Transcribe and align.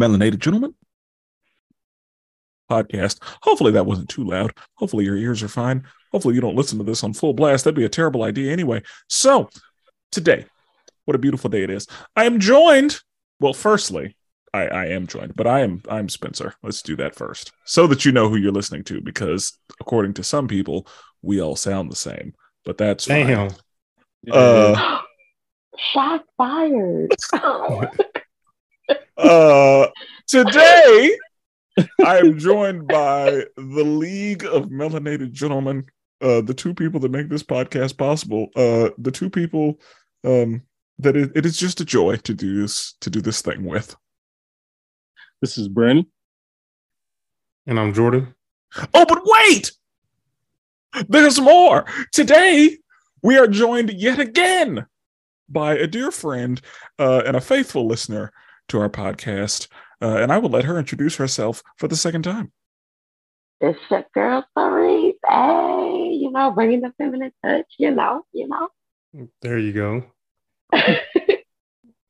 Melanated 0.00 0.38
Gentlemen 0.38 0.74
podcast. 2.70 3.18
Hopefully 3.42 3.72
that 3.72 3.86
wasn't 3.86 4.08
too 4.08 4.24
loud. 4.24 4.54
Hopefully 4.76 5.04
your 5.04 5.16
ears 5.16 5.42
are 5.42 5.48
fine. 5.48 5.84
Hopefully 6.12 6.34
you 6.34 6.40
don't 6.40 6.56
listen 6.56 6.78
to 6.78 6.84
this 6.84 7.04
on 7.04 7.12
full 7.12 7.34
blast. 7.34 7.64
That'd 7.64 7.76
be 7.76 7.84
a 7.84 7.88
terrible 7.88 8.22
idea 8.22 8.52
anyway. 8.52 8.82
So 9.08 9.50
today, 10.12 10.46
what 11.04 11.16
a 11.16 11.18
beautiful 11.18 11.50
day 11.50 11.62
it 11.62 11.70
is. 11.70 11.86
I 12.16 12.24
am 12.24 12.40
joined. 12.40 13.00
Well, 13.40 13.52
firstly, 13.52 14.16
I, 14.54 14.66
I 14.66 14.86
am 14.86 15.06
joined, 15.06 15.34
but 15.34 15.46
I 15.46 15.60
am 15.60 15.82
I'm 15.88 16.08
Spenser. 16.08 16.54
Let's 16.62 16.82
do 16.82 16.96
that 16.96 17.14
first, 17.14 17.52
so 17.64 17.86
that 17.88 18.04
you 18.04 18.12
know 18.12 18.28
who 18.28 18.36
you're 18.36 18.52
listening 18.52 18.84
to, 18.84 19.00
because 19.00 19.58
according 19.80 20.14
to 20.14 20.24
some 20.24 20.48
people, 20.48 20.86
we 21.22 21.40
all 21.40 21.56
sound 21.56 21.90
the 21.90 21.96
same. 21.96 22.34
But 22.64 22.78
that's 22.78 23.06
fine. 23.06 23.26
Damn. 23.26 23.50
Uh, 24.30 25.00
Shot 25.92 26.24
fired. 26.36 27.14
uh, 29.20 29.88
today, 30.26 31.16
I 32.04 32.18
am 32.18 32.38
joined 32.38 32.86
by 32.86 33.44
the 33.56 33.84
League 33.84 34.44
of 34.44 34.66
Melanated 34.66 35.32
Gentlemen, 35.32 35.86
uh, 36.20 36.40
the 36.40 36.54
two 36.54 36.74
people 36.74 37.00
that 37.00 37.10
make 37.10 37.28
this 37.28 37.42
podcast 37.42 37.96
possible. 37.96 38.48
Uh, 38.56 38.90
the 38.98 39.10
two 39.10 39.30
people 39.30 39.80
um, 40.24 40.62
that 40.98 41.16
it, 41.16 41.32
it 41.34 41.46
is 41.46 41.58
just 41.58 41.80
a 41.80 41.84
joy 41.84 42.16
to 42.16 42.34
do 42.34 42.60
this 42.60 42.94
to 43.00 43.10
do 43.10 43.20
this 43.20 43.42
thing 43.42 43.64
with. 43.64 43.94
This 45.40 45.56
is 45.56 45.68
Brandon. 45.68 46.06
And 47.66 47.78
I'm 47.78 47.94
Jordan. 47.94 48.34
Oh, 48.94 49.06
but 49.06 49.22
wait! 49.24 49.72
There's 51.08 51.40
more. 51.40 51.84
Today, 52.12 52.78
we 53.22 53.38
are 53.38 53.46
joined 53.46 53.90
yet 53.90 54.18
again 54.18 54.86
by 55.48 55.74
a 55.74 55.86
dear 55.86 56.10
friend 56.10 56.60
uh, 56.98 57.22
and 57.26 57.36
a 57.36 57.40
faithful 57.40 57.86
listener 57.86 58.32
to 58.70 58.80
our 58.80 58.88
podcast. 58.88 59.68
Uh, 60.02 60.16
and 60.16 60.32
I 60.32 60.38
will 60.38 60.50
let 60.50 60.64
her 60.64 60.78
introduce 60.78 61.16
herself 61.16 61.62
for 61.76 61.88
the 61.88 61.96
second 61.96 62.22
time. 62.22 62.52
it's 63.60 63.78
your 63.90 64.04
girl 64.14 64.44
Cerees. 64.56 65.14
Hey, 65.28 66.10
you 66.20 66.30
know, 66.30 66.50
bringing 66.50 66.80
the 66.80 66.92
feminine 66.96 67.32
touch, 67.44 67.66
you 67.78 67.90
know, 67.90 68.24
you 68.32 68.48
know. 68.48 68.68
There 69.42 69.58
you 69.58 69.72
go. 69.72 70.04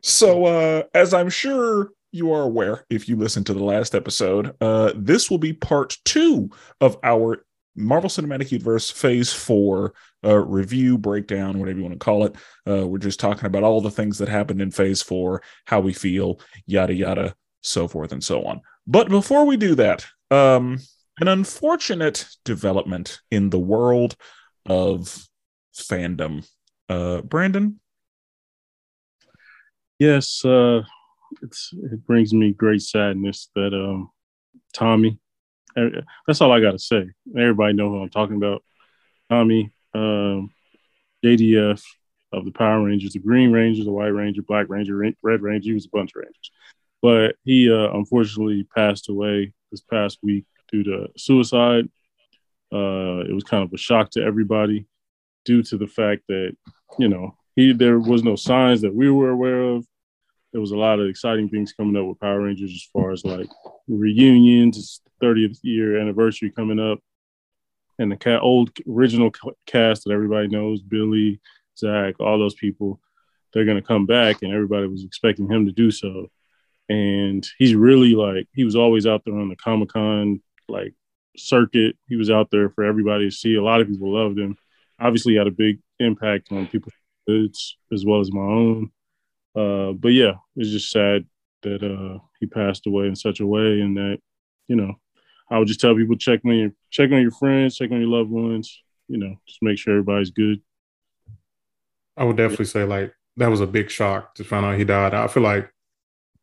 So, 0.03 0.47
uh, 0.47 0.85
as 0.95 1.13
I'm 1.13 1.29
sure 1.29 1.91
you 2.13 2.33
are 2.33 2.43
aware, 2.43 2.85
if 2.91 3.09
you 3.09 3.17
listened 3.17 3.47
to 3.47 3.55
the 3.55 3.63
last 3.63 3.95
episode, 3.95 4.55
uh, 4.61 4.93
this 4.97 5.31
will 5.31 5.39
be 5.39 5.53
part 5.53 5.99
two 6.05 6.51
of 6.81 6.97
our 7.03 7.45
Marvel 7.77 8.11
Cinematic 8.11 8.51
Universe 8.51 8.91
Phase 8.91 9.33
4 9.33 9.95
uh, 10.25 10.37
review, 10.37 10.99
breakdown, 10.99 11.59
whatever 11.59 11.79
you 11.79 11.85
want 11.85 11.99
to 11.99 12.05
call 12.05 12.25
it. 12.25 12.37
Uh, 12.69 12.87
we're 12.87 12.99
just 12.99 13.21
talking 13.21 13.47
about 13.47 13.63
all 13.63 13.81
the 13.81 13.91
things 13.91 14.19
that 14.19 14.29
happened 14.29 14.61
in 14.61 14.71
Phase 14.71 15.03
4, 15.03 15.43
how 15.67 15.81
we 15.81 15.93
feel, 15.93 16.41
yada, 16.67 16.95
yada, 16.95 17.35
so 17.63 17.89
forth 17.89 18.13
and 18.13 18.23
so 18.23 18.45
on. 18.45 18.61
But 18.87 19.09
before 19.09 19.45
we 19.47 19.57
do 19.57 19.75
that, 19.77 20.07
um, 20.31 20.79
an 21.21 21.29
unfortunate 21.29 22.27
development 22.45 23.21
in 23.31 23.51
the 23.51 23.59
world 23.59 24.17
of 24.67 25.27
fandom. 25.75 26.49
Uh, 26.89 27.21
Brandon, 27.23 27.81
Yes, 30.01 30.43
uh, 30.47 30.81
it 31.43 32.07
brings 32.07 32.33
me 32.33 32.53
great 32.53 32.81
sadness 32.81 33.51
that 33.55 33.75
um, 33.75 34.11
Tommy. 34.73 35.19
That's 35.75 36.41
all 36.41 36.53
I 36.53 36.61
got 36.61 36.73
to 36.73 36.79
say. 36.79 37.11
Everybody 37.37 37.75
know 37.75 37.91
who 37.91 38.03
I'm 38.03 38.11
talking 38.11 38.37
about. 38.37 38.63
Tommy, 39.29 39.71
um, 39.95 40.51
JDF 41.25 41.83
of 42.33 42.45
the 42.45 42.53
Power 42.53 42.85
Rangers, 42.85 43.13
the 43.13 43.19
Green 43.19 43.53
Ranger, 43.53 43.85
the 43.85 43.93
White 43.93 44.09
Ranger, 44.09 44.43
Black 44.43 44.67
Ranger, 44.69 44.97
Red 45.23 45.43
Ranger. 45.43 45.69
He 45.69 45.75
was 45.75 45.87
a 45.87 45.91
bunch 45.91 46.13
of 46.15 46.23
Rangers, 46.23 46.51
but 47.03 47.37
he 47.45 47.71
uh, 47.71 47.93
unfortunately 47.93 48.67
passed 48.75 49.09
away 49.09 49.53
this 49.71 49.81
past 49.81 50.19
week 50.23 50.45
due 50.71 50.85
to 50.85 51.09
suicide. 51.17 51.89
Uh, 52.73 53.25
it 53.29 53.35
was 53.35 53.45
kind 53.45 53.65
of 53.65 53.73
a 53.73 53.79
shock 53.79 54.11
to 54.11 54.23
everybody 54.23 54.87
due 55.45 55.63
to 55.63 55.77
the 55.77 55.87
fact 55.87 56.23
that 56.29 56.57
you 56.99 57.09
know 57.09 57.35
he 57.57 57.73
there 57.73 57.99
was 57.99 58.23
no 58.23 58.37
signs 58.37 58.81
that 58.83 58.95
we 58.95 59.11
were 59.11 59.31
aware 59.31 59.63
of. 59.63 59.87
There 60.53 60.61
was 60.61 60.73
a 60.73 60.77
lot 60.77 60.99
of 60.99 61.09
exciting 61.09 61.49
things 61.49 61.73
coming 61.73 61.97
up 61.97 62.07
with 62.07 62.21
Power 62.21 62.43
Rangers 62.43 62.73
as 62.73 62.89
far 62.93 63.13
as 63.13 63.25
like 63.25 63.49
reunions, 63.99 64.79
it's 64.79 65.01
30th 65.23 65.59
year 65.63 65.99
anniversary 65.99 66.51
coming 66.51 66.79
up, 66.79 67.01
and 67.99 68.11
the 68.11 68.17
cat 68.17 68.41
old 68.43 68.71
original 68.89 69.31
cast 69.67 70.05
that 70.05 70.13
everybody 70.13 70.49
knows, 70.49 70.81
Billy, 70.81 71.41
Zach, 71.79 72.15
all 72.21 72.39
those 72.39 72.55
people, 72.55 73.01
they're 73.53 73.65
gonna 73.65 73.83
come 73.83 74.07
back, 74.07 74.43
and 74.43 74.53
everybody 74.53 74.87
was 74.87 75.05
expecting 75.05 75.51
him 75.51 75.67
to 75.67 75.73
do 75.73 75.91
so. 75.91 76.31
And 76.89 77.47
he's 77.59 77.75
really 77.75 78.15
like 78.15 78.49
he 78.53 78.65
was 78.65 78.77
always 78.77 79.07
out 79.07 79.23
there 79.25 79.37
on 79.37 79.49
the 79.49 79.57
Comic 79.57 79.91
Con 79.91 80.41
like 80.69 80.95
circuit. 81.37 81.97
He 82.09 82.17
was 82.17 82.31
out 82.31 82.51
there 82.51 82.71
for 82.71 82.85
everybody 82.85 83.29
to 83.29 83.35
see. 83.35 83.55
A 83.55 83.63
lot 83.63 83.81
of 83.81 83.89
people 83.89 84.13
loved 84.13 84.39
him. 84.39 84.57
Obviously, 84.99 85.37
had 85.37 85.47
a 85.47 85.53
big 85.53 85.79
impact 85.99 86.51
on 86.51 86.67
people's 86.67 86.95
as 87.93 88.05
well 88.05 88.21
as 88.21 88.33
my 88.33 88.41
own. 88.41 88.91
Uh, 89.55 89.93
but 89.93 90.09
yeah, 90.09 90.35
it's 90.57 90.71
just 90.71 90.91
sad 90.91 91.27
that 91.63 91.83
uh, 91.83 92.19
he 92.41 92.47
passed 92.47 92.87
away 92.87 93.07
in 93.07 93.15
such 93.15 93.41
a 93.41 93.47
way, 93.47 93.81
and 93.81 93.97
that 93.97 94.19
you 94.69 94.77
know, 94.77 94.95
I 95.51 95.59
would 95.59 95.69
just 95.69 95.81
tell 95.81 95.95
people 95.95 96.17
check 96.17 96.41
on 96.45 96.55
your 96.55 96.71
check 96.91 97.13
on 97.13 97.23
your 97.23 97.31
friends, 97.31 97.77
check 97.77 97.91
on 97.91 98.01
your 98.01 98.09
loved 98.09 98.31
ones. 98.31 98.83
You 99.09 99.19
know, 99.19 99.37
just 99.47 99.63
make 99.63 99.79
sure 99.79 99.95
everybody's 99.95 100.31
good. 100.31 100.61
I 102.17 102.25
would 102.25 102.37
definitely 102.37 102.67
say 102.67 102.85
like 102.85 103.13
that 103.37 103.49
was 103.49 103.61
a 103.61 103.67
big 103.67 103.91
shock 103.91 104.35
to 104.37 104.45
find 104.45 104.65
out 104.65 104.79
he 104.79 104.85
died. 104.85 105.15
I 105.15 105.27
feel 105.27 105.43
like 105.43 105.71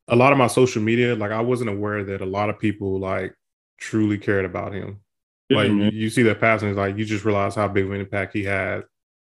a 0.08 0.16
lot 0.16 0.32
of 0.32 0.38
my 0.38 0.48
social 0.48 0.82
media, 0.82 1.16
like 1.16 1.32
I 1.32 1.42
wasn't 1.42 1.70
aware 1.70 2.04
that 2.04 2.22
a 2.22 2.26
lot 2.26 2.50
of 2.50 2.60
people 2.60 3.00
like 3.00 3.36
truly 3.78 4.18
cared 4.18 4.46
about 4.46 4.74
him. 4.74 5.02
Yeah, 5.50 5.58
like 5.58 5.72
man. 5.72 5.92
you 5.94 6.10
see 6.10 6.24
that 6.24 6.40
passing, 6.40 6.70
it's 6.70 6.78
like 6.78 6.98
you 6.98 7.06
just 7.06 7.26
realize 7.26 7.56
how 7.56 7.68
big 7.68 7.86
of 7.86 7.92
an 7.92 8.02
impact 8.02 8.34
he 8.34 8.44
had 8.44 8.84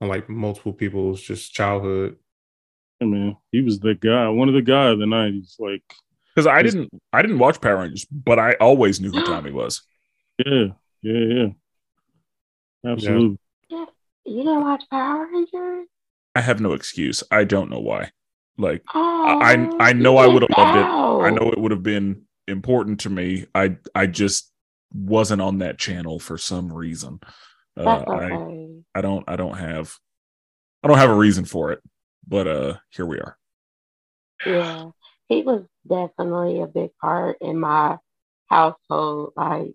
on 0.01 0.09
like 0.09 0.29
multiple 0.29 0.73
people's 0.73 1.21
just 1.21 1.53
childhood. 1.53 2.17
Yeah, 3.01 3.09
man, 3.09 3.37
he 3.51 3.61
was 3.61 3.81
the 3.81 3.95
guy, 3.95 4.29
one 4.29 4.49
of 4.49 4.55
the 4.55 4.63
guy 4.63 4.91
of 4.91 4.99
the 4.99 5.07
'90s. 5.07 5.59
Like, 5.59 5.83
because 6.34 6.47
I 6.47 6.62
didn't, 6.62 6.91
I 7.12 7.22
didn't 7.22 7.39
watch 7.39 7.61
Power 7.61 7.78
Rangers, 7.78 8.06
but 8.11 8.39
I 8.39 8.55
always 8.55 9.00
knew 9.00 9.11
who 9.11 9.22
Tommy 9.25 9.53
was. 9.53 9.83
yeah, 10.45 10.67
yeah, 11.03 11.12
yeah, 11.34 11.47
absolutely. 12.91 13.39
Yeah. 13.69 13.87
you 14.25 14.39
didn't 14.44 14.62
watch 14.62 14.83
Power 14.91 15.27
Rangers? 15.33 15.87
I 16.34 16.41
have 16.41 16.61
no 16.61 16.73
excuse. 16.73 17.23
I 17.31 17.44
don't 17.44 17.71
know 17.71 17.81
why. 17.81 18.11
Like 18.56 18.83
Oh, 18.94 19.39
I 19.43 19.69
I 19.81 19.93
know 19.93 20.17
I 20.17 20.27
would 20.27 20.43
have 20.43 20.50
loved 20.56 20.78
it. 20.78 21.27
I 21.27 21.31
know 21.31 21.50
it 21.50 21.59
would 21.59 21.73
have 21.73 21.83
been 21.83 22.23
important 22.47 23.00
to 23.00 23.11
me. 23.11 23.47
I 23.55 23.77
I 23.94 24.06
just 24.06 24.53
wasn't 24.93 25.43
on 25.43 25.59
that 25.59 25.78
channel 25.78 26.19
for 26.21 26.39
some 26.39 26.73
reason. 26.73 27.19
Uh, 27.77 27.84
That's 27.84 28.05
I. 28.11 28.69
I 28.94 29.00
don't 29.00 29.25
I 29.28 29.34
don't 29.37 29.56
have 29.59 29.94
I 30.83 30.89
don't 30.89 30.99
have 30.99 31.11
a 31.11 31.15
reason 31.17 31.44
for 31.44 31.73
it. 31.73 31.81
But 32.27 32.47
uh 32.47 32.75
here 32.91 33.06
we 33.06 33.19
are. 33.19 33.37
Yeah, 34.47 34.91
he 35.29 35.43
was 35.43 35.65
definitely 35.89 36.61
a 36.61 36.67
big 36.67 36.91
part 37.01 37.39
in 37.41 37.59
my 37.59 37.99
household. 38.49 39.33
Like 39.37 39.73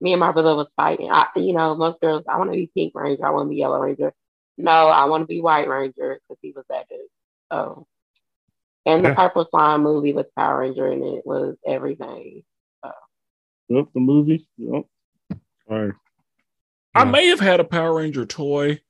me 0.00 0.12
and 0.12 0.20
my 0.20 0.32
brother 0.32 0.54
was 0.54 0.68
fighting. 0.76 1.10
I, 1.10 1.26
you 1.36 1.52
know, 1.52 1.74
most 1.74 2.00
girls, 2.00 2.24
I 2.28 2.38
want 2.38 2.50
to 2.50 2.56
be 2.56 2.70
Pink 2.74 2.92
Ranger. 2.94 3.24
I 3.26 3.30
want 3.30 3.46
to 3.46 3.50
be 3.50 3.56
Yellow 3.56 3.78
Ranger. 3.80 4.12
No, 4.58 4.70
I 4.70 5.06
want 5.06 5.22
to 5.22 5.26
be 5.26 5.40
White 5.40 5.68
Ranger 5.68 6.20
because 6.28 6.38
he 6.42 6.52
was 6.54 6.64
that 6.68 6.88
dude. 6.88 7.00
So, 7.52 7.86
and 8.86 9.04
the 9.04 9.10
Yeah. 9.10 9.14
Purple 9.14 9.46
Slime 9.50 9.82
movie 9.82 10.12
with 10.12 10.34
Power 10.34 10.60
Ranger 10.60 10.90
in 10.92 11.02
it 11.02 11.26
was 11.26 11.56
everything. 11.66 12.42
Yep, 13.68 13.86
the 13.94 14.00
movie. 14.00 14.48
Yep. 14.56 14.84
All 15.70 15.78
right. 15.78 15.94
I 16.94 17.04
Yeah. 17.04 17.10
may 17.10 17.28
have 17.28 17.38
had 17.38 17.60
a 17.60 17.64
Power 17.64 17.94
Ranger 17.94 18.26
toy 18.26 18.80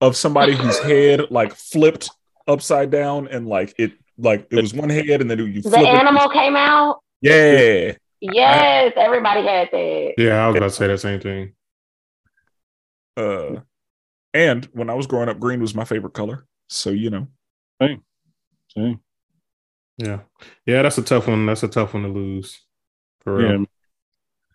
of 0.00 0.16
somebody 0.16 0.52
whose 0.54 0.78
head 0.78 1.32
like 1.32 1.52
flipped 1.54 2.10
upside 2.46 2.90
down 2.92 3.26
and 3.26 3.48
like 3.48 3.74
it 3.76 3.92
like 4.20 4.46
it 4.50 4.56
was 4.60 4.74
one 4.74 4.88
head 4.90 5.20
and 5.20 5.30
then 5.30 5.38
you 5.38 5.62
The 5.62 5.70
flip 5.70 5.82
it. 5.82 5.86
animal 5.86 6.28
came 6.28 6.56
out. 6.56 7.00
Yeah. 7.20 7.92
Yes, 8.20 8.92
everybody 8.96 9.42
had 9.46 9.68
that. 9.72 10.14
Yeah, 10.18 10.44
I 10.44 10.48
was 10.48 10.56
about 10.56 10.66
to 10.66 10.74
say 10.76 10.86
that 10.88 10.98
same 11.00 11.20
thing. 11.20 11.52
Uh 13.16 13.60
and 14.32 14.64
when 14.72 14.88
I 14.90 14.94
was 14.94 15.06
growing 15.06 15.28
up, 15.28 15.40
green 15.40 15.60
was 15.60 15.74
my 15.74 15.84
favorite 15.84 16.12
color. 16.14 16.46
So 16.68 16.90
you 16.90 17.10
know. 17.10 17.26
Same. 18.76 19.00
Yeah. 19.98 20.20
Yeah, 20.66 20.82
that's 20.82 20.98
a 20.98 21.02
tough 21.02 21.26
one. 21.26 21.44
That's 21.46 21.62
a 21.62 21.68
tough 21.68 21.94
one 21.94 22.04
to 22.04 22.08
lose. 22.08 22.60
For 23.22 23.36
real. 23.36 23.66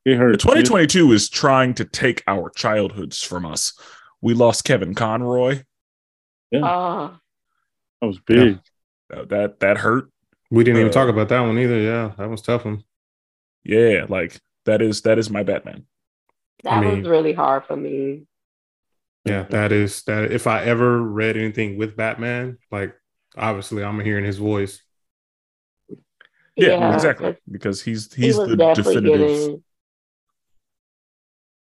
Yeah, 0.06 0.14
it 0.14 0.18
hurt. 0.18 0.40
2022 0.40 1.12
is 1.12 1.30
trying 1.30 1.74
to 1.76 1.86
take 1.86 2.24
our 2.28 2.50
childhoods 2.52 3.22
from 3.22 3.46
us. 3.46 3.74
We 4.22 4.34
lost 4.34 4.64
Kevin 4.64 4.96
Conroy. 4.96 5.64
Uh, 6.56 7.10
That 8.02 8.08
was 8.08 8.20
big. 8.20 8.60
Uh, 9.14 9.26
that 9.26 9.60
that 9.60 9.78
hurt. 9.78 10.10
We 10.52 10.64
didn't 10.64 10.80
even 10.80 10.90
Uh, 10.90 10.94
talk 10.94 11.10
about 11.10 11.30
that 11.30 11.40
one 11.42 11.58
either. 11.60 11.80
Yeah, 11.80 12.14
that 12.18 12.30
was 12.30 12.42
tough 12.42 12.66
one. 12.66 12.84
Yeah, 13.64 14.06
like 14.10 14.40
that 14.66 14.82
is 14.82 15.02
that 15.02 15.18
is 15.20 15.30
my 15.30 15.44
Batman. 15.44 15.86
that 16.64 16.74
I 16.74 16.82
mean- 16.82 17.00
was 17.02 17.10
really 17.10 17.34
hard 17.34 17.66
for 17.66 17.76
me. 17.76 18.26
Yeah, 19.26 19.44
that 19.50 19.72
is 19.72 20.04
that. 20.04 20.32
If 20.32 20.46
I 20.48 20.64
ever 20.64 21.02
read 21.02 21.36
anything 21.36 21.78
with 21.78 21.96
Batman, 21.96 22.60
like 22.72 22.96
obviously 23.36 23.84
I'm 23.84 24.00
hearing 24.00 24.24
his 24.26 24.38
voice. 24.38 24.84
Yeah, 26.56 26.70
Yeah, 26.78 26.94
exactly. 26.94 27.34
'cause 27.34 27.42
Because 27.52 27.82
he's 27.84 28.14
he's 28.14 28.38
was 28.38 28.50
the 28.50 28.56
definitive. 28.56 29.04
giving. 29.04 29.64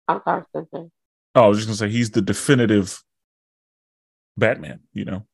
I'm 0.08 0.20
sorry, 0.24 0.42
Spenser. 0.54 0.90
Oh, 1.34 1.44
I 1.44 1.46
was 1.48 1.58
just 1.58 1.68
gonna 1.68 1.76
say 1.76 1.88
he's 1.88 2.10
the 2.10 2.20
definitive 2.22 3.02
Batman. 4.36 4.80
You 4.92 5.04
know. 5.06 5.26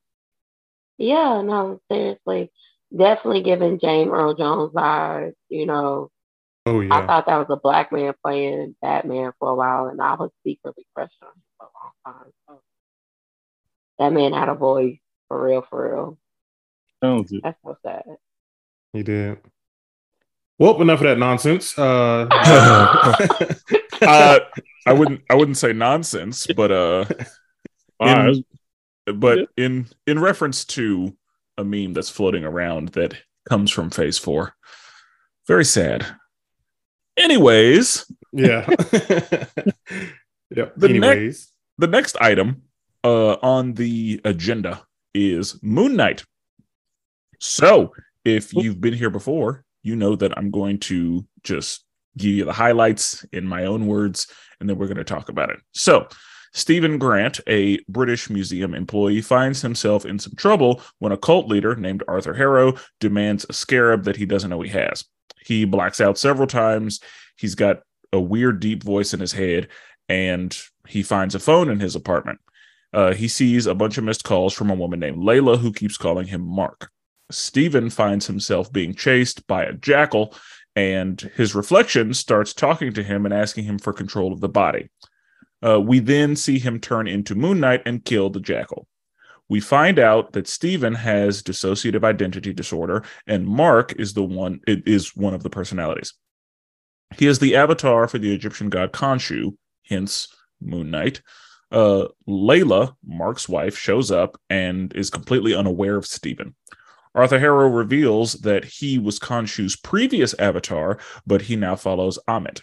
Yeah, 0.99 1.43
no, 1.43 1.81
seriously, 1.91 2.51
definitely 2.97 3.43
giving 3.43 3.79
James 3.79 4.11
Earl 4.13 4.35
Jones 4.35 4.73
vibes. 4.73 5.35
You 5.49 5.67
know, 5.67 6.11
Oh 6.67 6.83
I 6.91 7.07
thought 7.07 7.27
that 7.27 7.39
was 7.39 7.47
a 7.49 7.57
black 7.57 7.93
man 7.93 8.13
playing 8.23 8.77
Batman 8.83 9.33
for 9.39 9.51
a 9.51 9.55
while, 9.55 9.87
and 9.87 10.03
I 10.03 10.15
was 10.15 10.31
secretly 10.45 10.85
crushed 10.95 11.15
on 11.23 11.29
him 11.29 11.43
for 11.57 11.67
a 11.67 11.71
long 11.81 11.93
time. 12.23 12.33
So 12.47 12.61
that 13.99 14.13
man 14.13 14.33
had 14.35 14.51
a 14.51 14.55
voice 14.55 14.99
for 15.29 15.43
real, 15.43 15.63
for 15.63 15.91
real. 15.95 16.19
Talented. 17.03 17.41
That's 17.43 17.59
so 17.65 17.77
sad. 17.83 18.03
He 18.93 19.03
did. 19.03 19.39
Well, 20.59 20.83
enough 20.83 21.01
of 21.01 21.05
that 21.05 21.19
nonsense. 21.19 21.79
Uh, 21.79 22.27
uh, 24.03 24.39
I 24.85 24.93
wouldn't 24.93 25.23
I 25.31 25.37
wouldn't 25.37 25.57
say 25.57 25.73
nonsense, 25.73 26.47
but 26.49 26.71
uh, 26.71 27.05
in- 27.09 27.17
that's- 28.01 28.43
but 29.13 29.39
Yeah. 29.39 29.45
in 29.57 29.87
in 30.07 30.19
reference 30.19 30.65
to 30.67 31.17
a 31.57 31.65
meme 31.65 31.93
that's 31.93 32.11
floating 32.11 32.45
around 32.45 32.89
that 32.91 33.15
comes 33.49 33.71
from 33.71 33.91
Phase 33.91 34.19
Four, 34.19 34.55
very 35.47 35.65
sad. 35.65 36.07
Anyways, 37.17 38.05
yeah. 38.33 38.65
yep. 40.51 40.75
The 40.77 40.89
next- 40.89 40.95
Anyways, 40.95 41.53
the 41.79 41.87
next 41.87 42.17
item 42.21 42.63
uh, 43.05 43.35
on 43.43 43.75
the 43.75 44.21
agenda 44.25 44.83
is 45.15 45.61
Moon 45.63 45.97
Knight. 45.97 46.25
So, 47.41 47.93
if 48.25 48.53
you've 48.55 48.81
been 48.81 48.95
here 48.95 49.11
before, 49.11 49.65
you 49.83 49.97
know 49.97 50.17
that 50.17 50.37
I'm 50.37 50.51
going 50.51 50.79
to 50.81 51.25
just 51.45 51.85
give 52.17 52.31
you 52.33 52.45
the 52.45 52.53
highlights 52.53 53.25
in 53.33 53.47
my 53.47 53.65
own 53.67 53.87
words, 53.87 54.27
and 54.61 54.69
then 54.69 54.77
we're 54.77 54.87
going 54.87 54.97
to 54.99 55.05
talk 55.05 55.29
about 55.29 55.51
it. 55.51 55.61
So, 55.73 56.09
Steven 56.53 56.99
Grant, 56.99 57.41
a 57.47 57.79
British 57.89 58.31
museum 58.31 58.75
employee, 58.75 59.21
finds 59.21 59.63
himself 59.63 60.05
in 60.05 60.19
some 60.19 60.35
trouble 60.37 60.81
when 60.99 61.13
a 61.13 61.17
cult 61.17 61.49
leader 61.49 61.75
named 61.77 62.03
Arthur 62.09 62.35
Harrow 62.35 62.75
demands 63.01 63.47
a 63.49 63.53
scarab 63.53 64.05
that 64.05 64.17
he 64.17 64.27
doesn't 64.27 64.51
know 64.51 64.61
he 64.63 64.71
has. 64.71 65.05
He 65.45 65.65
blacks 65.65 66.01
out 66.01 66.19
several 66.19 66.47
times. 66.47 67.01
He's 67.37 67.55
got 67.55 67.83
a 68.13 68.21
weird, 68.21 68.61
deep 68.61 68.83
voice 68.83 69.13
in 69.15 69.21
his 69.21 69.33
head, 69.33 69.69
and 70.09 70.57
he 70.87 71.03
finds 71.03 71.35
a 71.35 71.39
phone 71.39 71.69
in 71.69 71.81
his 71.81 71.95
apartment. 71.95 72.41
Uh, 72.93 73.13
he 73.13 73.29
sees 73.29 73.67
a 73.67 73.75
bunch 73.75 73.99
of 73.99 74.05
missed 74.05 74.25
calls 74.25 74.55
from 74.55 74.71
a 74.71 74.75
woman 74.75 75.01
named 75.01 75.19
Layla 75.19 75.59
who 75.59 75.73
keeps 75.73 75.99
calling 75.99 76.27
him 76.27 76.41
Mark. 76.41 76.91
Steven 77.31 77.91
finds 77.91 78.27
himself 78.27 78.73
being 78.73 78.95
chased 78.95 79.47
by 79.47 79.65
a 79.65 79.75
jackal, 79.75 80.35
and 80.75 81.21
his 81.37 81.55
reflection 81.55 82.15
starts 82.15 82.55
talking 82.55 82.93
to 82.95 83.03
him 83.03 83.27
and 83.27 83.35
asking 83.35 83.65
him 83.65 83.79
for 83.79 83.93
control 83.93 84.33
of 84.33 84.41
the 84.41 84.49
body. 84.49 84.89
Uh, 85.65 85.81
we 85.81 85.99
then 85.99 86.37
see 86.37 86.59
him 86.59 86.79
turn 86.79 87.09
into 87.09 87.35
Moon 87.35 87.61
Knight 87.61 87.83
and 87.85 88.05
kill 88.05 88.31
the 88.31 88.41
jackal. 88.41 88.87
We 89.49 89.61
find 89.61 89.99
out 89.99 90.33
that 90.33 90.47
Steven 90.47 90.95
has 90.95 91.43
dissociative 91.43 92.05
identity 92.05 92.53
disorder, 92.53 93.03
and 93.27 93.47
Mark 93.47 93.95
is 93.99 94.13
the 94.13 94.23
one 94.23 94.61
it 94.67 94.87
is 94.87 95.17
one 95.17 95.35
of 95.35 95.43
the 95.43 95.51
personalities. 95.51 96.13
He 97.17 97.27
is 97.27 97.39
the 97.39 97.57
avatar 97.57 98.07
for 98.09 98.19
the 98.19 98.35
Egyptian 98.35 98.69
god 98.69 98.93
Khonshu, 98.93 99.57
hence 99.87 100.29
Moon 100.61 100.91
Knight. 100.91 101.23
Uh, 101.71 102.09
Layla, 102.27 102.95
Mark's 103.05 103.49
wife, 103.49 103.77
shows 103.77 104.11
up 104.11 104.41
and 104.49 104.95
is 104.95 105.11
completely 105.11 105.55
unaware 105.55 105.97
of 105.97 106.07
Steven. 106.07 106.55
Arthur 107.15 107.39
Harrow 107.39 107.69
reveals 107.69 108.35
that 108.35 108.65
he 108.65 108.99
was 108.99 109.19
Khonshu's 109.19 109.77
previous 109.77 110.35
avatar, 110.35 110.99
but 111.27 111.43
he 111.43 111.57
now 111.57 111.75
follows 111.75 112.19
Ammit. 112.29 112.61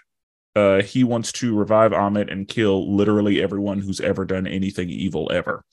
Uh, 0.56 0.82
he 0.82 1.04
wants 1.04 1.32
to 1.34 1.56
revive 1.56 1.92
Ammit 1.92 2.32
and 2.32 2.48
kill 2.48 2.96
literally 2.96 3.42
everyone 3.42 3.80
who's 3.80 4.00
ever 4.00 4.24
done 4.24 4.48
anything 4.48 4.90
evil 4.90 5.30
ever. 5.32 5.64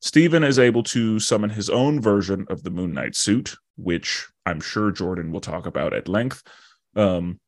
Steven 0.00 0.44
is 0.44 0.58
able 0.58 0.82
to 0.82 1.18
summon 1.18 1.50
his 1.50 1.68
own 1.68 2.00
version 2.00 2.46
of 2.48 2.62
the 2.62 2.70
Moon 2.70 2.92
Knight 2.94 3.14
suit, 3.14 3.56
which 3.76 4.26
I'm 4.46 4.60
sure 4.60 4.90
Jordan 4.90 5.30
will 5.30 5.40
talk 5.40 5.66
about 5.66 5.92
at 5.92 6.08
length. 6.08 6.42
Um, 6.96 7.38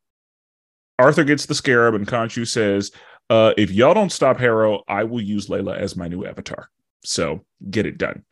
Arthur 0.98 1.24
gets 1.24 1.46
the 1.46 1.54
scarab, 1.54 1.94
and 1.94 2.06
Khonshu 2.06 2.46
says, 2.46 2.90
uh, 3.30 3.54
If 3.56 3.70
y'all 3.70 3.94
don't 3.94 4.12
stop 4.12 4.38
Harrow, 4.38 4.82
I 4.86 5.04
will 5.04 5.22
use 5.22 5.48
Layla 5.48 5.76
as 5.76 5.96
my 5.96 6.08
new 6.08 6.26
avatar. 6.26 6.68
So 7.04 7.44
get 7.70 7.86
it 7.86 7.96
done. 7.96 8.24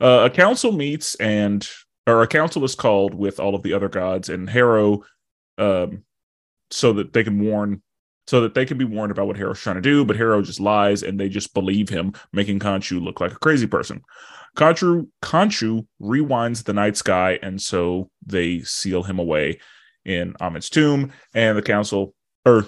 Uh, 0.00 0.22
a 0.24 0.30
council 0.30 0.72
meets, 0.72 1.14
and 1.16 1.68
or 2.06 2.22
a 2.22 2.26
council 2.26 2.64
is 2.64 2.74
called 2.74 3.14
with 3.14 3.40
all 3.40 3.54
of 3.54 3.62
the 3.62 3.72
other 3.74 3.88
gods, 3.88 4.28
and 4.28 4.48
Harrow, 4.48 5.04
um, 5.58 6.04
so 6.70 6.94
that 6.94 7.12
they 7.12 7.24
can 7.24 7.40
warn 7.40 7.82
so 8.26 8.40
that 8.40 8.54
they 8.54 8.66
can 8.66 8.76
be 8.76 8.84
warned 8.84 9.12
about 9.12 9.26
what 9.26 9.36
Harrow's 9.36 9.60
trying 9.60 9.76
to 9.76 9.82
do, 9.82 10.04
but 10.04 10.16
Harrow 10.16 10.42
just 10.42 10.60
lies 10.60 11.02
and 11.02 11.18
they 11.18 11.28
just 11.28 11.54
believe 11.54 11.88
him, 11.88 12.12
making 12.32 12.58
Khonshu 12.58 13.02
look 13.02 13.20
like 13.20 13.32
a 13.32 13.38
crazy 13.38 13.66
person. 13.66 14.02
Khonshu, 14.56 15.08
Khonshu 15.22 15.86
rewinds 16.00 16.64
the 16.64 16.72
night 16.72 16.96
sky, 16.96 17.38
and 17.42 17.60
so 17.60 18.10
they 18.24 18.60
seal 18.60 19.02
him 19.02 19.18
away 19.18 19.60
in 20.04 20.34
Ammit's 20.40 20.70
tomb, 20.70 21.12
and 21.34 21.58
the 21.58 21.62
council, 21.62 22.14
or 22.44 22.66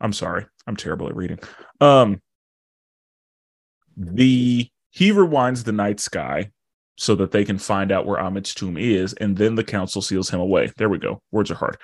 I'm 0.00 0.12
sorry, 0.12 0.46
I'm 0.66 0.76
terrible 0.76 1.08
at 1.08 1.16
reading. 1.16 1.40
Um, 1.80 2.22
the 3.96 4.70
he 4.90 5.10
rewinds 5.10 5.64
the 5.64 5.72
night 5.72 5.98
sky 6.00 6.50
so 6.96 7.14
that 7.16 7.32
they 7.32 7.44
can 7.44 7.58
find 7.58 7.90
out 7.90 8.06
where 8.06 8.20
Ammit's 8.20 8.54
tomb 8.54 8.76
is, 8.76 9.12
and 9.14 9.36
then 9.36 9.54
the 9.54 9.64
council 9.64 10.02
seals 10.02 10.30
him 10.30 10.40
away. 10.40 10.70
There 10.76 10.88
we 10.88 10.98
go. 10.98 11.20
Words 11.32 11.50
are 11.50 11.56
hard. 11.56 11.78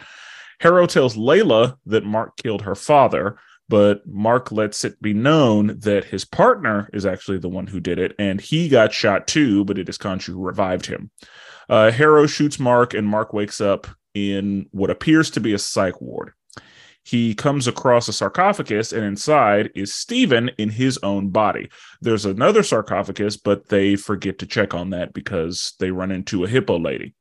Harrow 0.60 0.86
tells 0.86 1.16
Layla 1.16 1.76
that 1.86 2.04
Mark 2.04 2.36
killed 2.36 2.62
her 2.62 2.74
father, 2.74 3.38
but 3.68 4.06
Mark 4.06 4.52
lets 4.52 4.84
it 4.84 5.00
be 5.00 5.14
known 5.14 5.78
that 5.80 6.04
his 6.04 6.24
partner 6.24 6.90
is 6.92 7.06
actually 7.06 7.38
the 7.38 7.48
one 7.48 7.66
who 7.66 7.80
did 7.80 7.98
it, 7.98 8.14
and 8.18 8.40
he 8.40 8.68
got 8.68 8.92
shot 8.92 9.26
too, 9.26 9.64
but 9.64 9.78
it 9.78 9.88
is 9.88 9.98
Khonshu 9.98 10.34
who 10.34 10.44
revived 10.44 10.86
him. 10.86 11.10
Uh, 11.68 11.90
Harrow 11.90 12.26
shoots 12.26 12.60
Mark, 12.60 12.92
and 12.94 13.08
Mark 13.08 13.32
wakes 13.32 13.60
up 13.60 13.86
in 14.12 14.66
what 14.70 14.90
appears 14.90 15.30
to 15.30 15.40
be 15.40 15.54
a 15.54 15.58
psych 15.58 16.00
ward. 16.00 16.32
He 17.04 17.34
comes 17.34 17.66
across 17.66 18.08
a 18.08 18.12
sarcophagus, 18.12 18.92
and 18.92 19.04
inside 19.04 19.70
is 19.74 19.94
Steven 19.94 20.50
in 20.56 20.70
his 20.70 20.98
own 21.02 21.28
body. 21.28 21.68
There's 22.00 22.24
another 22.24 22.62
sarcophagus, 22.62 23.36
but 23.36 23.68
they 23.68 23.96
forget 23.96 24.38
to 24.38 24.46
check 24.46 24.72
on 24.72 24.90
that 24.90 25.12
because 25.12 25.74
they 25.80 25.90
run 25.90 26.10
into 26.10 26.44
a 26.44 26.48
hippo 26.48 26.78
lady. 26.78 27.14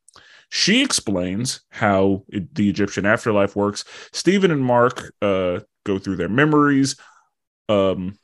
She 0.56 0.84
explains 0.84 1.62
how 1.68 2.22
it, 2.28 2.54
the 2.54 2.70
Egyptian 2.70 3.06
afterlife 3.06 3.56
works. 3.56 3.84
Steven 4.12 4.52
and 4.52 4.64
Mark 4.64 5.12
uh, 5.20 5.58
go 5.84 5.98
through 5.98 6.14
their 6.14 6.28
memories. 6.28 6.94
Um, 7.68 8.16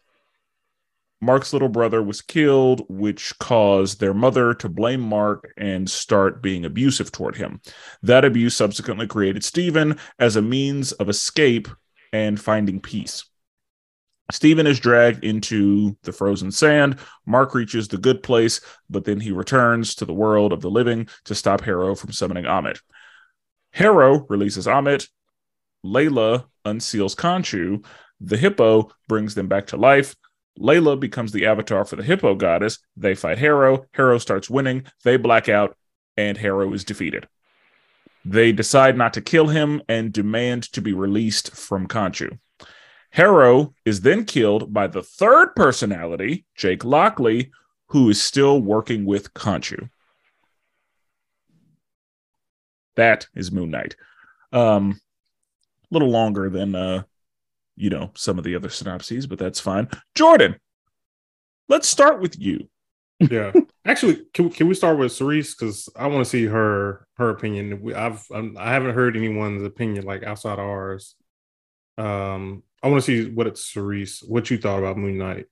Mark's 1.21 1.53
little 1.53 1.69
brother 1.69 2.01
was 2.01 2.23
killed, 2.23 2.85
which 2.89 3.37
caused 3.41 3.99
their 3.99 4.15
mother 4.15 4.55
to 4.55 4.69
blame 4.69 5.01
Mark 5.01 5.53
and 5.57 5.91
start 5.91 6.41
being 6.41 6.65
abusive 6.65 7.11
toward 7.11 7.35
him. 7.35 7.61
That 8.01 8.25
abuse 8.25 8.55
subsequently 8.55 9.09
created 9.09 9.43
Steven 9.43 9.99
as 10.21 10.37
a 10.37 10.43
means 10.43 10.93
of 10.93 11.09
escape 11.09 11.67
and 12.13 12.41
finding 12.41 12.79
peace. 12.79 13.25
Steven 14.33 14.67
is 14.67 14.81
dragged 14.81 15.25
into 15.25 15.97
the 16.03 16.13
frozen 16.13 16.51
sand. 16.51 16.99
Mark 17.27 17.55
reaches 17.55 17.89
the 17.89 17.99
good 17.99 18.23
place, 18.23 18.61
but 18.89 19.05
then 19.05 19.21
he 19.21 19.33
returns 19.33 19.95
to 19.97 20.05
the 20.05 20.13
world 20.13 20.53
of 20.53 20.61
the 20.61 20.71
living 20.71 21.09
to 21.25 21.35
stop 21.35 21.63
Harrow 21.63 21.95
from 21.95 22.13
summoning 22.13 22.45
Ammit. 22.45 22.81
Harrow 23.73 24.27
releases 24.29 24.67
Ammit. 24.67 25.09
Layla 25.85 26.45
unseals 26.65 27.17
Khonshu. 27.17 27.85
The 28.21 28.37
hippo 28.37 28.91
brings 29.09 29.35
them 29.35 29.49
back 29.49 29.69
to 29.69 29.77
life. 29.77 30.15
Layla 30.59 30.99
becomes 30.99 31.33
the 31.33 31.47
avatar 31.47 31.85
for 31.85 31.97
the 31.97 32.03
hippo 32.03 32.35
goddess. 32.35 32.79
They 32.97 33.15
fight 33.15 33.39
Harrow. 33.39 33.87
Harrow 33.95 34.19
starts 34.19 34.51
winning. 34.51 34.85
They 35.05 35.17
black 35.17 35.49
out, 35.49 35.77
and 36.17 36.37
Harrow 36.37 36.73
is 36.75 36.85
defeated. 36.85 37.29
They 38.25 38.53
decide 38.53 38.99
not 38.99 39.15
to 39.15 39.23
kill 39.23 39.49
him 39.49 39.81
and 39.89 40.13
demand 40.13 40.65
to 40.73 40.83
be 40.83 40.93
released 40.93 41.57
from 41.57 41.87
Khonshu. 41.87 42.39
Harrow 43.13 43.75
is 43.85 44.03
then 44.03 44.25
killed 44.25 44.73
by 44.73 44.87
the 44.87 45.03
third 45.03 45.55
personality, 45.57 46.47
Jake 46.55 46.85
Lockley, 46.85 47.51
who 47.89 48.09
is 48.09 48.23
still 48.23 48.61
working 48.61 49.05
with 49.05 49.35
Khonshu. 49.35 49.89
That 52.97 53.27
is 53.35 53.51
Moon 53.53 53.71
Knight. 53.71 53.97
Um, 54.53 55.01
a 55.91 55.95
little 55.95 56.11
longer 56.11 56.51
than 56.51 56.75
uh, 56.75 57.03
you 57.77 57.91
know, 57.91 58.11
some 58.15 58.39
of 58.39 58.45
the 58.45 58.55
other 58.55 58.69
synopses, 58.69 59.27
but 59.27 59.39
that's 59.39 59.61
fine. 59.61 59.89
Jordan, 60.15 60.57
let's 61.69 61.89
start 61.89 62.21
with 62.21 62.39
you. 62.39 62.69
yeah. 63.19 63.53
Actually, 63.87 64.23
can, 64.35 64.47
we- 64.47 64.51
can 64.51 64.69
we 64.69 64.75
start 64.75 64.99
with 64.99 65.13
Cerees 65.13 65.55
because 65.55 65.89
I 65.97 66.07
want 66.09 66.25
to 66.25 66.31
see 66.31 66.45
her 66.47 67.07
her 67.17 67.31
opinion. 67.31 67.93
I've 67.95 68.25
I'm, 68.33 68.57
I 68.59 68.73
haven't 68.73 68.95
heard 68.95 69.17
anyone's 69.17 69.63
opinion 69.65 70.05
like 70.05 70.23
outside 70.23 70.59
ours. 70.59 71.15
Um, 71.97 72.63
I 72.83 72.89
want 72.89 73.05
to 73.05 73.07
see 73.07 73.31
what 73.31 73.47
it's 73.47 73.73
Cerees. 73.73 74.23
What 74.27 74.51
you 74.51 74.59
thought 74.59 74.79
about 74.79 74.97
Moon 74.97 75.19
Knight? 75.19 75.47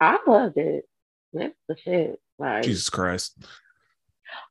I 0.00 0.18
loved 0.26 0.56
it. 0.56 0.84
That's 1.32 1.54
the 1.68 1.76
shit. 1.76 2.20
Like 2.38 2.62
Jesus 2.62 2.88
Christ. 2.88 3.36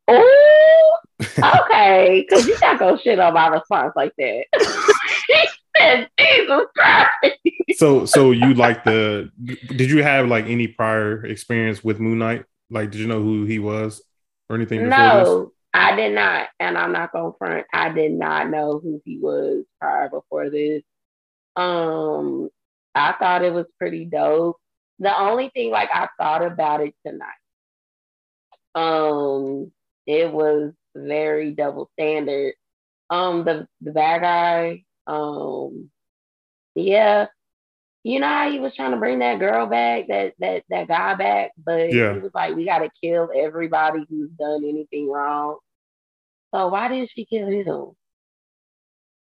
Oh, 0.08 0.98
okay. 1.22 2.26
Because 2.28 2.48
you 2.48 2.58
not 2.62 2.80
gonna 2.80 3.00
shit 3.02 3.20
on 3.20 3.34
my 3.34 3.48
response 3.48 3.94
like 3.96 4.14
that. 4.18 4.46
he 5.28 5.48
said, 5.78 6.10
Jesus 6.20 6.66
Christ. 6.76 7.38
So, 7.78 8.06
so 8.06 8.32
you 8.32 8.54
like 8.54 8.84
the? 8.84 9.32
Did 9.44 9.90
you 9.90 10.04
have 10.04 10.28
like 10.28 10.46
any 10.46 10.68
prior 10.68 11.26
experience 11.26 11.84
with 11.84 12.00
Moon 12.00 12.20
Knight? 12.20 12.46
Like, 12.70 12.92
did 12.92 13.02
you 13.02 13.08
know 13.08 13.22
who 13.24 13.46
he 13.46 13.58
was 13.58 14.04
or 14.50 14.56
anything? 14.56 14.90
before 14.90 15.04
No, 15.04 15.40
this? 15.40 15.54
I 15.74 15.96
did 15.96 16.14
not, 16.14 16.50
and 16.60 16.78
I'm 16.78 16.92
not 16.92 17.12
gonna 17.12 17.32
front. 17.38 17.66
I 17.74 17.90
did 17.90 18.12
not 18.12 18.50
know 18.50 18.80
who 18.80 19.02
he 19.06 19.18
was 19.18 19.66
prior 19.80 20.10
before 20.10 20.50
this. 20.50 20.84
Um, 21.56 22.50
I 22.96 23.14
thought 23.20 23.44
it 23.44 23.54
was 23.54 23.66
pretty 23.78 24.06
dope. 24.06 24.58
The 25.00 25.18
only 25.18 25.50
thing, 25.50 25.72
like, 25.72 25.90
I 25.94 26.08
thought 26.20 26.44
about 26.46 26.82
it 26.82 26.94
tonight. 27.06 27.28
Um, 28.76 29.72
it 30.06 30.32
was 30.32 30.74
very 30.96 31.52
double 31.52 31.90
standard. 31.94 32.54
Um, 33.10 33.44
the 33.46 33.68
the 33.82 33.92
bad 33.92 34.22
guy. 34.22 34.84
Um, 35.08 35.90
yeah, 36.76 37.28
you 38.04 38.20
know 38.20 38.28
how 38.28 38.52
he 38.52 38.60
was 38.60 38.76
trying 38.76 38.92
to 38.92 38.98
bring 38.98 39.20
that 39.20 39.40
girl 39.40 39.68
back, 39.68 40.08
that 40.08 40.34
that 40.40 40.64
that 40.70 40.88
guy 40.88 41.16
back, 41.16 41.52
but 41.64 41.90
Yeah. 41.90 42.14
he 42.14 42.20
was 42.20 42.32
like, 42.34 42.56
we 42.56 42.66
got 42.66 42.80
to 42.80 42.90
kill 43.04 43.30
everybody 43.36 44.06
who's 44.10 44.30
done 44.32 44.64
anything 44.66 45.10
wrong. 45.10 45.58
So 46.54 46.68
why 46.70 46.88
didn't 46.90 47.12
she 47.14 47.26
kill 47.26 47.48
him? 47.48 47.92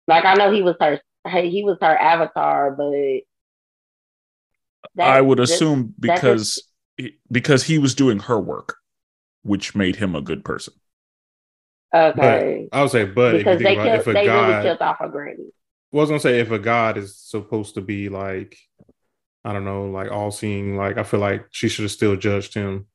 Like 0.07 0.25
I 0.25 0.35
know 0.35 0.51
he 0.51 0.61
was 0.61 0.75
her, 0.79 0.99
he 1.27 1.63
was 1.63 1.77
her 1.81 1.97
avatar, 1.97 2.71
but 2.71 2.91
that- 4.95 5.07
I 5.17 5.21
would 5.21 5.39
assume 5.39 5.93
that 5.99 6.15
because 6.15 6.61
because 7.31 7.63
he 7.63 7.77
was 7.77 7.95
doing 7.95 8.19
her 8.19 8.39
work, 8.39 8.77
which 9.43 9.75
made 9.75 9.97
him 9.97 10.15
a 10.15 10.21
good 10.21 10.45
person. 10.45 10.73
okay, 11.93 12.67
I 12.71 12.81
would 12.81 12.91
say, 12.91 13.05
but 13.05 13.35
if 13.35 13.39
because 13.39 13.59
you 13.59 13.63
they 13.65 13.75
think 13.75 13.79
about 13.81 13.87
it, 13.87 13.89
killed, 13.89 13.99
if 14.01 14.07
a 14.07 14.13
they 14.13 14.27
really 14.27 14.51
god, 14.53 14.63
killed 14.63 14.81
off 14.81 14.97
her 14.99 15.09
granny. 15.09 15.51
well, 15.91 16.01
I 16.01 16.03
was 16.03 16.09
gonna 16.09 16.19
say 16.19 16.39
if 16.39 16.51
a 16.51 16.59
god 16.59 16.97
is 16.97 17.17
supposed 17.17 17.75
to 17.75 17.81
be 17.81 18.09
like, 18.09 18.57
I 19.43 19.53
don't 19.53 19.65
know, 19.65 19.85
like 19.89 20.11
all 20.11 20.31
seeing, 20.31 20.75
like 20.77 20.97
I 20.97 21.03
feel 21.03 21.19
like 21.19 21.45
she 21.51 21.67
should 21.69 21.83
have 21.83 21.91
still 21.91 22.15
judged 22.15 22.53
him. 22.53 22.87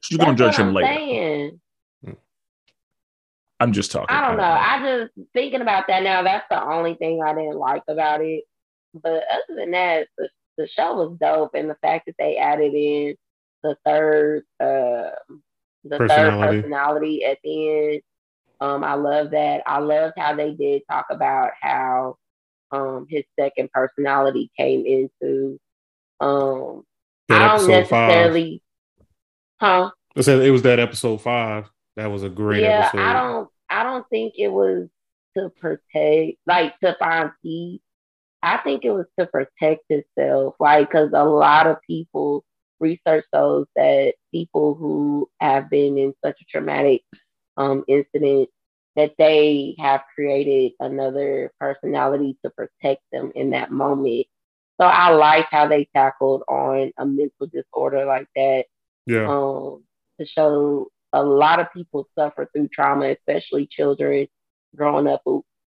She's 0.00 0.16
going 0.18 0.36
to 0.36 0.42
judge 0.44 0.52
what 0.58 0.60
him 0.60 0.68
I'm 0.68 0.74
later. 0.74 0.94
saying. 0.94 1.60
I'm 3.60 3.72
just 3.72 3.90
talking. 3.90 4.14
I 4.14 4.26
don't 4.28 4.36
know. 4.36 4.42
I 4.44 4.78
just 4.82 5.12
thinking 5.32 5.60
about 5.62 5.86
that 5.88 6.02
now. 6.02 6.22
That's 6.22 6.46
the 6.48 6.62
only 6.62 6.94
thing 6.94 7.22
I 7.22 7.34
didn't 7.34 7.56
like 7.58 7.82
about 7.88 8.20
it. 8.22 8.44
But 8.94 9.24
other 9.32 9.56
than 9.56 9.72
that, 9.72 10.08
the, 10.16 10.28
the 10.56 10.68
show 10.68 10.94
was 10.94 11.16
dope, 11.20 11.54
and 11.54 11.68
the 11.68 11.76
fact 11.82 12.06
that 12.06 12.14
they 12.18 12.36
added 12.36 12.72
in 12.74 13.16
the 13.62 13.76
third, 13.84 14.44
uh, 14.60 15.10
the 15.84 15.98
third 15.98 16.08
Personality. 16.08 16.60
personality 16.62 17.24
at 17.24 17.38
the 17.42 17.68
end. 17.92 18.02
Um, 18.60 18.82
I 18.84 18.94
love 18.94 19.30
that. 19.32 19.62
I 19.66 19.78
loved 19.78 20.14
how 20.16 20.34
they 20.34 20.52
did 20.52 20.82
talk 20.90 21.06
about 21.10 21.52
how 21.60 22.16
um 22.70 23.06
his 23.08 23.24
second 23.38 23.70
personality 23.72 24.50
came 24.56 24.84
into 24.84 25.58
um 26.20 26.82
That 27.28 27.42
I 27.42 27.56
don't 27.56 27.70
episode 27.70 27.88
five. 27.88 28.58
huh 29.60 29.90
I 30.16 30.20
said 30.20 30.40
it 30.40 30.50
was 30.50 30.62
that 30.62 30.78
episode 30.78 31.18
five. 31.22 31.70
That 31.98 32.06
was 32.06 32.24
a 32.24 32.30
great 32.30 32.64
yeah, 32.64 32.64
episode. 32.64 32.98
I 32.98 33.12
don't 33.12 33.50
I 33.70 33.82
don't 33.84 34.08
think 34.10 34.34
it 34.38 34.48
was 34.48 34.88
to 35.36 35.50
protect 35.60 36.38
like 36.46 36.78
to 36.80 36.96
find 36.98 37.30
peace. 37.42 37.80
I 38.42 38.58
think 38.58 38.84
it 38.84 38.92
was 38.92 39.06
to 39.18 39.26
protect 39.26 39.84
itself, 39.90 40.56
like 40.60 40.90
because 40.90 41.10
a 41.14 41.24
lot 41.24 41.66
of 41.68 41.78
people 41.86 42.44
research 42.80 43.26
those 43.32 43.66
that 43.76 44.14
people 44.32 44.74
who 44.76 45.30
have 45.40 45.70
been 45.70 45.98
in 45.98 46.14
such 46.24 46.40
a 46.42 46.44
traumatic 46.46 47.02
um 47.58 47.84
incident 47.88 48.48
that 48.96 49.14
they 49.18 49.76
have 49.80 50.02
created 50.14 50.72
another 50.80 51.52
personality 51.60 52.38
to 52.44 52.50
protect 52.52 53.02
them 53.12 53.32
in 53.36 53.50
that 53.52 53.70
moment. 53.72 54.26
So 54.80 54.86
I 54.86 55.10
like 55.10 55.46
how 55.50 55.68
they 55.68 55.88
tackled 55.94 56.42
on 56.48 56.92
a 56.98 57.06
mental 57.06 57.48
disorder 57.48 58.06
like 58.06 58.28
that 58.36 58.66
Yeah, 59.06 59.30
um, 59.30 59.84
to 60.20 60.26
show 60.26 60.88
a 61.12 61.22
lot 61.22 61.60
of 61.60 61.72
people 61.72 62.06
suffer 62.18 62.48
through 62.52 62.68
trauma, 62.68 63.10
especially 63.12 63.66
children 63.70 64.26
growing 64.76 65.06
up 65.06 65.22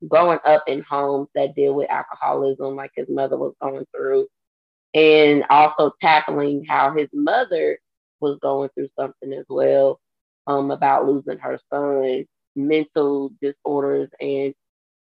growing 0.08 0.40
up 0.46 0.64
in 0.68 0.84
homes 0.90 1.28
that 1.36 1.56
deal 1.56 1.74
with 1.74 1.90
alcoholism, 1.90 2.76
like 2.76 2.92
his 2.96 3.08
mother 3.10 3.38
was 3.38 3.54
going 3.62 3.86
through, 3.96 4.28
and 4.94 5.44
also 5.50 5.92
tackling 6.02 6.64
how 6.68 6.94
his 6.96 7.10
mother 7.14 7.80
was 8.20 8.38
going 8.42 8.70
through 8.76 8.90
something 9.00 9.34
as 9.34 9.46
well 9.50 10.00
um, 10.48 10.72
about 10.72 11.08
losing 11.08 11.38
her 11.40 11.60
son, 11.74 12.26
mental 12.56 13.32
disorders, 13.42 14.10
and 14.20 14.54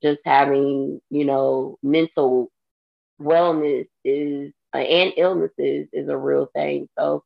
just 0.04 0.20
having 0.26 1.00
you 1.10 1.26
know 1.26 1.78
mental 1.84 2.50
wellness 3.22 3.88
is 4.04 4.52
and 4.74 5.14
illnesses 5.18 5.88
is 5.94 6.10
a 6.10 6.18
real 6.18 6.48
thing. 6.56 6.88
So 6.98 7.24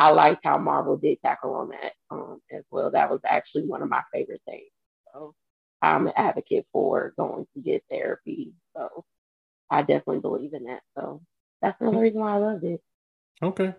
I 0.00 0.08
liked 0.12 0.40
how 0.44 0.56
Marvel 0.56 0.96
did 0.96 1.20
tackle 1.20 1.52
on 1.52 1.68
that 1.68 1.92
um, 2.10 2.40
as 2.50 2.64
well. 2.70 2.90
That 2.90 3.10
was 3.10 3.20
actually 3.22 3.66
one 3.66 3.82
of 3.82 3.90
my 3.90 4.00
favorite 4.10 4.40
things. 4.46 4.70
So 5.12 5.34
I'm 5.82 6.06
an 6.06 6.14
advocate 6.16 6.66
for 6.72 7.12
going 7.18 7.46
to 7.54 7.60
get 7.60 7.84
therapy. 7.90 8.54
So 8.74 9.04
I 9.68 9.82
definitely 9.82 10.20
believe 10.20 10.54
in 10.54 10.64
that. 10.64 10.80
So 10.96 11.20
that's 11.60 11.78
another 11.82 11.98
reason 11.98 12.18
why 12.18 12.32
I 12.32 12.38
loved 12.38 12.64
it. 12.64 12.80
Okay. 13.42 13.74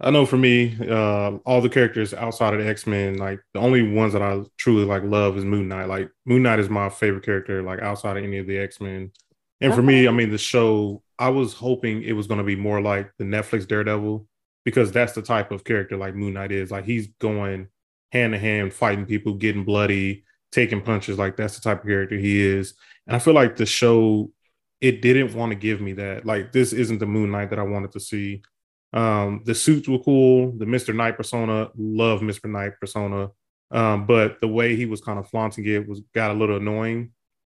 I 0.00 0.10
know 0.10 0.26
for 0.26 0.38
me, 0.38 0.76
uh, 0.80 1.36
all 1.46 1.60
the 1.60 1.68
characters 1.68 2.12
outside 2.12 2.54
of 2.54 2.60
the 2.60 2.68
X 2.68 2.84
Men, 2.84 3.16
like 3.16 3.38
the 3.54 3.60
only 3.60 3.88
ones 3.88 4.12
that 4.12 4.22
I 4.22 4.40
truly 4.58 4.84
like 4.84 5.04
love 5.04 5.38
is 5.38 5.44
Moon 5.44 5.68
Knight. 5.68 5.86
Like 5.86 6.10
Moon 6.24 6.42
Knight 6.42 6.58
is 6.58 6.68
my 6.68 6.88
favorite 6.88 7.24
character, 7.24 7.62
like 7.62 7.78
outside 7.80 8.16
of 8.16 8.24
any 8.24 8.38
of 8.38 8.48
the 8.48 8.58
X 8.58 8.80
Men. 8.80 9.12
And 9.60 9.72
for 9.72 9.82
me, 9.82 10.08
I 10.08 10.10
mean, 10.10 10.30
the 10.30 10.36
show, 10.36 11.02
I 11.18 11.28
was 11.28 11.54
hoping 11.54 12.02
it 12.02 12.12
was 12.12 12.26
going 12.26 12.38
to 12.38 12.44
be 12.44 12.56
more 12.56 12.82
like 12.82 13.12
the 13.18 13.24
Netflix 13.24 13.66
Daredevil 13.68 14.26
because 14.66 14.90
that's 14.90 15.12
the 15.12 15.22
type 15.22 15.52
of 15.52 15.62
character 15.62 15.96
like 15.96 16.16
Moon 16.16 16.34
Knight 16.34 16.50
is. 16.50 16.72
Like 16.72 16.84
he's 16.84 17.06
going 17.20 17.68
hand 18.10 18.32
to 18.32 18.38
hand, 18.38 18.74
fighting 18.74 19.06
people, 19.06 19.34
getting 19.34 19.62
bloody, 19.62 20.24
taking 20.50 20.82
punches. 20.82 21.18
Like 21.18 21.36
that's 21.36 21.54
the 21.54 21.60
type 21.60 21.82
of 21.82 21.86
character 21.86 22.16
he 22.16 22.44
is. 22.44 22.74
And 23.06 23.14
I 23.14 23.20
feel 23.20 23.32
like 23.32 23.54
the 23.54 23.64
show, 23.64 24.32
it 24.80 25.02
didn't 25.02 25.34
want 25.34 25.52
to 25.52 25.56
give 25.56 25.80
me 25.80 25.92
that. 25.92 26.26
Like 26.26 26.50
this 26.50 26.72
isn't 26.72 26.98
the 26.98 27.06
Moon 27.06 27.30
Knight 27.30 27.50
that 27.50 27.60
I 27.60 27.62
wanted 27.62 27.92
to 27.92 28.00
see. 28.00 28.42
Um, 28.92 29.42
the 29.44 29.54
suits 29.54 29.88
were 29.88 30.00
cool. 30.00 30.50
The 30.58 30.64
Mr. 30.64 30.92
Knight 30.92 31.16
persona, 31.16 31.70
love 31.76 32.20
Mr. 32.20 32.50
Knight 32.50 32.72
persona. 32.80 33.28
Um, 33.70 34.04
but 34.04 34.40
the 34.40 34.48
way 34.48 34.74
he 34.74 34.86
was 34.86 35.00
kind 35.00 35.20
of 35.20 35.28
flaunting 35.28 35.64
it 35.64 35.88
was 35.88 36.00
got 36.12 36.32
a 36.32 36.34
little 36.34 36.56
annoying 36.56 37.12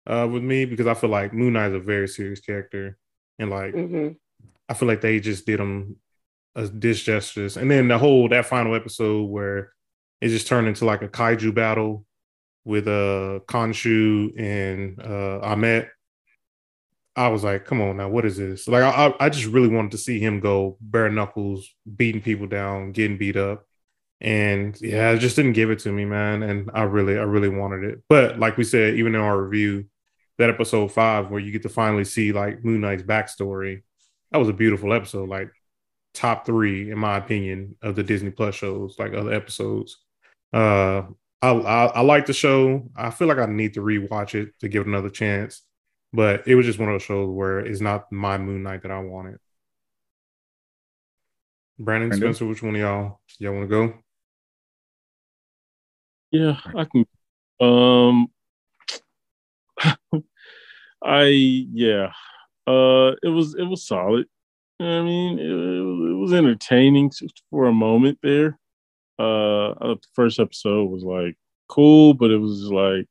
uh, 0.07 0.29
with 0.31 0.45
me 0.45 0.64
because 0.64 0.87
I 0.87 0.95
feel 0.95 1.11
like 1.11 1.35
Moon 1.35 1.55
Knight 1.55 1.71
is 1.71 1.75
a 1.75 1.81
very 1.81 2.07
serious 2.07 2.40
character, 2.40 2.97
and 3.38 3.50
like 3.50 3.75
hmm 3.75 4.09
I 4.69 4.75
feel 4.75 4.87
like 4.87 5.00
they 5.00 5.19
just 5.19 5.47
did 5.47 5.59
him 5.59 5.97
a 6.54 6.66
dish 6.69 7.04
justice. 7.04 7.57
And 7.57 7.71
then 7.71 7.88
the 7.88 7.99
whole 7.99 8.28
that 8.28 8.47
final 8.47 8.75
episode 8.75 9.25
where 9.25 9.73
it 10.21 10.28
just 10.28 10.47
turned 10.47 10.69
into 10.69 10.85
like 10.85 11.02
a 11.02 11.09
kaiju 11.09 11.54
battle 11.54 12.04
with 12.64 12.87
uh 12.87 13.40
Khonshu 13.49 14.38
and 14.38 15.00
uh 15.00 15.40
Ammit. 15.42 15.88
I 17.16 17.28
was 17.28 17.42
like, 17.45 17.64
come 17.64 17.80
on 17.80 17.97
now, 17.97 18.09
what 18.09 18.25
is 18.25 18.37
this? 18.37 18.69
Like 18.69 18.83
I 18.83 19.14
I- 19.19 19.28
just 19.30 19.47
really 19.47 19.69
wanted 19.69 19.92
to 19.92 19.99
see 19.99 20.21
him 20.21 20.40
go 20.40 20.76
bare 20.80 21.11
knuckles, 21.11 21.69
beating 21.97 22.23
people 22.23 22.47
down, 22.47 22.92
getting 22.92 23.19
beat 23.19 23.37
up. 23.37 23.66
And 24.21 24.78
yeah, 24.80 25.11
it 25.12 25.19
just 25.19 25.37
didn't 25.37 25.54
give 25.54 25.71
it 25.71 25.78
to 25.80 25.92
me, 25.92 26.04
man. 26.04 26.42
And 26.42 26.71
I 26.75 26.83
really, 26.83 27.19
I 27.19 27.23
really 27.23 27.49
wanted 27.49 27.85
it. 27.85 28.02
But 28.09 28.38
like 28.38 28.57
we 28.59 28.64
said, 28.64 28.95
even 28.97 29.14
in 29.14 29.21
our 29.21 29.40
review, 29.42 29.87
that 30.38 30.50
episode 30.50 30.92
five, 30.92 31.30
where 31.30 31.40
you 31.40 31.52
get 31.52 31.62
to 31.62 31.69
finally 31.71 32.04
see 32.04 32.33
like 32.33 32.64
Moon 32.64 32.83
Knight's 32.83 33.02
backstory, 33.02 33.83
that 34.30 34.38
was 34.38 34.49
a 34.49 34.54
beautiful 34.54 34.92
episode. 34.92 35.28
Like 35.28 35.50
top 36.14 36.47
three, 36.47 36.90
in 36.90 36.99
my 36.99 37.17
opinion, 37.17 37.76
of 37.83 37.97
the 37.97 38.02
Disney 38.02 38.31
Plus 38.31 38.55
shows, 38.55 38.97
like 38.99 39.14
other 39.14 39.33
episodes. 39.33 39.99
Uh, 40.52 41.02
I, 41.43 41.50
I 41.50 41.85
I 41.87 42.00
like 42.00 42.26
the 42.26 42.33
show. 42.33 42.90
I 42.97 43.11
feel 43.11 43.29
like 43.29 43.38
I 43.38 43.47
need 43.47 43.75
to 43.75 43.81
rewatch 43.81 44.35
it 44.35 44.59
to 44.61 44.69
give 44.69 44.83
it 44.83 44.88
another 44.88 45.11
chance. 45.11 45.62
But 46.12 46.47
it 46.47 46.55
was 46.57 46.67
just 46.67 46.79
one 46.79 46.88
of 46.88 46.95
those 46.95 47.02
shows 47.02 47.29
where 47.29 47.61
it's 47.61 47.81
not 47.81 48.11
my 48.11 48.37
Moon 48.37 48.62
Knight 48.62 48.83
that 48.83 48.90
I 48.90 48.99
wanted. 48.99 49.38
Brandon, 51.79 52.09
Brandon? 52.11 52.35
Spenser, 52.35 52.49
which 52.49 52.62
one 52.62 52.75
of 52.75 52.81
y'all 52.81 53.21
y'all 53.38 53.55
want 53.55 53.64
to 53.64 53.69
go? 53.69 53.95
Yeah, 56.31 56.61
I 56.76 56.85
can. 56.85 57.07
Um, 57.61 58.29
I 61.02 61.25
yeah. 61.26 62.12
Uh, 62.67 63.12
it 63.23 63.29
was 63.29 63.55
it 63.55 63.64
was 63.64 63.87
solid. 63.87 64.26
I 64.80 65.02
mean, 65.02 65.38
it, 65.38 65.44
it 65.44 66.16
was 66.16 66.32
entertaining 66.32 67.12
for 67.50 67.66
a 67.66 67.72
moment 67.72 68.18
there. 68.22 68.58
Uh, 69.18 69.75
the 69.80 69.99
first 70.14 70.40
episode 70.40 70.90
was 70.90 71.02
like 71.02 71.37
cool, 71.68 72.14
but 72.14 72.30
it 72.30 72.38
was 72.38 72.62
like 72.64 73.06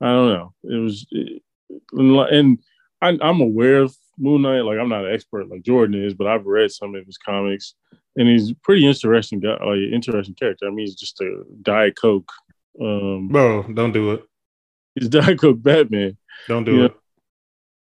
I 0.00 0.06
don't 0.06 0.28
know. 0.28 0.52
It 0.64 0.76
was, 0.76 1.06
it, 1.10 1.42
and 1.92 2.58
I, 3.00 3.18
I'm 3.20 3.40
aware 3.40 3.82
of 3.82 3.96
Moon 4.18 4.42
Knight. 4.42 4.60
Like 4.60 4.78
I'm 4.78 4.88
not 4.88 5.04
an 5.04 5.12
expert 5.12 5.48
like 5.48 5.62
Jordan 5.62 6.02
is, 6.02 6.14
but 6.14 6.26
I've 6.26 6.46
read 6.46 6.70
some 6.70 6.94
of 6.94 7.06
his 7.06 7.18
comics, 7.18 7.74
and 8.16 8.28
he's 8.28 8.50
a 8.50 8.56
pretty 8.62 8.86
interesting 8.86 9.40
guy, 9.40 9.56
like 9.64 9.78
interesting 9.92 10.34
character. 10.34 10.66
I 10.66 10.70
mean, 10.70 10.86
he's 10.86 10.94
just 10.94 11.20
a 11.20 11.42
Diet 11.62 11.96
Coke. 12.00 12.30
Um, 12.80 13.28
Bro, 13.28 13.72
don't 13.74 13.92
do 13.92 14.12
it. 14.12 14.24
he's 14.94 15.08
Diet 15.08 15.40
Coke 15.40 15.62
Batman. 15.62 16.16
Don't 16.48 16.64
do 16.64 16.82
Yeah. 16.82 16.88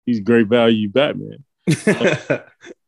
He's 0.05 0.21
great 0.21 0.47
value 0.47 0.89
Batman. 0.89 1.43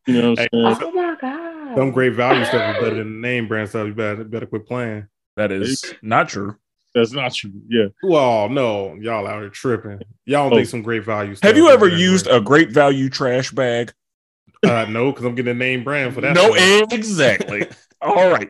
it. 0.09 0.15
You 0.15 0.21
know 0.21 0.29
what 0.31 0.39
I'm 0.39 0.47
Hey, 0.51 0.75
saying? 0.75 0.77
Oh 0.81 0.91
my 0.91 1.15
god. 1.19 1.75
Some 1.77 1.91
great 1.91 2.13
value 2.13 2.43
stuff 2.45 2.75
is 2.77 2.83
better 2.83 2.95
than 2.95 3.21
the 3.21 3.27
name 3.27 3.47
brand 3.47 3.69
stuff. 3.69 3.87
You 3.87 3.93
better 3.93 4.23
better 4.23 4.45
quit 4.45 4.65
playing. 4.67 5.07
That 5.37 5.51
is 5.51 5.93
not 6.01 6.29
true. 6.29 6.55
That's 6.95 7.11
not 7.11 7.33
true. 7.33 7.51
Yeah. 7.69 7.87
Well, 8.01 8.49
no, 8.49 8.95
y'all 8.95 9.27
out 9.27 9.41
here 9.41 9.49
tripping. 9.49 10.01
Y'all 10.25 10.45
don't 10.45 10.53
Oh. 10.53 10.55
think 10.57 10.67
some 10.67 10.81
great 10.81 11.05
value 11.05 11.35
stuff. 11.35 11.47
Have 11.47 11.55
you 11.57 11.69
ever 11.69 11.87
used 11.87 12.25
than- 12.25 12.35
a 12.35 12.41
great 12.41 12.71
value 12.71 13.09
trash 13.09 13.51
bag? 13.51 13.93
Uh, 14.65 14.85
no, 14.89 15.11
because 15.11 15.23
I'm 15.25 15.35
getting 15.35 15.51
a 15.51 15.53
name 15.53 15.83
brand 15.83 16.13
for 16.15 16.21
that. 16.21 16.33
no, 16.35 16.53
stuff. 16.55 16.91
exactly. 16.91 17.67
All 18.01 18.29
right. 18.31 18.49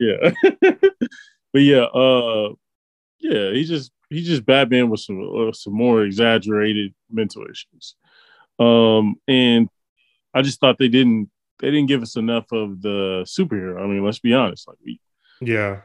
Yeah. 0.00 0.32
but 0.60 1.62
yeah, 1.62 1.82
uh 1.84 2.50
yeah, 3.20 3.50
he 3.52 3.64
just 3.64 3.90
he's 4.10 4.26
just 4.26 4.44
Batman 4.44 4.90
with 4.90 5.00
some 5.00 5.20
uh, 5.48 5.52
some 5.52 5.72
more 5.74 6.02
exaggerated 6.02 6.92
mental 7.10 7.44
issues. 7.50 7.94
Um 8.58 9.16
and 9.28 9.68
I 10.34 10.42
just 10.42 10.60
thought 10.60 10.78
they 10.78 10.88
didn't 10.88 11.30
they 11.60 11.70
didn't 11.70 11.88
give 11.88 12.02
us 12.02 12.16
enough 12.16 12.52
of 12.52 12.80
the 12.82 13.24
superhero. 13.26 13.82
I 13.82 13.86
mean, 13.86 14.04
let's 14.04 14.20
be 14.20 14.34
honest. 14.34 14.68
Like 14.68 14.78
we 14.84 15.00
yeah, 15.40 15.80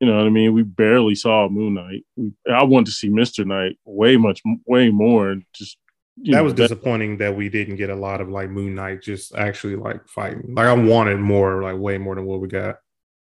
you 0.00 0.06
know 0.06 0.16
what 0.16 0.26
I 0.26 0.30
mean? 0.30 0.52
We 0.52 0.62
barely 0.62 1.14
saw 1.14 1.48
Moon 1.48 1.74
Knight. 1.74 2.04
We, 2.16 2.32
I 2.50 2.64
wanted 2.64 2.86
to 2.86 2.92
see 2.92 3.08
Mr. 3.08 3.46
Knight 3.46 3.78
way 3.84 4.16
much 4.16 4.42
way 4.66 4.90
more 4.90 5.36
just 5.54 5.78
that 6.18 6.30
know, 6.30 6.44
was 6.44 6.54
disappointing 6.54 7.18
that 7.18 7.36
we 7.36 7.48
didn't 7.48 7.76
get 7.76 7.90
a 7.90 7.94
lot 7.94 8.20
of 8.20 8.28
like 8.28 8.48
Moon 8.50 8.74
Knight 8.74 9.02
just 9.02 9.34
actually 9.34 9.76
like 9.76 10.06
fighting. 10.08 10.54
Like 10.54 10.66
I 10.66 10.72
wanted 10.72 11.18
more, 11.18 11.62
like 11.62 11.76
way 11.76 11.98
more 11.98 12.14
than 12.14 12.24
what 12.24 12.40
we 12.40 12.48
got. 12.48 12.76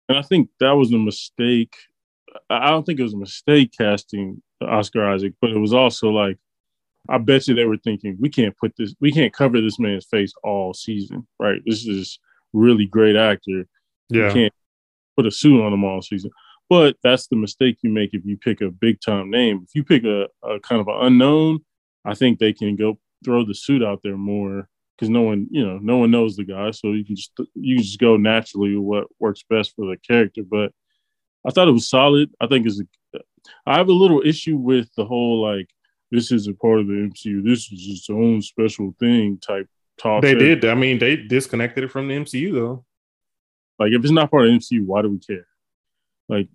And 0.09 0.19
I 0.19 0.23
think 0.23 0.51
that 0.61 0.73
was 0.73 0.93
a 0.93 0.99
mistake. 0.99 1.75
I 2.51 2.71
don't 2.71 2.85
think 2.85 3.01
it 3.01 3.05
was 3.05 3.15
a 3.15 3.19
mistake 3.19 3.73
casting 3.77 4.43
Oscar 4.61 5.09
Isaac, 5.09 5.35
but 5.41 5.51
it 5.51 5.59
was 5.59 5.73
also 5.73 6.11
like, 6.11 6.39
I 7.09 7.19
bet 7.19 7.49
you 7.49 7.55
they 7.55 7.65
were 7.65 7.79
thinking, 7.79 8.17
we 8.21 8.29
can't 8.29 8.57
put 8.57 8.75
this, 8.77 8.95
we 9.01 9.13
can't 9.13 9.33
cover 9.33 9.61
this 9.61 9.79
man's 9.79 10.07
face 10.07 10.33
all 10.45 10.73
season, 10.73 11.27
right? 11.39 11.61
This 11.67 11.87
is 11.87 12.19
really 12.53 12.87
great 12.87 13.17
actor. 13.17 13.67
You 14.09 14.21
Yeah, 14.21 14.33
can't 14.33 14.53
put 15.17 15.27
a 15.27 15.31
suit 15.31 15.63
on 15.63 15.73
him 15.73 15.85
all 15.85 16.03
season. 16.03 16.31
But 16.69 16.97
that's 17.03 17.27
the 17.27 17.37
mistake 17.37 17.79
you 17.83 17.91
make 17.91 18.15
if 18.15 18.25
you 18.25 18.37
pick 18.37 18.61
a 18.61 18.71
big 18.71 19.01
time 19.01 19.31
name. 19.31 19.65
If 19.65 19.75
you 19.75 19.85
pick 19.85 20.05
a, 20.05 20.29
a 20.43 20.61
kind 20.61 20.81
of 20.81 20.89
an 20.89 20.97
unknown, 21.01 21.61
I 22.05 22.15
think 22.15 22.39
they 22.39 22.53
can 22.53 22.77
go 22.77 22.99
throw 23.25 23.45
the 23.45 23.55
suit 23.55 23.83
out 23.83 24.01
there 24.03 24.17
more 24.17 24.69
because 24.97 25.11
no 25.11 25.23
one, 25.23 25.49
you 25.51 25.67
know, 25.67 25.79
no 25.79 25.99
one 25.99 26.11
knows 26.11 26.37
the 26.37 26.45
guy, 26.45 26.71
so 26.71 26.93
you 26.93 27.05
can 27.05 27.17
just 27.17 27.33
you 27.55 27.77
can 27.77 27.85
just 27.85 27.99
go 27.99 28.17
naturally 28.17 28.77
what 28.77 29.07
works 29.19 29.43
best 29.49 29.75
for 29.75 29.87
the 29.87 29.97
character. 29.97 30.43
But 30.49 30.73
I 31.47 31.51
thought 31.51 31.69
it 31.69 31.73
was 31.73 31.91
solid. 31.91 32.31
I 32.41 32.47
think 32.47 32.67
it's. 32.67 32.81
A, 32.81 33.19
I 33.67 33.77
have 33.77 33.89
a 33.89 33.93
little 33.93 34.23
issue 34.25 34.57
with 34.57 34.89
the 34.97 35.05
whole 35.05 35.43
like 35.43 35.69
this 36.13 36.31
is 36.31 36.47
a 36.47 36.53
part 36.53 36.79
of 36.79 36.87
the 36.87 36.93
MCU. 36.93 37.43
This 37.43 37.73
is 37.73 37.89
its 37.89 38.11
own 38.11 38.43
special 38.43 38.95
thing 39.01 39.39
type 39.39 39.67
talk. 39.99 40.23
they 40.23 40.35
did. 40.35 40.65
I 40.67 40.75
mean, 40.75 40.99
they 40.99 41.17
disconnected 41.17 41.85
it 41.85 41.91
from 41.91 42.07
the 42.07 42.15
MCU 42.15 42.53
though. 42.53 42.85
Like, 43.79 43.93
if 43.93 44.03
it's 44.03 44.13
not 44.13 44.31
part 44.31 44.47
of 44.47 44.53
the 44.53 44.59
MCU, 44.59 44.85
why 44.85 45.01
do 45.01 45.09
we 45.09 45.19
care? 45.19 45.47
Like, 46.29 46.49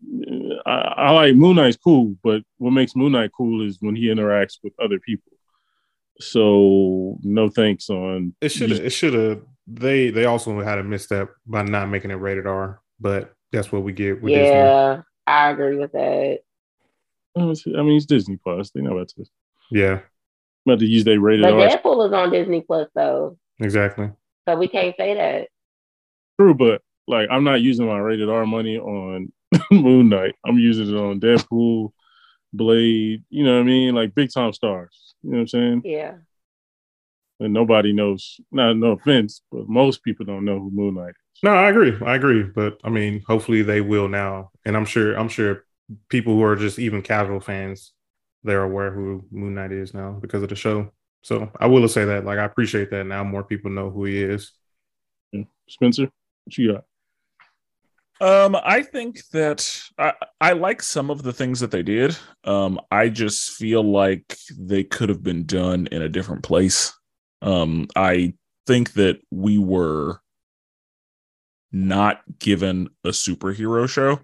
I, 0.65 0.71
I 0.71 1.11
like 1.11 1.35
Moon 1.35 1.55
Knight's 1.55 1.75
cool, 1.75 2.15
but 2.23 2.43
what 2.59 2.71
makes 2.71 2.95
Moon 2.95 3.11
Knight 3.11 3.31
cool 3.35 3.67
is 3.67 3.77
when 3.81 3.95
he 3.95 4.05
interacts 4.05 4.59
with 4.63 4.73
other 4.79 4.99
people. 4.99 5.31
So, 6.19 7.17
no 7.23 7.49
thanks 7.49 7.89
on. 7.89 8.35
It 8.39 8.49
should. 8.49 8.71
It 8.71 8.91
should 8.91 9.13
have. 9.15 9.41
They 9.65 10.11
they 10.11 10.25
also 10.25 10.61
had 10.61 10.79
a 10.79 10.83
misstep 10.83 11.29
by 11.45 11.63
not 11.63 11.89
making 11.89 12.11
it 12.11 12.15
rated 12.15 12.47
R. 12.47 12.79
But 12.99 13.33
that's 13.51 13.71
what 13.71 13.83
we 13.83 13.91
get 13.91 14.21
with 14.21 14.33
Disney. 14.33 14.49
yeah, 14.49 15.01
I 15.25 15.49
agree 15.49 15.77
with 15.77 15.91
that. 15.91 16.39
I 17.35 17.41
mean, 17.41 17.97
it's 17.97 18.05
Disney 18.05 18.37
Plus. 18.37 18.71
They 18.71 18.81
know 18.81 18.93
about 18.97 19.09
to 19.09 19.25
Yeah, 19.71 19.99
about 20.65 20.79
to 20.79 20.85
use 20.85 21.03
their 21.03 21.19
rated 21.19 21.43
But 21.43 21.53
R. 21.53 21.67
Deadpool 21.67 22.07
is 22.07 22.13
on 22.13 22.31
Disney 22.31 22.61
Plus 22.61 22.89
though, 22.95 23.37
exactly. 23.59 24.09
so 24.47 24.55
we 24.55 24.67
can't 24.67 24.95
say 24.97 25.13
that. 25.15 25.47
True, 26.39 26.53
but 26.53 26.81
like, 27.07 27.29
I'm 27.31 27.43
not 27.43 27.61
using 27.61 27.87
my 27.87 27.97
rated 27.99 28.29
R 28.29 28.45
money 28.45 28.77
on 28.77 29.31
Moon 29.71 30.09
Knight. 30.09 30.35
I'm 30.45 30.59
using 30.59 30.89
it 30.89 30.97
on 30.97 31.19
Deadpool, 31.19 31.91
Blade. 32.53 33.23
You 33.29 33.43
know 33.45 33.55
what 33.55 33.61
I 33.61 33.63
mean? 33.63 33.95
Like 33.95 34.13
big 34.13 34.31
time 34.31 34.53
stars. 34.53 35.15
You 35.23 35.31
know 35.31 35.37
what 35.37 35.41
I'm 35.41 35.47
saying? 35.47 35.81
Yeah. 35.85 36.15
And 37.39 37.53
nobody 37.53 37.93
knows. 37.93 38.39
Not 38.51 38.77
no 38.77 38.91
offense, 38.93 39.41
but 39.51 39.69
most 39.69 40.03
people 40.03 40.25
don't 40.25 40.45
know 40.45 40.59
who 40.59 40.71
Moon 40.71 40.95
Knight 40.95 41.09
is. 41.09 41.43
No, 41.43 41.51
I 41.51 41.69
agree. 41.69 41.93
I 42.05 42.15
agree. 42.15 42.43
But 42.43 42.79
I 42.83 42.89
mean, 42.89 43.23
hopefully 43.27 43.61
they 43.61 43.81
will 43.81 44.07
now. 44.07 44.51
And 44.65 44.75
I'm 44.75 44.85
sure. 44.85 45.13
I'm 45.13 45.29
sure 45.29 45.63
people 46.09 46.33
who 46.33 46.43
are 46.43 46.55
just 46.55 46.79
even 46.79 47.01
casual 47.01 47.39
fans, 47.39 47.93
they're 48.43 48.63
aware 48.63 48.91
who 48.91 49.25
Moon 49.31 49.55
Knight 49.55 49.71
is 49.71 49.93
now 49.93 50.17
because 50.21 50.43
of 50.43 50.49
the 50.49 50.55
show. 50.55 50.91
So 51.21 51.51
I 51.59 51.67
will 51.67 51.87
say 51.87 52.05
that. 52.05 52.25
Like 52.25 52.39
I 52.39 52.45
appreciate 52.45 52.89
that 52.91 53.05
now 53.05 53.23
more 53.23 53.43
people 53.43 53.71
know 53.71 53.89
who 53.89 54.05
he 54.05 54.21
is. 54.21 54.51
Spenser, 55.69 56.09
what 56.45 56.57
you 56.57 56.73
got? 56.73 56.83
Um, 58.19 58.55
I 58.63 58.81
think 58.81 59.27
that 59.29 59.79
I, 59.97 60.13
I 60.41 60.53
like 60.53 60.81
some 60.81 61.11
of 61.11 61.21
the 61.21 61.33
things 61.33 61.59
that 61.59 61.69
they 61.69 61.83
did. 61.83 62.17
Um, 62.43 62.79
I 62.89 63.09
just 63.09 63.51
feel 63.51 63.83
like 63.83 64.37
they 64.57 64.83
could 64.83 65.09
have 65.09 65.21
been 65.21 65.45
done 65.45 65.87
in 65.91 66.01
a 66.01 66.09
different 66.09 66.43
place. 66.43 66.93
Um, 67.41 67.87
I 67.95 68.33
think 68.65 68.93
that 68.93 69.19
we 69.29 69.59
were 69.59 70.19
not 71.71 72.21
given 72.39 72.89
a 73.03 73.09
superhero 73.09 73.87
show, 73.87 74.19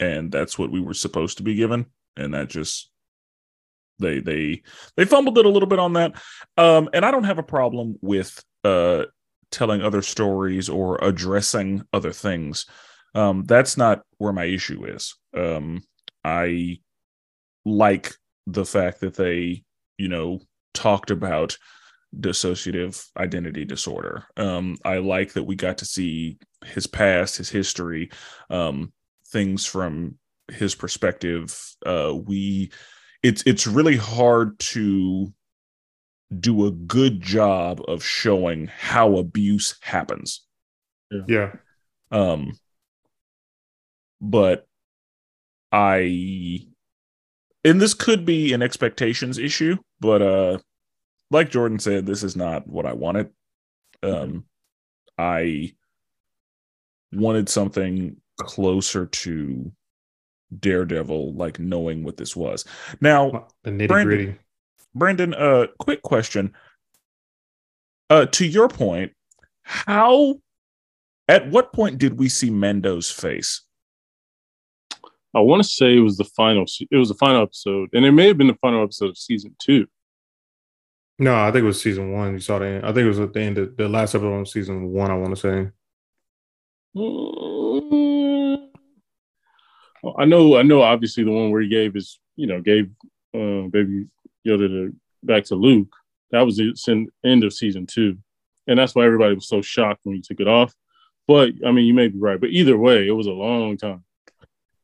and 0.00 0.32
that's 0.32 0.58
what 0.58 0.72
we 0.72 0.80
were 0.80 0.94
supposed 0.94 1.36
to 1.36 1.44
be 1.44 1.54
given, 1.54 1.86
and 2.16 2.34
that 2.34 2.48
just 2.48 2.90
they 4.02 4.20
they 4.20 4.62
they 4.96 5.04
fumbled 5.04 5.38
it 5.38 5.46
a 5.46 5.48
little 5.48 5.68
bit 5.68 5.78
on 5.78 5.94
that. 5.94 6.12
Um, 6.58 6.88
and 6.92 7.04
I 7.04 7.10
don't 7.10 7.24
have 7.24 7.38
a 7.38 7.42
problem 7.42 7.98
with 8.02 8.42
uh 8.64 9.04
telling 9.50 9.82
other 9.82 10.02
stories 10.02 10.68
or 10.68 10.98
addressing 11.02 11.82
other 11.92 12.12
things. 12.12 12.66
Um 13.14 13.44
that's 13.44 13.76
not 13.76 14.02
where 14.18 14.32
my 14.32 14.44
issue 14.44 14.84
is. 14.86 15.14
Um 15.36 15.82
i 16.24 16.78
like 17.64 18.14
the 18.46 18.64
fact 18.64 19.00
that 19.00 19.14
they 19.14 19.62
you 19.98 20.08
know 20.08 20.40
talked 20.74 21.10
about 21.10 21.56
dissociative 22.18 23.06
identity 23.16 23.64
disorder. 23.64 24.24
Um 24.36 24.76
i 24.84 24.98
like 24.98 25.34
that 25.34 25.44
we 25.44 25.54
got 25.54 25.78
to 25.78 25.84
see 25.84 26.38
his 26.64 26.86
past 26.86 27.36
his 27.36 27.50
history 27.50 28.10
um 28.50 28.92
things 29.28 29.66
from 29.66 30.18
his 30.50 30.74
perspective. 30.74 31.58
Uh 31.84 32.14
we 32.14 32.70
it's 33.22 33.42
it's 33.46 33.66
really 33.66 33.96
hard 33.96 34.58
to 34.58 35.32
do 36.38 36.66
a 36.66 36.70
good 36.70 37.20
job 37.20 37.82
of 37.88 38.02
showing 38.04 38.66
how 38.66 39.16
abuse 39.16 39.76
happens. 39.82 40.46
Yeah. 41.28 41.52
um 42.10 42.58
but 44.20 44.66
i 45.72 46.60
and 47.64 47.80
this 47.80 47.92
could 47.92 48.24
be 48.24 48.52
an 48.54 48.62
expectations 48.62 49.36
issue 49.36 49.76
but 50.00 50.22
uh 50.22 50.58
like 51.30 51.50
jordan 51.50 51.78
said 51.78 52.06
this 52.06 52.22
is 52.22 52.34
not 52.34 52.66
what 52.66 52.86
i 52.86 52.92
wanted. 52.94 53.30
Um 54.02 54.44
i 55.18 55.74
wanted 57.12 57.48
something 57.50 58.16
closer 58.38 59.06
to 59.06 59.70
daredevil 60.60 61.34
like 61.34 61.58
knowing 61.58 62.04
what 62.04 62.16
this 62.16 62.36
was 62.36 62.64
now 63.00 63.48
The 63.64 63.70
nitty 63.70 63.88
Brandon. 63.88 64.04
gritty. 64.16 64.38
Brandon, 64.94 65.34
uh, 65.34 65.66
quick 65.78 66.02
question. 66.02 66.52
Uh, 68.10 68.26
to 68.26 68.46
your 68.46 68.68
point, 68.68 69.12
how, 69.62 70.34
at 71.28 71.48
what 71.50 71.72
point 71.72 71.96
did 71.98 72.18
we 72.18 72.28
see 72.28 72.50
Mando's 72.50 73.10
face? 73.10 73.62
I 75.34 75.40
want 75.40 75.62
to 75.62 75.68
say 75.68 75.96
it 75.96 76.00
was 76.00 76.18
the 76.18 76.24
final. 76.24 76.66
It 76.90 76.96
was 76.96 77.08
the 77.08 77.14
final 77.14 77.42
episode, 77.42 77.88
and 77.94 78.04
it 78.04 78.12
may 78.12 78.26
have 78.28 78.36
been 78.36 78.48
the 78.48 78.58
final 78.60 78.82
episode 78.82 79.10
of 79.10 79.16
season 79.16 79.56
two. 79.58 79.86
No, 81.18 81.34
I 81.34 81.50
think 81.50 81.62
it 81.62 81.66
was 81.66 81.80
season 81.80 82.12
one. 82.12 82.34
You 82.34 82.40
saw 82.40 82.58
the 82.58 82.66
end. 82.66 82.84
I 82.84 82.88
think 82.92 83.04
it 83.06 83.08
was 83.08 83.20
at 83.20 83.32
the 83.32 83.40
end 83.40 83.56
of 83.56 83.76
the 83.76 83.88
last 83.88 84.14
episode 84.14 84.40
of 84.40 84.48
season 84.48 84.88
one, 84.90 85.10
I 85.10 85.14
want 85.16 85.34
to 85.34 85.40
say. 85.40 85.70
Mm, 86.96 87.51
I 90.18 90.24
know, 90.24 90.56
I 90.56 90.62
know. 90.62 90.82
Obviously, 90.82 91.24
the 91.24 91.30
one 91.30 91.50
where 91.50 91.62
he 91.62 91.68
gave 91.68 91.94
his, 91.94 92.18
you 92.36 92.46
know, 92.46 92.60
gave 92.60 92.90
uh, 93.34 93.68
baby 93.68 94.06
Yoda 94.46 94.68
to, 94.68 94.96
back 95.22 95.44
to 95.44 95.54
Luke. 95.54 95.94
That 96.30 96.42
was 96.42 96.56
the 96.56 97.06
end 97.24 97.44
of 97.44 97.52
season 97.52 97.86
two, 97.86 98.18
and 98.66 98.78
that's 98.78 98.94
why 98.94 99.04
everybody 99.04 99.34
was 99.34 99.48
so 99.48 99.62
shocked 99.62 100.00
when 100.04 100.16
he 100.16 100.22
took 100.22 100.40
it 100.40 100.48
off. 100.48 100.74
But 101.28 101.52
I 101.64 101.70
mean, 101.70 101.86
you 101.86 101.94
may 101.94 102.08
be 102.08 102.18
right. 102.18 102.40
But 102.40 102.50
either 102.50 102.76
way, 102.76 103.06
it 103.06 103.12
was 103.12 103.26
a 103.26 103.32
long 103.32 103.76
time. 103.76 104.04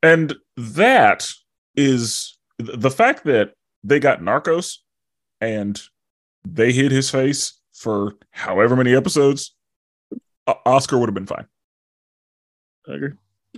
And 0.02 0.34
that 0.56 1.26
is 1.74 2.38
the 2.58 2.90
fact 2.90 3.24
that 3.24 3.54
they 3.82 3.98
got 3.98 4.20
Narcos 4.20 4.78
and 5.40 5.80
they 6.44 6.72
hid 6.72 6.92
his 6.92 7.10
face 7.10 7.60
for 7.72 8.14
however 8.30 8.76
many 8.76 8.94
episodes. 8.94 9.54
Oscar 10.64 10.98
would 10.98 11.08
have 11.08 11.14
been 11.14 11.26
fine. 11.26 11.46
I 12.88 12.94
agree. 12.94 13.12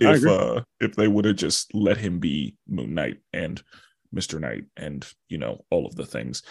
I 0.07 0.15
if 0.15 0.25
uh 0.25 0.61
if 0.79 0.95
they 0.95 1.07
would 1.07 1.25
have 1.25 1.35
just 1.35 1.73
let 1.73 1.97
him 1.97 2.19
be 2.19 2.55
Moon 2.67 2.93
Knight 2.93 3.19
and 3.33 3.61
Mr. 4.13 4.39
Knight 4.39 4.65
and 4.77 5.05
you 5.29 5.37
know 5.37 5.63
all 5.69 5.85
of 5.85 5.95
the 5.95 6.05
things. 6.05 6.43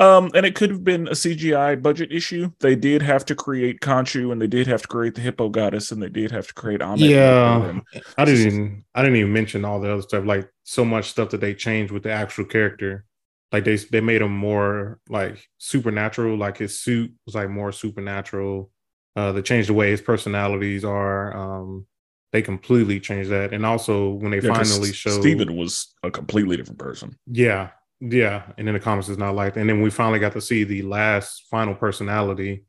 Um 0.00 0.30
and 0.34 0.44
it 0.44 0.54
could 0.54 0.70
have 0.70 0.82
been 0.82 1.06
a 1.06 1.12
CGI 1.12 1.80
budget 1.80 2.12
issue. 2.12 2.50
They 2.60 2.74
did 2.74 3.00
have 3.02 3.24
to 3.26 3.34
create 3.34 3.80
Khonshu 3.80 4.32
and 4.32 4.42
they 4.42 4.46
did 4.48 4.66
have 4.66 4.82
to 4.82 4.88
create 4.88 5.14
the 5.14 5.20
hippo 5.20 5.48
goddess 5.48 5.92
and 5.92 6.02
they 6.02 6.08
did 6.08 6.32
have 6.32 6.48
to 6.48 6.54
create 6.54 6.80
Ammit. 6.80 7.08
Yeah. 7.08 7.78
I 8.18 8.24
didn't 8.24 8.46
even 8.46 8.84
I 8.94 9.02
didn't 9.02 9.18
even 9.18 9.32
mention 9.32 9.64
all 9.64 9.80
the 9.80 9.92
other 9.92 10.02
stuff, 10.02 10.24
like 10.24 10.48
so 10.64 10.84
much 10.84 11.10
stuff 11.10 11.30
that 11.30 11.40
they 11.40 11.54
changed 11.54 11.92
with 11.92 12.02
the 12.02 12.12
actual 12.12 12.44
character. 12.44 13.04
Like 13.52 13.64
they 13.64 13.76
they 13.76 14.00
made 14.00 14.20
him 14.20 14.36
more 14.36 14.98
like 15.08 15.48
supernatural, 15.58 16.36
like 16.36 16.58
his 16.58 16.80
suit 16.80 17.12
was 17.24 17.36
like 17.36 17.50
more 17.50 17.70
supernatural. 17.70 18.72
Uh 19.14 19.30
they 19.30 19.42
changed 19.42 19.68
the 19.68 19.74
way 19.74 19.92
his 19.92 20.00
personalities 20.00 20.84
are. 20.84 21.36
Um 21.36 21.86
they 22.34 22.42
completely 22.42 22.98
changed 22.98 23.30
that. 23.30 23.54
And 23.54 23.64
also 23.64 24.10
when 24.10 24.32
they 24.32 24.40
Yeah, 24.40 24.52
finally 24.52 24.92
showed 24.92 25.20
Steven 25.20 25.54
was 25.54 25.94
a 26.02 26.10
completely 26.10 26.56
different 26.56 26.80
person. 26.80 27.16
Yeah, 27.28 27.70
yeah. 28.00 28.42
And 28.58 28.66
in 28.68 28.74
the 28.74 28.80
comics 28.80 29.08
it's 29.08 29.20
not 29.20 29.36
like 29.36 29.54
that. 29.54 29.60
And 29.60 29.70
then 29.70 29.80
we 29.80 29.88
finally 29.88 30.18
got 30.18 30.32
to 30.32 30.40
see 30.40 30.64
the 30.64 30.82
last 30.82 31.46
final 31.48 31.76
personality. 31.76 32.64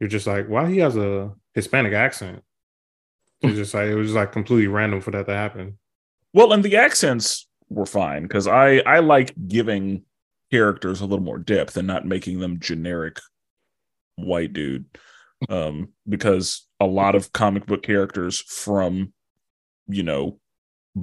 You're 0.00 0.08
just 0.08 0.26
like, 0.26 0.48
wow, 0.48 0.66
he 0.66 0.78
has 0.78 0.96
a 0.96 1.32
Hispanic 1.54 1.92
accent. 1.92 2.42
It's 3.42 3.54
just 3.54 3.74
like 3.74 3.86
it 3.86 3.94
was 3.94 4.08
just 4.08 4.16
like 4.16 4.32
completely 4.32 4.66
random 4.66 5.00
for 5.00 5.12
that 5.12 5.26
to 5.26 5.34
happen. 5.34 5.78
Well, 6.32 6.52
and 6.52 6.64
the 6.64 6.76
accents 6.76 7.46
were 7.68 7.86
fine 7.86 8.24
because 8.24 8.48
I 8.48 8.78
I 8.78 8.98
like 8.98 9.32
giving 9.46 10.02
characters 10.50 11.00
a 11.00 11.06
little 11.06 11.24
more 11.24 11.38
depth 11.38 11.76
and 11.76 11.86
not 11.86 12.06
making 12.06 12.40
them 12.40 12.58
generic 12.58 13.20
white 14.16 14.52
dude. 14.52 14.86
Um, 15.48 15.90
because 16.08 16.66
a 16.80 16.86
lot 16.86 17.14
of 17.14 17.32
comic 17.32 17.66
book 17.66 17.82
characters 17.82 18.40
from 18.40 19.12
you 19.86 20.02
know 20.02 20.38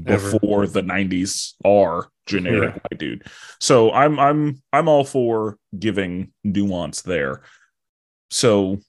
Ever. 0.07 0.31
before 0.39 0.65
the 0.65 0.81
90s 0.81 1.53
are 1.63 2.09
generic 2.25 2.73
Yeah. 2.73 2.79
white 2.89 2.99
dude. 2.99 3.27
So 3.59 3.91
I'm 3.91 4.19
I'm 4.19 4.61
I'm 4.73 4.87
all 4.89 5.03
for 5.03 5.57
giving 5.77 6.33
nuance 6.43 7.03
there. 7.03 7.43
So 8.31 8.79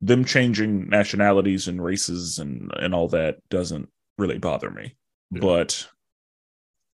them 0.00 0.24
changing 0.24 0.88
nationalities 0.88 1.68
and 1.68 1.82
races 1.82 2.38
and 2.38 2.70
and 2.76 2.94
all 2.94 3.08
that 3.08 3.36
doesn't 3.50 3.90
really 4.16 4.38
bother 4.38 4.70
me. 4.70 4.96
Yeah. 5.30 5.40
But 5.40 5.88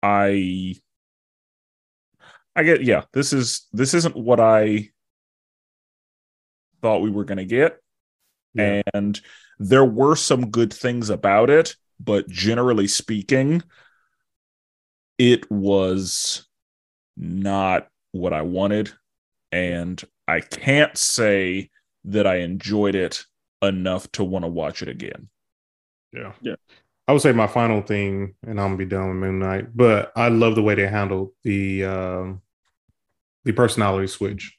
I 0.03 0.75
I 2.55 2.63
get 2.63 2.83
yeah, 2.85 3.05
this 3.15 3.33
is 3.33 3.67
this 3.73 3.95
isn't 3.95 4.17
what 4.17 4.39
I 4.41 4.91
thought 6.83 7.01
we 7.03 7.11
were 7.11 7.25
going 7.25 7.39
to 7.39 7.45
get 7.47 7.79
Yeah. 8.57 8.83
and 8.95 9.21
there 9.59 9.85
were 9.85 10.17
some 10.17 10.51
good 10.51 10.73
things 10.73 11.11
about 11.11 11.51
it 11.51 11.77
but 12.01 12.29
generally 12.29 12.87
speaking 12.89 13.63
it 15.19 15.51
was 15.51 16.47
not 17.17 17.89
what 18.13 18.33
i 18.33 18.43
wanted 18.43 18.93
and 19.53 20.03
i 20.29 20.41
can't 20.41 20.97
say 20.97 21.71
that 22.05 22.27
i 22.27 22.37
enjoyed 22.37 22.95
it 22.95 23.25
enough 23.63 24.11
to 24.13 24.23
want 24.25 24.45
to 24.45 24.49
watch 24.51 24.83
it 24.83 24.89
again 24.89 25.29
Yeah. 26.13 26.33
Yeah. 26.43 26.57
I 27.09 27.13
would 27.13 27.23
say 27.23 27.31
my 27.33 27.47
final 27.47 27.83
thing, 27.83 28.35
and 28.43 28.59
I'm 28.61 28.67
gonna 28.71 28.77
be 28.79 28.85
done 28.85 29.09
with 29.09 29.17
Moon 29.19 29.39
Knight, 29.39 29.67
but 29.77 30.11
I 30.17 30.29
love 30.29 30.57
the 30.57 30.63
way 30.63 30.75
they 30.75 30.89
handled 30.89 31.31
the 31.45 31.85
um 31.85 32.43
the 33.45 33.53
personality 33.53 34.09
switch. 34.09 34.56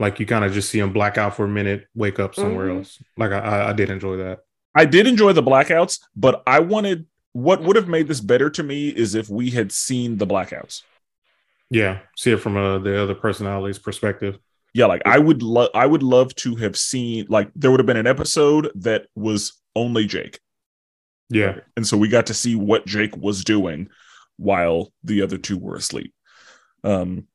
Like 0.00 0.18
you 0.18 0.26
kind 0.26 0.44
of 0.44 0.52
just 0.52 0.68
see 0.70 0.80
him 0.80 0.92
black 0.92 1.16
out 1.18 1.36
for 1.36 1.44
a 1.44 1.48
minute, 1.48 1.86
wake 1.94 2.18
up 2.18 2.34
somewhere 2.34 2.66
Mhm. 2.68 2.78
else. 2.78 2.98
Like 3.16 3.30
I, 3.32 3.38
I, 3.38 3.68
I 3.70 3.72
did 3.72 3.90
enjoy 3.90 4.16
that. 4.16 4.40
i 4.74 4.84
did 4.84 5.06
enjoy 5.06 5.32
the 5.32 5.42
blackouts 5.42 5.98
but 6.14 6.42
i 6.46 6.58
wanted 6.60 7.04
what 7.32 7.60
would 7.62 7.74
have 7.76 7.88
made 7.88 8.06
this 8.08 8.20
better 8.20 8.48
to 8.48 8.62
me 8.62 8.88
is 8.88 9.14
if 9.16 9.28
we 9.28 9.50
had 9.50 9.70
seen 9.72 10.16
the 10.18 10.26
blackouts 10.26 10.82
Yeah, 11.70 11.98
see 12.16 12.30
it 12.32 12.40
from 12.40 12.56
uh, 12.56 12.78
the 12.78 13.00
other 13.02 13.14
personality's 13.16 13.78
perspective. 13.80 14.38
yeah 14.72 14.86
like 14.86 15.02
i 15.06 15.18
would 15.18 15.42
love 15.42 15.70
i 15.74 15.84
would 15.86 16.04
love 16.04 16.32
to 16.36 16.54
have 16.56 16.76
seen 16.76 17.26
like 17.28 17.50
there 17.56 17.70
would 17.72 17.80
have 17.80 17.86
been 17.92 17.96
an 18.04 18.06
episode 18.06 18.70
that 18.76 19.06
was 19.16 19.40
only 19.74 20.06
jake 20.06 20.38
Yeah, 21.30 21.60
and 21.76 21.84
so 21.86 21.96
we 21.96 22.08
got 22.08 22.26
to 22.26 22.34
see 22.34 22.54
what 22.54 22.86
jake 22.86 23.16
was 23.16 23.42
doing 23.44 23.88
while 24.36 24.92
the 25.04 25.22
other 25.22 25.38
two 25.38 25.58
were 25.58 25.74
asleep 25.76 26.14
um 26.84 27.26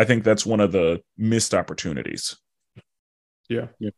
i 0.00 0.04
think 0.04 0.24
that's 0.24 0.46
one 0.46 0.60
of 0.60 0.72
the 0.72 1.00
missed 1.18 1.52
opportunities 1.54 2.36
yeah. 3.48 3.66
Yeah. 3.78 3.90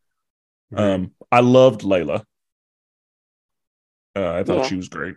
um 0.76 1.12
i 1.30 1.40
loved 1.40 1.82
layla 1.82 2.24
uh, 4.16 4.32
i 4.32 4.42
thought 4.44 4.62
Yeah. 4.62 4.68
she 4.68 4.76
was 4.76 4.88
great 4.88 5.16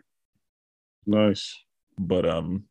Nice. 1.06 1.56
but 1.98 2.28
um 2.28 2.66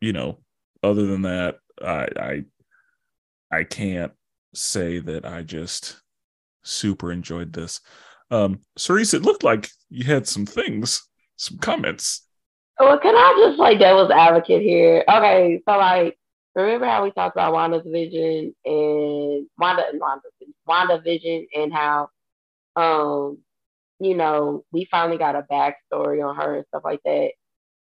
you 0.00 0.12
know 0.12 0.38
other 0.82 1.06
than 1.06 1.22
that 1.22 1.58
i 1.82 2.06
i 2.30 2.44
i 3.50 3.64
can't 3.64 4.12
say 4.54 4.98
that 4.98 5.24
i 5.24 5.42
just 5.42 6.00
super 6.62 7.10
enjoyed 7.12 7.52
this 7.52 7.80
um 8.30 8.60
Cerees, 8.76 9.14
it 9.14 9.22
looked 9.22 9.42
like 9.44 9.68
you 9.90 10.04
had 10.04 10.26
some 10.26 10.46
things 10.46 11.02
some 11.36 11.58
comments 11.58 12.26
Well, 12.78 12.98
can 12.98 13.14
I 13.14 13.44
just 13.44 13.56
play 13.58 13.76
devil's 13.76 14.10
advocate 14.10 14.62
here? 14.62 15.04
Okay, 15.08 15.60
so 15.68 15.76
like, 15.76 16.16
remember 16.54 16.86
how 16.86 17.04
we 17.04 17.10
talked 17.12 17.36
about 17.36 17.52
Wanda's 17.52 17.86
vision 17.86 18.54
and 18.64 19.46
Wanda 19.58 19.84
and 19.90 20.00
Wanda, 20.66 21.00
vision 21.02 21.46
and 21.54 21.72
how, 21.72 22.08
um, 22.76 23.38
you 24.00 24.14
know, 24.16 24.64
we 24.72 24.86
finally 24.90 25.18
got 25.18 25.36
a 25.36 25.46
backstory 25.50 26.26
on 26.26 26.36
her 26.36 26.56
and 26.56 26.66
stuff 26.68 26.82
like 26.84 27.00
that. 27.04 27.32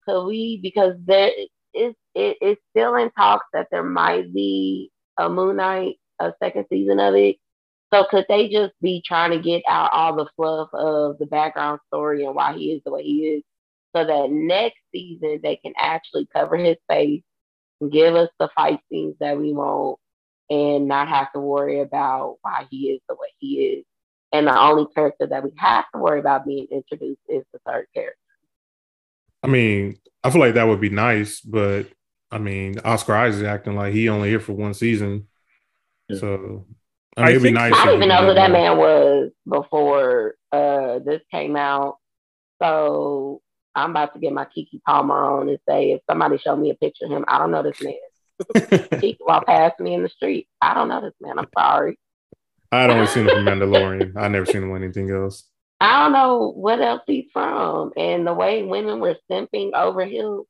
Could 0.07 0.27
we? 0.27 0.61
Because 0.63 0.95
there 1.05 1.31
is 1.75 1.95
it, 2.15 2.37
it's 2.41 2.61
still 2.71 2.95
in 2.97 3.11
talks 3.13 3.47
that 3.53 3.69
there 3.71 3.83
might 3.83 4.33
be 4.33 4.91
a 5.19 5.29
Moon 5.29 5.57
Knight, 5.57 5.97
a 6.21 6.33
second 6.43 6.67
season 6.71 7.01
of 7.01 7.15
it. 7.15 7.37
So 7.93 8.05
could 8.11 8.27
they 8.29 8.49
just 8.49 8.73
be 8.83 9.03
trying 9.07 9.31
to 9.31 9.39
get 9.39 9.63
out 9.69 9.91
all 9.93 10.17
the 10.17 10.29
fluff 10.37 10.69
of 10.75 11.19
the 11.19 11.27
background 11.27 11.81
story 11.89 12.25
and 12.25 12.35
why 12.35 12.55
he 12.55 12.73
is 12.73 12.83
the 12.85 12.93
way 12.93 13.03
he 13.03 13.27
is? 13.29 13.43
so 13.95 14.05
that 14.05 14.31
next 14.31 14.79
season 14.93 15.41
they 15.43 15.57
can 15.57 15.73
actually 15.79 16.27
cover 16.33 16.57
his 16.57 16.77
face 16.89 17.23
give 17.91 18.15
us 18.15 18.29
the 18.39 18.49
fight 18.55 18.81
scenes 18.91 19.17
that 19.21 19.39
we 19.39 19.53
want 19.53 19.99
and 20.51 20.89
not 20.89 21.09
have 21.09 21.33
to 21.33 21.41
worry 21.41 21.81
about 21.81 22.37
why 22.43 22.67
he 22.71 22.91
is 22.91 23.01
the 23.09 23.15
way 23.15 23.29
he 23.39 23.65
is. 23.65 23.85
And 24.33 24.47
the 24.47 24.59
only 24.59 24.87
character 24.95 25.27
that 25.27 25.45
we 25.45 25.51
have 25.59 25.85
to 25.95 26.01
worry 26.01 26.21
about 26.21 26.47
being 26.47 26.67
introduced 26.71 27.21
is 27.29 27.45
the 27.53 27.61
third 27.67 27.87
character. 27.95 28.19
I 29.43 29.47
mean, 29.47 29.99
I 30.23 30.31
feel 30.31 30.41
like 30.41 30.55
that 30.55 30.67
would 30.67 30.81
be 30.81 30.91
nice, 30.91 31.41
but 31.41 31.87
I 32.31 32.39
mean, 32.39 32.79
Oscar 32.85 33.15
Isaac 33.15 33.43
is 33.43 33.47
acting 33.47 33.77
like 33.77 33.93
he 33.93 34.09
only 34.09 34.29
here 34.29 34.41
for 34.41 34.55
one 34.55 34.75
season. 34.75 35.29
Yeah. 36.09 36.19
So 36.19 36.67
I 37.17 37.21
I 37.21 37.25
mean, 37.27 37.31
it'd 37.31 37.43
be 37.43 37.53
nice. 37.53 37.73
I 37.73 37.77
if 37.77 37.85
didn't 37.85 37.97
even 37.97 38.09
know 38.09 38.27
who 38.27 38.35
that 38.35 38.51
man 38.51 38.77
was 38.77 39.31
before 39.49 40.35
uh, 40.51 40.99
this 41.01 41.21
came 41.31 41.57
out. 41.57 41.99
So 42.61 43.41
I'm 43.75 43.91
about 43.91 44.15
to 44.15 44.21
get 44.21 44.33
my 44.33 44.45
Keke 44.45 44.83
Palmer 44.87 45.25
on 45.25 45.49
and 45.49 45.59
say 45.69 45.93
if 45.93 46.01
somebody 46.09 46.39
showed 46.39 46.57
me 46.57 46.71
a 46.71 46.75
picture 46.75 47.07
of 47.07 47.11
him, 47.11 47.25
I 47.29 47.39
don't 47.39 47.51
know 47.51 47.63
this 47.63 47.83
man. 47.83 47.95
He 49.01 49.15
could 49.15 49.27
walk 49.27 49.47
past 49.47 49.81
me 49.81 49.95
in 49.95 50.03
the 50.03 50.09
street. 50.09 50.49
I 50.61 50.75
don't 50.75 50.89
know 50.89 51.01
this 51.01 51.15
man. 51.21 51.39
I'm 51.39 51.49
sorry. 51.57 51.99
I'd 52.73 52.91
only 52.91 53.07
seen 53.07 53.29
him 53.29 53.37
from 53.37 53.45
Mandalorian. 53.45 54.17
I 54.17 54.29
never 54.29 54.47
seen 54.47 54.63
him 54.63 54.73
on 54.73 54.83
anything 54.83 55.11
else. 55.11 55.49
I 55.81 56.03
don't 56.03 56.13
know 56.13 56.53
what 56.53 56.81
else 56.81 57.03
he's 57.07 57.27
from. 57.33 57.93
And 57.97 58.27
the 58.27 58.33
way 58.33 58.63
women 58.63 59.01
were 59.01 59.17
simping 59.31 59.73
over 59.75 60.05
him 60.05 60.43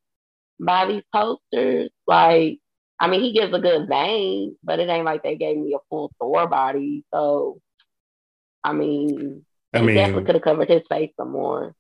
by 0.60 0.87
these 0.87 1.02
posters, 1.12 1.90
like, 2.06 2.58
I 3.00 3.08
mean, 3.08 3.20
he 3.20 3.32
gives 3.32 3.52
a 3.52 3.58
good 3.58 3.88
vein, 3.88 4.56
but 4.62 4.78
it 4.78 4.88
ain't 4.88 5.04
like 5.04 5.22
they 5.22 5.37
gave 5.37 5.56
me 5.56 5.74
a 5.74 5.78
full 5.90 6.12
Thor 6.18 6.46
body. 6.46 7.04
So, 7.12 7.60
I 8.62 8.72
mean, 8.72 9.44
I 9.74 9.80
they 9.80 9.94
definitely 9.94 10.16
mean, 10.16 10.26
could 10.26 10.34
have 10.37 10.44
covered 10.44 10.68
his 10.68 10.82
face 10.88 11.10
some 11.18 11.32
more. 11.32 11.74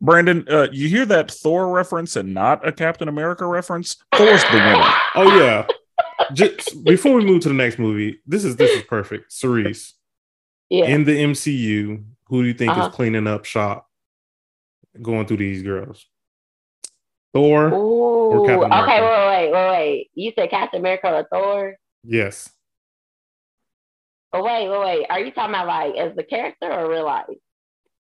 Brandon 0.00 0.44
uh 0.50 0.68
you 0.72 0.88
hear 0.88 1.06
that 1.06 1.30
thor 1.30 1.68
reference 1.68 2.16
and 2.16 2.34
not 2.34 2.66
a 2.66 2.70
captain 2.72 3.08
america 3.08 3.46
reference 3.46 3.96
thor's 4.14 4.42
the 4.44 4.50
winner 4.52 4.92
oh 5.14 5.38
yeah. 5.38 5.66
Just 6.32 6.82
before 6.84 7.12
we 7.14 7.24
move 7.24 7.42
to 7.42 7.48
the 7.48 7.54
next 7.54 7.78
movie, 7.78 8.20
this 8.26 8.44
is 8.44 8.56
this 8.56 8.70
is 8.72 8.82
perfect. 8.84 9.32
Cerees 9.32 9.94
Yeah. 10.70 10.86
in 10.86 11.04
the 11.04 11.12
MCU, 11.22 12.04
who 12.26 12.42
do 12.42 12.48
you 12.48 12.54
think 12.54 12.72
Uh-huh. 12.72 12.88
is 12.88 12.94
cleaning 12.94 13.26
up 13.26 13.44
shop, 13.44 13.88
going 15.00 15.26
through 15.26 15.36
these 15.38 15.62
girls? 15.62 16.06
Thor. 17.32 17.68
Ooh, 17.68 18.44
Captain 18.46 18.72
okay, 18.72 19.00
wait, 19.00 19.26
wait, 19.28 19.52
wait, 19.52 19.68
wait. 19.70 20.10
You 20.14 20.32
said 20.36 20.50
Captain 20.50 20.80
America 20.80 21.14
or 21.14 21.26
Thor? 21.30 21.76
Yes. 22.02 22.50
Oh, 24.32 24.42
wait, 24.42 24.68
wait, 24.68 24.80
wait. 24.80 25.06
Are 25.10 25.20
you 25.20 25.30
talking 25.32 25.54
about 25.54 25.66
like 25.66 25.94
as 25.96 26.16
the 26.16 26.24
character 26.24 26.70
or 26.72 26.90
real 26.90 27.04
life? 27.04 27.26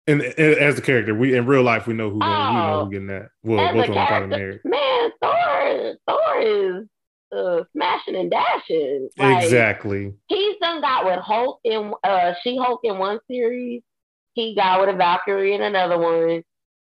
And, 0.07 0.21
and 0.21 0.55
as 0.55 0.75
the 0.75 0.81
character, 0.81 1.15
we 1.15 1.35
in 1.35 1.45
real 1.47 1.63
life 1.63 1.87
we 1.87 1.93
know 1.95 2.09
who 2.11 2.19
gonna, 2.19 2.49
we 2.49 2.55
know 2.55 2.73
Oh. 2.81 2.85
who 2.85 2.91
getting 2.91 3.07
that. 3.07 3.29
Well, 3.43 3.59
As 3.59 3.73
both 3.73 3.85
a 3.87 3.89
of 3.89 3.95
them 3.95 4.07
probably 4.07 4.27
married. 4.37 4.59
man, 4.63 5.11
Thor, 5.21 5.95
Thor 6.07 6.41
is 6.41 6.85
uh, 7.35 7.63
smashing 7.73 8.15
and 8.15 8.29
dashing. 8.29 9.09
Like, 9.17 9.43
exactly. 9.43 10.13
He's 10.27 10.55
done 10.61 10.81
got 10.81 11.05
with 11.05 11.19
Hulk 11.19 11.59
in 11.63 11.91
uh, 12.03 12.33
She 12.43 12.55
Hulk 12.57 12.81
in 12.83 12.97
one 12.99 13.19
series, 13.29 13.81
he 14.33 14.53
got 14.55 14.79
with 14.81 14.93
a 14.93 14.97
Valkyrie 14.97 15.53
in 15.53 15.61
another 15.63 15.97
one. 15.97 16.43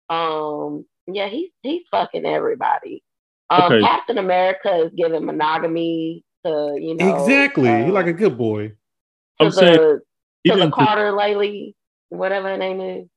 Um, 0.09 0.85
yeah, 1.07 1.27
he's 1.29 1.51
he's 1.61 1.83
fucking 1.91 2.25
everybody. 2.25 3.03
Um, 3.49 3.63
Okay. 3.73 3.81
Captain 3.81 4.17
America 4.17 4.85
is 4.85 4.91
giving 4.97 5.25
monogamy 5.25 6.23
to 6.45 6.75
you 6.79 6.95
know 6.95 7.23
exactly. 7.23 7.69
uh, 7.69 7.85
He 7.85 7.91
like 7.91 8.07
a 8.07 8.13
good 8.13 8.37
boy. 8.37 8.69
to 8.69 8.75
I'm 9.39 9.45
the 9.47 9.51
saying 9.51 9.99
he 10.43 10.49
to 10.49 10.55
the 10.55 10.61
didn't, 10.63 10.71
pre- 10.73 10.85
Carter 10.85 11.11
lady, 11.11 11.75
whatever 12.11 12.49
her 12.49 12.57
name 12.57 12.79
is. 12.81 13.07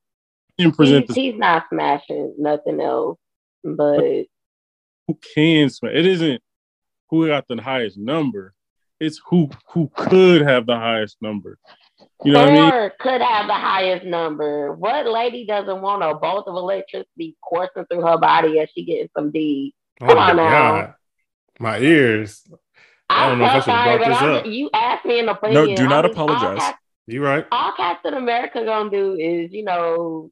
he 0.57 0.65
didn't 0.65 0.73
He's, 0.73 0.77
present 0.77 1.09
the 1.09 1.15
he's 1.15 1.35
not 1.37 1.65
smashing 1.71 2.35
nothing 2.39 2.81
else, 2.81 3.19
but 3.63 4.25
who 5.07 5.19
can 5.35 5.69
smash. 5.71 5.93
It 5.95 6.07
isn't 6.07 6.41
who 7.11 7.27
got 7.27 7.47
the 7.49 7.61
highest 7.61 7.99
number. 7.99 8.55
It's 9.01 9.21
who 9.29 9.51
who 9.73 9.91
could 9.95 10.41
have 10.43 10.67
the 10.67 10.77
highest 10.77 11.17
number. 11.21 11.59
You 12.25 12.33
know 12.33 12.41
what 12.41 12.49
I 12.49 12.53
mean? 12.81 12.91
Could 13.01 13.21
have 13.21 13.47
the 13.47 13.53
highest 13.55 14.05
number. 14.07 14.73
What 14.73 15.07
lady 15.07 15.45
doesn't 15.47 15.83
want 15.83 16.03
a 16.03 16.15
bolt 16.15 16.47
of 16.49 16.55
electricity 16.57 17.37
coursing 17.43 17.85
through 17.91 18.03
her 18.03 18.17
body 18.19 18.61
as 18.61 18.71
she 18.75 18.85
getting 18.85 19.09
some 19.17 19.31
D? 19.31 19.75
Oh 20.01 20.07
Come 20.07 20.17
my 20.17 20.31
on 20.31 20.37
now. 20.37 20.51
god, 20.51 20.95
my 21.59 21.79
ears. 21.79 22.43
I 23.11 23.29
don't 23.29 23.39
know 23.39 23.45
if 23.45 23.51
I 23.51 23.55
should 23.57 23.65
so 23.65 23.71
have 23.73 23.85
sorry, 23.85 23.99
brought 23.99 24.09
this 24.09 24.41
up. 24.41 24.47
you 24.47 24.71
asked 24.73 25.05
me 25.05 25.21
an 25.21 25.29
opinion. 25.29 25.67
No, 25.69 25.77
do 25.77 25.89
not 25.89 26.05
I 26.05 26.09
mean, 26.09 26.13
apologize. 26.13 26.75
Cap- 27.07 27.15
You 27.15 27.25
right? 27.25 27.47
All 27.53 27.73
Captain 27.73 28.15
America 28.15 28.65
gonna 28.65 28.91
do 28.91 29.15
is, 29.15 29.53
you 29.53 29.65
know, 29.65 30.31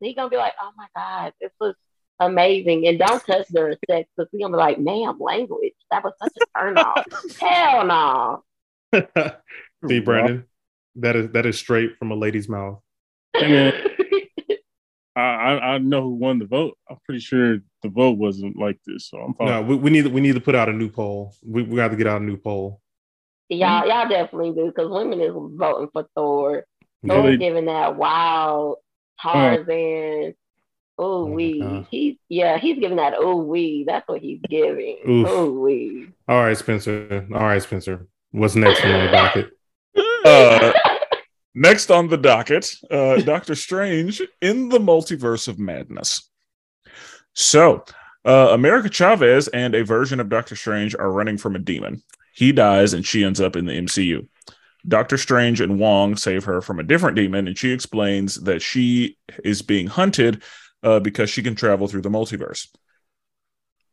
he 0.00 0.14
gonna 0.14 0.28
be 0.30 0.36
like, 0.36 0.54
"Oh 0.60 0.70
my 0.76 0.86
god, 0.94 1.32
this 1.40 1.52
was 1.60 1.74
amazing," 2.20 2.86
and 2.86 2.98
don't 2.98 3.24
touch 3.24 3.48
their 3.48 3.76
sex 3.88 4.08
because 4.16 4.28
he 4.32 4.40
gonna 4.40 4.52
be 4.52 4.58
like, 4.58 4.78
"Ma'am, 4.78 5.18
language. 5.20 5.74
That 5.90 6.04
was 6.04 6.12
such 6.22 6.32
a 6.40 6.58
turn 6.58 6.78
off." 6.78 7.04
Hell 7.40 7.86
no. 7.86 8.44
See, 9.88 10.00
Brandon, 10.00 10.44
that 10.96 11.16
is 11.16 11.30
that 11.32 11.46
is 11.46 11.58
straight 11.58 11.96
from 11.98 12.10
a 12.10 12.14
lady's 12.14 12.48
mouth. 12.48 12.80
Hey, 13.34 13.48
man, 13.48 13.74
I, 15.14 15.20
I 15.20 15.74
I 15.74 15.78
know 15.78 16.02
who 16.02 16.14
won 16.14 16.38
the 16.38 16.46
vote. 16.46 16.76
I'm 16.88 16.96
pretty 17.04 17.20
sure 17.20 17.58
the 17.82 17.88
vote 17.88 18.18
wasn't 18.18 18.58
like 18.58 18.78
this, 18.86 19.08
so 19.08 19.18
I'm 19.18 19.34
fine. 19.34 19.48
No, 19.48 19.62
we, 19.62 19.76
we 19.76 19.90
need 19.90 20.06
we 20.06 20.20
need 20.20 20.34
to 20.34 20.40
put 20.40 20.54
out 20.54 20.68
a 20.68 20.72
new 20.72 20.88
poll. 20.88 21.34
We 21.44 21.62
we 21.62 21.76
got 21.76 21.88
to 21.88 21.96
get 21.96 22.06
out 22.06 22.20
a 22.20 22.24
new 22.24 22.36
poll. 22.36 22.80
Y'all, 23.48 23.86
y'all 23.86 24.08
definitely 24.08 24.52
do 24.52 24.66
because 24.66 24.90
women 24.90 25.20
is 25.20 25.32
voting 25.34 25.88
for 25.92 26.06
Thor. 26.14 26.64
Yeah. 27.02 27.14
Thor 27.14 27.22
they- 27.30 27.36
giving 27.36 27.66
that 27.66 27.96
wild 27.96 28.78
Tarzan. 29.20 30.30
Ooh 30.30 30.34
Oh 30.98 31.28
my 31.28 31.34
wee. 31.34 31.86
He's 31.90 32.16
yeah, 32.30 32.56
he's 32.58 32.78
giving 32.78 32.96
that 32.96 33.20
ooh 33.20 33.36
we, 33.36 33.84
That's 33.86 34.08
what 34.08 34.22
he's 34.22 34.40
giving. 34.48 34.98
Oof. 35.06 35.28
Ooh 35.28 35.60
wee. 35.60 36.08
All 36.26 36.42
right, 36.42 36.56
Spenser. 36.56 37.26
All 37.34 37.40
right, 37.42 37.62
Spenser. 37.62 38.06
What's 38.30 38.54
next 38.56 38.84
on 38.84 39.04
the 39.04 39.10
docket? 39.10 39.50
Uh, 40.26 40.72
next 41.54 41.88
on 41.88 42.08
the 42.08 42.16
docket, 42.16 42.74
uh, 42.90 43.16
Doctor 43.18 43.54
Strange 43.54 44.20
in 44.40 44.68
the 44.68 44.78
Multiverse 44.78 45.46
of 45.46 45.56
Madness. 45.56 46.28
So, 47.32 47.84
uh, 48.24 48.48
America 48.50 48.90
Chavez 48.90 49.46
and 49.46 49.76
a 49.76 49.84
version 49.84 50.18
of 50.18 50.28
Doctor 50.28 50.56
Strange 50.56 50.96
are 50.96 51.12
running 51.12 51.38
from 51.38 51.54
a 51.54 51.60
demon. 51.60 52.02
He 52.36 52.52
dies 52.52 52.92
and 52.92 53.04
she 53.04 53.24
ends 53.24 53.40
up 53.40 53.56
in 53.56 53.64
the 53.64 53.72
MCU. 53.72 54.28
Doctor 54.86 55.16
Strange 55.16 55.60
and 55.60 55.80
Wong 55.80 56.16
save 56.16 56.44
her 56.44 56.60
from 56.60 56.78
a 56.78 56.84
different 56.84 57.16
demon, 57.16 57.48
and 57.48 57.58
she 57.58 57.72
explains 57.72 58.36
that 58.42 58.60
she 58.60 59.16
is 59.42 59.62
being 59.62 59.86
hunted 59.86 60.42
uh, 60.82 61.00
because 61.00 61.30
she 61.30 61.42
can 61.42 61.54
travel 61.54 61.88
through 61.88 62.02
the 62.02 62.10
multiverse. 62.10 62.68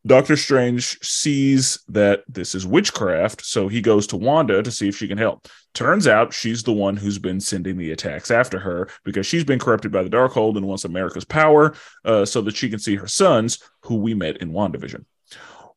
Doctor 0.05 0.35
Strange 0.35 0.99
sees 1.01 1.81
that 1.87 2.23
this 2.27 2.53
is 2.53 2.67
witchcraft, 2.67 3.45
so 3.45 3.69
he 3.69 3.79
goes 3.79 4.05
to 4.07 4.17
Wanda 4.17 4.61
to 4.61 4.69
see 4.69 4.89
if 4.89 4.97
she 4.97 5.07
can 5.07 5.17
help. 5.17 5.47
Turns 5.73 6.05
out 6.05 6.33
she's 6.33 6.63
the 6.63 6.73
one 6.73 6.97
who's 6.97 7.17
been 7.17 7.39
sending 7.39 7.77
the 7.77 7.91
attacks 7.91 8.29
after 8.29 8.59
her 8.59 8.89
because 9.05 9.25
she's 9.25 9.45
been 9.45 9.59
corrupted 9.59 9.93
by 9.93 10.03
the 10.03 10.09
Darkhold 10.09 10.57
and 10.57 10.67
wants 10.67 10.83
America's 10.83 11.23
power 11.23 11.73
uh, 12.03 12.25
so 12.25 12.41
that 12.41 12.57
she 12.57 12.69
can 12.69 12.79
see 12.79 12.97
her 12.97 13.07
sons, 13.07 13.59
who 13.83 13.95
we 13.95 14.13
met 14.13 14.37
in 14.37 14.51
WandaVision. 14.51 15.05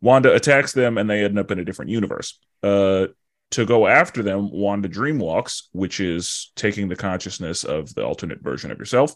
Wanda 0.01 0.35
attacks 0.35 0.73
them 0.73 0.99
and 0.99 1.09
they 1.09 1.25
end 1.25 1.39
up 1.39 1.51
in 1.51 1.59
a 1.59 1.65
different 1.65 1.91
universe. 1.91 2.39
Uh, 2.63 3.07
to 3.53 3.65
go 3.65 3.87
after 3.87 4.23
them, 4.23 4.51
Wanda 4.51 4.89
dreamwalks, 4.89 5.65
which 5.73 6.01
is 6.01 6.51
taking 6.57 6.89
the 6.89 6.97
consciousness 6.97 7.65
of 7.65 7.95
the 7.95 8.05
alternate 8.05 8.43
version 8.43 8.71
of 8.71 8.79
yourself. 8.79 9.15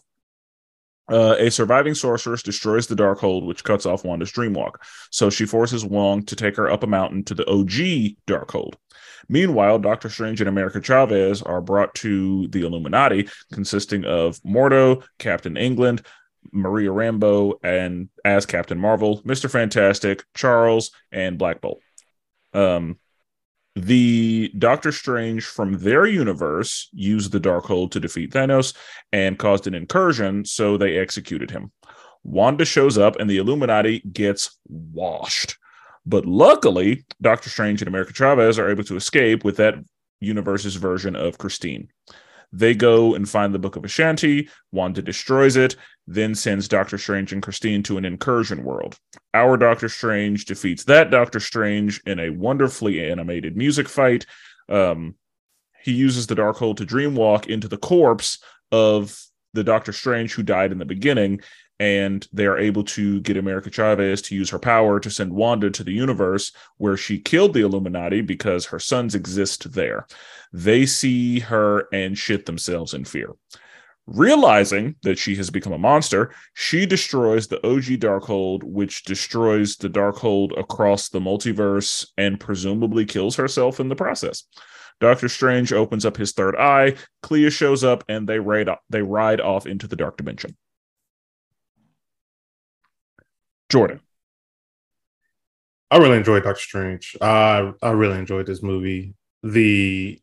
Uh, 1.11 1.35
a 1.39 1.51
surviving 1.51 1.93
sorceress 1.93 2.41
destroys 2.41 2.87
the 2.87 2.95
Darkhold, 2.95 3.45
which 3.45 3.65
cuts 3.65 3.85
off 3.85 4.05
Wanda's 4.05 4.31
dreamwalk. 4.31 4.75
So 5.09 5.29
she 5.29 5.45
forces 5.45 5.83
Wong 5.83 6.23
to 6.25 6.35
take 6.35 6.55
her 6.55 6.71
up 6.71 6.83
a 6.83 6.87
mountain 6.87 7.23
to 7.25 7.33
the 7.33 7.49
OG 7.49 8.15
Darkhold. 8.27 8.75
Meanwhile, 9.27 9.79
Doctor 9.79 10.09
Strange 10.09 10.39
and 10.39 10.47
America 10.47 10.79
Chavez 10.81 11.41
are 11.41 11.61
brought 11.61 11.93
to 11.95 12.47
the 12.47 12.65
Illuminati, 12.65 13.27
consisting 13.51 14.05
of 14.05 14.41
Mordo, 14.43 15.03
Captain 15.19 15.57
England, 15.57 16.03
Maria 16.51 16.89
Rambeau, 16.89 17.53
and 17.63 18.09
as 18.25 18.45
Captain 18.45 18.79
Marvel, 18.79 19.21
Mr. 19.23 19.49
Fantastic, 19.49 20.23
Charles, 20.35 20.91
and 21.11 21.37
Black 21.37 21.61
Bolt. 21.61 21.81
Um, 22.53 22.97
the 23.75 24.51
Doctor 24.57 24.91
Strange 24.91 25.45
from 25.45 25.79
their 25.79 26.05
universe 26.05 26.89
used 26.91 27.31
the 27.31 27.39
Darkhold 27.39 27.91
to 27.91 27.99
defeat 27.99 28.31
Thanos 28.31 28.75
and 29.13 29.39
caused 29.39 29.65
an 29.65 29.73
incursion, 29.73 30.43
so 30.43 30.75
they 30.75 30.97
executed 30.97 31.51
him. 31.51 31.71
Wanda 32.23 32.65
shows 32.65 32.97
up 32.97 33.15
and 33.15 33.29
the 33.29 33.37
Illuminati 33.37 34.01
gets 34.11 34.57
washed. 34.67 35.57
But 36.05 36.25
luckily, 36.25 37.05
Doctor 37.21 37.49
Strange 37.49 37.81
and 37.81 37.87
America 37.87 38.13
Chavez 38.13 38.59
are 38.59 38.69
able 38.69 38.83
to 38.85 38.95
escape 38.95 39.43
with 39.43 39.57
that 39.57 39.75
universe's 40.19 40.75
version 40.75 41.15
of 41.15 41.37
Christine. 41.37 41.89
They 42.53 42.73
go 42.73 43.15
and 43.15 43.29
find 43.29 43.53
the 43.53 43.59
Book 43.59 43.75
of 43.75 43.83
Vishanti. 43.83 44.49
Wanda 44.71 45.01
destroys 45.01 45.55
it, 45.55 45.75
then 46.07 46.35
sends 46.35 46.67
Doctor 46.67 46.97
Strange 46.97 47.31
and 47.31 47.41
Christine 47.41 47.83
to 47.83 47.97
an 47.97 48.05
incursion 48.05 48.63
world. 48.63 48.97
Our 49.33 49.57
Doctor 49.57 49.89
Strange 49.89 50.45
defeats 50.45 50.83
that 50.85 51.11
Doctor 51.11 51.39
Strange 51.39 52.01
in 52.05 52.19
a 52.19 52.31
wonderfully 52.31 53.09
animated 53.09 53.55
music 53.55 53.87
fight. 53.87 54.25
Um, 54.67 55.15
he 55.83 55.91
uses 55.91 56.27
the 56.27 56.35
Darkhold 56.35 56.77
to 56.77 56.85
dreamwalk 56.85 57.47
into 57.47 57.67
the 57.67 57.77
corpse 57.77 58.39
of 58.71 59.19
the 59.53 59.63
Doctor 59.63 59.91
Strange 59.91 60.33
who 60.33 60.43
died 60.43 60.71
in 60.71 60.77
the 60.77 60.85
beginning, 60.85 61.41
and 61.79 62.27
they 62.31 62.45
are 62.45 62.57
able 62.57 62.83
to 62.83 63.19
get 63.21 63.37
America 63.37 63.69
Chavez 63.69 64.21
to 64.23 64.35
use 64.35 64.49
her 64.51 64.59
power 64.59 64.99
to 64.99 65.09
send 65.09 65.33
Wanda 65.33 65.69
to 65.71 65.83
the 65.83 65.93
universe 65.93 66.51
where 66.77 66.95
she 66.95 67.19
killed 67.19 67.53
the 67.53 67.61
Illuminati 67.61 68.21
because 68.21 68.67
her 68.67 68.79
sons 68.79 69.15
exist 69.15 69.73
there. 69.73 70.05
They 70.53 70.85
see 70.85 71.39
her 71.39 71.87
and 71.91 72.17
shit 72.17 72.45
themselves 72.45 72.93
in 72.93 73.05
fear. 73.05 73.31
Realizing 74.07 74.95
that 75.03 75.17
she 75.17 75.35
has 75.35 75.49
become 75.49 75.73
a 75.73 75.77
monster, 75.77 76.33
she 76.53 76.85
destroys 76.85 77.47
the 77.47 77.65
OG 77.65 77.99
Darkhold, 77.99 78.63
which 78.63 79.03
destroys 79.03 79.77
the 79.77 79.89
Darkhold 79.89 80.57
across 80.59 81.09
the 81.09 81.19
multiverse 81.19 82.07
and 82.17 82.39
presumably 82.39 83.05
kills 83.05 83.35
herself 83.35 83.79
in 83.79 83.89
the 83.89 83.95
process. 83.95 84.43
Doctor 84.99 85.29
Strange 85.29 85.71
opens 85.71 86.05
up 86.05 86.17
his 86.17 86.31
third 86.31 86.55
eye, 86.57 86.95
Clea 87.21 87.49
shows 87.49 87.83
up, 87.83 88.03
and 88.07 88.27
they 88.27 88.39
ride, 88.39 88.69
they 88.89 89.01
ride 89.01 89.39
off 89.39 89.65
into 89.65 89.87
the 89.87 89.95
dark 89.95 90.17
dimension. 90.17 90.57
Jordan. 93.69 94.01
I 95.89 95.97
really 95.97 96.17
enjoyed 96.17 96.43
Doctor 96.43 96.61
Strange. 96.61 97.15
I 97.21 97.71
I 97.81 97.91
really 97.91 98.17
enjoyed 98.17 98.45
this 98.45 98.61
movie. 98.61 99.15
The 99.43 100.19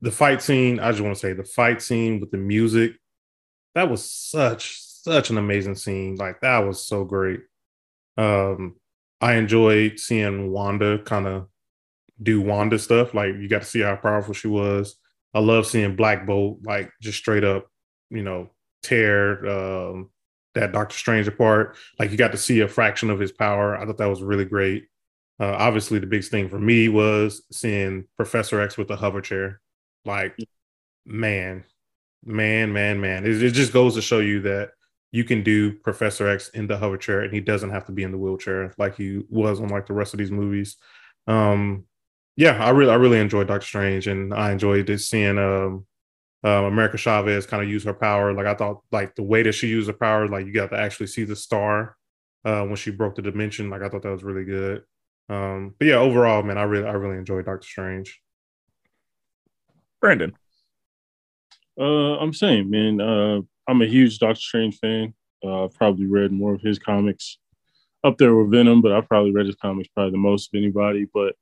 the 0.00 0.10
fight 0.10 0.42
scene, 0.42 0.80
I 0.80 0.90
just 0.90 1.02
want 1.02 1.14
to 1.14 1.20
say 1.20 1.32
the 1.32 1.44
fight 1.44 1.80
scene 1.80 2.20
with 2.20 2.30
the 2.30 2.38
music, 2.38 2.92
that 3.76 3.90
was 3.90 4.10
such 4.10 4.80
such 4.80 5.30
an 5.30 5.38
amazing 5.38 5.76
scene. 5.76 6.16
Like 6.16 6.40
that 6.40 6.60
was 6.60 6.82
so 6.84 7.04
great. 7.04 7.40
Um 8.16 8.76
I 9.20 9.34
enjoyed 9.34 10.00
seeing 10.00 10.50
Wanda 10.50 10.98
kind 10.98 11.26
of 11.26 11.48
do 12.22 12.40
Wanda 12.40 12.78
stuff. 12.78 13.14
Like 13.14 13.34
you 13.36 13.48
got 13.48 13.62
to 13.62 13.68
see 13.68 13.80
how 13.80 13.96
powerful 13.96 14.34
she 14.34 14.48
was. 14.48 14.96
I 15.34 15.40
love 15.40 15.66
seeing 15.66 15.94
Black 15.94 16.26
Bolt 16.26 16.60
like 16.64 16.90
just 17.02 17.18
straight 17.18 17.44
up, 17.44 17.70
you 18.10 18.22
know, 18.22 18.50
tear 18.82 19.46
um 19.46 20.10
that 20.54 20.72
Doctor 20.72 20.96
Strange 20.96 21.28
apart. 21.28 21.76
Like 21.98 22.10
you 22.10 22.16
got 22.16 22.32
to 22.32 22.38
see 22.38 22.60
a 22.60 22.68
fraction 22.68 23.10
of 23.10 23.20
his 23.20 23.32
power. 23.32 23.76
I 23.76 23.84
thought 23.84 23.98
that 23.98 24.06
was 24.06 24.22
really 24.22 24.46
great. 24.46 24.86
Uh, 25.38 25.54
obviously, 25.58 25.98
the 25.98 26.06
biggest 26.06 26.30
thing 26.30 26.48
for 26.48 26.58
me 26.58 26.88
was 26.88 27.44
seeing 27.52 28.06
Professor 28.16 28.58
X 28.58 28.78
with 28.78 28.88
the 28.88 28.96
hover 28.96 29.20
chair. 29.20 29.60
Like, 30.06 30.34
man, 31.04 31.64
man, 32.26 32.72
man, 32.72 33.00
man. 33.00 33.24
It, 33.24 33.42
it 33.42 33.52
just 33.52 33.72
goes 33.72 33.94
to 33.94 34.02
show 34.02 34.20
you 34.20 34.40
that 34.42 34.70
you 35.12 35.24
can 35.24 35.42
do 35.42 35.72
Professor 35.72 36.28
X 36.28 36.48
in 36.50 36.66
the 36.66 36.76
hover 36.76 36.98
chair 36.98 37.20
and 37.20 37.32
he 37.32 37.40
doesn't 37.40 37.70
have 37.70 37.86
to 37.86 37.92
be 37.92 38.02
in 38.02 38.10
the 38.10 38.18
wheelchair 38.18 38.74
like 38.76 38.96
he 38.96 39.22
was 39.30 39.60
on 39.60 39.68
like 39.68 39.86
the 39.86 39.94
rest 39.94 40.12
of 40.12 40.18
these 40.18 40.30
movies. 40.30 40.76
Um, 41.26 41.84
yeah, 42.36 42.62
I 42.62 42.70
really, 42.70 42.90
I 42.90 42.96
really 42.96 43.18
enjoyed 43.18 43.48
Doctor 43.48 43.66
Strange 43.66 44.08
and 44.08 44.34
I 44.34 44.52
enjoyed 44.52 44.88
seeing 45.00 45.38
um, 45.38 45.86
um, 46.44 46.64
America 46.64 46.98
Chavez 46.98 47.46
kind 47.46 47.62
of 47.62 47.68
use 47.68 47.84
her 47.84 47.94
power. 47.94 48.32
Like 48.32 48.46
I 48.46 48.54
thought, 48.54 48.82
like 48.92 49.14
the 49.14 49.22
way 49.22 49.42
that 49.42 49.52
she 49.52 49.68
used 49.68 49.88
her 49.88 49.94
power, 49.94 50.28
like 50.28 50.44
you 50.44 50.52
got 50.52 50.70
to 50.70 50.78
actually 50.78 51.06
see 51.06 51.24
the 51.24 51.36
star 51.36 51.96
uh, 52.44 52.62
when 52.64 52.76
she 52.76 52.90
broke 52.90 53.14
the 53.14 53.22
dimension. 53.22 53.70
Like 53.70 53.82
I 53.82 53.88
thought 53.88 54.02
that 54.02 54.12
was 54.12 54.22
really 54.22 54.44
good. 54.44 54.82
Um, 55.28 55.74
but 55.78 55.88
yeah, 55.88 55.96
overall, 55.96 56.42
man, 56.42 56.58
I 56.58 56.64
really, 56.64 56.86
I 56.86 56.92
really 56.92 57.16
enjoyed 57.16 57.46
Doctor 57.46 57.66
Strange. 57.66 58.20
Brandon. 60.00 60.36
Uh, 61.78 62.18
I'm 62.18 62.32
saying, 62.32 62.70
man, 62.70 63.00
uh, 63.00 63.40
I'm 63.68 63.82
a 63.82 63.86
huge 63.86 64.18
Doctor 64.18 64.40
Strange 64.40 64.78
fan. 64.78 65.14
Uh, 65.44 65.64
I've 65.64 65.74
probably 65.74 66.06
read 66.06 66.32
more 66.32 66.54
of 66.54 66.62
his 66.62 66.78
comics 66.78 67.38
up 68.04 68.18
there 68.18 68.34
with 68.34 68.50
Venom, 68.50 68.80
but 68.80 68.92
I've 68.92 69.08
probably 69.08 69.32
read 69.32 69.46
his 69.46 69.56
comics 69.56 69.88
probably 69.88 70.12
the 70.12 70.18
most 70.18 70.50
of 70.52 70.58
anybody. 70.58 71.06
But 71.12 71.34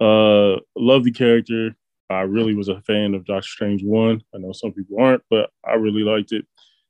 uh, 0.00 0.60
love 0.76 1.04
the 1.04 1.12
character. 1.12 1.76
I 2.08 2.20
really 2.20 2.54
was 2.54 2.68
a 2.68 2.80
fan 2.82 3.14
of 3.14 3.26
Doctor 3.26 3.48
Strange 3.48 3.82
one. 3.82 4.22
I 4.34 4.38
know 4.38 4.52
some 4.52 4.72
people 4.72 5.00
aren't, 5.00 5.22
but 5.28 5.50
I 5.64 5.74
really 5.74 6.02
liked 6.02 6.32
it. 6.32 6.46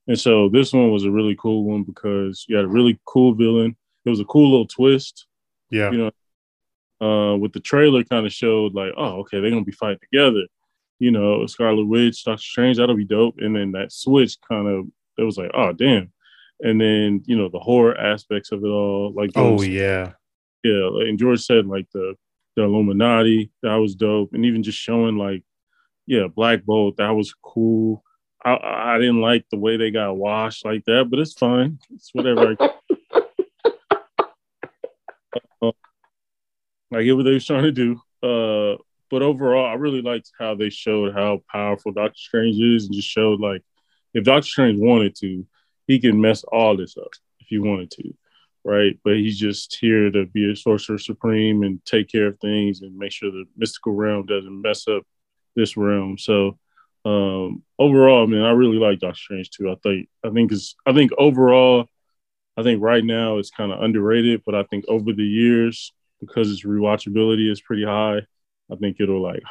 And 0.07 0.19
so 0.19 0.47
this 0.47 0.71
one 0.71 0.91
was 0.91 1.03
a 1.03 1.11
really 1.11 1.35
cool 1.35 1.63
one 1.65 1.83
because 1.83 2.45
you 2.47 2.55
had 2.55 2.65
a 2.65 2.69
really 2.69 2.99
cool 3.05 3.33
villain. 3.33 3.75
It 4.05 4.09
was 4.09 4.19
a 4.19 4.25
cool 4.25 4.49
little 4.51 4.67
twist. 4.67 5.27
Yeah. 5.69 5.91
You 5.91 5.97
know, 5.97 6.11
uh, 7.05 7.35
with 7.35 7.51
the 7.53 7.59
trailer 7.59 8.03
kind 8.03 8.25
of 8.25 8.31
showed 8.31 8.73
like, 8.73 8.93
oh, 8.95 9.19
okay, 9.19 9.39
they're 9.39 9.49
gonna 9.49 9.65
be 9.65 9.71
fighting 9.71 9.99
together. 10.11 10.43
You 10.99 11.11
know, 11.11 11.45
Scarlet 11.45 11.85
Witch, 11.85 12.23
Doctor 12.23 12.41
Strange, 12.41 12.77
that'll 12.77 12.95
be 12.95 13.05
dope. 13.05 13.35
And 13.37 13.55
then 13.55 13.71
that 13.73 13.91
switch 13.91 14.37
kind 14.47 14.67
of 14.67 14.85
it 15.17 15.23
was 15.23 15.37
like, 15.37 15.51
oh 15.53 15.73
damn. 15.73 16.11
And 16.59 16.81
then, 16.81 17.23
you 17.25 17.37
know, 17.37 17.49
the 17.49 17.59
horror 17.59 17.95
aspects 17.99 18.51
of 18.51 18.63
it 18.63 18.67
all, 18.67 19.13
like 19.15 19.31
Oh 19.35 19.61
yeah. 19.61 20.13
yeah, 20.63 20.87
and 21.01 21.19
George 21.19 21.41
said 21.43 21.67
like 21.67 21.87
the 21.93 22.15
the 22.55 22.63
Illuminati 22.63 23.51
that 23.61 23.75
was 23.75 23.95
dope, 23.95 24.33
and 24.33 24.45
even 24.45 24.63
just 24.63 24.79
showing 24.79 25.17
like 25.17 25.43
yeah, 26.07 26.27
Black 26.33 26.63
Bolt 26.63 26.97
that 26.97 27.11
was 27.11 27.33
cool. 27.43 28.03
I 28.43 28.57
I 28.61 28.97
didn't 28.97 29.21
like 29.21 29.45
the 29.51 29.57
way 29.57 29.77
they 29.77 29.91
got 29.91 30.17
washed 30.17 30.65
like 30.65 30.83
that, 30.85 31.07
but 31.09 31.19
it's 31.19 31.33
fine. 31.33 31.79
It's 31.93 32.09
whatever. 32.13 32.55
I, 35.61 35.71
I 36.93 37.03
get 37.03 37.15
what 37.15 37.23
they 37.23 37.33
was 37.33 37.45
trying 37.45 37.63
to 37.63 37.71
do. 37.71 38.01
Uh, 38.23 38.77
but 39.09 39.21
overall, 39.21 39.65
I 39.65 39.73
really 39.73 40.01
liked 40.01 40.31
how 40.39 40.55
they 40.55 40.69
showed 40.69 41.13
how 41.13 41.43
powerful 41.51 41.91
Doctor 41.91 42.17
Strange 42.17 42.59
is, 42.59 42.85
and 42.85 42.93
just 42.93 43.07
showed 43.09 43.39
like 43.39 43.63
if 44.13 44.23
Doctor 44.23 44.47
Strange 44.47 44.79
wanted 44.79 45.15
to, 45.17 45.45
he 45.87 45.99
can 45.99 46.19
mess 46.19 46.43
all 46.43 46.75
this 46.75 46.97
up 46.97 47.11
if 47.39 47.47
he 47.47 47.59
wanted 47.59 47.91
to 47.91 48.13
right? 48.67 48.99
But 49.01 49.15
he's 49.15 49.39
just 49.39 49.77
here 49.79 50.11
to 50.11 50.25
be 50.25 50.51
a 50.51 50.55
sorcerer 50.55 50.97
supreme 50.97 51.63
and 51.63 51.83
take 51.85 52.11
care 52.11 52.27
of 52.27 52.37
things 52.39 52.81
and 52.81 52.97
make 52.97 53.13
sure 53.13 53.31
the 53.31 53.45
mystical 53.55 53.93
realm 53.93 54.25
doesn't 54.25 54.61
mess 54.61 54.89
up 54.89 55.03
this 55.55 55.77
realm. 55.77 56.17
So 56.17 56.59
um 57.05 57.63
overall, 57.79 58.27
man, 58.27 58.43
I 58.43 58.51
really 58.51 58.77
like 58.77 58.99
Doctor 58.99 59.17
Strange 59.17 59.49
too. 59.49 59.71
I 59.71 59.75
think 59.81 60.09
I 60.23 60.29
think 60.31 60.51
is 60.51 60.75
I 60.85 60.91
think 60.91 61.11
overall, 61.17 61.87
I 62.57 62.63
think 62.63 62.81
right 62.81 63.03
now 63.03 63.37
it's 63.37 63.51
kind 63.51 63.71
of 63.71 63.81
underrated, 63.81 64.41
but 64.45 64.53
I 64.53 64.63
think 64.63 64.83
over 64.89 65.13
the 65.13 65.23
years, 65.23 65.93
because 66.19 66.51
its 66.51 66.65
rewatchability 66.65 67.49
is 67.49 67.61
pretty 67.61 67.85
high, 67.85 68.23
I 68.71 68.75
think 68.75 68.97
it'll 68.99 69.21
like 69.21 69.43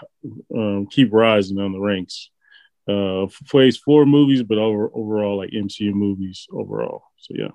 um, 0.55 0.87
keep 0.91 1.13
rising 1.13 1.59
on 1.59 1.73
the 1.73 1.81
ranks. 1.81 2.31
Uh, 2.89 3.27
phase 3.47 3.77
four 3.77 4.07
movies, 4.07 4.43
but 4.45 4.59
over 4.59 4.91
overall 4.95 5.39
like 5.39 5.51
MCU 5.51 5.93
movies 5.93 6.47
overall. 6.53 7.03
So 7.19 7.35
yeah. 7.37 7.49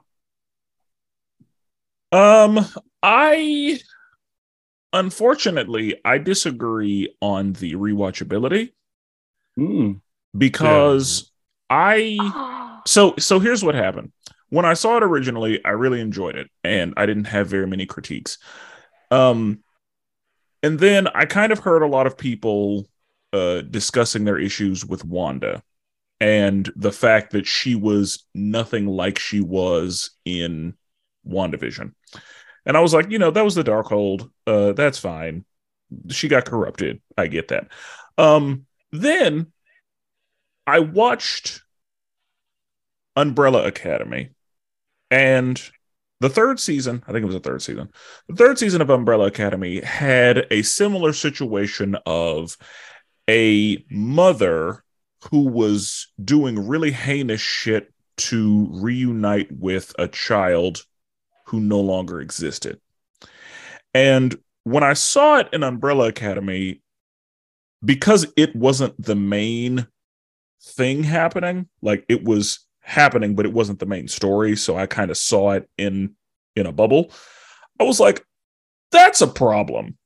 Um, 2.12 2.60
I 3.02 3.80
unfortunately 4.94 5.96
I 6.04 6.18
disagree 6.18 7.16
on 7.22 7.54
the 7.54 7.76
rewatchability 7.76 8.72
Mm. 9.58 10.00
because 10.38 11.32
I 11.70 12.82
so 12.88 13.16
so 13.18 13.40
here's 13.40 13.64
what 13.64 13.76
happened. 13.76 14.12
When 14.50 14.66
I 14.66 14.74
saw 14.74 14.98
it 14.98 15.04
originally, 15.04 15.64
I 15.64 15.70
really 15.70 16.02
enjoyed 16.02 16.36
it 16.36 16.50
and 16.64 16.94
I 16.98 17.06
didn't 17.06 17.26
have 17.26 17.48
very 17.48 17.68
many 17.68 17.86
critiques. 17.86 18.38
Um 19.12 19.64
and 20.64 20.80
then 20.80 21.08
I 21.08 21.26
kind 21.26 21.52
of 21.52 21.60
heard 21.60 21.82
a 21.82 21.88
lot 21.88 22.08
of 22.08 22.18
people 22.18 22.88
uh 23.34 23.62
discussing 23.62 24.26
their 24.26 24.38
issues 24.38 24.86
with 24.86 25.06
Wanda 25.06 25.64
and 26.20 26.72
the 26.76 26.92
fact 26.92 27.32
that 27.32 27.48
she 27.48 27.76
was 27.76 28.26
nothing 28.36 28.86
like 28.88 29.18
she 29.18 29.42
was 29.42 30.12
in 30.26 30.76
WandaVision. 31.28 31.94
And 32.66 32.78
I 32.78 32.82
was 32.82 32.94
like, 32.94 33.10
you 33.10 33.18
know, 33.20 33.32
that 33.32 33.46
was 33.46 33.56
the 33.56 33.64
Darkhold. 33.64 34.30
Uh 34.48 34.74
that's 34.74 35.00
fine. 35.00 35.46
She 36.10 36.28
got 36.28 36.46
corrupted. 36.46 37.02
I 37.18 37.28
get 37.28 37.50
that. 37.50 37.68
Um 38.18 38.66
then 38.92 39.52
I 40.68 40.80
watched 40.80 41.62
Umbrella 43.16 43.66
Academy 43.66 44.30
and 45.10 45.62
the 46.22 46.30
third 46.30 46.60
season, 46.60 47.04
I 47.08 47.12
think 47.12 47.24
it 47.24 47.26
was 47.26 47.34
the 47.34 47.42
third 47.42 47.64
season, 47.64 47.90
the 48.28 48.36
third 48.36 48.60
season 48.60 48.80
of 48.80 48.92
Umbrella 48.92 49.26
Academy 49.26 49.82
had 49.82 50.46
a 50.52 50.62
similar 50.62 51.14
situation 51.14 51.98
of 52.06 52.56
a 53.28 53.84
mother 53.90 54.84
who 55.32 55.48
was 55.48 56.12
doing 56.24 56.68
really 56.68 56.92
heinous 56.92 57.42
shit 57.42 57.92
to 58.18 58.68
reunite 58.72 59.52
with 59.52 59.96
a 59.98 60.08
child 60.08 60.84
who 61.48 61.60
no 61.60 61.80
longer 61.80 62.22
existed. 62.22 62.80
And 63.96 64.38
when 64.64 64.84
I 64.84 64.94
saw 64.94 65.40
it 65.40 65.50
in 65.52 65.64
Umbrella 65.64 66.08
Academy, 66.08 66.84
because 67.84 68.32
it 68.38 68.56
wasn't 68.56 69.02
the 69.04 69.16
main 69.16 69.88
thing 70.62 71.04
happening, 71.04 71.68
like 71.82 72.06
it 72.08 72.24
was 72.24 72.60
happening, 72.82 73.36
but 73.36 73.46
it 73.46 73.54
wasn't 73.54 73.80
the 73.80 73.86
main 73.86 74.08
story. 74.08 74.56
So 74.56 74.78
I 74.78 74.86
kind 74.86 75.12
of 75.12 75.18
saw 75.18 75.52
it 75.52 75.70
in 75.78 76.16
in 76.56 76.66
a 76.66 76.72
bubble. 76.72 77.12
I 77.80 77.84
was 77.84 78.00
like, 78.00 78.26
that's 78.92 79.22
a 79.22 79.28
problem 79.28 79.98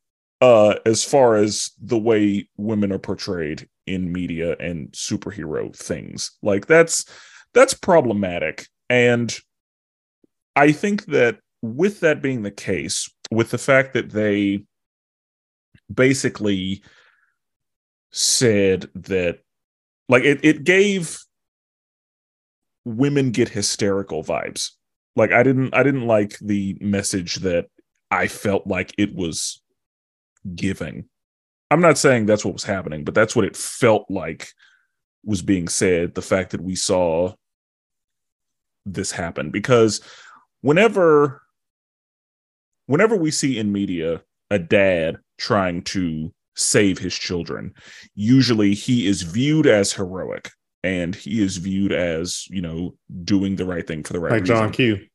uh 0.42 0.76
as 0.86 1.04
far 1.04 1.36
as 1.36 1.72
the 1.82 1.98
way 1.98 2.48
women 2.58 2.92
are 2.92 3.00
portrayed 3.00 3.68
in 3.88 4.12
media 4.12 4.56
and 4.60 4.92
superhero 4.92 5.76
things. 5.76 6.32
Like 6.42 6.68
that's 6.68 7.06
that's 7.54 7.74
problematic. 7.74 8.68
And 8.90 9.36
I 10.56 10.72
think 10.72 11.06
that 11.06 11.40
with 11.62 12.02
that 12.02 12.22
being 12.22 12.44
the 12.44 12.52
case, 12.52 13.10
with 13.32 13.52
the 13.52 13.58
fact 13.58 13.94
that 13.94 14.12
they 14.12 14.66
basically 15.94 16.84
said 18.12 18.90
that 18.96 19.40
like 20.10 20.24
it, 20.24 20.40
it 20.44 20.64
gave 20.64 21.18
women 22.86 23.32
get 23.32 23.50
hysterical 23.50 24.24
vibes. 24.24 24.71
Like 25.15 25.32
i 25.32 25.43
didn't 25.43 25.74
i 25.74 25.84
didn't 25.84 26.08
like 26.08 26.38
the 26.39 26.78
message 26.82 27.36
that 27.38 27.67
i 28.12 28.28
felt 28.28 28.67
like 28.67 28.93
it 28.98 29.13
was 29.15 29.62
giving. 30.56 31.06
I'm 31.71 31.82
not 31.82 31.98
saying 31.98 32.26
that's 32.26 32.45
what 32.45 32.54
was 32.54 32.63
happening 32.63 33.04
but 33.04 33.15
that's 33.15 33.36
what 33.36 33.45
it 33.45 33.58
felt 33.58 34.06
like 34.10 34.50
was 35.24 35.41
being 35.41 35.67
said 35.67 36.13
the 36.13 36.21
fact 36.21 36.52
that 36.52 36.62
we 36.62 36.76
saw 36.76 37.34
this 38.86 39.12
happen. 39.12 39.50
Because 39.50 40.02
whenever 40.62 41.41
whenever 42.88 43.15
we 43.15 43.32
see 43.32 43.58
in 43.58 43.71
media 43.71 44.21
a 44.52 44.60
dad 44.60 45.17
trying 45.38 45.82
to 45.84 46.32
save 46.56 46.98
his 46.98 47.15
children 47.15 47.74
usually 48.13 48.74
he 48.74 49.08
is 49.08 49.24
viewed 49.24 49.67
as 49.67 49.91
heroic 49.91 50.52
and 50.86 51.15
he 51.15 51.41
is 51.43 51.58
viewed 51.58 51.91
as 51.91 52.45
you 52.50 52.62
know 52.62 52.95
doing 53.24 53.56
the 53.56 53.65
right 53.65 53.86
thing 53.88 54.04
for 54.04 54.13
the 54.13 54.19
right 54.19 54.32
Like 54.34 54.41
reason. 54.41 54.56
John 54.56 54.71
Q. 54.71 55.06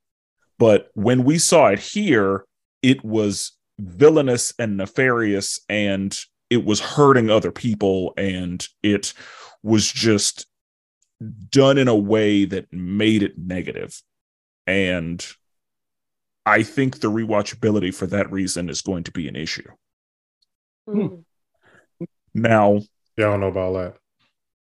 but 0.59 0.91
when 0.95 1.25
we 1.25 1.39
saw 1.39 1.69
it 1.69 1.79
here 1.79 2.45
it 2.83 3.05
was 3.05 3.53
villainous 3.79 4.53
and 4.59 4.77
nefarious 4.77 5.61
and 5.69 6.19
it 6.51 6.65
was 6.65 6.81
hurting 6.81 7.31
other 7.31 7.53
people 7.53 8.13
and 8.17 8.67
it 8.83 9.15
was 9.63 9.91
just 9.91 10.47
done 11.51 11.79
in 11.79 11.87
a 11.89 11.95
way 11.97 12.45
that 12.47 12.71
made 12.73 13.23
it 13.23 13.39
negative. 13.39 13.93
negative 13.95 14.03
and 14.67 15.27
i 16.47 16.63
think 16.63 17.01
the 17.01 17.11
rewatchability 17.11 17.95
for 17.95 18.07
that 18.07 18.31
reason 18.33 18.69
is 18.69 18.83
going 18.83 19.05
to 19.05 19.13
be 19.13 19.29
an 19.29 19.37
issue 19.37 19.69
Mm. 20.89 21.25
now 22.35 22.81
Yeah, 23.17 23.29
I 23.29 23.31
don't 23.31 23.41
know 23.41 23.49
about 23.49 23.61
all 23.61 23.73
that. 23.75 23.97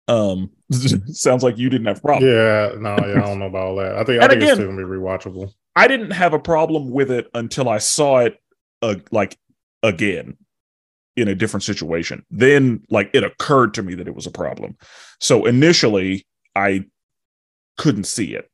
Um 0.08 0.49
sounds 0.72 1.43
like 1.43 1.58
you 1.58 1.70
didn't 1.70 1.88
have 1.88 2.01
problems. 2.01 2.32
Yeah, 2.32 2.72
no, 2.80 2.95
yeah, 3.05 3.22
I 3.24 3.28
don't 3.28 3.39
know 3.39 3.47
about 3.47 3.68
all 3.68 3.76
that. 3.78 3.95
I 3.97 4.03
think 4.03 4.22
I 4.22 4.28
think 4.28 4.41
it's 4.41 4.51
again- 4.51 4.55
still 4.55 4.68
gonna 4.68 4.78
be 4.78 4.84
rewatchable. 4.84 5.51
I 5.76 5.88
didn't 5.88 6.12
have 6.12 6.34
a 6.34 6.39
problem 6.39 6.89
with 6.89 7.12
it 7.12 7.28
until 7.34 7.70
I 7.70 7.78
saw 7.78 8.20
it 8.20 8.39
uh, 8.82 8.95
like 9.12 9.38
again 9.84 10.38
in 11.16 11.28
a 11.28 11.36
different 11.36 11.64
situation. 11.64 12.26
Then 12.32 12.84
like 12.89 13.10
it 13.14 13.24
occurred 13.24 13.74
to 13.76 13.84
me 13.84 13.95
that 13.95 14.08
it 14.08 14.16
was 14.16 14.26
a 14.26 14.32
problem. 14.32 14.78
So 15.20 15.45
initially 15.45 16.26
I 16.55 16.86
couldn't 17.78 18.05
see 18.05 18.36
it. 18.36 18.49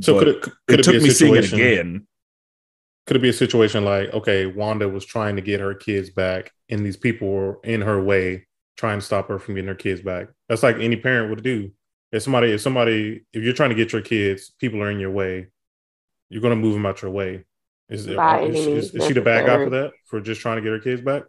So 0.00 0.18
could 0.18 0.28
it 0.28 0.42
could 0.42 0.52
it 0.68 0.80
it, 0.80 0.82
took 0.82 0.92
be 0.92 0.98
a 0.98 1.02
me 1.02 1.10
seeing 1.10 1.36
it 1.36 1.52
again. 1.52 2.06
Could 3.06 3.16
it 3.16 3.22
be 3.22 3.28
a 3.28 3.34
situation 3.34 3.84
like 3.84 4.12
okay, 4.14 4.46
Wanda 4.46 4.88
was 4.88 5.04
trying 5.04 5.36
to 5.36 5.42
get 5.42 5.60
her 5.60 5.74
kids 5.74 6.10
back, 6.10 6.52
and 6.70 6.84
these 6.84 6.96
people 6.96 7.28
were 7.28 7.60
in 7.64 7.80
her 7.82 8.02
way 8.02 8.46
trying 8.76 8.98
to 8.98 9.04
stop 9.04 9.28
her 9.28 9.38
from 9.38 9.54
getting 9.54 9.68
her 9.68 9.74
kids 9.74 10.00
back? 10.00 10.28
That's 10.48 10.62
like 10.62 10.76
any 10.76 10.96
parent 10.96 11.30
would 11.30 11.42
do. 11.42 11.72
If 12.10 12.22
somebody, 12.22 12.52
if 12.52 12.60
somebody, 12.60 13.24
if 13.32 13.42
you're 13.42 13.54
trying 13.54 13.70
to 13.70 13.76
get 13.76 13.92
your 13.92 14.02
kids, 14.02 14.52
people 14.58 14.82
are 14.82 14.90
in 14.90 15.00
your 15.00 15.10
way, 15.10 15.48
you're 16.28 16.42
gonna 16.42 16.56
move 16.56 16.74
them 16.74 16.86
out 16.86 17.02
your 17.02 17.10
way. 17.10 17.44
Is, 17.88 18.06
it, 18.06 18.16
By 18.16 18.42
is, 18.42 18.94
is, 18.94 19.06
she 19.06 19.12
the 19.12 19.20
bad 19.20 19.46
guy 19.46 19.64
for 19.64 19.70
that? 19.70 19.92
For 20.06 20.20
just 20.20 20.40
trying 20.40 20.56
to 20.56 20.62
get 20.62 20.70
her 20.70 20.78
kids 20.78 21.02
back? 21.02 21.24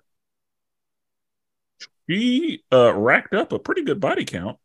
She 2.09 2.63
uh 2.71 2.93
racked 2.93 3.33
up 3.33 3.51
a 3.51 3.59
pretty 3.59 3.83
good 3.83 3.99
body 3.99 4.25
count. 4.25 4.57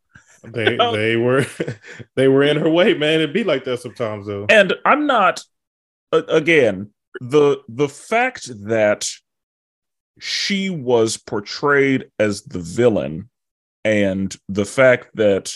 they 0.43 0.77
they 0.93 1.15
were 1.15 1.45
they 2.15 2.27
were 2.27 2.43
in 2.43 2.57
her 2.57 2.69
way, 2.69 2.93
man. 2.93 3.21
It'd 3.21 3.33
be 3.33 3.43
like 3.43 3.63
that 3.65 3.79
sometimes 3.79 4.27
though. 4.27 4.45
And 4.49 4.73
I'm 4.85 5.07
not 5.07 5.43
uh, 6.11 6.23
again, 6.27 6.91
the 7.21 7.57
the 7.67 7.89
fact 7.89 8.49
that 8.67 9.09
she 10.19 10.69
was 10.69 11.17
portrayed 11.17 12.09
as 12.19 12.43
the 12.43 12.59
villain 12.59 13.29
and 13.83 14.35
the 14.47 14.65
fact 14.65 15.09
that 15.15 15.55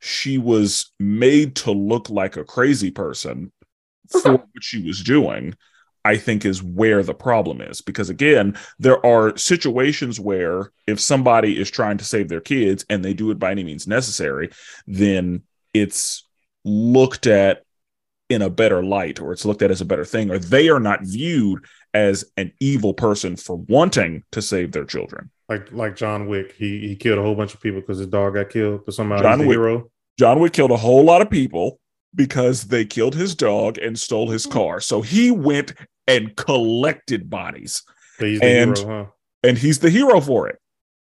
she 0.00 0.38
was 0.38 0.90
made 0.98 1.54
to 1.54 1.70
look 1.70 2.10
like 2.10 2.36
a 2.36 2.44
crazy 2.44 2.90
person 2.90 3.52
for 4.10 4.32
what 4.32 4.48
she 4.60 4.82
was 4.82 5.02
doing 5.02 5.54
I 6.04 6.16
think 6.16 6.44
is 6.44 6.62
where 6.62 7.02
the 7.02 7.14
problem 7.14 7.60
is. 7.60 7.80
Because 7.80 8.10
again, 8.10 8.56
there 8.78 9.04
are 9.06 9.36
situations 9.36 10.18
where 10.18 10.72
if 10.86 11.00
somebody 11.00 11.58
is 11.60 11.70
trying 11.70 11.98
to 11.98 12.04
save 12.04 12.28
their 12.28 12.40
kids 12.40 12.84
and 12.90 13.04
they 13.04 13.14
do 13.14 13.30
it 13.30 13.38
by 13.38 13.50
any 13.52 13.64
means 13.64 13.86
necessary, 13.86 14.50
then 14.86 15.42
it's 15.72 16.26
looked 16.64 17.26
at 17.26 17.62
in 18.28 18.42
a 18.42 18.50
better 18.50 18.82
light 18.82 19.20
or 19.20 19.32
it's 19.32 19.44
looked 19.44 19.62
at 19.62 19.70
as 19.70 19.80
a 19.80 19.86
better 19.86 20.04
thing, 20.04 20.30
or 20.30 20.38
they 20.38 20.68
are 20.68 20.80
not 20.80 21.02
viewed 21.02 21.64
as 21.94 22.24
an 22.36 22.52
evil 22.60 22.94
person 22.94 23.36
for 23.36 23.56
wanting 23.56 24.24
to 24.32 24.40
save 24.42 24.72
their 24.72 24.84
children. 24.84 25.30
Like 25.48 25.70
like 25.72 25.96
John 25.96 26.26
Wick, 26.28 26.54
he 26.56 26.86
he 26.88 26.96
killed 26.96 27.18
a 27.18 27.22
whole 27.22 27.34
bunch 27.34 27.52
of 27.54 27.60
people 27.60 27.80
because 27.80 27.98
his 27.98 28.06
dog 28.06 28.34
got 28.34 28.48
killed, 28.50 28.84
but 28.86 28.94
somehow 28.94 29.18
John 29.20 29.38
he's 29.38 29.44
the 29.44 29.48
Wick- 29.48 29.56
hero. 29.58 29.90
John 30.18 30.40
Wick 30.40 30.52
killed 30.52 30.70
a 30.70 30.76
whole 30.76 31.04
lot 31.04 31.20
of 31.22 31.30
people 31.30 31.78
because 32.14 32.64
they 32.64 32.84
killed 32.84 33.14
his 33.14 33.34
dog 33.34 33.78
and 33.78 33.98
stole 33.98 34.30
his 34.30 34.44
car. 34.46 34.80
So 34.80 35.00
he 35.02 35.30
went 35.30 35.74
and 36.06 36.34
collected 36.36 37.30
bodies, 37.30 37.82
So 38.18 38.26
he's 38.26 38.40
the 38.40 38.46
And- 38.46 38.76
hero, 38.78 39.04
huh? 39.04 39.10
and 39.42 39.56
he's 39.58 39.78
the 39.78 39.88
hero 39.90 40.20
for 40.20 40.48
it. 40.48 40.58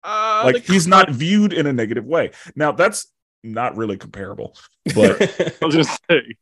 Uh, 0.04 0.42
like 0.46 0.66
the- 0.66 0.74
he's 0.74 0.88
not 0.88 1.10
viewed 1.12 1.54
in 1.54 1.66
a 1.68 1.74
negative 1.74 2.06
way. 2.06 2.32
Now 2.56 2.72
that's 2.72 3.12
not 3.44 3.76
really 3.78 3.98
comparable, 3.98 4.56
but 4.96 5.22
I 5.62 5.66
was 5.66 5.76
gonna 5.76 5.98
say, 6.10 6.36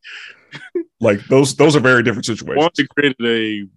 like 1.00 1.26
those 1.28 1.56
those 1.56 1.76
are 1.76 1.80
very 1.82 2.04
different 2.04 2.26
situations. 2.26 2.58
Wanda 2.58 2.88
created 2.94 3.26
a 3.26 3.68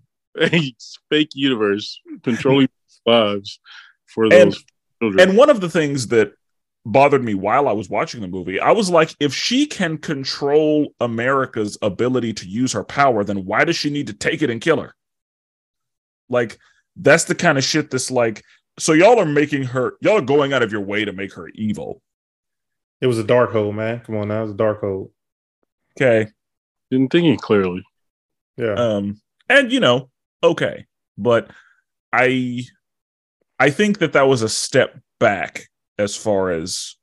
a 0.40 0.74
fake 1.10 1.30
universe 1.34 2.00
controlling 2.22 2.68
lives 3.06 3.60
for 4.06 4.28
those 4.28 4.40
And- 4.42 4.54
children. 5.00 5.28
And 5.28 5.36
one 5.38 5.50
of 5.50 5.60
the 5.60 5.68
things 5.70 6.08
that 6.08 6.32
bothered 6.84 7.22
me 7.24 7.34
while 7.34 7.68
I 7.68 7.72
was 7.72 7.88
watching 7.88 8.20
the 8.20 8.28
movie, 8.28 8.58
I 8.60 8.72
was 8.72 8.90
like, 8.90 9.14
if 9.20 9.32
she 9.34 9.66
can 9.66 9.98
control 9.98 10.94
America's 11.00 11.78
ability 11.82 12.32
to 12.34 12.48
use 12.48 12.72
her 12.72 12.82
power, 12.84 13.22
then 13.24 13.44
why 13.44 13.64
does 13.64 13.76
she 13.76 13.90
need 13.90 14.08
to 14.08 14.12
take 14.12 14.42
it 14.42 14.50
and 14.50 14.60
kill 14.60 14.80
her? 14.80 14.94
Like, 16.28 16.58
that's 16.96 17.24
the 17.24 17.34
kind 17.34 17.58
of 17.58 17.64
shit 17.64 17.90
that's 17.90 18.10
like, 18.10 18.42
so 18.78 18.92
y'all 18.94 19.18
are 19.20 19.26
making 19.26 19.64
her, 19.64 19.94
y'all 20.00 20.18
are 20.18 20.22
going 20.22 20.52
out 20.52 20.62
of 20.62 20.72
your 20.72 20.80
way 20.80 21.04
to 21.04 21.12
make 21.12 21.34
her 21.34 21.48
evil. 21.54 22.00
it 23.00 23.06
was 23.06 23.18
a 23.18 23.24
Darkhold, 23.24 23.74
man. 23.74 24.00
Come 24.00 24.16
on 24.16 24.28
now, 24.28 24.40
it 24.40 24.42
was 24.46 24.52
a 24.52 24.54
Darkhold. 24.54 25.10
Okay. 26.00 26.30
Didn't 26.90 27.10
think 27.12 27.26
it 27.26 27.40
clearly. 27.40 27.84
Yeah. 28.56 28.74
um 28.74 29.20
and 29.48 29.72
you 29.72 29.80
know 29.80 30.10
okay 30.42 30.86
but 31.18 31.50
i 32.12 32.62
i 33.58 33.70
think 33.70 33.98
that 33.98 34.12
that 34.14 34.26
was 34.28 34.42
a 34.42 34.48
step 34.48 34.98
back 35.20 35.68
as 35.98 36.16
far 36.16 36.50
as 36.50 36.96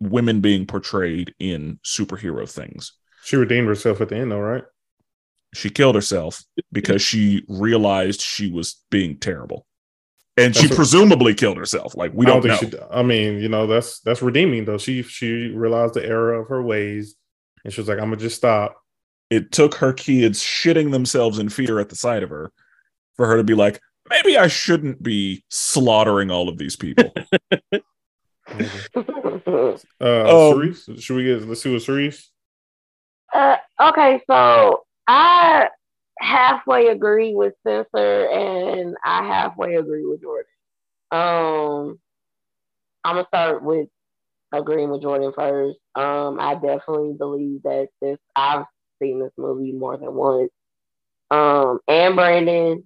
women 0.00 0.40
being 0.40 0.66
portrayed 0.66 1.34
in 1.38 1.78
superhero 1.84 2.50
things 2.50 2.92
she 3.24 3.36
redeemed 3.36 3.66
herself 3.66 4.00
at 4.00 4.08
the 4.08 4.16
end, 4.16 4.30
though, 4.30 4.38
right? 4.40 4.62
she 5.54 5.68
killed 5.70 5.94
herself 5.94 6.42
because 6.70 7.00
she 7.02 7.44
realized 7.48 8.20
she 8.20 8.50
was 8.50 8.82
being 8.90 9.16
terrible 9.18 9.66
and 10.36 10.54
she 10.54 10.62
That's 10.62 10.72
what- 10.72 10.76
presumably 10.76 11.34
killed 11.34 11.56
herself 11.56 11.96
like 11.96 12.12
we 12.14 12.26
don't, 12.26 12.44
know 12.44 12.56
think 12.56 12.72
she. 12.74 12.78
I 12.90 13.02
mean, 13.02 13.38
you 13.40 13.48
know, 13.48 13.66
that's 13.66 14.00
that's 14.00 14.20
redeeming 14.22 14.64
though. 14.66 14.76
She 14.78 15.02
she 15.02 15.48
realized 15.48 15.94
the 15.94 16.04
error 16.04 16.34
of 16.34 16.48
her 16.48 16.62
ways, 16.62 17.16
and 17.64 17.72
she 17.72 17.80
was 17.80 17.88
like, 17.88 17.96
"I'm 17.98 18.10
gonna 18.10 18.16
just 18.18 18.36
stop." 18.36 18.76
It 19.30 19.52
took 19.52 19.74
her 19.76 19.92
kids 19.92 20.42
shitting 20.42 20.92
themselves 20.92 21.38
in 21.38 21.48
fear 21.48 21.78
at 21.78 21.88
the 21.88 21.96
sight 21.96 22.22
of 22.22 22.30
her 22.30 22.52
for 23.16 23.26
her 23.26 23.36
to 23.36 23.44
be 23.44 23.54
like 23.54 23.80
maybe 24.08 24.38
i 24.38 24.46
shouldn't 24.46 25.02
be 25.02 25.42
slaughtering 25.48 26.30
all 26.30 26.48
of 26.48 26.58
these 26.58 26.76
people 26.76 27.12
Uh, 28.48 29.72
Um, 30.00 30.54
Cerees, 30.54 30.88
should 31.00 31.16
we 31.16 31.24
get? 31.24 31.46
Let's 31.48 31.62
see 31.62 31.72
what 31.72 31.82
Cerees. 31.82 32.30
Uh, 33.32 33.56
okay, 33.80 34.20
so 34.30 34.84
I 35.06 35.68
halfway 36.18 36.88
agree 36.88 37.34
with 37.34 37.54
Spenser 37.66 38.26
and 38.32 38.96
I 39.04 39.26
halfway 39.26 39.74
agree 39.74 40.06
with 40.06 40.22
Jordan. 40.22 40.46
Um, 41.10 41.98
I'm 43.04 43.16
gonna 43.16 43.26
start 43.26 43.62
with 43.62 43.88
agreeing 44.52 44.90
with 44.90 45.02
Jordan 45.02 45.32
first. 45.34 45.78
Um, 45.94 46.38
I 46.40 46.54
definitely 46.54 47.14
believe 47.18 47.62
that 47.64 47.88
this. 48.00 48.18
I've 48.34 48.64
seen 49.00 49.20
this 49.20 49.32
movie 49.36 49.72
more 49.72 49.96
than 49.96 50.14
once. 50.14 50.50
Um, 51.30 51.80
and 51.88 52.14
Brandon 52.16 52.84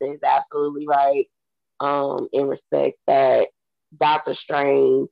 is 0.00 0.20
absolutely 0.24 0.86
right. 0.86 1.26
Um, 1.80 2.28
in 2.32 2.46
respect 2.46 2.98
that 3.06 3.48
Doctor 3.98 4.34
Strange, 4.34 5.08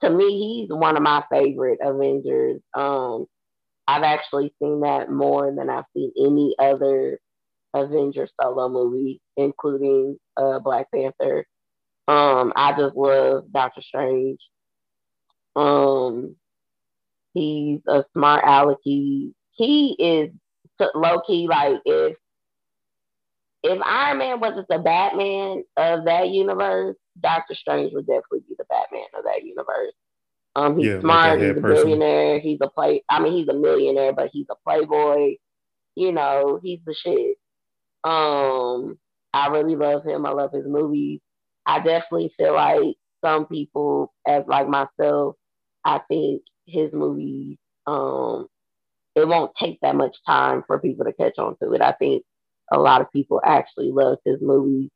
to 0.00 0.10
me, 0.10 0.60
he's 0.60 0.70
one 0.70 0.96
of 0.96 1.02
my 1.02 1.24
favorite 1.30 1.80
Avengers. 1.82 2.60
Um, 2.74 3.26
I've 3.86 4.04
actually 4.04 4.54
seen 4.62 4.80
that 4.80 5.10
more 5.10 5.52
than 5.54 5.68
I've 5.68 5.84
seen 5.94 6.12
any 6.18 6.54
other 6.58 7.18
Avenger 7.74 8.28
solo 8.40 8.68
movie, 8.68 9.20
including 9.36 10.16
uh, 10.36 10.60
Black 10.60 10.86
Panther. 10.94 11.46
Um, 12.06 12.52
I 12.54 12.74
just 12.78 12.94
love 12.94 13.50
Doctor 13.50 13.82
Strange. 13.82 14.38
Um, 15.56 16.36
he's 17.32 17.80
a 17.88 18.04
smart 18.12 18.44
aleck. 18.46 18.78
He, 19.54 19.96
is 19.98 20.30
low 20.94 21.20
key 21.26 21.46
like 21.48 21.80
if 21.84 22.16
if 23.62 23.80
Iron 23.82 24.18
Man 24.18 24.40
wasn't 24.40 24.68
the 24.68 24.78
Batman 24.78 25.64
of 25.78 26.04
that 26.04 26.28
universe, 26.28 26.96
Doctor 27.20 27.54
Strange 27.54 27.92
would 27.94 28.06
definitely 28.06 28.40
be 28.48 28.54
the 28.58 28.64
Batman 28.68 29.06
of 29.16 29.24
that 29.24 29.42
universe. 29.42 29.92
Um, 30.56 30.76
he's 30.78 30.88
Yeah, 30.88 31.00
smart. 31.00 31.40
that 31.40 31.46
He's 31.46 31.56
a 31.56 31.60
person. 31.60 31.84
billionaire. 31.84 32.40
He's 32.40 32.58
a 32.60 32.68
play. 32.68 33.02
I 33.08 33.20
mean, 33.20 33.32
he's 33.32 33.48
a 33.48 33.54
millionaire, 33.54 34.12
but 34.12 34.30
he's 34.32 34.46
a 34.50 34.54
playboy. 34.64 35.36
You 35.96 36.12
know, 36.12 36.60
he's 36.62 36.80
the 36.84 36.94
shit. 36.94 37.38
Um, 38.04 38.98
I 39.32 39.48
really 39.48 39.76
love 39.76 40.04
him. 40.04 40.26
I 40.26 40.30
love 40.30 40.52
his 40.52 40.66
movies. 40.66 41.20
I 41.66 41.78
definitely 41.78 42.32
feel 42.36 42.54
like 42.54 42.96
some 43.24 43.46
people, 43.46 44.12
as 44.26 44.44
like 44.46 44.68
myself, 44.68 45.36
I 45.84 46.00
think 46.08 46.42
his 46.66 46.92
movies, 46.92 47.56
um, 47.86 48.46
it 49.14 49.28
won't 49.28 49.52
take 49.58 49.80
that 49.80 49.94
much 49.94 50.16
time 50.26 50.64
for 50.66 50.78
people 50.78 51.04
to 51.04 51.12
catch 51.12 51.38
on 51.38 51.56
to 51.62 51.72
it. 51.72 51.80
I 51.80 51.92
think 51.92 52.24
a 52.72 52.78
lot 52.78 53.00
of 53.00 53.12
people 53.12 53.40
actually 53.44 53.92
love 53.92 54.18
his 54.24 54.40
movies. 54.40 54.90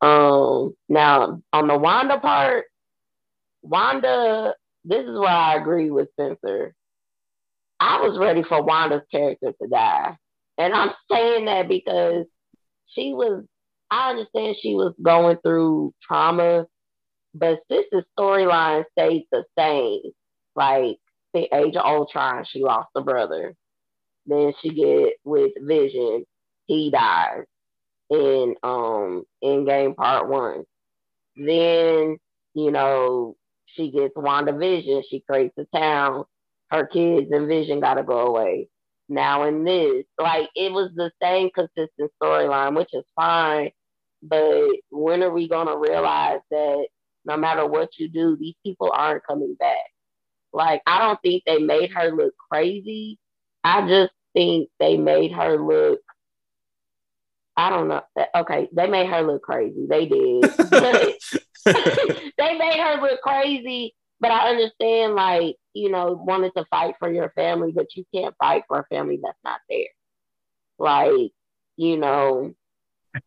Um, 0.00 0.74
now 0.88 1.40
on 1.52 1.68
the 1.68 1.76
Wanda 1.76 2.20
part, 2.20 2.66
Wanda, 3.62 4.54
this 4.84 5.04
is 5.04 5.18
where 5.18 5.28
I 5.28 5.56
agree 5.56 5.90
with 5.90 6.08
Spenser. 6.12 6.74
I 7.80 8.00
was 8.00 8.18
ready 8.18 8.42
for 8.42 8.62
Wanda's 8.62 9.02
character 9.10 9.52
to 9.60 9.68
die. 9.68 10.16
And 10.58 10.72
I'm 10.72 10.90
saying 11.10 11.46
that 11.46 11.68
because 11.68 12.26
she 12.86 13.12
was, 13.12 13.44
I 13.90 14.10
understand 14.10 14.56
she 14.60 14.74
was 14.74 14.94
going 15.02 15.38
through 15.42 15.92
trauma, 16.06 16.66
but 17.34 17.60
Sis's 17.70 18.04
storyline 18.18 18.84
stayed 18.92 19.26
the 19.30 19.44
same. 19.58 20.12
Like 20.54 20.98
age 21.44 21.76
of 21.76 21.84
Ultron, 21.84 22.44
she 22.50 22.62
lost 22.62 22.90
a 22.96 23.02
brother. 23.02 23.54
Then 24.26 24.52
she 24.60 24.70
get 24.70 25.14
with 25.24 25.52
Vision, 25.60 26.24
he 26.66 26.90
dies 26.90 27.44
in 28.10 28.54
um 28.62 29.24
Endgame 29.42 29.96
part 29.96 30.28
one. 30.28 30.64
Then, 31.36 32.18
you 32.54 32.70
know, 32.70 33.36
she 33.66 33.90
gets 33.90 34.14
WandaVision, 34.16 35.02
she 35.08 35.20
creates 35.28 35.54
a 35.58 35.66
town, 35.76 36.24
her 36.70 36.86
kids 36.86 37.30
and 37.30 37.48
Vision 37.48 37.80
gotta 37.80 38.02
go 38.02 38.26
away. 38.26 38.68
Now 39.08 39.44
in 39.44 39.64
this, 39.64 40.04
like 40.18 40.48
it 40.56 40.72
was 40.72 40.90
the 40.96 41.12
same 41.22 41.50
consistent 41.54 42.10
storyline, 42.22 42.76
which 42.76 42.90
is 42.92 43.04
fine. 43.14 43.70
But 44.22 44.68
when 44.90 45.22
are 45.22 45.32
we 45.32 45.48
gonna 45.48 45.76
realize 45.76 46.40
that 46.50 46.88
no 47.24 47.36
matter 47.36 47.66
what 47.66 47.90
you 47.98 48.08
do, 48.08 48.36
these 48.38 48.54
people 48.64 48.90
aren't 48.92 49.26
coming 49.26 49.56
back? 49.58 49.85
Like 50.56 50.80
I 50.86 51.00
don't 51.00 51.20
think 51.20 51.42
they 51.44 51.58
made 51.58 51.92
her 51.92 52.10
look 52.10 52.34
crazy. 52.50 53.18
I 53.62 53.86
just 53.86 54.12
think 54.32 54.70
they 54.80 54.96
made 54.96 55.32
her 55.32 55.58
look 55.58 56.00
I 57.58 57.70
don't 57.70 57.88
know. 57.88 58.02
Okay, 58.34 58.68
they 58.72 58.86
made 58.86 59.08
her 59.08 59.22
look 59.22 59.42
crazy. 59.42 59.86
They 59.88 60.06
did. 60.06 60.42
they 61.64 62.58
made 62.58 62.80
her 62.80 63.00
look 63.00 63.20
crazy, 63.22 63.94
but 64.20 64.30
I 64.30 64.50
understand, 64.50 65.14
like, 65.14 65.56
you 65.72 65.90
know, 65.90 66.22
wanted 66.22 66.52
to 66.56 66.66
fight 66.70 66.96
for 66.98 67.10
your 67.10 67.30
family, 67.30 67.72
but 67.74 67.96
you 67.96 68.04
can't 68.14 68.34
fight 68.38 68.64
for 68.68 68.80
a 68.80 68.94
family 68.94 69.18
that's 69.22 69.38
not 69.42 69.60
there. 69.70 69.86
Like, 70.78 71.32
you 71.76 71.96
know, 71.96 72.54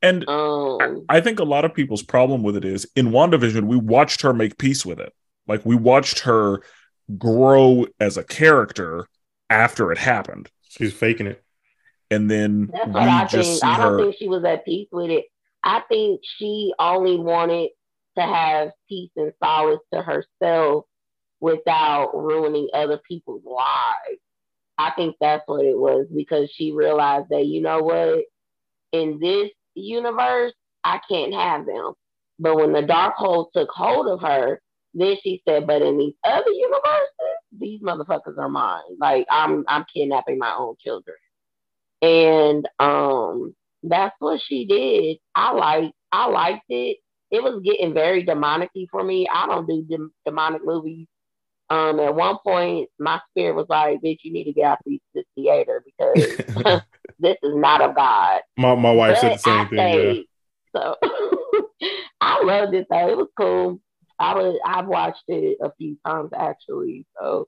and 0.04 0.30
um, 0.30 1.06
I 1.10 1.22
think 1.22 1.40
a 1.40 1.44
lot 1.44 1.66
of 1.66 1.74
people's 1.74 2.04
problem 2.04 2.44
with 2.44 2.56
it 2.56 2.66
is 2.66 2.88
in 2.96 3.08
WandaVision, 3.08 3.64
we 3.64 3.78
watched 3.78 4.22
her 4.22 4.34
make 4.34 4.60
peace 4.60 4.86
with 4.86 5.00
it. 5.00 5.12
Like 5.48 5.66
we 5.66 5.76
watched 5.76 6.20
her 6.20 6.62
grow 7.18 7.86
as 8.00 8.18
a 8.18 8.24
character 8.24 9.08
after 9.50 9.92
it 9.92 9.98
happened. 9.98 10.50
She's 10.70 10.94
faking 10.94 11.28
it. 11.28 11.44
And 12.12 12.30
then 12.30 12.70
That's 12.72 12.88
we 12.88 12.94
what 12.94 13.04
I 13.04 13.26
just 13.26 13.50
think. 13.50 13.62
see 13.62 13.68
I 13.68 13.78
don't 13.78 13.92
her 13.94 14.00
think 14.00 14.16
she 14.18 14.28
was 14.28 14.44
at 14.44 14.66
peace 14.66 14.88
with 14.92 15.10
it. 15.10 15.26
I 15.64 15.82
think 15.90 16.22
she 16.38 16.74
only 16.80 17.18
wanted 17.18 17.70
to 18.18 18.24
have 18.24 18.70
peace 18.88 19.12
and 19.16 19.34
solace 19.44 19.80
to 19.94 20.02
herself 20.02 20.86
without 21.40 22.12
ruining 22.14 22.70
other 22.74 23.00
people's 23.08 23.44
lives. 23.46 24.20
I 24.78 24.92
think 24.92 25.16
that's 25.20 25.44
what 25.46 25.66
it 25.66 25.78
was 25.78 26.08
because 26.16 26.50
she 26.54 26.72
realized 26.72 27.28
that, 27.30 27.46
you 27.46 27.62
know 27.62 27.80
what, 27.80 28.24
in 28.92 29.20
this 29.20 29.50
universe, 29.76 30.54
I 30.84 31.00
can't 31.10 31.34
have 31.34 31.66
them. 31.66 31.94
But 32.40 32.56
when 32.56 32.72
the 32.72 32.82
Darkhold 32.82 33.52
took 33.54 33.70
hold 33.70 34.08
of 34.08 34.22
her, 34.22 34.62
then 34.94 35.16
she 35.24 35.42
said, 35.48 35.68
but 35.68 35.82
in 35.82 35.98
these 35.98 36.14
other 36.26 36.52
universes, 36.52 37.10
these 37.58 37.82
motherfuckers 37.82 38.38
are 38.38 38.50
mine. 38.50 38.82
Like 39.00 39.26
I'm 39.30 39.64
I'm 39.68 39.86
kidnapping 39.94 40.38
my 40.38 40.56
own 40.58 40.76
children. 40.84 41.18
And 42.02 42.68
um 42.80 43.56
that's 43.84 44.16
what 44.20 44.42
she 44.46 44.66
did. 44.66 45.18
I 45.36 45.52
like 45.54 45.92
I 46.12 46.28
liked 46.28 46.66
it. 46.70 46.98
It 47.32 47.44
was 47.44 47.62
getting 47.64 47.94
very 47.94 48.24
demonic 48.24 48.72
for 48.92 49.04
me. 49.04 49.28
I 49.32 49.46
don't 49.46 49.68
do 49.68 49.84
dem- 49.84 50.14
demonic 50.26 50.66
movies. 50.66 51.08
Um, 51.70 52.00
at 52.00 52.16
one 52.16 52.38
point, 52.44 52.90
my 52.98 53.22
spirit 53.30 53.56
was 53.56 53.68
like, 53.70 54.02
"Bitch, 54.02 54.20
you 54.24 54.34
need 54.34 54.46
to 54.46 54.54
get 54.54 54.66
out 54.66 54.80
of 54.86 54.94
this 55.14 55.26
theater 55.36 55.84
because 55.86 56.42
this 57.20 57.38
is 57.44 57.56
not 57.56 57.82
of 57.82 57.96
God." 57.96 58.42
My 58.58 58.74
my 58.74 58.92
wife 58.92 59.18
said 59.20 59.34
the 59.34 59.38
same 59.38 59.54
I 59.54 59.70
thing. 59.70 60.16
Yeah. 60.16 60.22
So 60.76 60.96
I 62.22 62.44
loved 62.44 62.74
it 62.74 62.88
though. 62.90 63.10
It 63.10 63.18
was 63.18 63.28
cool. 63.38 63.80
I 64.20 64.36
was 64.36 64.60
I've 64.66 64.88
watched 64.88 65.24
it 65.28 65.58
a 65.62 65.72
few 65.78 65.98
times 66.06 66.32
actually. 66.36 67.06
So 67.20 67.48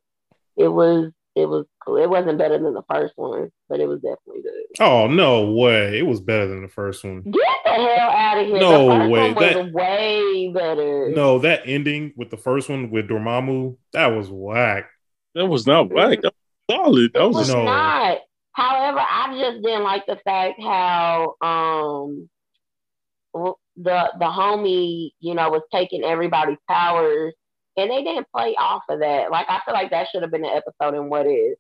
it 0.57 0.67
was 0.69 1.11
it 1.35 1.45
was 1.47 1.65
cool. 1.85 1.97
It 1.97 2.09
wasn't 2.09 2.37
better 2.37 2.57
than 2.59 2.73
the 2.73 2.83
first 2.89 3.13
one, 3.15 3.51
but 3.69 3.79
it 3.79 3.87
was 3.87 4.01
definitely 4.01 4.41
good. 4.41 4.81
Oh 4.83 5.07
no 5.07 5.51
way! 5.51 5.97
It 5.99 6.05
was 6.05 6.19
better 6.19 6.47
than 6.47 6.61
the 6.61 6.67
first 6.67 7.03
one. 7.03 7.21
Get 7.23 7.33
the 7.65 7.71
hell 7.71 8.09
out 8.09 8.37
of 8.39 8.47
here. 8.47 8.59
No 8.59 8.85
the 8.89 8.95
first 8.99 9.11
way. 9.11 9.19
one 9.33 9.35
was 9.35 9.53
That- 9.53 9.73
way 9.73 10.51
better. 10.53 11.09
No, 11.15 11.39
that 11.39 11.61
ending 11.65 12.13
with 12.17 12.29
the 12.31 12.37
first 12.37 12.69
one 12.69 12.89
with 12.91 13.07
Dormammu, 13.07 13.77
that 13.93 14.07
was 14.07 14.29
whack. 14.29 14.89
That 15.35 15.47
was 15.47 15.65
not 15.65 15.89
whack. 15.89 16.19
That 16.21 16.33
was 16.69 16.75
solid. 16.77 17.13
That 17.13 17.21
It 17.23 17.27
was 17.27 17.35
was 17.37 17.53
No. 17.53 17.63
not. 17.63 18.17
However, 18.53 18.99
I 18.99 19.37
just 19.39 19.63
didn't 19.63 19.83
like 19.83 20.05
the 20.05 20.17
fact 20.25 20.59
how 20.61 21.35
um 21.41 22.29
w- 23.33 23.55
the 23.77 24.11
the 24.19 24.25
homie, 24.25 25.11
you 25.19 25.33
know, 25.33 25.49
was 25.49 25.61
taking 25.71 26.03
everybody's 26.03 26.57
powers 26.67 27.33
and 27.77 27.89
they 27.89 28.03
didn't 28.03 28.27
play 28.35 28.55
off 28.57 28.83
of 28.89 28.99
that. 28.99 29.31
Like 29.31 29.47
I 29.49 29.61
feel 29.65 29.73
like 29.73 29.91
that 29.91 30.07
should 30.11 30.21
have 30.23 30.31
been 30.31 30.43
an 30.45 30.51
episode 30.51 30.95
in 30.95 31.09
what 31.09 31.25
is. 31.27 31.55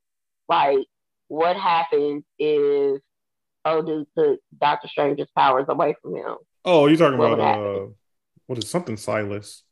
Like 0.49 0.79
what 1.27 1.55
happens 1.55 2.23
if 2.37 3.01
Odu 3.63 4.05
took 4.17 4.39
Doctor 4.59 4.87
Strange's 4.89 5.29
powers 5.37 5.65
away 5.69 5.95
from 6.01 6.15
him? 6.15 6.35
Oh, 6.65 6.87
you're 6.87 6.97
talking 6.97 7.17
What 7.17 7.33
about 7.33 7.59
would 7.59 7.83
uh, 7.83 7.87
what 8.47 8.57
is 8.59 8.69
something 8.69 8.97
Silas? 8.97 9.63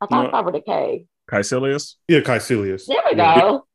I 0.00 0.06
thought 0.06 0.22
No. 0.22 0.28
it 0.28 0.30
covered 0.32 0.54
a 0.56 0.60
K. 0.60 1.06
Kaecilius. 1.30 1.94
Yeah, 2.06 2.20
Kaecilius. 2.20 2.86
There 2.86 2.98
we 3.10 3.16
Yeah. 3.16 3.40
go. 3.40 3.66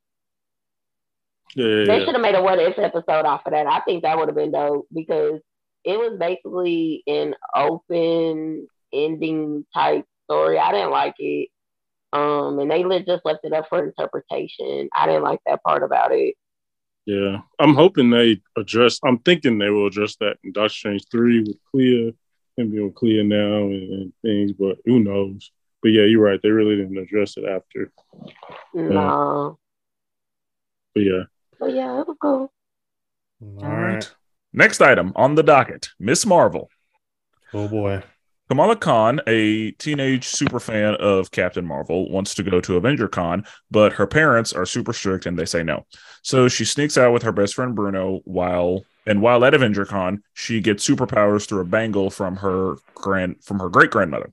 yeah, 1.55 1.65
yeah, 1.65 1.85
They 1.85 1.99
yeah. 1.99 2.05
should 2.05 2.13
have 2.15 2.21
made 2.21 2.35
a 2.35 2.41
what 2.41 2.59
if 2.59 2.77
episode 2.77 3.25
off 3.25 3.41
of 3.45 3.51
that. 3.53 3.67
I 3.67 3.79
think 3.81 4.03
that 4.03 4.17
would 4.17 4.27
have 4.29 4.35
been 4.35 4.51
dope 4.51 4.87
because 4.93 5.41
it 5.83 5.97
was 5.97 6.17
basically 6.19 7.03
an 7.07 7.35
open 7.55 8.67
ending 8.93 9.65
type 9.73 10.05
story. 10.25 10.57
I 10.57 10.71
didn't 10.71 10.91
like 10.91 11.15
it. 11.19 11.49
Um, 12.11 12.57
and 12.59 12.71
they 12.71 12.83
just 13.03 13.25
left 13.25 13.41
it 13.43 13.53
up 13.53 13.67
for 13.69 13.83
interpretation. 13.83 14.89
I 14.95 15.05
didn't 15.05 15.23
like 15.23 15.39
that 15.45 15.63
part 15.63 15.83
about 15.83 16.11
it. 16.11 16.35
Yeah, 17.05 17.41
I'm 17.59 17.75
hoping 17.75 18.09
they 18.09 18.41
address. 18.57 18.99
I'm 19.03 19.19
thinking 19.19 19.57
they 19.57 19.69
will 19.69 19.87
address 19.87 20.15
that 20.17 20.37
in 20.43 20.51
Doctor 20.51 20.69
Strange 20.69 21.05
three 21.11 21.39
with 21.41 21.57
Clea, 21.71 22.15
him 22.57 22.69
being 22.69 22.85
with 22.85 22.95
Clea 22.95 23.23
now 23.23 23.63
and, 23.63 23.93
and 23.93 24.13
things. 24.21 24.51
But 24.53 24.77
who 24.85 24.99
knows? 24.99 25.51
But 25.81 25.89
yeah, 25.89 26.03
you're 26.03 26.21
right. 26.21 26.39
They 26.41 26.49
really 26.49 26.75
didn't 26.75 26.97
address 26.97 27.37
it 27.37 27.45
after. 27.45 27.91
No, 28.73 29.57
But 30.93 31.01
yeah, 31.01 31.23
but 31.59 31.73
yeah, 31.73 31.99
it 32.01 32.07
was 32.07 32.17
cool. 32.21 32.51
All 33.41 33.69
right. 33.69 34.15
Next 34.53 34.81
item 34.81 35.13
on 35.15 35.35
the 35.35 35.43
docket 35.43 35.89
Miss 35.99 36.25
Marvel. 36.25 36.69
Oh 37.53 37.67
boy. 37.67 38.03
Kamala 38.49 38.75
Khan, 38.75 39.21
a 39.27 39.71
teenage 39.73 40.25
super 40.25 40.59
fan 40.59 40.95
of 40.95 41.29
Captain 41.29 41.65
Marvel, 41.65 42.09
wants 42.09 42.33
to 42.33 42.41
go 42.41 42.59
to 42.59 42.77
Avenger 42.77 43.07
Con, 43.07 43.45
but 43.69 43.93
her 43.93 44.07
parents 44.07 44.51
are 44.51 44.65
super 44.65 44.91
strict 44.91 45.27
and 45.27 45.37
they 45.37 45.45
say 45.45 45.61
no. 45.61 45.85
So 46.23 46.47
she 46.47 46.65
sneaks 46.65 46.97
out 46.97 47.13
with 47.13 47.21
her 47.21 47.31
best 47.31 47.53
friend 47.53 47.75
Bruno 47.75 48.21
while 48.25 48.85
and 49.05 49.21
while 49.21 49.45
at 49.45 49.53
Avenger 49.53 49.85
Con, 49.85 50.23
she 50.33 50.61
gets 50.61 50.87
superpowers 50.87 51.47
through 51.47 51.61
a 51.61 51.65
bangle 51.65 52.09
from 52.09 52.37
her 52.37 52.75
grand 52.95 53.43
from 53.43 53.59
her 53.59 53.69
great 53.69 53.91
grandmother. 53.91 54.31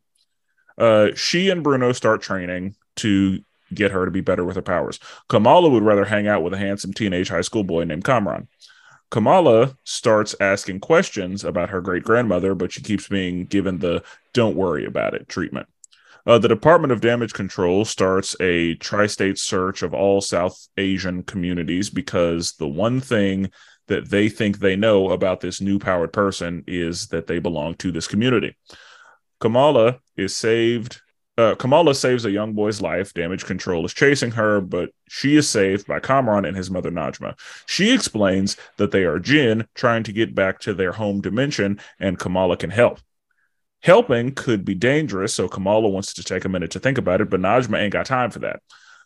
Uh, 0.79 1.09
she 1.15 1.51
and 1.51 1.63
Bruno 1.63 1.93
start 1.93 2.23
training 2.23 2.75
to 2.97 3.41
get 3.75 3.91
her 3.91 4.05
to 4.05 4.11
be 4.11 4.21
better 4.21 4.45
with 4.45 4.57
her 4.57 4.63
powers. 4.63 4.99
Kamala 5.29 5.69
would 5.69 5.83
rather 5.83 6.05
hang 6.05 6.27
out 6.27 6.43
with 6.43 6.55
a 6.55 6.59
handsome 6.59 6.93
teenage 6.93 7.29
high 7.29 7.41
school 7.41 7.65
boy 7.65 7.85
named 7.85 8.05
Kamran. 8.05 8.49
Kamala 9.11 9.77
starts 9.85 10.35
asking 10.41 10.81
questions 10.81 11.45
about 11.45 11.71
her 11.71 11.81
great 11.81 12.03
grandmother, 12.03 12.55
but 12.55 12.73
she 12.73 12.83
keeps 12.83 13.09
being 13.09 13.47
given 13.47 13.79
the 13.79 14.03
don't 14.33 14.57
worry 14.57 14.85
about 14.85 15.15
it 15.15 15.29
treatment. 15.29 15.69
Uh, 16.27 16.39
the 16.39 16.49
Department 16.49 16.93
of 16.93 17.01
Damage 17.01 17.33
Control 17.33 17.85
starts 17.85 18.35
a 18.41 18.75
tri 18.75 19.07
state 19.07 19.39
search 19.39 19.83
of 19.83 19.95
all 19.95 20.21
South 20.21 20.69
Asian 20.77 21.23
communities 21.23 21.89
because 21.89 22.53
the 22.55 22.67
one 22.67 23.01
thing 23.01 23.49
that 23.87 24.11
they 24.11 24.29
think 24.29 24.59
they 24.59 24.75
know 24.75 25.11
about 25.11 25.41
this 25.41 25.61
new 25.61 25.79
powered 25.79 26.13
person 26.13 26.65
is 26.67 27.07
that 27.09 27.29
they 27.29 27.39
belong 27.39 27.75
to 27.77 27.93
this 27.93 28.09
community. 28.09 28.57
Kamala 29.39 30.01
is 30.17 30.37
saved. 30.37 31.01
Uh, 31.39 31.55
Kamala 31.55 31.95
saves 31.95 32.25
a 32.25 32.31
young 32.31 32.55
boy's 32.55 32.81
life. 32.81 33.13
Damage 33.13 33.45
Control 33.45 33.85
is 33.85 33.93
chasing 33.93 34.31
her, 34.31 34.61
but 34.61 34.91
she 35.09 35.37
is 35.37 35.47
saved 35.47 35.87
by 35.87 36.01
Kamran 36.01 36.47
and 36.47 36.57
his 36.57 36.71
mother 36.71 36.91
Najma. 36.91 37.39
She 37.67 37.93
explains 37.93 38.57
that 38.79 38.91
they 38.91 39.05
are 39.05 39.19
Jinn 39.19 39.67
trying 39.75 40.03
to 40.05 40.13
get 40.13 40.35
back 40.35 40.61
to 40.61 40.73
their 40.73 40.93
home 40.93 41.21
dimension, 41.21 41.79
and 42.01 42.19
Kamala 42.19 42.57
can 42.57 42.71
help. 42.71 43.01
Helping 43.83 44.33
could 44.33 44.65
be 44.65 44.75
dangerous, 44.75 45.35
so 45.35 45.47
Kamala 45.47 45.89
wants 45.89 46.15
to 46.15 46.25
take 46.25 46.47
a 46.47 46.49
minute 46.49 46.71
to 46.71 46.81
think 46.81 46.97
about 46.97 47.21
it, 47.21 47.29
but 47.29 47.41
Najma 47.41 47.81
ain't 47.81 47.93
got 47.93 48.07
time 48.07 48.31
for 48.31 48.39
that. 48.39 48.63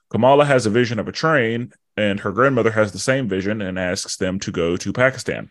Kamala 0.08 0.44
has 0.44 0.66
a 0.66 0.70
vision 0.70 1.00
of 1.00 1.08
a 1.08 1.12
train, 1.12 1.72
and 1.96 2.20
her 2.20 2.30
grandmother 2.30 2.70
has 2.70 2.92
the 2.92 2.98
same 3.00 3.28
vision 3.28 3.60
and 3.60 3.76
asks 3.76 4.16
them 4.16 4.38
to 4.40 4.52
go 4.52 4.76
to 4.76 4.92
Pakistan. 4.92 5.50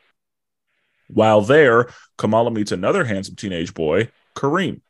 While 1.09 1.41
there, 1.41 1.89
Kamala 2.17 2.51
meets 2.51 2.71
another 2.71 3.03
handsome 3.03 3.35
teenage 3.35 3.73
boy, 3.73 4.09
Kareem. 4.35 4.81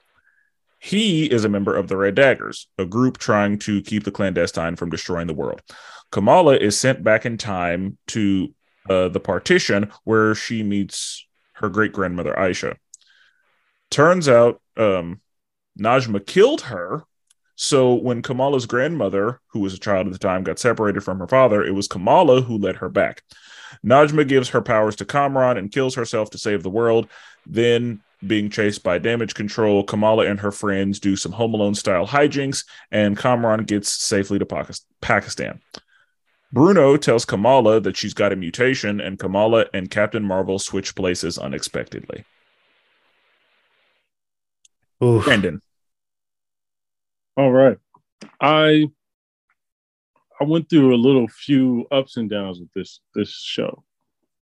He 0.79 1.25
is 1.25 1.43
a 1.43 1.49
member 1.49 1.75
of 1.75 1.87
the 1.87 1.97
Red 1.97 2.15
Daggers, 2.15 2.67
a 2.77 2.85
group 2.85 3.17
trying 3.17 3.59
to 3.59 3.81
keep 3.81 4.05
the 4.05 4.11
clandestine 4.11 4.75
from 4.75 4.89
destroying 4.89 5.27
the 5.27 5.33
world. 5.33 5.61
Kamala 6.11 6.55
is 6.55 6.79
sent 6.79 7.03
back 7.03 7.25
in 7.25 7.37
time 7.37 7.97
to 8.07 8.53
uh, 8.89 9.09
the 9.09 9.19
partition 9.19 9.91
where 10.05 10.33
she 10.33 10.63
meets 10.63 11.27
her 11.53 11.69
great 11.69 11.91
grandmother 11.91 12.33
Aisha. 12.33 12.75
Turns 13.91 14.29
out 14.29 14.61
um, 14.77 15.21
Najma 15.79 16.25
killed 16.25 16.61
her. 16.61 17.03
So 17.55 17.93
when 17.93 18.21
Kamala's 18.21 18.65
grandmother, 18.65 19.41
who 19.47 19.59
was 19.59 19.73
a 19.73 19.79
child 19.79 20.07
at 20.07 20.13
the 20.13 20.19
time, 20.19 20.43
got 20.43 20.59
separated 20.59 21.03
from 21.03 21.19
her 21.19 21.27
father, 21.27 21.61
it 21.61 21.73
was 21.73 21.89
Kamala 21.89 22.41
who 22.41 22.57
led 22.57 22.77
her 22.77 22.87
back. 22.87 23.21
Najma 23.85 24.27
gives 24.27 24.49
her 24.49 24.61
powers 24.61 24.95
to 24.97 25.05
Kamran 25.05 25.57
and 25.57 25.71
kills 25.71 25.95
herself 25.95 26.29
to 26.29 26.37
save 26.37 26.63
the 26.63 26.69
world. 26.69 27.07
Then, 27.45 28.01
being 28.25 28.49
chased 28.49 28.83
by 28.83 28.97
damage 28.97 29.33
control, 29.33 29.83
Kamala 29.83 30.25
and 30.25 30.39
her 30.39 30.51
friends 30.51 30.99
do 30.99 31.15
some 31.15 31.31
Home 31.31 31.53
Alone 31.53 31.75
style 31.75 32.07
hijinks, 32.07 32.65
and 32.91 33.17
Kamran 33.17 33.63
gets 33.63 33.89
safely 33.89 34.39
to 34.39 34.75
Pakistan. 35.01 35.61
Bruno 36.51 36.97
tells 36.97 37.25
Kamala 37.25 37.79
that 37.79 37.95
she's 37.95 38.13
got 38.13 38.33
a 38.33 38.35
mutation, 38.35 38.99
and 38.99 39.19
Kamala 39.19 39.67
and 39.73 39.89
Captain 39.89 40.23
Marvel 40.23 40.59
switch 40.59 40.95
places 40.95 41.37
unexpectedly. 41.37 42.25
Oof. 45.01 45.23
Brandon, 45.23 45.61
all 47.37 47.51
right. 47.51 47.77
I 48.41 48.89
I 50.41 50.43
went 50.43 50.69
through 50.69 50.93
a 50.93 50.97
little 50.97 51.27
few 51.29 51.85
ups 51.89 52.17
and 52.17 52.29
downs 52.29 52.59
with 52.59 52.71
this 52.73 52.99
this 53.15 53.29
show 53.29 53.83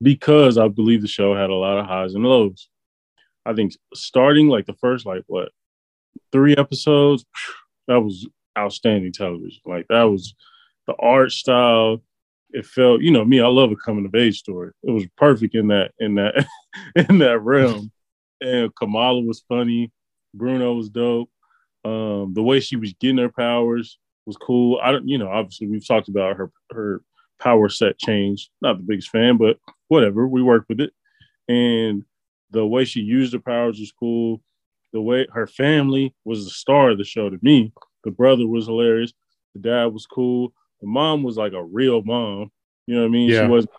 because 0.02 0.58
I 0.58 0.68
believe 0.68 1.02
the 1.02 1.08
show 1.08 1.34
had 1.34 1.50
a 1.50 1.56
lot 1.56 1.78
of 1.78 1.86
highs 1.86 2.14
and 2.14 2.26
lows. 2.26 2.70
I 3.46 3.54
think 3.54 3.74
starting 3.94 4.48
like 4.48 4.66
the 4.66 4.74
first 4.74 5.06
like 5.06 5.24
what 5.28 5.50
three 6.32 6.56
episodes, 6.56 7.26
that 7.88 8.00
was 8.00 8.28
outstanding 8.58 9.12
television. 9.12 9.62
Like 9.66 9.88
that 9.90 10.04
was 10.04 10.36
the 10.88 10.96
art 11.00 11.32
style. 11.32 12.02
It 12.52 12.66
felt, 12.66 13.02
you 13.02 13.12
know, 13.12 13.26
me. 13.26 13.42
I 13.42 13.48
love 13.48 13.72
a 13.72 13.76
coming 13.76 14.06
of 14.06 14.16
age 14.16 14.40
story. 14.40 14.72
It 14.84 14.92
was 14.92 15.06
perfect 15.18 15.56
in 15.56 15.68
that 15.70 15.92
in 16.00 16.16
that 16.16 16.46
in 16.96 17.20
that 17.20 17.40
realm. 17.40 17.92
And 18.42 18.76
Kamala 18.76 19.22
was 19.22 19.44
funny. 19.48 19.92
Bruno 20.34 20.74
was 20.74 20.90
dope. 20.90 21.30
Um, 21.86 22.34
the 22.34 22.44
way 22.44 22.60
she 22.60 22.76
was 22.76 22.94
getting 22.94 23.18
her 23.18 23.30
powers 23.30 23.98
was 24.26 24.38
cool. 24.38 24.80
I 24.82 24.92
don't, 24.92 25.08
you 25.08 25.18
know, 25.18 25.30
obviously 25.30 25.68
we've 25.68 25.86
talked 25.86 26.08
about 26.08 26.38
her 26.38 26.52
her 26.72 27.02
power 27.40 27.70
set 27.70 27.98
change. 27.98 28.50
Not 28.62 28.78
the 28.78 28.84
biggest 28.84 29.10
fan, 29.10 29.38
but 29.38 29.58
whatever. 29.88 30.28
We 30.28 30.42
work 30.42 30.66
with 30.70 30.80
it, 30.80 30.94
and 31.48 32.04
the 32.54 32.66
way 32.66 32.86
she 32.86 33.02
used 33.02 33.34
her 33.34 33.40
powers 33.40 33.80
was 33.80 33.92
cool. 33.92 34.42
The 34.94 35.02
way 35.02 35.28
her 35.34 35.48
family 35.48 36.14
was 36.24 36.46
the 36.46 36.52
star 36.52 36.92
of 36.92 37.00
the 37.00 37.04
show 37.04 37.30
to 37.30 37.40
me. 37.42 37.74
The 38.04 38.12
brother 38.12 38.48
was 38.48 38.68
hilarious. 38.68 39.12
The 39.56 39.62
dad 39.62 39.86
was 39.88 40.06
cool. 40.06 40.54
The 40.82 40.88
mom 40.88 41.24
was 41.24 41.36
like 41.36 41.54
a 41.54 41.64
real 41.64 42.04
mom. 42.04 42.52
You 42.86 42.96
know 42.96 43.02
what 43.02 43.08
I 43.08 43.12
mean? 43.12 43.30
Yeah. 43.30 43.42
She 43.42 43.48
wasn't 43.48 43.74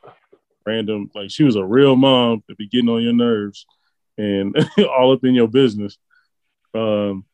random. 0.66 1.10
Like 1.14 1.30
she 1.30 1.44
was 1.44 1.56
a 1.56 1.64
real 1.64 1.94
mom 1.94 2.42
to 2.48 2.56
be 2.56 2.68
getting 2.68 2.88
on 2.88 3.02
your 3.02 3.12
nerves 3.12 3.66
and 4.18 4.56
all 4.78 5.12
up 5.12 5.24
in 5.24 5.34
your 5.34 5.48
business. 5.48 5.96
Um, 6.74 7.24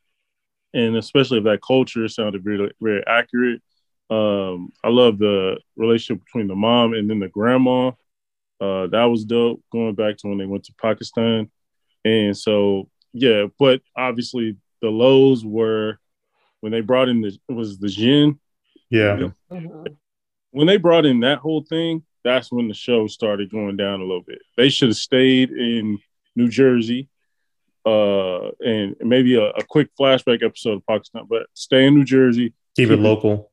and 0.74 0.97
especially 0.97 1.38
if 1.38 1.45
that 1.45 1.62
culture 1.66 2.07
sounded 2.09 2.45
very, 2.45 2.70
very 2.80 3.03
accurate. 3.07 3.62
Um, 4.11 4.72
I 4.84 4.88
love 4.88 5.18
the 5.18 5.59
relationship 5.76 6.24
between 6.24 6.49
the 6.49 6.55
mom 6.55 6.93
and 6.93 7.09
then 7.09 7.20
the 7.20 7.28
grandma. 7.28 7.93
Uh, 8.61 8.87
that 8.89 9.05
was 9.05 9.25
dope. 9.25 9.63
Going 9.73 9.95
back 9.95 10.17
to 10.19 10.29
when 10.29 10.39
they 10.39 10.47
went 10.47 10.65
to 10.65 10.75
Pakistan, 10.81 11.51
and 12.05 12.37
so 12.37 12.89
yeah, 13.13 13.47
but 13.59 13.81
obviously 13.97 14.57
the 14.83 14.91
lows 14.91 15.45
were 15.45 15.99
when 16.61 16.73
they 16.73 16.81
brought 16.81 17.09
in 17.09 17.21
the 17.23 17.37
was 17.49 17.79
the 17.79 17.89
Jinn. 17.89 18.39
Yeah. 18.91 19.31
Mhm. 19.51 19.97
When 20.53 20.67
they 20.67 20.77
brought 20.79 21.07
in 21.07 21.21
that 21.21 21.39
whole 21.39 21.63
thing, 21.63 22.03
that's 22.25 22.51
when 22.53 22.69
the 22.69 22.75
show 22.75 23.07
started 23.07 23.51
going 23.51 23.77
down 23.77 24.01
a 24.01 24.05
little 24.05 24.23
bit. 24.23 24.41
They 24.57 24.69
should 24.69 24.89
have 24.89 24.97
stayed 24.97 25.51
in 25.51 25.99
New 26.37 26.49
Jersey, 26.49 27.09
uh, 27.87 28.51
and 28.61 28.97
maybe 29.01 29.37
a, 29.37 29.51
a 29.51 29.63
quick 29.65 29.89
flashback 29.99 30.43
episode 30.43 30.75
of 30.75 30.87
Pakistan, 30.87 31.27
but 31.29 31.47
stay 31.55 31.87
in 31.87 31.95
New 31.95 32.05
Jersey. 32.05 32.53
Keep 32.77 32.91
it 32.91 32.99
local. 32.99 33.50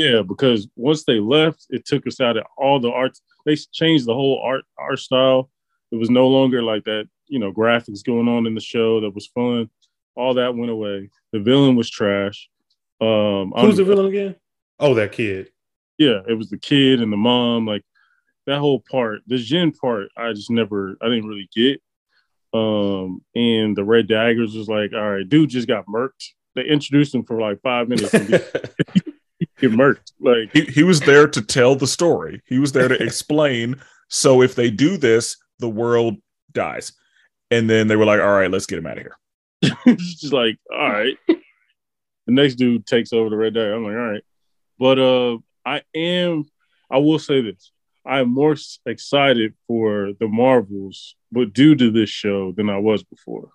Yeah, 0.00 0.22
because 0.22 0.66
once 0.76 1.04
they 1.04 1.20
left, 1.20 1.66
it 1.70 1.84
took 1.84 2.06
us 2.06 2.20
out 2.20 2.36
of 2.36 2.44
all 2.56 2.80
the 2.80 2.90
art. 2.90 3.18
They 3.44 3.56
changed 3.72 4.06
the 4.06 4.14
whole 4.14 4.40
art 4.42 4.64
art 4.78 4.98
style. 4.98 5.50
It 5.92 5.96
was 5.96 6.08
no 6.08 6.28
longer 6.28 6.62
like 6.62 6.84
that, 6.84 7.08
you 7.26 7.38
know, 7.38 7.52
graphics 7.52 8.04
going 8.04 8.28
on 8.28 8.46
in 8.46 8.54
the 8.54 8.60
show 8.60 9.00
that 9.00 9.14
was 9.14 9.26
fun. 9.26 9.68
All 10.14 10.34
that 10.34 10.56
went 10.56 10.70
away. 10.70 11.10
The 11.32 11.40
villain 11.40 11.76
was 11.76 11.90
trash. 11.90 12.48
Um, 13.00 13.52
I 13.54 13.62
Who's 13.62 13.76
the 13.76 13.84
villain 13.84 14.06
again? 14.06 14.36
Oh, 14.78 14.94
that 14.94 15.12
kid. 15.12 15.50
Yeah, 15.98 16.20
it 16.26 16.34
was 16.34 16.48
the 16.48 16.58
kid 16.58 17.00
and 17.00 17.12
the 17.12 17.16
mom. 17.16 17.66
Like 17.66 17.84
that 18.46 18.58
whole 18.58 18.80
part, 18.90 19.20
the 19.26 19.36
Jinn 19.36 19.72
part, 19.72 20.08
I 20.16 20.32
just 20.32 20.50
never, 20.50 20.96
I 21.02 21.08
didn't 21.08 21.28
really 21.28 21.48
get. 21.54 21.80
Um, 22.52 23.22
and 23.34 23.76
the 23.76 23.84
Red 23.84 24.08
Daggers 24.08 24.56
was 24.56 24.68
like, 24.68 24.92
all 24.92 25.10
right, 25.10 25.28
dude 25.28 25.50
just 25.50 25.68
got 25.68 25.86
murked. 25.86 26.30
They 26.54 26.64
introduced 26.64 27.14
him 27.14 27.24
for 27.24 27.40
like 27.40 27.60
five 27.62 27.88
minutes 27.88 28.12
and 28.12 28.30
get, 29.60 29.70
get 29.70 29.78
murked. 29.78 30.12
Like, 30.20 30.52
He, 30.52 30.62
he 30.72 30.82
was 30.82 31.00
there 31.00 31.28
to 31.28 31.42
tell 31.42 31.76
the 31.76 31.86
story. 31.86 32.42
He 32.46 32.58
was 32.58 32.72
there 32.72 32.88
to 32.88 33.02
explain. 33.02 33.80
So 34.08 34.42
if 34.42 34.54
they 34.54 34.70
do 34.70 34.96
this, 34.96 35.36
the 35.58 35.68
world 35.68 36.16
dies. 36.52 36.92
And 37.50 37.68
then 37.68 37.88
they 37.88 37.96
were 37.96 38.04
like, 38.04 38.20
all 38.20 38.30
right, 38.30 38.50
let's 38.50 38.66
get 38.66 38.78
him 38.78 38.86
out 38.86 38.98
of 38.98 39.02
here. 39.02 39.16
it's 39.86 40.20
just 40.20 40.32
like, 40.32 40.58
all 40.72 40.90
right. 40.90 41.16
The 42.26 42.34
next 42.34 42.56
dude 42.56 42.86
takes 42.86 43.12
over 43.12 43.28
the 43.28 43.36
red 43.36 43.54
dagger. 43.54 43.74
I'm 43.74 43.82
like, 43.82 43.94
all 43.94 44.12
right. 44.12 44.22
But 44.78 44.98
uh 45.00 45.38
I 45.66 45.82
am 45.96 46.44
I 46.88 46.98
will 46.98 47.18
say 47.18 47.40
this. 47.40 47.72
I'm 48.06 48.32
more 48.32 48.56
excited 48.86 49.54
for 49.66 50.12
the 50.20 50.28
Marvels, 50.28 51.16
but 51.32 51.52
due 51.52 51.74
to 51.74 51.90
this 51.90 52.08
show 52.08 52.52
than 52.52 52.70
I 52.70 52.78
was 52.78 53.02
before. 53.02 53.50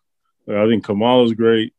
Like, 0.45 0.57
I 0.57 0.67
think 0.67 0.83
Kamala's 0.83 1.31
great. 1.33 1.73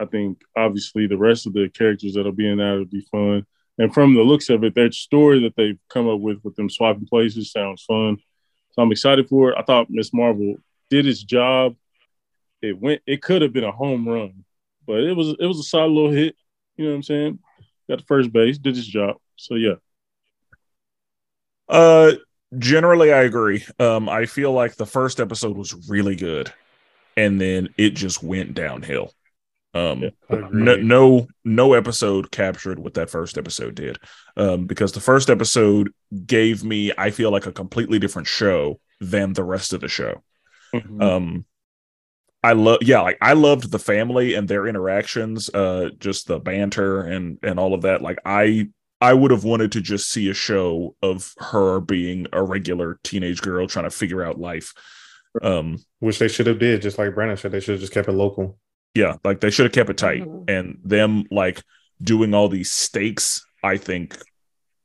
I 0.00 0.06
think 0.06 0.42
obviously 0.56 1.06
the 1.06 1.18
rest 1.18 1.46
of 1.46 1.52
the 1.52 1.68
characters 1.68 2.14
that'll 2.14 2.32
be 2.32 2.48
in 2.48 2.58
that 2.58 2.72
will 2.72 2.84
be 2.84 3.06
fun. 3.12 3.46
And 3.80 3.92
from 3.92 4.14
the 4.14 4.22
looks 4.22 4.50
of 4.50 4.62
it, 4.62 4.74
that 4.74 4.92
story 4.92 5.40
that 5.40 5.56
they've 5.56 5.78
come 5.88 6.06
up 6.06 6.20
with 6.20 6.38
with 6.44 6.54
them 6.54 6.68
swapping 6.68 7.06
places 7.06 7.50
sounds 7.50 7.82
fun. 7.82 8.18
So 8.72 8.82
I'm 8.82 8.92
excited 8.92 9.28
for 9.28 9.50
it. 9.50 9.58
I 9.58 9.62
thought 9.62 9.88
Miss 9.88 10.12
Marvel 10.12 10.56
did 10.90 11.06
its 11.06 11.22
job 11.22 11.76
it 12.62 12.78
went 12.78 13.02
it 13.06 13.22
could 13.22 13.42
have 13.42 13.52
been 13.52 13.64
a 13.64 13.72
home 13.72 14.08
run, 14.08 14.44
but 14.86 15.00
it 15.00 15.14
was 15.14 15.34
it 15.38 15.46
was 15.46 15.58
a 15.58 15.64
solid 15.64 15.92
little 15.92 16.10
hit. 16.10 16.36
You 16.76 16.84
know 16.84 16.90
what 16.90 16.96
I'm 16.96 17.02
saying? 17.02 17.38
Got 17.88 17.98
the 17.98 18.04
first 18.04 18.32
base, 18.32 18.58
did 18.58 18.76
his 18.76 18.86
job. 18.86 19.16
So 19.36 19.54
yeah. 19.54 19.74
Uh 21.68 22.12
generally 22.58 23.12
I 23.12 23.22
agree. 23.22 23.64
Um 23.78 24.08
I 24.08 24.26
feel 24.26 24.52
like 24.52 24.76
the 24.76 24.86
first 24.86 25.20
episode 25.20 25.56
was 25.56 25.88
really 25.88 26.16
good 26.16 26.52
and 27.16 27.40
then 27.40 27.70
it 27.76 27.90
just 27.90 28.22
went 28.22 28.54
downhill. 28.54 29.14
Um 29.72 30.02
Yeah. 30.02 30.10
no, 30.52 30.76
no 30.76 31.26
no 31.44 31.72
episode 31.74 32.30
captured 32.32 32.78
what 32.80 32.94
that 32.94 33.10
first 33.10 33.38
episode 33.38 33.74
did 33.76 33.98
um 34.36 34.66
because 34.66 34.92
the 34.92 35.00
first 35.00 35.30
episode 35.30 35.92
gave 36.26 36.64
me 36.64 36.92
i 36.98 37.10
feel 37.10 37.30
like 37.30 37.46
a 37.46 37.52
completely 37.52 37.98
different 38.00 38.26
show 38.26 38.80
than 39.00 39.32
the 39.32 39.44
rest 39.44 39.72
of 39.72 39.80
the 39.80 39.88
show 39.88 40.22
Mhm. 40.74 41.02
um 41.02 41.44
i 42.42 42.52
love 42.52 42.78
yeah 42.82 43.00
like 43.00 43.18
i 43.20 43.32
loved 43.32 43.70
the 43.70 43.78
family 43.78 44.34
and 44.34 44.48
their 44.48 44.66
interactions 44.66 45.48
uh 45.54 45.90
just 45.98 46.26
the 46.26 46.38
banter 46.40 47.00
and 47.02 47.38
and 47.42 47.58
all 47.60 47.74
of 47.74 47.82
that 47.82 48.02
like 48.02 48.18
i 48.24 48.68
i 49.00 49.12
would 49.14 49.30
have 49.30 49.44
wanted 49.44 49.72
to 49.72 49.80
just 49.80 50.10
see 50.10 50.28
a 50.30 50.34
show 50.34 50.94
of 51.02 51.32
her 51.38 51.80
being 51.80 52.26
a 52.32 52.42
regular 52.42 52.98
teenage 53.04 53.40
girl 53.42 53.66
trying 53.66 53.84
to 53.84 53.90
figure 53.90 54.22
out 54.24 54.38
life 54.38 54.72
um 55.42 55.78
Which 56.00 56.18
they 56.18 56.26
should 56.28 56.46
have 56.48 56.58
did, 56.58 56.82
just 56.82 56.98
like 56.98 57.14
Brandon 57.14 57.36
said. 57.36 57.52
They 57.52 57.60
should 57.60 57.72
have 57.74 57.80
just 57.80 57.92
kept 57.92 58.08
it 58.08 58.12
local. 58.12 58.58
Yeah 58.94 59.16
like 59.24 59.40
they 59.40 59.50
should 59.50 59.66
have 59.66 59.72
kept 59.72 59.90
it 59.90 59.96
tight 59.98 60.22
Mhm. 60.22 60.44
and 60.48 60.78
them 60.84 61.24
like 61.30 61.62
doing 62.02 62.34
all 62.34 62.48
these 62.48 62.70
stakes 62.70 63.44
i 63.62 63.76
think 63.76 64.16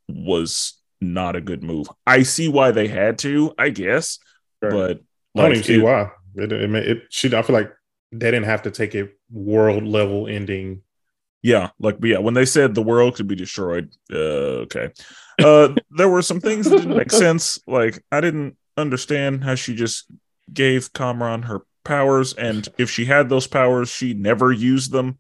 was 0.10 0.74
not 1.01 1.36
a 1.36 1.41
good 1.41 1.64
move 1.64 1.88
i 2.08 2.24
see 2.24 2.47
why 2.47 2.72
they 2.72 2.88
had 2.88 3.18
to 3.20 3.53
i 3.58 3.70
guess 3.70 4.20
Sure. 4.64 4.72
but 4.72 4.91
I 5.38 5.41
don't 5.41 5.49
like 5.49 5.51
even 5.51 5.64
see 5.64 5.76
it- 5.76 5.84
why. 5.84 6.12
It, 6.38 6.51
it, 6.51 6.76
it, 6.76 7.03
she, 7.10 7.34
I 7.34 7.41
feel 7.43 7.53
like 7.56 7.72
they 8.12 8.30
didn't 8.32 8.43
have 8.45 8.64
to 8.64 8.72
take 8.72 8.93
a 8.95 9.08
world 9.32 9.84
level 9.86 10.28
ending. 10.28 10.82
yeah 11.43 11.70
like 11.80 11.99
but 11.99 12.10
yeah 12.10 12.18
when 12.20 12.34
they 12.34 12.45
said 12.45 12.74
the 12.76 12.82
world 12.82 13.16
could 13.16 13.28
be 13.28 13.36
destroyed 13.36 13.89
uh 14.12 14.64
okay 14.66 14.91
uh 15.43 15.74
there 15.91 16.10
were 16.10 16.22
some 16.22 16.39
things 16.41 16.70
that 16.70 16.78
didn't 16.82 16.97
make 16.97 17.12
sense 17.26 17.60
like 17.68 18.03
i 18.12 18.20
didn't 18.22 18.58
understand 18.78 19.43
how 19.43 19.56
she 19.56 19.76
just 19.76 20.06
gave 20.53 20.91
kamran 20.93 21.43
her 21.43 21.62
powers 21.86 22.34
and 22.34 22.68
if 22.78 22.90
she 22.90 23.06
had 23.06 23.30
those 23.30 23.48
powers 23.48 23.90
she 23.90 24.14
never 24.14 24.52
used 24.52 24.92
them 24.92 25.18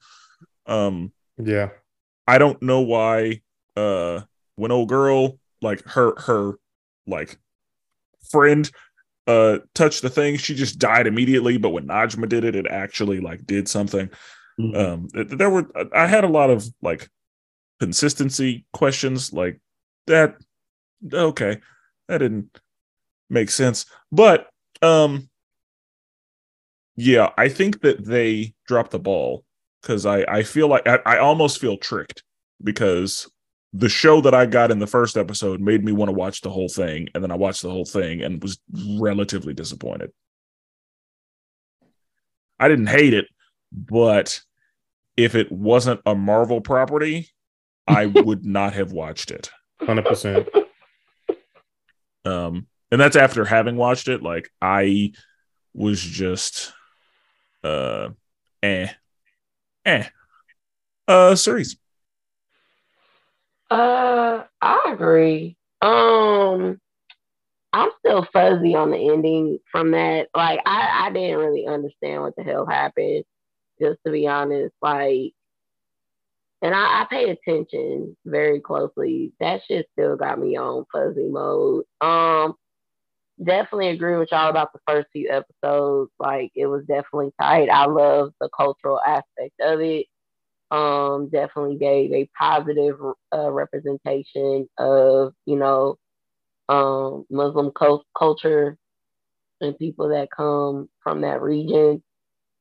um 0.65 1.13
Yeah. 1.37 1.69
I 2.27 2.37
don't 2.39 2.61
know 2.61 2.81
why 2.81 3.41
uh 3.77 4.21
when 4.55 4.71
old 4.71 4.89
girl 4.89 5.39
like 5.61 5.83
her 5.85 6.19
her 6.19 6.53
like 7.07 7.37
friend 8.31 8.69
uh 9.27 9.59
touched 9.73 10.01
the 10.01 10.09
thing 10.09 10.37
she 10.37 10.55
just 10.55 10.79
died 10.79 11.07
immediately 11.07 11.57
but 11.57 11.69
when 11.69 11.87
Najma 11.87 12.27
did 12.27 12.43
it 12.43 12.55
it 12.55 12.67
actually 12.67 13.19
like 13.21 13.45
did 13.45 13.67
something 13.67 14.09
Mhm. 14.59 14.75
um 14.75 15.07
there 15.37 15.49
were 15.49 15.65
I 15.93 16.07
had 16.07 16.23
a 16.23 16.29
lot 16.29 16.49
of 16.49 16.65
like 16.81 17.09
consistency 17.79 18.65
questions 18.73 19.33
like 19.33 19.59
that 20.07 20.37
okay 21.13 21.59
that 22.07 22.19
didn't 22.19 22.57
make 23.29 23.49
sense 23.49 23.85
but 24.11 24.47
um 24.81 25.29
yeah 26.95 27.31
I 27.37 27.49
think 27.49 27.81
that 27.81 28.05
they 28.05 28.53
dropped 28.67 28.91
the 28.91 28.99
ball 28.99 29.43
because 29.81 30.05
I 30.05 30.23
I 30.23 30.43
feel 30.43 30.67
like 30.67 30.87
I, 30.87 30.99
I 31.05 31.17
almost 31.17 31.59
feel 31.59 31.77
tricked 31.77 32.23
because 32.63 33.29
the 33.73 33.89
show 33.89 34.21
that 34.21 34.33
I 34.33 34.45
got 34.45 34.71
in 34.71 34.79
the 34.79 34.87
first 34.87 35.17
episode 35.17 35.59
made 35.59 35.83
me 35.83 35.91
want 35.91 36.07
to 36.07 36.13
watch 36.13 36.39
the 36.39 36.49
whole 36.49 36.69
thing, 36.69 37.09
and 37.13 37.21
then 37.21 37.29
I 37.31 37.35
watched 37.35 37.61
the 37.61 37.69
whole 37.69 37.83
thing 37.83 38.21
and 38.21 38.41
was 38.41 38.57
relatively 38.97 39.53
disappointed. 39.53 40.11
I 42.57 42.69
didn't 42.69 42.87
hate 42.87 43.13
it, 43.13 43.25
but 43.73 44.39
if 45.17 45.35
it 45.35 45.51
wasn't 45.51 45.99
a 46.05 46.15
Marvel 46.15 46.61
property, 46.61 47.29
I 47.85 48.05
would 48.05 48.45
not 48.45 48.73
have 48.73 48.93
watched 48.93 49.31
it. 49.31 49.49
100%. 49.81 50.47
Um, 52.23 52.67
and 52.91 53.01
that's 53.01 53.17
after 53.17 53.43
having 53.43 53.75
watched 53.75 54.07
it. 54.07 54.23
Like 54.23 54.49
I 54.61 55.11
was 55.73 56.01
just, 56.01 56.71
uh, 57.65 58.09
eh, 58.61 58.87
eh. 59.85 60.03
Uh, 61.07 61.35
Cerees. 61.35 61.77
Uh, 63.69 64.43
I 64.61 64.91
agree. 64.91 65.57
Um, 65.81 66.79
I'm 67.73 67.89
still 67.99 68.25
fuzzy 68.31 68.75
on 68.75 68.91
the 68.91 69.11
ending 69.11 69.59
from 69.71 69.91
that. 69.91 70.29
Like, 70.35 70.61
I 70.65 71.07
I 71.07 71.11
didn't 71.11 71.39
really 71.39 71.67
understand 71.67 72.21
what 72.21 72.35
the 72.35 72.43
hell 72.43 72.65
happened. 72.65 73.25
Just 73.81 73.99
to 74.05 74.11
be 74.11 74.27
honest, 74.27 74.73
like, 74.81 75.33
and 76.61 76.73
I, 76.73 77.01
I 77.01 77.07
pay 77.09 77.29
attention 77.29 78.15
very 78.25 78.61
closely. 78.61 79.33
That 79.39 79.61
shit 79.67 79.87
still 79.93 80.15
got 80.15 80.39
me 80.39 80.55
on 80.57 80.85
fuzzy 80.91 81.27
mode. 81.27 81.83
Um, 81.99 82.55
definitely 83.43 83.89
agree 83.89 84.17
with 84.17 84.29
y'all 84.31 84.49
about 84.49 84.73
the 84.73 84.79
first 84.87 85.07
few 85.11 85.29
episodes. 85.29 86.11
Like, 86.19 86.51
it 86.55 86.67
was 86.67 86.85
definitely 86.85 87.31
tight. 87.41 87.69
I 87.69 87.85
love 87.85 88.31
the 88.39 88.49
cultural 88.55 88.99
aspect 89.05 89.53
of 89.61 89.81
it. 89.81 90.07
um, 90.71 91.29
definitely 91.29 91.77
gave 91.77 92.11
a 92.13 92.29
positive 92.37 92.97
uh, 93.33 93.51
representation 93.51 94.67
of, 94.77 95.33
you 95.45 95.55
know, 95.57 95.97
um, 96.69 97.25
Muslim 97.29 97.71
co- 97.71 98.03
culture 98.17 98.77
and 99.61 99.77
people 99.77 100.09
that 100.09 100.29
come 100.35 100.89
from 101.01 101.21
that 101.21 101.41
region. 101.41 102.03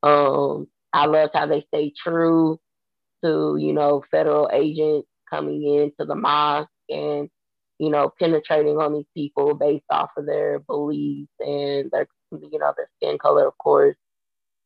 Um, 0.03 0.69
I 0.93 1.07
loved 1.07 1.33
how 1.35 1.47
they 1.47 1.63
stay 1.69 1.93
true 1.97 2.59
to, 3.25 3.57
you 3.59 3.73
know, 3.73 4.05
federal 4.11 4.51
agents 4.53 5.09
coming 5.31 5.65
into 5.65 6.05
the 6.07 6.15
mosque 6.15 6.69
and, 6.89 7.29
you 7.79 7.91
know, 7.91 8.13
penetrating 8.19 8.79
on 8.79 8.95
these 8.95 9.07
people 9.15 9.55
based 9.55 9.85
off 9.91 10.11
of 10.17 10.27
their 10.27 10.59
beliefs 10.61 11.31
and 11.41 11.91
their, 11.91 12.07
you 12.33 12.59
know, 12.59 12.73
their 12.77 12.89
skin 12.97 13.19
color, 13.19 13.47
of 13.47 13.57
course 13.59 13.97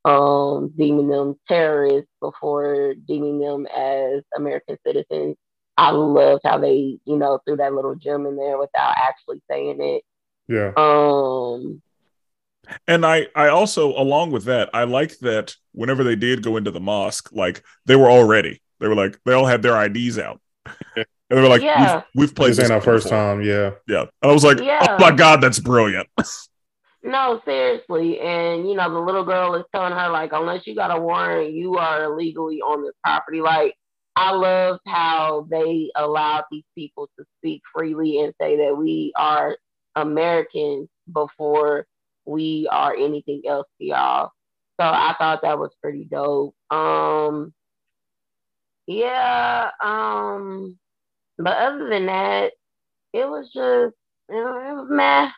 um, 0.05 0.73
deeming 0.77 1.09
them 1.09 1.39
terrorists 1.49 2.11
before 2.21 2.95
deeming 3.07 3.41
them 3.41 3.67
as 3.67 4.23
American 4.37 4.79
citizens. 4.87 5.37
I 5.77 5.91
loved 5.91 6.43
how 6.45 6.59
they, 6.59 6.99
you 7.05 7.17
know, 7.17 7.41
threw 7.45 7.57
that 7.57 7.75
little 7.75 7.95
gem 7.95 8.27
in 8.27 8.37
there 8.37 8.59
without 8.59 8.95
actually 8.97 9.43
saying 9.51 9.79
it. 9.81 10.03
Yeah. 10.49 10.73
Um, 10.77 11.83
and 12.87 13.05
I, 13.07 13.27
I 13.35 13.49
also, 13.49 13.91
along 13.91 14.33
with 14.33 14.45
that, 14.45 14.71
I 14.73 14.85
like 14.85 15.19
that 15.19 15.55
whenever 15.73 16.05
they 16.05 16.17
did 16.17 16.43
go 16.43 16.57
into 16.57 16.71
the 16.71 16.81
mosque, 16.81 17.31
like 17.33 17.63
they 17.87 17.97
were 17.97 18.09
all 18.09 18.25
ready. 18.25 18.61
They 18.81 18.89
were 18.89 18.95
like, 18.95 19.21
they 19.25 19.35
all 19.35 19.47
had 19.47 19.63
their 19.63 19.81
IDs 19.85 20.19
out. 20.19 20.41
And 21.31 21.37
they 21.39 21.43
were 21.43 21.49
like, 21.49 21.63
Yeah. 21.63 22.03
we've, 22.15 22.29
we've 22.29 22.35
played 22.35 22.51
This 22.51 22.57
this 22.59 22.71
our 22.71 22.81
first 22.81 23.05
before. 23.07 23.19
time. 23.19 23.43
Yeah. 23.43 23.73
Yeah. 23.87 24.07
And 24.23 24.31
I 24.31 24.33
was 24.33 24.45
like, 24.45 24.61
Yeah. 24.61 24.97
oh 24.99 24.99
my 24.99 25.11
God, 25.11 25.41
that's 25.41 25.59
brilliant. 25.59 26.09
no, 27.03 27.41
seriously. 27.45 28.19
And, 28.21 28.69
you 28.69 28.75
know, 28.75 28.91
the 28.93 28.99
little 28.99 29.25
girl 29.25 29.55
is 29.55 29.65
telling 29.75 29.93
her, 29.93 30.09
like, 30.09 30.33
unless 30.33 30.67
you 30.67 30.75
got 30.75 30.97
a 30.97 31.01
warrant, 31.01 31.53
you 31.53 31.77
are 31.77 32.05
illegally 32.05 32.61
on 32.61 32.83
this 32.83 32.95
property. 33.05 33.41
Like, 33.41 33.75
I 34.17 34.33
loved 34.33 34.81
how 34.87 35.47
they 35.51 35.91
allowed 35.95 36.45
these 36.51 36.65
people 36.75 37.09
to 37.19 37.25
speak 37.39 37.63
freely 37.75 38.21
and 38.21 38.33
say 38.41 38.57
that 38.57 38.77
we 38.77 39.13
are 39.15 39.57
Americans 39.97 40.89
before 41.13 41.87
we 42.25 42.69
are 42.71 42.95
anything 42.97 43.43
else 43.47 43.67
to 43.79 43.87
y'all. 43.87 44.33
So 44.81 44.87
I 44.87 45.15
thought 45.19 45.43
that 45.43 45.59
was 45.59 45.71
pretty 45.83 46.05
dope. 46.05 46.55
Um, 46.71 47.53
yeah. 48.87 49.71
Um, 49.83 50.79
but 51.39 51.57
other 51.57 51.89
than 51.89 52.07
that, 52.07 52.53
it 53.13 53.29
was 53.29 53.47
just 53.47 53.95
you 54.31 54.37
know, 54.45 54.59
it 54.59 54.75
was 54.75 54.89
meh. 54.91 55.31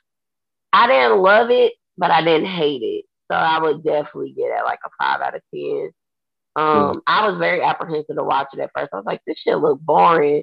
I 0.72 0.86
didn't 0.86 1.22
love 1.22 1.50
it, 1.50 1.74
but 1.98 2.10
I 2.10 2.22
didn't 2.22 2.48
hate 2.48 2.82
it. 2.82 3.04
So 3.30 3.36
I 3.36 3.60
would 3.60 3.84
definitely 3.84 4.32
get 4.32 4.50
it 4.50 4.64
like 4.64 4.80
a 4.84 4.90
five 4.98 5.20
out 5.20 5.36
of 5.36 5.42
ten. 5.54 5.90
Um, 6.56 7.02
I 7.06 7.28
was 7.28 7.38
very 7.38 7.62
apprehensive 7.62 8.16
to 8.16 8.24
watch 8.24 8.48
it 8.52 8.60
at 8.60 8.70
first. 8.74 8.90
I 8.92 8.96
was 8.96 9.06
like, 9.06 9.20
this 9.26 9.38
shit 9.38 9.58
look 9.58 9.80
boring. 9.80 10.42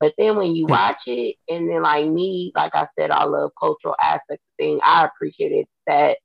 But 0.00 0.14
then 0.18 0.36
when 0.36 0.54
you 0.56 0.66
watch 0.66 0.98
it, 1.06 1.36
and 1.48 1.70
then 1.70 1.82
like 1.82 2.06
me, 2.08 2.52
like 2.56 2.74
I 2.74 2.88
said, 2.98 3.10
I 3.10 3.24
love 3.24 3.52
cultural 3.58 3.94
aspects 4.02 4.44
of 4.44 4.56
things. 4.58 4.80
I 4.84 5.06
appreciated 5.06 5.66
that 5.86 6.18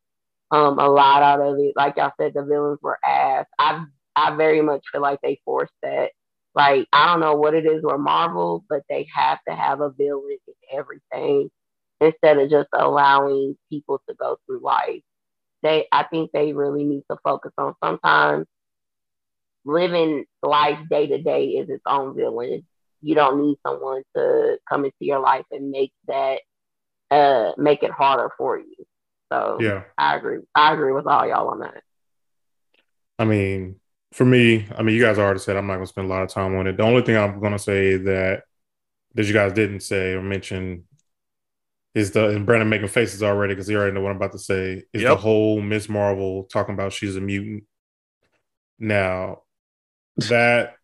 um 0.52 0.80
a 0.80 0.90
lot 0.90 1.22
out 1.22 1.42
of 1.42 1.60
it. 1.60 1.74
Like 1.76 1.98
I 1.98 2.12
said, 2.20 2.34
the 2.34 2.44
villains 2.44 2.80
were 2.82 2.98
ass. 3.06 3.46
I 3.60 3.86
I 4.16 4.36
very 4.36 4.62
much 4.62 4.84
feel 4.92 5.02
like 5.02 5.20
they 5.22 5.40
forced 5.46 5.74
that. 5.84 6.12
Like 6.56 6.88
I 6.92 7.08
don't 7.08 7.20
know 7.22 7.36
what 7.36 7.54
it 7.54 7.66
is 7.66 7.82
with 7.84 8.00
Marvel, 8.00 8.64
but 8.70 8.82
they 8.90 9.08
have 9.16 9.40
to 9.48 9.56
have 9.56 9.82
a 9.82 9.90
villain 9.92 10.38
in 10.48 10.78
everything 10.80 11.50
instead 12.02 12.38
of 12.40 12.50
just 12.50 12.70
allowing 12.74 13.56
people 13.70 14.02
to 14.10 14.16
go 14.16 14.38
through 14.46 14.62
life. 14.62 15.02
They 15.64 15.88
I 15.92 16.04
think 16.04 16.32
they 16.32 16.54
really 16.54 16.84
need 16.84 17.04
to 17.12 17.18
focus 17.24 17.52
on 17.58 17.76
sometimes 17.84 18.48
living 19.66 20.26
life 20.42 20.80
day 20.90 21.08
to 21.08 21.22
day 21.22 21.46
is 21.46 21.70
its 21.70 21.84
own 21.86 22.16
villain. 22.16 22.66
You 23.02 23.16
don't 23.16 23.42
need 23.42 23.58
someone 23.66 24.04
to 24.16 24.58
come 24.68 24.86
into 24.86 24.96
your 25.02 25.20
life 25.20 25.46
and 25.52 25.72
make 25.72 25.92
that 26.08 26.40
uh 27.12 27.52
make 27.58 27.84
it 27.84 27.92
harder 27.92 28.32
for 28.38 28.58
you. 28.60 28.76
So 29.32 29.60
Yeah. 29.62 29.84
I 29.98 30.16
agree. 30.16 30.40
I 30.56 30.74
agree 30.74 30.94
with 30.94 31.08
all 31.08 31.28
y'all 31.28 31.50
on 31.50 31.60
that. 31.60 31.84
I 33.20 33.26
mean, 33.26 33.80
for 34.12 34.26
me, 34.26 34.68
I 34.76 34.82
mean, 34.82 34.96
you 34.96 35.02
guys 35.02 35.18
already 35.18 35.40
said 35.40 35.56
I'm 35.56 35.68
not 35.68 35.76
going 35.76 35.86
to 35.86 35.90
spend 35.92 36.08
a 36.08 36.10
lot 36.10 36.24
of 36.24 36.30
time 36.30 36.56
on 36.56 36.68
it. 36.68 36.78
The 36.78 36.84
only 36.84 37.02
thing 37.02 37.16
I'm 37.16 37.40
going 37.40 37.54
to 37.54 37.60
say 37.60 37.98
that 37.98 38.44
that 39.16 39.26
you 39.26 39.34
guys 39.34 39.54
didn't 39.54 39.82
say 39.82 40.14
or 40.14 40.22
mention 40.22 40.86
is 41.96 42.12
the 42.12 42.30
and 42.30 42.46
Brandon 42.46 42.70
making 42.70 42.88
faces 42.88 43.24
already 43.24 43.54
because 43.54 43.68
he 43.68 43.76
already 43.76 43.94
know 43.94 44.02
what 44.02 44.12
I'm 44.12 44.18
about 44.18 44.32
to 44.34 44.40
say 44.40 44.84
is 44.94 45.02
the 45.02 45.16
whole 45.16 45.62
Miss 45.62 45.90
Marvel 45.90 46.44
talking 46.46 46.74
about 46.74 46.94
she's 46.94 47.16
a 47.16 47.22
mutant. 47.22 47.64
Now 48.78 49.42
that 50.30 50.76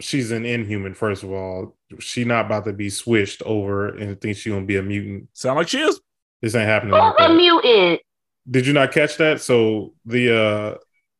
she's 0.00 0.30
an 0.30 0.44
inhuman, 0.44 0.94
first 0.94 1.22
of 1.22 1.32
all, 1.32 1.76
she 1.98 2.24
not 2.24 2.46
about 2.46 2.64
to 2.66 2.72
be 2.72 2.90
switched 2.90 3.42
over 3.42 3.88
and 3.88 4.20
think 4.20 4.36
she 4.36 4.50
gonna 4.50 4.66
be 4.66 4.76
a 4.76 4.82
mutant. 4.82 5.28
Sound 5.32 5.56
like 5.56 5.68
she 5.68 5.80
is. 5.80 6.00
This 6.42 6.54
ain't 6.54 6.68
happening. 6.68 6.92
like 6.92 7.14
Who's 7.18 7.26
a 7.26 7.34
mutant? 7.34 8.00
Did 8.48 8.66
you 8.66 8.72
not 8.72 8.92
catch 8.92 9.16
that? 9.16 9.40
So 9.40 9.94
the 10.04 10.36
uh 10.36 10.74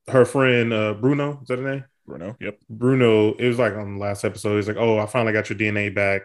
her 0.09 0.25
friend 0.25 0.73
uh 0.73 0.95
Bruno, 0.95 1.41
is 1.43 1.49
that 1.49 1.59
her 1.59 1.71
name? 1.71 1.85
Bruno. 2.07 2.37
Yep. 2.41 2.59
Bruno, 2.71 3.35
it 3.35 3.49
was 3.49 3.59
like 3.59 3.75
on 3.75 3.95
the 3.95 4.01
last 4.01 4.25
episode, 4.25 4.57
he's 4.57 4.69
like, 4.69 4.77
Oh, 4.77 4.99
I 4.99 5.07
finally 5.07 5.33
got 5.33 5.49
your 5.51 5.59
DNA 5.59 5.95
back. 5.95 6.23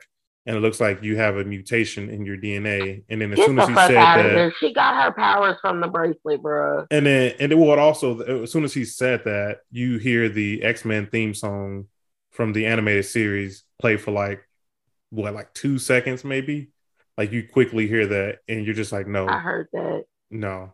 And 0.48 0.56
it 0.56 0.60
looks 0.62 0.80
like 0.80 1.04
you 1.04 1.18
have 1.18 1.38
a 1.38 1.44
mutation 1.44 2.10
in 2.10 2.26
your 2.26 2.36
DNA. 2.38 3.04
And 3.10 3.22
then 3.22 3.32
as 3.32 3.38
Get 3.38 3.46
soon 3.46 3.56
the 3.58 3.62
as 3.64 3.68
he 3.70 3.76
said 3.76 3.92
that, 3.96 4.26
here. 4.26 4.54
She 4.60 4.74
got 4.74 5.04
her 5.04 5.12
powers 5.12 5.58
from 5.62 5.82
the 5.82 5.88
bracelet, 5.88 6.42
bro. 6.42 6.86
and 6.90 7.06
then 7.06 7.36
and 7.40 7.52
then 7.52 7.60
what 7.60 7.78
also 7.78 8.20
as 8.22 8.52
soon 8.52 8.64
as 8.64 8.74
he 8.74 8.84
said 8.86 9.24
that, 9.26 9.60
you 9.72 9.98
hear 10.00 10.30
the 10.30 10.64
X-Men 10.64 11.08
theme 11.08 11.34
song 11.36 11.88
from 12.32 12.54
the 12.54 12.66
animated 12.66 13.06
series 13.06 13.64
play 13.80 13.98
for 13.98 14.12
like 14.12 14.42
what, 15.12 15.34
like 15.36 15.54
two 15.54 15.78
seconds 15.78 16.24
maybe? 16.24 16.70
Like 17.18 17.32
you 17.32 17.48
quickly 17.48 17.88
hear 17.88 18.08
that 18.08 18.40
and 18.48 18.66
you're 18.66 18.74
just 18.74 18.92
like, 18.92 19.06
No, 19.08 19.28
I 19.28 19.38
heard 19.40 19.68
that. 19.74 20.06
no. 20.32 20.74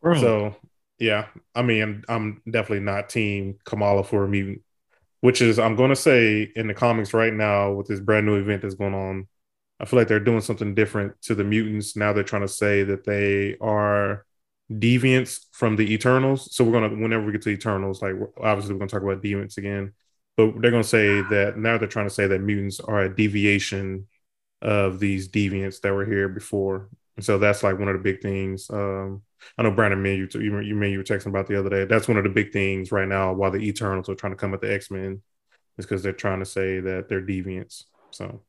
Bro, 0.00 0.20
So 0.20 0.56
yeah, 0.98 1.26
I 1.54 1.62
mean, 1.62 2.04
I'm 2.08 2.42
definitely 2.50 2.84
not 2.84 3.08
team 3.08 3.58
Kamala 3.64 4.04
for 4.04 4.24
a 4.24 4.28
mutant, 4.28 4.62
which 5.20 5.42
is 5.42 5.58
I'm 5.58 5.76
going 5.76 5.90
to 5.90 5.96
say 5.96 6.50
in 6.56 6.66
the 6.66 6.74
comics 6.74 7.12
right 7.12 7.32
now 7.32 7.72
with 7.72 7.86
this 7.86 8.00
brand 8.00 8.26
new 8.26 8.36
event 8.36 8.62
that's 8.62 8.74
going 8.74 8.94
on. 8.94 9.26
I 9.78 9.84
feel 9.84 9.98
like 9.98 10.08
they're 10.08 10.20
doing 10.20 10.40
something 10.40 10.74
different 10.74 11.20
to 11.22 11.34
the 11.34 11.44
mutants. 11.44 11.96
Now 11.96 12.12
they're 12.12 12.24
trying 12.24 12.42
to 12.42 12.48
say 12.48 12.82
that 12.84 13.04
they 13.04 13.56
are 13.60 14.24
deviants 14.72 15.46
from 15.52 15.76
the 15.76 15.92
Eternals. 15.92 16.54
So 16.54 16.64
we're 16.64 16.72
gonna 16.72 16.88
whenever 16.88 17.24
we 17.26 17.32
get 17.32 17.42
to 17.42 17.50
Eternals, 17.50 18.00
like 18.02 18.14
obviously 18.40 18.72
we're 18.74 18.78
gonna 18.80 18.88
talk 18.88 19.02
about 19.02 19.22
deviants 19.22 19.58
again, 19.58 19.92
but 20.36 20.60
they're 20.60 20.70
gonna 20.70 20.82
say 20.82 21.20
that 21.22 21.58
now 21.58 21.76
they're 21.78 21.88
trying 21.88 22.08
to 22.08 22.14
say 22.14 22.26
that 22.26 22.40
mutants 22.40 22.80
are 22.80 23.02
a 23.02 23.14
deviation 23.14 24.06
of 24.62 24.98
these 24.98 25.28
deviants 25.28 25.80
that 25.82 25.92
were 25.92 26.06
here 26.06 26.28
before. 26.28 26.88
And 27.16 27.24
so 27.24 27.38
that's 27.38 27.62
like 27.62 27.78
one 27.78 27.88
of 27.88 27.94
the 27.94 28.02
big 28.02 28.22
things. 28.22 28.70
Um, 28.70 29.22
I 29.58 29.62
know 29.62 29.70
Brandon, 29.70 30.02
me, 30.02 30.16
you, 30.16 30.28
you, 30.34 30.60
you, 30.60 30.74
me, 30.74 30.90
you 30.92 30.98
were 30.98 31.04
texting 31.04 31.26
about 31.26 31.46
the 31.46 31.58
other 31.58 31.70
day. 31.70 31.84
That's 31.84 32.08
one 32.08 32.16
of 32.16 32.24
the 32.24 32.30
big 32.30 32.52
things 32.52 32.92
right 32.92 33.08
now. 33.08 33.32
While 33.32 33.50
the 33.50 33.58
Eternals 33.58 34.08
are 34.08 34.14
trying 34.14 34.32
to 34.32 34.36
come 34.36 34.54
at 34.54 34.60
the 34.60 34.72
X 34.72 34.90
Men, 34.90 35.22
is 35.78 35.86
because 35.86 36.02
they're 36.02 36.12
trying 36.12 36.40
to 36.40 36.46
say 36.46 36.80
that 36.80 37.08
they're 37.08 37.22
deviants. 37.22 37.84
So 38.10 38.42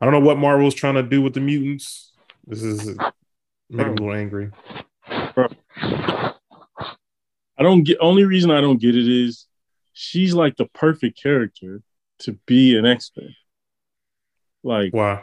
I 0.00 0.04
don't 0.04 0.12
know 0.12 0.20
what 0.20 0.38
Marvel's 0.38 0.74
trying 0.74 0.94
to 0.94 1.02
do 1.02 1.22
with 1.22 1.34
the 1.34 1.40
mutants. 1.40 2.12
This 2.46 2.62
is 2.62 2.96
making 3.70 3.94
me 3.94 4.02
a 4.02 4.04
little 4.04 4.12
angry. 4.12 4.50
I 7.58 7.62
don't 7.62 7.84
get. 7.84 7.98
Only 8.00 8.24
reason 8.24 8.50
I 8.50 8.60
don't 8.60 8.80
get 8.80 8.94
it 8.96 9.08
is 9.08 9.46
she's 9.92 10.34
like 10.34 10.56
the 10.56 10.66
perfect 10.66 11.20
character 11.20 11.82
to 12.20 12.32
be 12.46 12.76
an 12.76 12.86
X 12.86 13.10
Men. 13.16 13.34
Like, 14.62 14.92
Why? 14.92 15.22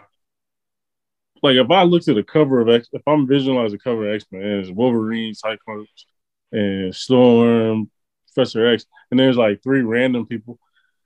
Like 1.43 1.55
if 1.57 1.69
I 1.69 1.83
looked 1.83 2.07
at 2.07 2.17
a 2.17 2.23
cover 2.23 2.61
of 2.61 2.69
X, 2.69 2.87
if 2.93 3.01
I'm 3.07 3.27
visualizing 3.27 3.75
a 3.75 3.83
cover 3.83 4.07
of 4.09 4.15
X 4.15 4.25
Men, 4.31 4.41
and 4.41 4.59
it's 4.61 4.71
Wolverine, 4.71 5.33
Cyclops, 5.33 6.05
and 6.51 6.95
Storm, 6.95 7.89
Professor 8.33 8.65
X, 8.67 8.85
and 9.11 9.19
there's 9.19 9.37
like 9.37 9.61
three 9.61 9.81
random 9.81 10.25
people, 10.25 10.57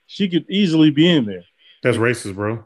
she 0.06 0.30
could 0.30 0.46
easily 0.50 0.92
be 0.92 1.10
in 1.10 1.26
there. 1.26 1.44
That's 1.84 1.98
racist, 1.98 2.36
bro. 2.36 2.64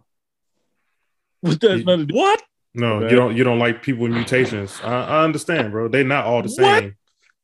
But 1.41 1.59
that's 1.59 1.85
not 1.85 1.99
a 2.01 2.05
What? 2.11 2.43
No, 2.73 2.97
Okay. 2.97 3.09
you 3.09 3.15
don't. 3.15 3.35
You 3.35 3.43
don't 3.43 3.59
like 3.59 3.81
people 3.83 4.03
with 4.03 4.11
mutations. 4.11 4.79
I, 4.83 5.03
I 5.05 5.23
understand, 5.23 5.71
bro. 5.71 5.87
They're 5.89 6.03
not 6.03 6.25
all 6.25 6.41
the 6.41 6.47
What? 6.49 6.55
same. 6.81 6.95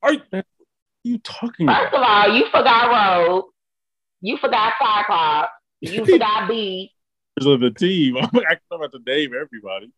Are 0.04 0.14
you 1.04 1.18
talking 1.20 1.68
First 1.68 1.88
about? 1.90 1.94
of 1.94 2.02
all, 2.02 2.38
you 2.38 2.46
forgot 2.46 3.28
Rogue. 3.28 3.46
You 4.22 4.38
forgot 4.38 4.74
Cyclops. 4.80 5.52
You 5.82 6.06
forgot 6.06 6.48
B. 6.48 6.92
Of 7.40 7.60
the 7.60 7.70
team, 7.72 8.18
I'm 8.22 8.30
like, 8.34 8.46
I'm 8.72 8.78
about 8.80 8.92
the 8.92 9.00
name 9.06 9.32
everybody. 9.40 9.92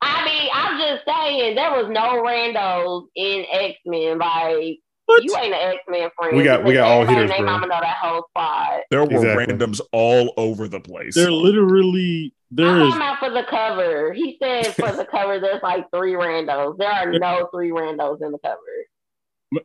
I 0.00 0.24
mean, 0.24 0.50
I'm 0.52 0.78
just 0.80 1.04
saying 1.06 1.54
there 1.54 1.70
was 1.72 1.88
no 1.90 2.22
randos 2.22 3.06
in 3.16 3.44
X 3.52 3.78
Men. 3.86 4.18
Like 4.18 4.78
What? 5.06 5.24
you 5.24 5.34
ain't 5.36 5.54
an 5.54 5.74
X 5.74 5.78
Men 5.88 6.08
friend. 6.18 6.36
We 6.36 6.42
got- 6.44 6.64
we 6.64 6.74
got 6.74 6.88
all 6.90 7.02
Everybody 7.02 7.14
hitters, 7.26 7.30
named 7.30 7.44
bro. 7.46 7.52
Mama 7.52 7.66
know 7.68 7.80
that 7.80 7.96
whole 8.00 8.24
squad. 8.30 8.80
There 8.90 9.04
were 9.04 9.10
Exactly. 9.12 9.46
randoms 9.54 9.80
all 9.92 10.32
over 10.36 10.68
the 10.68 10.80
place. 10.80 11.14
They're 11.14 11.30
literally 11.32 12.34
there 12.50 12.66
I'm 12.68 12.82
is 12.88 12.94
talking 12.94 13.28
for 13.28 13.34
the 13.34 13.44
cover. 13.48 14.12
He 14.12 14.36
said 14.42 14.66
for 14.74 14.92
the 14.92 15.06
cover, 15.06 15.40
there's 15.40 15.62
like 15.62 15.86
three 15.94 16.12
randos. 16.12 16.76
There 16.78 16.90
are 16.90 17.10
no 17.12 17.48
three 17.52 17.70
randos 17.70 18.20
in 18.22 18.30
the 18.32 18.38
cover. 18.38 18.58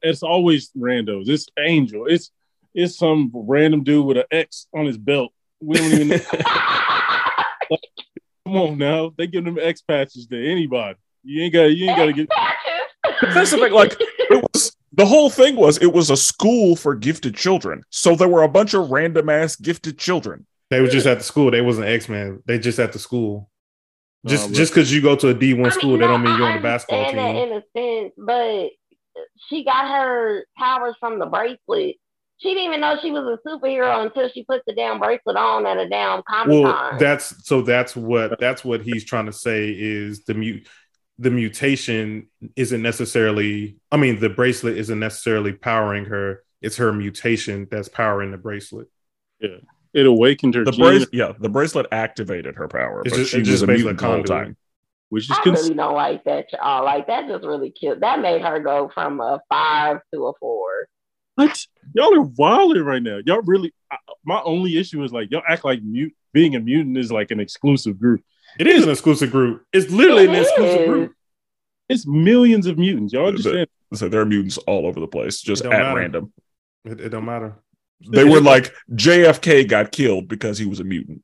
it's 0.04 0.24
always 0.24 0.72
randos. 0.72 1.28
It's 1.30 1.48
Angel. 1.60 2.06
It's 2.08 2.32
it's 2.74 2.98
some 2.98 3.32
random 3.34 3.84
dude 3.84 4.06
with 4.06 4.18
an 4.18 4.26
X 4.32 4.68
on 4.74 4.86
his 4.86 4.98
belt. 4.98 5.32
We 5.62 5.78
don't 5.78 5.92
even 5.94 6.08
know. 7.70 7.78
Come 8.48 8.58
on 8.58 8.78
now, 8.78 9.12
they 9.18 9.28
give 9.28 9.46
them 9.46 9.58
X 9.62 9.82
patches 9.82 10.28
to 10.28 10.52
anybody. 10.52 10.98
You 11.24 11.44
ain't 11.44 11.54
got. 11.54 11.64
You 11.64 11.90
ain't 11.90 11.98
got 11.98 12.06
to 12.06 12.14
get. 12.14 12.30
That's 13.34 13.52
the 13.52 13.58
thing. 13.58 13.74
Like 13.74 13.96
it 14.00 14.46
was 14.54 14.76
the 14.94 15.06
whole 15.06 15.30
thing 15.30 15.56
was 15.56 15.78
it 15.80 15.92
was 15.94 16.10
a 16.10 16.18
school 16.18 16.76
for 16.76 16.96
gifted 16.96 17.36
children. 17.36 17.84
So 17.90 18.16
there 18.16 18.28
were 18.28 18.44
a 18.44 18.48
bunch 18.48 18.74
of 18.74 18.90
random 18.90 19.30
ass 19.30 19.56
gifted 19.56 19.98
children. 19.98 20.46
They 20.70 20.82
were 20.82 20.88
just 20.88 21.06
at 21.06 21.18
the 21.18 21.24
school. 21.24 21.52
They 21.52 21.62
wasn't 21.62 21.88
X 21.88 22.08
Men. 22.08 22.42
They 22.46 22.60
just 22.60 22.80
at 22.80 22.94
the 22.94 23.00
school. 23.00 23.50
Just 24.26 24.50
Nah, 24.50 24.56
just 24.56 24.74
because 24.74 24.92
you 24.94 25.02
go 25.02 25.16
to 25.16 25.30
a 25.30 25.34
D 25.34 25.54
one 25.54 25.62
I 25.62 25.64
mean, 25.64 25.72
school, 25.72 25.98
that 25.98 26.08
don't 26.08 26.24
mean 26.24 26.38
you're 26.38 26.48
on 26.48 26.56
the 26.56 26.62
basketball 26.62 27.12
team. 27.12 27.20
in 27.20 27.52
a 27.52 27.64
sense, 27.76 28.14
but 28.18 28.70
she 29.50 29.64
got 29.64 29.88
her 29.90 30.46
powers 30.58 30.96
from 31.00 31.20
the 31.20 31.26
bracelet. 31.26 31.98
She 32.40 32.50
didn't 32.50 32.66
even 32.66 32.82
know 32.82 32.98
she 33.02 33.12
was 33.12 33.24
a 33.44 33.48
superhero 33.48 34.06
until 34.06 34.30
she 34.30 34.44
put 34.44 34.62
the 34.68 34.74
damn 34.74 35.00
bracelet 35.00 35.36
on 35.38 35.66
at 35.66 35.78
a 35.78 35.90
damn 35.90 36.22
comic 36.24 36.62
Well, 36.64 36.72
con. 36.72 36.98
that's 37.00 37.48
so 37.48 37.62
that's 37.62 37.96
what 37.96 38.40
that's 38.40 38.64
what 38.64 38.82
he's 38.82 39.04
trying 39.04 39.26
to 39.26 39.34
say 39.34 39.70
is 39.76 40.24
the 40.26 40.34
mute 40.36 40.68
the 41.20 41.32
mutation 41.32 42.28
isn't 42.56 42.82
necessarily 42.84 43.78
I 43.92 43.98
mean 43.98 44.20
the 44.20 44.30
bracelet 44.30 44.78
isn't 44.78 45.00
necessarily 45.00 45.54
powering 45.54 46.06
her. 46.06 46.44
It's 46.62 46.78
her 46.78 46.92
mutation 46.94 47.68
that's 47.72 47.90
powering 47.90 48.32
the 48.32 48.38
bracelet. 48.38 48.88
Yeah, 49.40 49.58
it 49.94 50.06
awakened 50.06 50.54
her 50.56 50.64
The 50.64 50.72
gene, 50.72 50.86
bracelet, 50.86 51.10
yeah, 51.14 51.32
the 51.40 51.50
bracelet 51.50 51.88
activated 51.92 52.56
her 52.56 52.68
power, 52.68 53.02
It's 53.06 53.12
but 53.14 53.18
just- 53.20 53.32
she 53.32 53.38
it's 53.40 53.50
was 53.50 53.60
just 53.62 53.64
a 53.64 53.68
basically 53.68 53.94
mutant 53.94 54.00
the 54.00 54.08
whole 54.34 54.42
time. 54.44 54.58
which 55.10 55.24
is 55.26 55.32
I 55.38 55.44
cons- 55.44 55.64
really 55.64 55.76
don't 55.76 55.94
like 55.96 56.24
that 56.26 56.48
at 56.54 56.60
all. 56.60 56.84
Like 56.84 57.08
that 57.08 57.28
just 57.28 57.46
really 57.46 57.72
killed. 57.72 58.02
That 58.02 58.20
made 58.22 58.42
her 58.44 58.60
go 58.60 58.90
from 58.94 59.22
a 59.22 59.40
five 59.50 60.00
to 60.14 60.28
a 60.28 60.34
four. 60.40 60.88
What 61.38 61.66
y'all 61.94 62.14
are 62.16 62.22
wilding 62.22 62.84
right 62.84 63.02
now. 63.02 63.20
Y'all 63.26 63.42
really. 63.44 63.74
I, 63.92 63.98
my 64.26 64.42
only 64.44 64.78
issue 64.78 65.04
is 65.04 65.14
like 65.14 65.32
y'all 65.32 65.44
act 65.48 65.64
like 65.64 65.82
mute 65.82 66.14
being 66.34 66.56
a 66.56 66.60
mutant 66.60 66.98
is 66.98 67.12
like 67.12 67.32
an 67.32 67.40
exclusive 67.40 68.00
group. 68.00 68.22
It 68.60 68.68
is 68.68 68.84
an 68.84 68.90
exclusive 68.90 69.32
group. 69.32 69.64
It's 69.72 69.90
literally 69.92 70.28
an 70.28 70.36
exclusive 70.36 70.88
group. 70.88 71.14
It's 71.90 72.06
millions 72.06 72.66
of 72.68 72.78
mutants. 72.78 73.14
Y'all 73.14 73.24
The- 73.24 73.30
understand? 73.30 73.68
So 73.94 74.10
there 74.10 74.20
are 74.20 74.26
mutants 74.26 74.58
all 74.60 74.86
over 74.86 75.00
the 75.00 75.08
place, 75.08 75.40
just 75.40 75.64
at 75.64 75.70
matter. 75.70 75.96
random. 75.98 76.34
It, 76.84 77.00
it 77.00 77.10
don't 77.10 77.24
matter. 77.24 77.56
They 78.12 78.26
were 78.26 78.42
like 78.42 78.74
JFK 78.92 79.68
got 79.68 79.92
killed 79.94 80.28
because 80.28 80.58
he 80.58 80.66
was 80.66 80.80
a 80.80 80.84
mutant. 80.84 81.24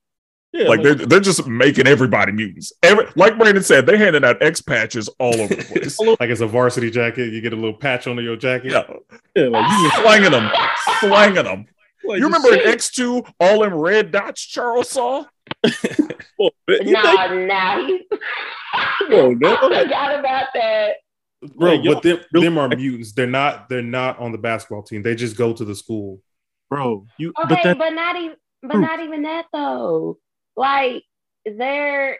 Yeah, 0.55 0.67
like 0.67 0.83
they're 0.83 0.93
they're 0.93 1.19
just 1.19 1.47
making 1.47 1.87
everybody 1.87 2.31
mutants. 2.31 2.71
Every 2.83 3.07
like 3.15 3.39
Brandon 3.39 3.63
said, 3.63 3.87
they're 3.87 3.97
handing 3.97 4.23
out 4.23 4.41
X 4.41 4.61
patches 4.61 5.09
all 5.19 5.33
over 5.35 5.55
the 5.55 5.63
place. 5.63 5.97
Like 6.19 6.29
it's 6.29 6.41
a 6.41 6.47
varsity 6.47 6.91
jacket. 6.91 7.33
You 7.33 7.41
get 7.41 7.53
a 7.53 7.55
little 7.55 7.73
patch 7.73 8.05
under 8.05 8.21
your 8.21 8.35
jacket. 8.35 8.71
yeah, 8.71 8.83
yeah, 9.35 9.47
like 9.47 9.67
you 9.71 9.89
just 9.89 10.01
slanging 10.03 10.31
them, 10.31 10.51
slanging 10.99 11.43
them. 11.43 11.65
like 12.05 12.19
You 12.19 12.25
remember 12.25 12.49
in 12.53 12.59
say- 12.65 12.71
X 12.71 12.91
two, 12.91 13.23
all 13.39 13.61
them 13.61 13.73
red 13.73 14.11
dots 14.11 14.45
Charles 14.45 14.89
saw? 14.89 15.25
oh, 15.65 15.71
you 16.39 16.49
think- 16.67 16.85
No, 16.85 17.45
no, 17.47 17.87
he's. 17.87 18.01
No. 19.09 19.31
I 19.31 19.83
forgot 19.83 20.19
about 20.19 20.45
that. 20.53 20.93
Bro, 21.55 21.73
Like, 21.75 21.83
but 21.83 22.03
them, 22.03 22.19
really- 22.31 22.45
them 22.45 22.57
are 22.59 22.69
mutants. 22.69 23.13
They're 23.13 23.25
not. 23.27 23.69
They're 23.69 23.81
not 23.81 24.19
on 24.19 24.31
the 24.31 24.37
basketball 24.37 24.83
team. 24.83 25.01
They 25.01 25.15
just 25.15 25.35
go 25.35 25.51
to 25.53 25.65
the 25.65 25.73
school. 25.75 26.21
bro, 26.69 27.05
you 27.17 27.33
Okay, 27.43 27.55
but 27.55 27.63
that 27.63 27.77
but 27.79 27.89
not 27.89 28.15
even, 28.17 28.35
but 28.61 28.77
not 28.77 28.99
even 28.99 29.23
that 29.23 29.45
though. 29.51 30.19
Like 30.55 31.03
they're 31.45 32.19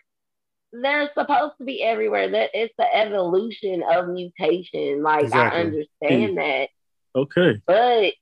they're 0.72 1.10
supposed 1.18 1.54
to 1.60 1.66
be 1.66 1.84
everywhere. 1.84 2.30
That 2.30 2.50
it's 2.54 2.74
the 2.78 2.96
evolution 2.96 3.84
of 3.90 4.10
mutation. 4.10 5.04
Like 5.04 5.24
Exactly. 5.24 5.60
I 5.60 5.64
understand 5.64 6.38
that, 6.38 6.70
okay. 7.16 7.62
but 7.66 8.14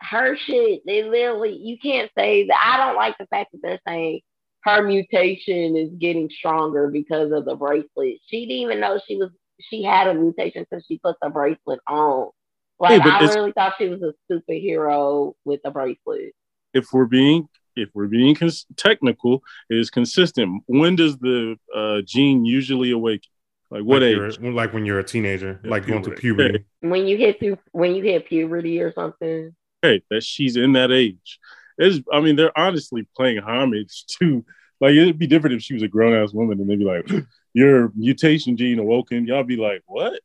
her 0.00 0.36
shit, 0.36 0.82
they 0.86 1.02
literally 1.02 1.56
you 1.56 1.78
can't 1.78 2.10
say 2.16 2.46
that. 2.46 2.62
I 2.64 2.76
don't 2.84 2.96
like 2.96 3.18
the 3.18 3.26
fact 3.26 3.52
that 3.52 3.60
they're 3.62 3.80
saying 3.86 4.20
her 4.66 4.82
mutation 4.82 5.76
is 5.76 5.90
getting 5.98 6.28
stronger 6.28 6.88
because 6.88 7.32
of 7.32 7.44
the 7.44 7.54
bracelet. 7.54 8.18
She 8.26 8.46
didn't 8.46 8.62
even 8.62 8.80
know 8.80 9.00
she 9.06 9.16
was 9.16 9.30
she 9.60 9.82
had 9.82 10.08
a 10.08 10.14
mutation 10.14 10.66
until 10.70 10.84
she 10.86 10.98
put 10.98 11.16
the 11.22 11.30
bracelet 11.30 11.80
on. 11.88 12.30
Like 12.78 13.02
but 13.02 13.12
I 13.12 13.20
really 13.34 13.52
thought 13.52 13.74
she 13.78 13.88
was 13.88 14.02
a 14.02 14.12
superhero 14.30 15.32
with 15.44 15.60
the 15.64 15.70
bracelet. 15.70 16.34
If 16.74 16.92
we're 16.92 17.06
being 17.06 17.48
if 17.76 17.90
we're 17.94 18.06
being 18.08 18.34
cons- 18.34 18.66
technical, 18.76 19.42
it 19.70 19.76
is 19.78 19.90
consistent. 19.90 20.62
When 20.66 20.96
does 20.96 21.18
the 21.18 21.56
uh, 21.74 22.00
gene 22.04 22.44
usually 22.44 22.90
awaken? 22.90 23.28
Like 23.70 23.82
what 23.82 24.02
like 24.02 24.16
age? 24.16 24.38
Like 24.40 24.72
when 24.72 24.86
you're 24.86 24.98
a 25.00 25.04
teenager, 25.04 25.60
Yeah, 25.64 25.70
like 25.70 25.86
going 25.86 26.02
to 26.04 26.10
puberty. 26.10 26.58
puberty. 26.58 26.64
when 26.80 27.06
you 27.06 27.16
hit 27.16 27.38
through 27.40 27.58
when 27.72 27.94
you 27.96 28.02
hit 28.02 28.26
puberty 28.26 28.80
or 28.80 28.92
something. 28.92 29.54
Okay, 29.84 30.02
that 30.10 30.22
she's 30.22 30.56
in 30.56 30.72
that 30.74 30.90
age. 30.92 31.38
It's, 31.78 32.00
I 32.12 32.20
mean, 32.20 32.36
they're 32.36 32.56
honestly 32.58 33.06
playing 33.16 33.38
homage 33.38 34.04
to. 34.20 34.44
Like 34.80 34.92
it'd 34.92 35.18
be 35.18 35.26
different 35.26 35.56
if 35.56 35.62
she 35.62 35.74
was 35.74 35.82
a 35.82 35.88
grown 35.88 36.14
ass 36.14 36.32
woman 36.32 36.60
and 36.60 36.68
they'd 36.70 36.78
be 36.78 36.84
like, 36.84 37.10
"Your 37.54 37.90
mutation 37.96 38.56
gene 38.56 38.78
awoken." 38.78 39.26
Y'all 39.26 39.42
be 39.42 39.56
like, 39.56 39.82
"What?" 39.86 40.20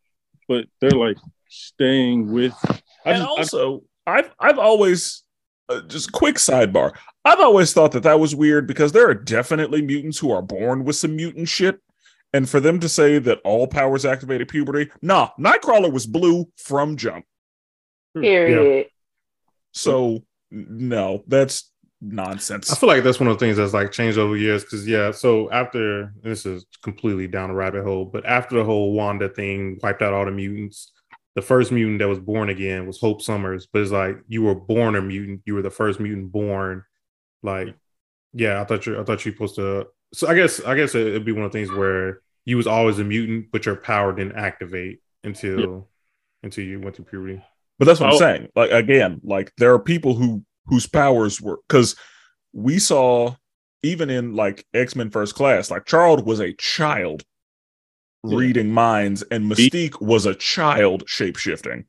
But 0.47 0.65
they're 0.79 0.91
like 0.91 1.17
staying 1.49 2.31
with. 2.31 2.53
I 3.05 3.13
and 3.13 3.23
just, 3.37 3.53
I- 3.55 3.57
also, 3.59 3.83
I've 4.05 4.29
I've 4.39 4.59
always 4.59 5.23
Uh, 5.71 5.81
just 5.87 6.11
quick 6.11 6.35
sidebar. 6.35 6.93
I've 7.23 7.39
always 7.39 7.71
thought 7.71 7.91
that 7.93 8.03
that 8.03 8.19
was 8.19 8.35
weird 8.35 8.67
because 8.67 8.91
there 8.91 9.07
are 9.07 9.13
definitely 9.13 9.81
mutants 9.81 10.17
who 10.17 10.31
are 10.31 10.41
born 10.41 10.83
with 10.83 10.95
some 10.95 11.15
mutant 11.15 11.47
shit, 11.47 11.79
and 12.33 12.49
for 12.49 12.59
them 12.59 12.79
to 12.79 12.89
say 12.89 13.19
that 13.19 13.39
all 13.43 13.67
powers 13.67 14.05
activated 14.05 14.47
puberty, 14.47 14.91
nah, 15.01 15.29
Nightcrawler 15.39 15.91
was 15.91 16.05
blue 16.05 16.47
from 16.57 16.97
jump. 16.97 17.25
Hmm, 18.15 18.21
Period. 18.21 18.87
So 19.71 20.23
no, 20.49 21.23
that's 21.27 21.71
nonsense. 22.01 22.71
I 22.71 22.75
feel 22.75 22.89
like 22.89 23.03
that's 23.03 23.19
one 23.19 23.29
of 23.29 23.37
the 23.37 23.45
things 23.45 23.57
that's 23.57 23.73
like 23.73 23.91
changed 23.91 24.17
over 24.17 24.35
years. 24.35 24.63
Because 24.63 24.87
yeah, 24.87 25.11
so 25.11 25.49
after 25.51 26.13
this 26.23 26.45
is 26.45 26.65
completely 26.81 27.27
down 27.27 27.51
a 27.51 27.53
rabbit 27.53 27.83
hole, 27.83 28.05
but 28.05 28.25
after 28.25 28.57
the 28.57 28.65
whole 28.65 28.93
Wanda 28.93 29.29
thing 29.29 29.79
wiped 29.81 30.01
out 30.01 30.13
all 30.13 30.25
the 30.25 30.31
mutants, 30.31 30.91
the 31.35 31.41
first 31.41 31.71
mutant 31.71 31.99
that 31.99 32.07
was 32.07 32.19
born 32.19 32.49
again 32.49 32.85
was 32.87 32.99
Hope 32.99 33.21
Summers. 33.21 33.67
But 33.71 33.81
it's 33.83 33.91
like 33.91 34.17
you 34.27 34.43
were 34.43 34.55
born 34.55 34.95
a 34.95 35.01
mutant. 35.01 35.41
You 35.45 35.55
were 35.55 35.61
the 35.61 35.69
first 35.69 35.99
mutant 35.99 36.31
born. 36.31 36.83
Like, 37.43 37.75
yeah, 38.33 38.61
I 38.61 38.65
thought 38.65 38.85
you. 38.85 38.99
I 38.99 39.03
thought 39.03 39.25
you 39.25 39.31
were 39.31 39.35
supposed 39.35 39.55
to. 39.55 39.87
So 40.13 40.27
I 40.27 40.35
guess 40.35 40.61
I 40.63 40.75
guess 40.75 40.93
it'd 40.95 41.25
be 41.25 41.31
one 41.31 41.43
of 41.45 41.51
the 41.51 41.57
things 41.57 41.71
where 41.71 42.21
you 42.45 42.57
was 42.57 42.67
always 42.67 42.99
a 42.99 43.03
mutant, 43.03 43.47
but 43.51 43.65
your 43.65 43.75
power 43.75 44.13
didn't 44.13 44.35
activate 44.35 44.99
until 45.23 45.87
until 46.43 46.63
you 46.65 46.79
went 46.79 46.95
through 46.95 47.05
puberty. 47.05 47.41
But 47.79 47.85
that's 47.85 47.99
what 47.99 48.09
I'm 48.09 48.15
Oh. 48.15 48.19
saying. 48.19 48.47
Like 48.55 48.71
again, 48.71 49.21
like 49.23 49.51
there 49.57 49.73
are 49.73 49.79
people 49.79 50.13
who 50.15 50.43
whose 50.67 50.85
powers 50.87 51.39
were 51.41 51.59
because 51.67 51.95
we 52.53 52.77
saw 52.79 53.35
even 53.83 54.09
in 54.09 54.35
like 54.35 54.65
X 54.73 54.95
Men 54.95 55.09
First 55.09 55.33
Class, 55.35 55.71
like 55.71 55.85
Charles 55.85 56.23
was 56.23 56.39
a 56.39 56.53
child 56.53 57.23
Yeah. 58.23 58.37
reading 58.37 58.71
minds, 58.71 59.23
and 59.31 59.49
Mystique 59.51 59.99
was 60.01 60.25
a 60.27 60.35
child 60.35 61.03
shape 61.07 61.37
shifting. 61.37 61.85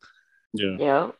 yeah, 0.55 0.76
Yeah. 0.78 1.11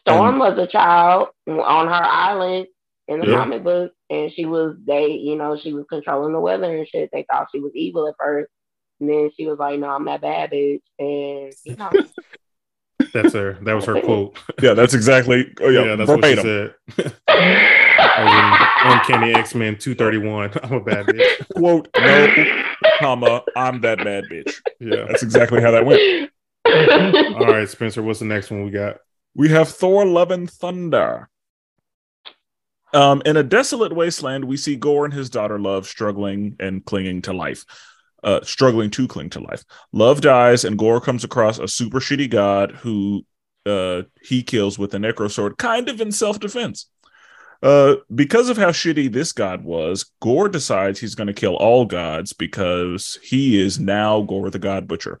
Storm 0.00 0.38
was 0.38 0.58
a 0.58 0.66
child 0.66 1.28
on 1.48 1.86
her 1.88 1.92
island 1.94 2.66
in 3.08 3.20
the 3.20 3.26
Yeah. 3.28 3.36
comic 3.36 3.62
book, 3.64 3.92
and 4.10 4.32
she 4.32 4.44
was 4.46 4.76
they, 4.86 5.08
you 5.12 5.36
know, 5.36 5.56
she 5.58 5.72
was 5.72 5.84
controlling 5.88 6.32
the 6.32 6.40
weather 6.40 6.74
and 6.76 6.86
shit. 6.88 7.10
They 7.12 7.24
thought 7.30 7.48
she 7.54 7.60
was 7.60 7.72
evil 7.74 8.06
at 8.08 8.14
first, 8.18 8.50
and 9.00 9.08
then 9.10 9.30
she 9.36 9.46
was 9.46 9.58
like, 9.58 9.78
"No, 9.80 9.88
I'm 9.90 10.04
that 10.06 10.20
bad 10.22 10.50
bitch," 10.50 10.80
and 10.98 11.52
you 11.64 11.76
know, 11.76 11.90
That's 13.14 13.32
her. 13.32 13.54
That 13.62 13.74
was 13.74 13.86
her 13.86 14.00
quote. 14.02 14.36
Yeah, 14.62 14.74
that's 14.74 14.92
exactly. 14.94 15.52
Oh 15.60 15.68
yeah, 15.70 15.84
yeah, 15.84 15.96
that's 15.96 16.10
verbatim. 16.10 16.36
what 16.46 16.74
she 16.96 17.02
said. 17.02 17.14
As 17.28 18.30
in 18.30 18.90
Uncanny 18.92 19.34
X 19.34 19.54
Men 19.54 19.76
231. 19.78 20.50
I'm 20.62 20.72
a 20.74 20.80
bad 20.80 21.06
bitch. 21.06 21.48
Quote: 21.56 21.88
No, 21.96 22.26
comma. 23.00 23.42
I'm 23.56 23.80
that 23.80 23.98
bad 23.98 24.24
bitch. 24.24 24.54
Yeah. 24.78 25.04
That's 25.08 25.22
exactly 25.22 25.60
how 25.60 25.70
that 25.72 25.84
went. 25.84 26.30
All 26.66 27.46
right, 27.46 27.68
Spenser, 27.68 28.02
what's 28.02 28.20
the 28.20 28.26
next 28.26 28.50
one 28.50 28.64
we 28.64 28.70
got? 28.70 28.98
We 29.34 29.48
have 29.48 29.68
Thor: 29.68 30.04
Love 30.04 30.30
and 30.30 30.50
Thunder. 30.50 31.28
Um, 32.92 33.22
in 33.24 33.36
a 33.36 33.42
desolate 33.42 33.94
wasteland, 33.94 34.44
we 34.44 34.56
see 34.56 34.76
Gorr 34.76 35.04
and 35.04 35.14
his 35.14 35.30
daughter 35.30 35.58
Love 35.58 35.86
struggling 35.86 36.56
and 36.58 36.84
clinging 36.84 37.22
to 37.22 37.32
life. 37.32 37.64
Uh, 38.22 38.40
struggling 38.42 38.90
to 38.90 39.08
cling 39.08 39.30
to 39.30 39.40
life. 39.40 39.64
Love 39.92 40.20
dies, 40.20 40.64
and 40.64 40.76
Gorr 40.76 41.00
comes 41.00 41.24
across 41.24 41.58
a 41.58 41.66
super 41.66 42.00
shitty 42.00 42.28
god 42.28 42.72
who 42.72 43.24
uh, 43.64 44.02
he 44.20 44.42
kills 44.42 44.78
with 44.78 44.94
a 44.94 44.98
necro 44.98 45.30
sword, 45.30 45.56
kind 45.56 45.88
of 45.88 46.00
in 46.00 46.12
self 46.12 46.38
defense. 46.38 46.90
Uh, 47.62 47.96
because 48.14 48.48
of 48.48 48.56
how 48.56 48.70
shitty 48.70 49.12
this 49.12 49.32
god 49.32 49.64
was, 49.64 50.10
Gorr 50.20 50.48
decides 50.48 50.98
he's 50.98 51.14
going 51.14 51.26
to 51.26 51.32
kill 51.32 51.56
all 51.56 51.84
gods 51.84 52.32
because 52.32 53.18
he 53.22 53.60
is 53.60 53.78
now 53.78 54.22
Gorr 54.22 54.50
the 54.50 54.58
God 54.58 54.88
Butcher. 54.88 55.20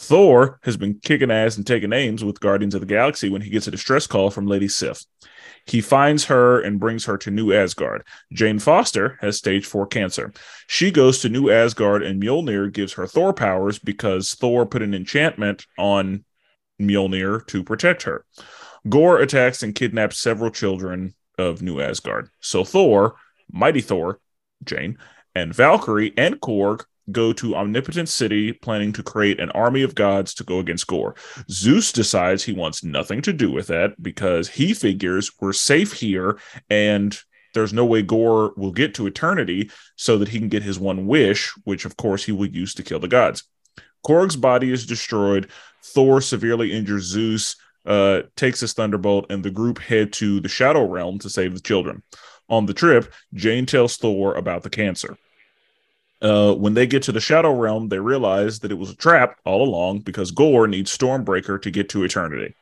Thor 0.00 0.60
has 0.62 0.76
been 0.76 1.00
kicking 1.02 1.30
ass 1.30 1.56
and 1.56 1.66
taking 1.66 1.90
names 1.90 2.22
with 2.24 2.40
Guardians 2.40 2.74
of 2.74 2.80
the 2.80 2.86
Galaxy 2.86 3.28
when 3.28 3.42
he 3.42 3.50
gets 3.50 3.66
a 3.66 3.72
distress 3.72 4.06
call 4.06 4.30
from 4.30 4.46
Lady 4.46 4.68
Sif. 4.68 5.04
He 5.66 5.80
finds 5.80 6.24
her 6.26 6.60
and 6.60 6.80
brings 6.80 7.04
her 7.04 7.18
to 7.18 7.30
New 7.30 7.52
Asgard. 7.52 8.06
Jane 8.32 8.58
Foster 8.58 9.18
has 9.20 9.36
stage 9.36 9.66
4 9.66 9.86
cancer. 9.88 10.32
She 10.68 10.90
goes 10.90 11.20
to 11.20 11.28
New 11.28 11.50
Asgard 11.50 12.02
and 12.02 12.22
Mjolnir 12.22 12.72
gives 12.72 12.94
her 12.94 13.06
Thor 13.06 13.32
powers 13.32 13.78
because 13.78 14.34
Thor 14.34 14.66
put 14.66 14.82
an 14.82 14.94
enchantment 14.94 15.66
on 15.76 16.24
Mjolnir 16.80 17.44
to 17.48 17.64
protect 17.64 18.04
her. 18.04 18.24
Gorr 18.88 19.18
attacks 19.18 19.62
and 19.62 19.74
kidnaps 19.74 20.18
several 20.18 20.50
children 20.50 21.14
of 21.38 21.62
New 21.62 21.80
Asgard. 21.80 22.30
So 22.40 22.64
Thor, 22.64 23.16
Mighty 23.50 23.80
Thor, 23.80 24.20
Jane, 24.64 24.98
and 25.34 25.54
Valkyrie 25.54 26.12
and 26.16 26.40
Korg 26.40 26.84
go 27.10 27.32
to 27.32 27.56
Omnipotent 27.56 28.08
City, 28.08 28.52
planning 28.52 28.92
to 28.92 29.02
create 29.02 29.40
an 29.40 29.50
army 29.50 29.82
of 29.82 29.94
gods 29.94 30.34
to 30.34 30.44
go 30.44 30.58
against 30.58 30.86
Gorr. 30.86 31.14
Zeus 31.50 31.92
decides 31.92 32.44
he 32.44 32.52
wants 32.52 32.84
nothing 32.84 33.22
to 33.22 33.32
do 33.32 33.50
with 33.50 33.68
that 33.68 34.00
because 34.02 34.48
he 34.48 34.74
figures 34.74 35.30
we're 35.40 35.52
safe 35.52 35.92
here 35.92 36.38
and 36.68 37.18
there's 37.54 37.72
no 37.72 37.84
way 37.84 38.02
Gorr 38.02 38.52
will 38.56 38.72
get 38.72 38.94
to 38.94 39.06
eternity 39.06 39.70
so 39.96 40.18
that 40.18 40.28
he 40.28 40.38
can 40.38 40.48
get 40.48 40.62
his 40.62 40.78
one 40.78 41.06
wish, 41.06 41.52
which 41.64 41.84
of 41.84 41.96
course 41.96 42.24
he 42.24 42.32
will 42.32 42.46
use 42.46 42.74
to 42.74 42.82
kill 42.82 43.00
the 43.00 43.08
gods. 43.08 43.44
Korg's 44.06 44.36
body 44.36 44.70
is 44.70 44.86
destroyed. 44.86 45.50
Thor 45.82 46.20
severely 46.20 46.72
injures 46.72 47.04
Zeus, 47.04 47.56
uh, 47.88 48.22
takes 48.36 48.60
his 48.60 48.74
thunderbolt, 48.74 49.26
and 49.30 49.42
the 49.42 49.50
group 49.50 49.78
head 49.78 50.12
to 50.12 50.38
the 50.40 50.48
Shadow 50.48 50.86
Realm 50.86 51.18
to 51.20 51.30
save 51.30 51.54
the 51.54 51.60
children. 51.60 52.02
On 52.48 52.66
the 52.66 52.74
trip, 52.74 53.12
Jane 53.34 53.66
tells 53.66 53.96
Thor 53.96 54.34
about 54.34 54.62
the 54.62 54.70
cancer. 54.70 55.16
Uh, 56.20 56.52
when 56.54 56.74
they 56.74 56.86
get 56.86 57.02
to 57.04 57.12
the 57.12 57.20
Shadow 57.20 57.52
Realm, 57.52 57.88
they 57.88 57.98
realize 57.98 58.60
that 58.60 58.72
it 58.72 58.78
was 58.78 58.90
a 58.90 58.96
trap 58.96 59.38
all 59.44 59.66
along 59.66 60.00
because 60.00 60.30
Gorr 60.30 60.66
needs 60.66 60.96
Stormbreaker 60.96 61.60
to 61.62 61.70
get 61.70 61.88
to 61.90 62.04
eternity. 62.04 62.54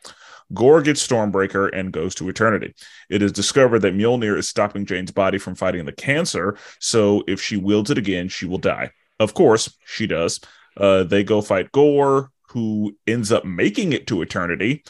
Gorr 0.54 0.80
gets 0.82 1.04
Stormbreaker 1.04 1.70
and 1.72 1.92
goes 1.92 2.14
to 2.16 2.28
eternity. 2.28 2.74
It 3.10 3.22
is 3.22 3.32
discovered 3.32 3.80
that 3.80 3.94
Mjolnir 3.94 4.38
is 4.38 4.48
stopping 4.48 4.86
Jane's 4.86 5.10
body 5.10 5.38
from 5.38 5.56
fighting 5.56 5.84
the 5.86 5.92
cancer, 5.92 6.56
so 6.78 7.24
if 7.26 7.42
she 7.42 7.56
wields 7.56 7.90
it 7.90 7.98
again, 7.98 8.28
she 8.28 8.46
will 8.46 8.58
die. 8.58 8.90
Of 9.18 9.34
course, 9.34 9.74
she 9.86 10.06
does. 10.06 10.40
Uh, 10.76 11.02
they 11.02 11.24
go 11.24 11.40
fight 11.40 11.72
Gorr, 11.72 12.30
who 12.50 12.96
ends 13.06 13.32
up 13.32 13.44
making 13.44 13.92
it 13.92 14.06
to 14.08 14.22
eternity. 14.22 14.84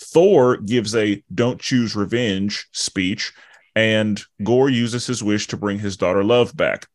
Thor 0.00 0.56
gives 0.56 0.94
a 0.96 1.22
don't 1.34 1.60
choose 1.60 1.94
revenge 1.94 2.66
speech, 2.72 3.32
and 3.76 4.20
Gorr 4.42 4.68
uses 4.68 5.06
his 5.06 5.22
wish 5.22 5.46
to 5.48 5.56
bring 5.56 5.78
his 5.78 5.96
daughter 5.96 6.24
Love 6.24 6.56
back. 6.56 6.88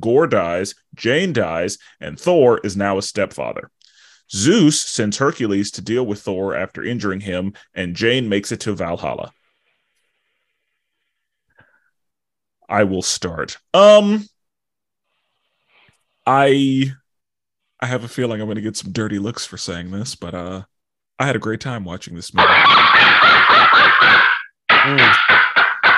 Gorr 0.00 0.26
dies, 0.26 0.74
Jane 0.94 1.32
dies, 1.32 1.78
and 2.00 2.18
Thor 2.18 2.60
is 2.64 2.76
now 2.76 2.98
a 2.98 3.02
stepfather. 3.02 3.70
Zeus 4.30 4.80
sends 4.80 5.16
Hercules 5.16 5.70
to 5.70 5.80
deal 5.80 6.04
with 6.04 6.20
Thor 6.20 6.54
after 6.54 6.84
injuring 6.84 7.20
him, 7.20 7.54
and 7.74 7.96
Jane 7.96 8.28
makes 8.28 8.52
it 8.52 8.60
to 8.60 8.74
Valhalla. 8.74 9.32
I 12.68 12.84
will 12.84 13.02
start. 13.02 13.56
Um 13.72 14.28
I 16.26 16.92
I 17.80 17.86
have 17.86 18.04
a 18.04 18.08
feeling 18.08 18.40
I'm 18.40 18.48
going 18.48 18.56
to 18.56 18.60
get 18.60 18.76
some 18.76 18.92
dirty 18.92 19.18
looks 19.18 19.46
for 19.46 19.56
saying 19.56 19.90
this, 19.90 20.14
but 20.14 20.34
uh 20.34 20.64
I 21.18 21.26
had 21.26 21.36
a 21.36 21.38
great 21.40 21.60
time 21.60 21.84
watching 21.84 22.14
this 22.14 22.32
movie. 22.32 22.46
Mm. 24.70 25.14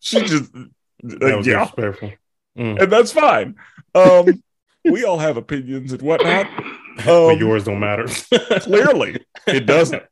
She 0.00 0.20
just 0.22 0.52
that 0.52 1.34
uh, 1.34 1.36
was 1.38 1.46
yeah, 1.46 1.64
disrespectful. 1.64 2.12
Mm. 2.58 2.82
and 2.82 2.92
that's 2.92 3.12
fine. 3.12 3.56
Um 3.94 4.42
we 4.84 5.04
all 5.04 5.18
have 5.18 5.36
opinions 5.36 5.92
and 5.92 6.00
whatnot. 6.02 6.46
but 7.04 7.32
Um, 7.32 7.38
yours 7.38 7.64
don't 7.64 7.80
matter. 7.80 8.06
clearly 8.60 9.24
it 9.46 9.66
doesn't 9.66 10.02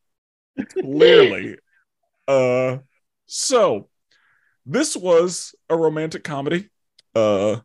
clearly 0.80 1.56
uh 2.28 2.78
so 3.26 3.88
this 4.66 4.96
was 4.96 5.54
a 5.70 5.76
romantic 5.76 6.24
comedy 6.24 6.68
uh 7.14 7.60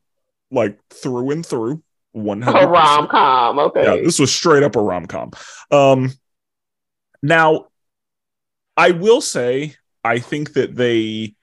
like 0.51 0.79
through 0.89 1.31
and 1.31 1.45
through 1.45 1.83
100 2.13 2.57
A 2.57 2.67
rom 2.67 3.07
com. 3.07 3.59
Okay. 3.59 3.83
yeah 3.83 3.95
this 4.03 4.19
was 4.19 4.33
straight 4.33 4.63
up 4.63 4.75
a 4.75 4.81
rom-com 4.81 5.31
um 5.71 6.11
now 7.21 7.67
i 8.75 8.91
will 8.91 9.21
say 9.21 9.75
i 10.03 10.17
think 10.19 10.53
that 10.53 10.75
they 10.75 11.35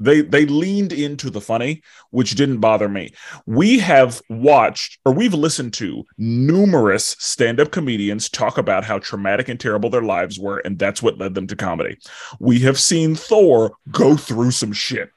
they 0.00 0.20
they 0.22 0.46
leaned 0.46 0.92
into 0.92 1.30
the 1.30 1.40
funny 1.40 1.82
which 2.10 2.34
didn't 2.34 2.58
bother 2.58 2.88
me 2.88 3.12
we 3.46 3.78
have 3.78 4.20
watched 4.28 4.98
or 5.04 5.12
we've 5.12 5.34
listened 5.34 5.72
to 5.72 6.02
numerous 6.18 7.14
stand-up 7.20 7.70
comedians 7.70 8.28
talk 8.28 8.58
about 8.58 8.84
how 8.84 8.98
traumatic 8.98 9.48
and 9.48 9.60
terrible 9.60 9.90
their 9.90 10.02
lives 10.02 10.38
were 10.38 10.58
and 10.64 10.78
that's 10.78 11.02
what 11.02 11.18
led 11.18 11.34
them 11.34 11.46
to 11.46 11.54
comedy 11.54 11.96
we 12.40 12.58
have 12.58 12.80
seen 12.80 13.14
thor 13.14 13.76
go 13.92 14.16
through 14.16 14.50
some 14.50 14.72
shit 14.72 15.10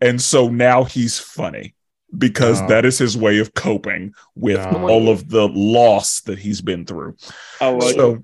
and 0.00 0.20
so 0.20 0.48
now 0.48 0.82
he's 0.82 1.18
funny 1.18 1.75
because 2.18 2.60
Wow. 2.62 2.68
that 2.68 2.84
is 2.84 2.98
his 2.98 3.16
way 3.16 3.38
of 3.38 3.54
coping 3.54 4.12
with 4.34 4.58
Wow. 4.58 4.88
all 4.88 5.08
of 5.08 5.28
the 5.28 5.48
loss 5.48 6.20
that 6.22 6.38
he's 6.38 6.60
been 6.60 6.84
through 6.86 7.16
I 7.60 7.68
like 7.70 7.94
so 7.94 8.22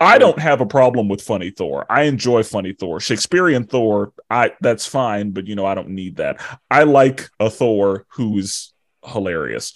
I 0.00 0.18
don't 0.18 0.38
have 0.38 0.60
a 0.60 0.66
problem 0.66 1.08
with 1.08 1.20
funny 1.22 1.50
Thor. 1.50 1.84
I 1.90 2.02
enjoy 2.02 2.44
funny 2.44 2.72
Thor. 2.72 3.00
Shakespearean 3.00 3.64
Thor, 3.64 4.12
I 4.30 4.52
that's 4.60 4.86
fine, 4.86 5.32
but 5.32 5.48
you 5.48 5.56
know, 5.56 5.66
I 5.66 5.74
don't 5.74 5.88
need 5.88 6.16
that. 6.18 6.40
I 6.70 6.84
like 6.84 7.28
a 7.40 7.50
Thor 7.50 8.06
who's 8.10 8.72
hilarious. 9.04 9.72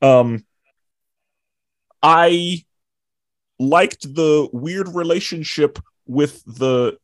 Um 0.00 0.44
I 2.02 2.64
liked 3.58 4.02
the 4.14 4.48
weird 4.52 4.88
relationship 4.94 5.78
with 6.06 6.44
the 6.44 6.96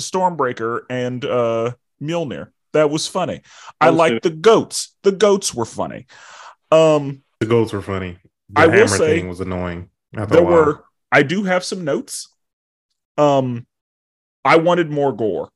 Stormbreaker 0.00 0.82
and 0.88 1.24
uh 1.24 1.72
Mjolnir. 2.00 2.48
That 2.74 2.90
was 2.90 3.06
funny. 3.06 3.40
I 3.80 3.86
I 3.86 3.90
liked 3.90 4.22
the 4.22 4.30
goats. 4.30 4.94
The 5.02 5.12
goats 5.12 5.54
were 5.54 5.64
funny. 5.64 6.06
Um 6.70 7.22
the 7.40 7.46
goats 7.46 7.72
were 7.72 7.82
funny. 7.82 8.18
The 8.50 8.60
I 8.60 8.66
will 8.66 8.72
hammer 8.74 8.88
say 8.88 9.18
thing 9.18 9.28
was 9.28 9.40
annoying. 9.40 9.88
After 10.16 10.34
there 10.36 10.44
were 10.44 10.84
i 11.14 11.22
do 11.22 11.44
have 11.44 11.64
some 11.64 11.84
notes 11.84 12.28
um 13.18 13.66
i 14.44 14.56
wanted 14.56 14.90
more 14.90 15.12
gorr 15.12 15.48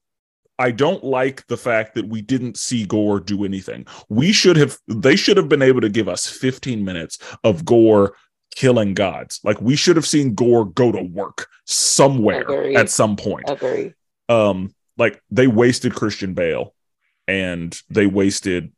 i 0.59 0.71
don't 0.71 1.05
like 1.05 1.47
the 1.49 1.57
fact 1.57 1.95
that 1.95 2.09
we 2.09 2.23
didn't 2.23 2.57
see 2.57 2.87
gorr 2.87 3.21
do 3.21 3.45
anything 3.45 3.85
we 4.09 4.33
should 4.33 4.57
have 4.57 4.79
they 4.89 5.17
should 5.17 5.37
have 5.37 5.49
been 5.49 5.63
able 5.63 5.81
to 5.81 5.89
give 5.89 6.09
us 6.09 6.27
15 6.27 6.85
minutes 6.85 7.19
of 7.45 7.65
gorr 7.65 8.15
killing 8.55 8.95
gods 8.95 9.41
like 9.45 9.61
we 9.61 9.77
should 9.77 9.97
have 9.97 10.07
seen 10.07 10.35
gorr 10.35 10.65
go 10.65 10.91
to 10.93 11.03
work 11.03 11.49
somewhere 11.67 12.43
Agreed. 12.43 12.77
at 12.77 12.89
some 12.89 13.17
point 13.17 13.45
Agree. 13.49 13.95
um 14.29 14.75
like 14.97 15.21
they 15.31 15.47
wasted 15.47 15.95
christian 15.95 16.35
bale 16.35 16.75
and 17.29 17.81
they 17.91 18.07
wasted 18.07 18.73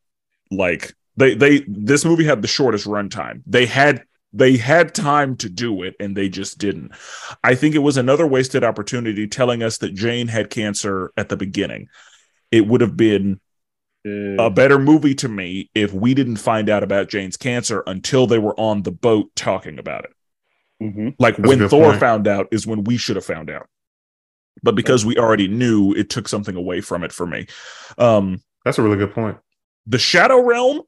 like 0.51 0.92
they 1.16 1.34
they 1.34 1.64
this 1.68 2.05
movie 2.05 2.24
had 2.24 2.42
the 2.42 2.48
shortest 2.48 2.86
runtime 2.86 3.42
they 3.46 3.64
had 3.64 4.03
they 4.32 4.57
had 4.57 4.94
time 4.94 5.36
to 5.36 5.48
do 5.48 5.82
it 5.82 5.94
and 6.01 6.16
they 6.16 6.28
just 6.28 6.59
didn't 6.59 6.92
i 7.44 7.55
think 7.55 7.74
it 7.74 7.78
was 7.78 7.96
another 7.96 8.26
wasted 8.26 8.62
opportunity 8.64 9.26
telling 9.26 9.62
us 9.62 9.78
that 9.78 9.94
jane 9.94 10.28
had 10.28 10.51
cancer 10.51 11.11
at 11.16 11.28
the 11.28 11.36
beginning 11.36 11.88
it 12.51 12.66
would 12.66 12.80
have 12.80 12.96
been 12.96 13.40
a 14.05 14.48
better 14.51 14.78
movie 14.78 15.14
to 15.14 15.28
me 15.28 15.68
if 15.74 15.92
we 15.92 16.14
didn't 16.14 16.36
find 16.36 16.68
out 16.68 16.82
about 16.82 17.09
jane's 17.09 17.36
cancer 17.36 17.82
until 17.86 18.26
they 18.26 18.38
were 18.38 18.59
on 18.59 18.82
the 18.82 18.90
boat 18.92 19.30
talking 19.36 19.78
about 19.78 20.05
it 20.05 20.12
Mhm. 20.82 21.14
like 21.18 21.36
That's 21.36 21.46
when 21.46 21.68
Thor 21.68 21.88
point. 21.90 22.01
found 22.01 22.26
out 22.26 22.48
is 22.51 22.66
when 22.66 22.84
we 22.84 22.96
should 22.96 23.16
have 23.16 23.24
found 23.26 23.51
out. 23.51 23.66
But 24.62 24.74
because 24.74 25.04
we 25.04 25.16
already 25.16 25.48
knew, 25.48 25.92
it 25.94 26.11
took 26.11 26.28
something 26.28 26.56
away 26.56 26.80
from 26.80 27.04
it 27.04 27.12
for 27.12 27.26
me. 27.26 27.46
Um, 27.98 28.42
That's 28.64 28.78
a 28.78 28.82
really 28.82 28.98
good 28.98 29.14
point. 29.14 29.38
the 29.86 29.98
Shadow 29.98 30.42
Realm 30.42 30.82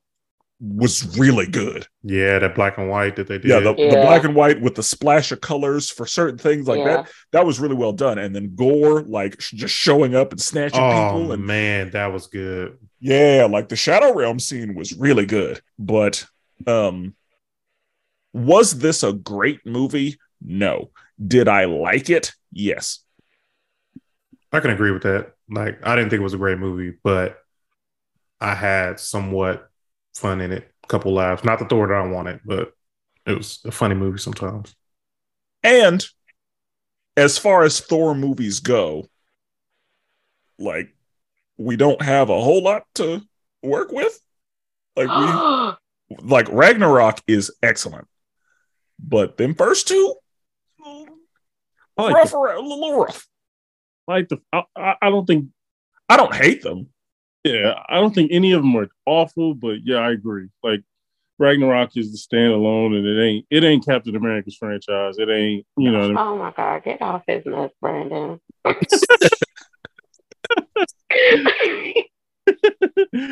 was 0.60 1.18
really 1.18 1.46
good. 1.46 1.88
Yeah, 2.04 2.38
that 2.38 2.54
black 2.54 2.78
and 2.78 2.88
white 2.88 3.16
that 3.16 3.26
they 3.26 3.38
did. 3.38 3.50
Yeah, 3.50 3.58
the, 3.58 3.74
the 3.74 4.00
black 4.00 4.22
and 4.22 4.34
white 4.34 4.60
with 4.60 4.76
the 4.76 4.82
splash 4.82 5.32
of 5.32 5.40
colors 5.40 5.90
for 5.90 6.06
certain 6.06 6.38
things 6.38 6.68
like 6.68 6.78
yeah. 6.78 6.84
that. 6.84 7.10
That 7.32 7.46
was 7.46 7.58
really 7.58 7.74
well 7.74 7.92
done. 7.92 8.18
And 8.18 8.34
then 8.34 8.54
Gorr, 8.54 9.02
like 9.02 9.40
sh- 9.40 9.52
just 9.52 9.74
showing 9.74 10.14
up 10.14 10.30
and 10.30 10.40
snatching 10.40 10.80
oh 10.80 10.90
people. 10.90 11.32
And 11.32 11.44
man, 11.44 11.90
that 11.90 12.12
was 12.12 12.28
good. 12.28 12.78
yeah, 13.00 13.48
like 13.50 13.70
the 13.70 13.76
Shadow 13.76 14.14
Realm 14.14 14.38
scene 14.38 14.74
was 14.74 14.92
really 14.96 15.26
good. 15.26 15.60
But 15.80 16.26
um, 16.66 17.16
was 18.32 18.78
this 18.78 19.02
a 19.02 19.12
great 19.12 19.66
movie? 19.66 20.18
No. 20.40 20.90
Did 21.24 21.48
I 21.48 21.64
like 21.64 22.08
it? 22.08 22.32
Yes. 22.52 23.00
I 24.52 24.60
can 24.60 24.70
agree 24.70 24.90
with 24.90 25.02
that. 25.02 25.32
Like, 25.48 25.80
I 25.82 25.96
didn't 25.96 26.10
think 26.10 26.20
it 26.20 26.24
was 26.24 26.34
a 26.34 26.38
great 26.38 26.58
movie, 26.58 26.96
but 27.02 27.38
I 28.40 28.54
had 28.54 29.00
somewhat 29.00 29.70
fun 30.14 30.40
in 30.40 30.52
it. 30.52 30.70
A 30.84 30.86
couple 30.88 31.14
laughs. 31.14 31.44
Not 31.44 31.58
the 31.58 31.64
Thor 31.64 31.88
that 31.88 31.94
I 31.94 32.06
wanted, 32.06 32.40
but 32.44 32.72
it 33.26 33.36
was 33.36 33.60
a 33.64 33.70
funny 33.70 33.94
movie 33.94 34.18
sometimes. 34.18 34.74
And 35.62 36.04
as 37.16 37.38
far 37.38 37.62
as 37.62 37.80
Thor 37.80 38.14
movies 38.14 38.60
go, 38.60 39.06
like 40.58 40.94
we 41.56 41.76
don't 41.76 42.02
have 42.02 42.30
a 42.30 42.40
whole 42.40 42.62
lot 42.62 42.84
to 42.96 43.22
work 43.62 43.92
with. 43.92 44.18
Like 44.96 45.08
we 45.08 46.16
like 46.22 46.48
Ragnarok 46.50 47.20
is 47.26 47.52
excellent. 47.62 48.08
But 48.98 49.36
them 49.36 49.54
first 49.54 49.88
two 49.88 50.14
rough, 52.14 52.30
the, 52.30 52.36
a 52.38 52.60
little 52.60 53.00
rough. 53.00 53.26
I 54.08 54.12
like 54.12 54.28
the 54.28 54.40
I, 54.52 54.62
I 54.76 54.94
I 55.02 55.10
don't 55.10 55.26
think 55.26 55.46
I 56.08 56.16
don't 56.16 56.34
hate 56.34 56.62
them. 56.62 56.88
yeah, 57.44 57.74
I 57.88 57.96
don't 57.96 58.14
think 58.14 58.30
any 58.32 58.52
of 58.52 58.62
them 58.62 58.76
are 58.76 58.88
awful, 59.06 59.54
but 59.54 59.78
yeah, 59.84 59.96
I 59.96 60.12
agree. 60.12 60.48
Like 60.62 60.82
Ragnarok 61.38 61.96
is 61.96 62.12
the 62.12 62.18
standalone, 62.18 62.96
and 62.96 63.06
it 63.06 63.22
ain't 63.22 63.46
it 63.50 63.64
ain't 63.64 63.84
Captain 63.84 64.16
America's 64.16 64.56
franchise. 64.56 65.16
It 65.18 65.28
ain't 65.28 65.66
you 65.76 65.90
know. 65.90 66.14
Oh 66.16 66.36
my 66.36 66.52
god, 66.52 66.84
get 66.84 67.02
off 67.02 67.22
his 67.26 67.44
nuts, 67.46 67.74
Brandon. 67.80 68.40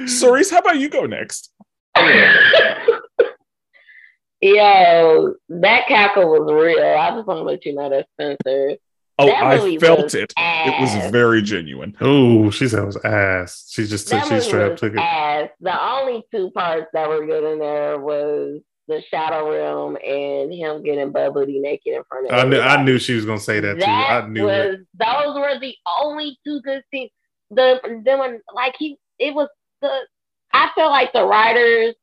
Cerees, 0.06 0.50
how 0.50 0.58
about 0.58 0.78
you 0.78 0.88
go 0.88 1.06
next? 1.06 1.52
Yo, 4.42 5.34
that 5.50 5.86
cackle 5.86 6.30
was 6.30 6.50
real. 6.50 6.82
I 6.82 7.10
just 7.10 7.26
want 7.26 7.38
to 7.38 7.44
let 7.44 7.66
you 7.66 7.74
know 7.74 7.90
that 7.90 8.06
Spenser. 8.14 8.76
Oh, 9.22 9.26
That 9.26 9.42
I 9.44 9.78
felt 9.78 10.04
was 10.04 10.14
it. 10.14 10.32
It 10.36 10.80
was 10.80 11.10
very 11.12 11.42
genuine. 11.42 11.96
Oh, 12.00 12.50
she 12.50 12.68
said 12.68 12.80
it 12.82 12.86
was 12.86 12.96
ass. 13.04 13.66
She 13.70 13.86
just 13.86 14.08
took 14.08 14.20
That 14.20 14.28
she 14.28 14.34
movie 14.34 14.44
straight 14.46 14.64
up 14.64 14.70
was 14.72 14.80
took 14.80 14.92
it. 14.94 14.98
ass. 14.98 15.48
The 15.60 15.82
only 15.82 16.24
two 16.32 16.50
parts 16.52 16.86
that 16.92 17.08
were 17.08 17.26
good 17.26 17.52
in 17.52 17.58
there 17.58 17.98
was 17.98 18.60
the 18.88 19.02
Shadow 19.08 19.50
Realm 19.50 19.96
and 19.96 20.52
him 20.52 20.82
getting 20.82 21.12
bubbly 21.12 21.60
naked 21.60 21.94
in 21.94 22.02
front 22.08 22.26
of 22.28 22.32
I 22.32 22.42
knew 22.44 22.60
I 22.60 22.82
knew 22.82 22.98
she 22.98 23.14
was 23.14 23.24
gonna 23.24 23.38
say 23.38 23.60
that 23.60 23.78
too. 23.78 23.84
I 23.86 24.26
knew 24.26 24.44
was 24.46 24.74
it. 24.74 24.80
those 24.94 25.34
were 25.36 25.58
the 25.60 25.76
only 26.02 26.38
two 26.44 26.60
good 26.62 26.82
scenes. 26.92 27.10
The 27.52 27.80
then 28.04 28.18
when 28.18 28.40
like 28.52 28.74
he 28.78 28.96
it 29.20 29.32
was 29.34 29.48
the 29.80 29.90
I 30.52 30.70
feel 30.74 30.88
like 30.90 31.12
the 31.12 31.24
writers, 31.24 31.94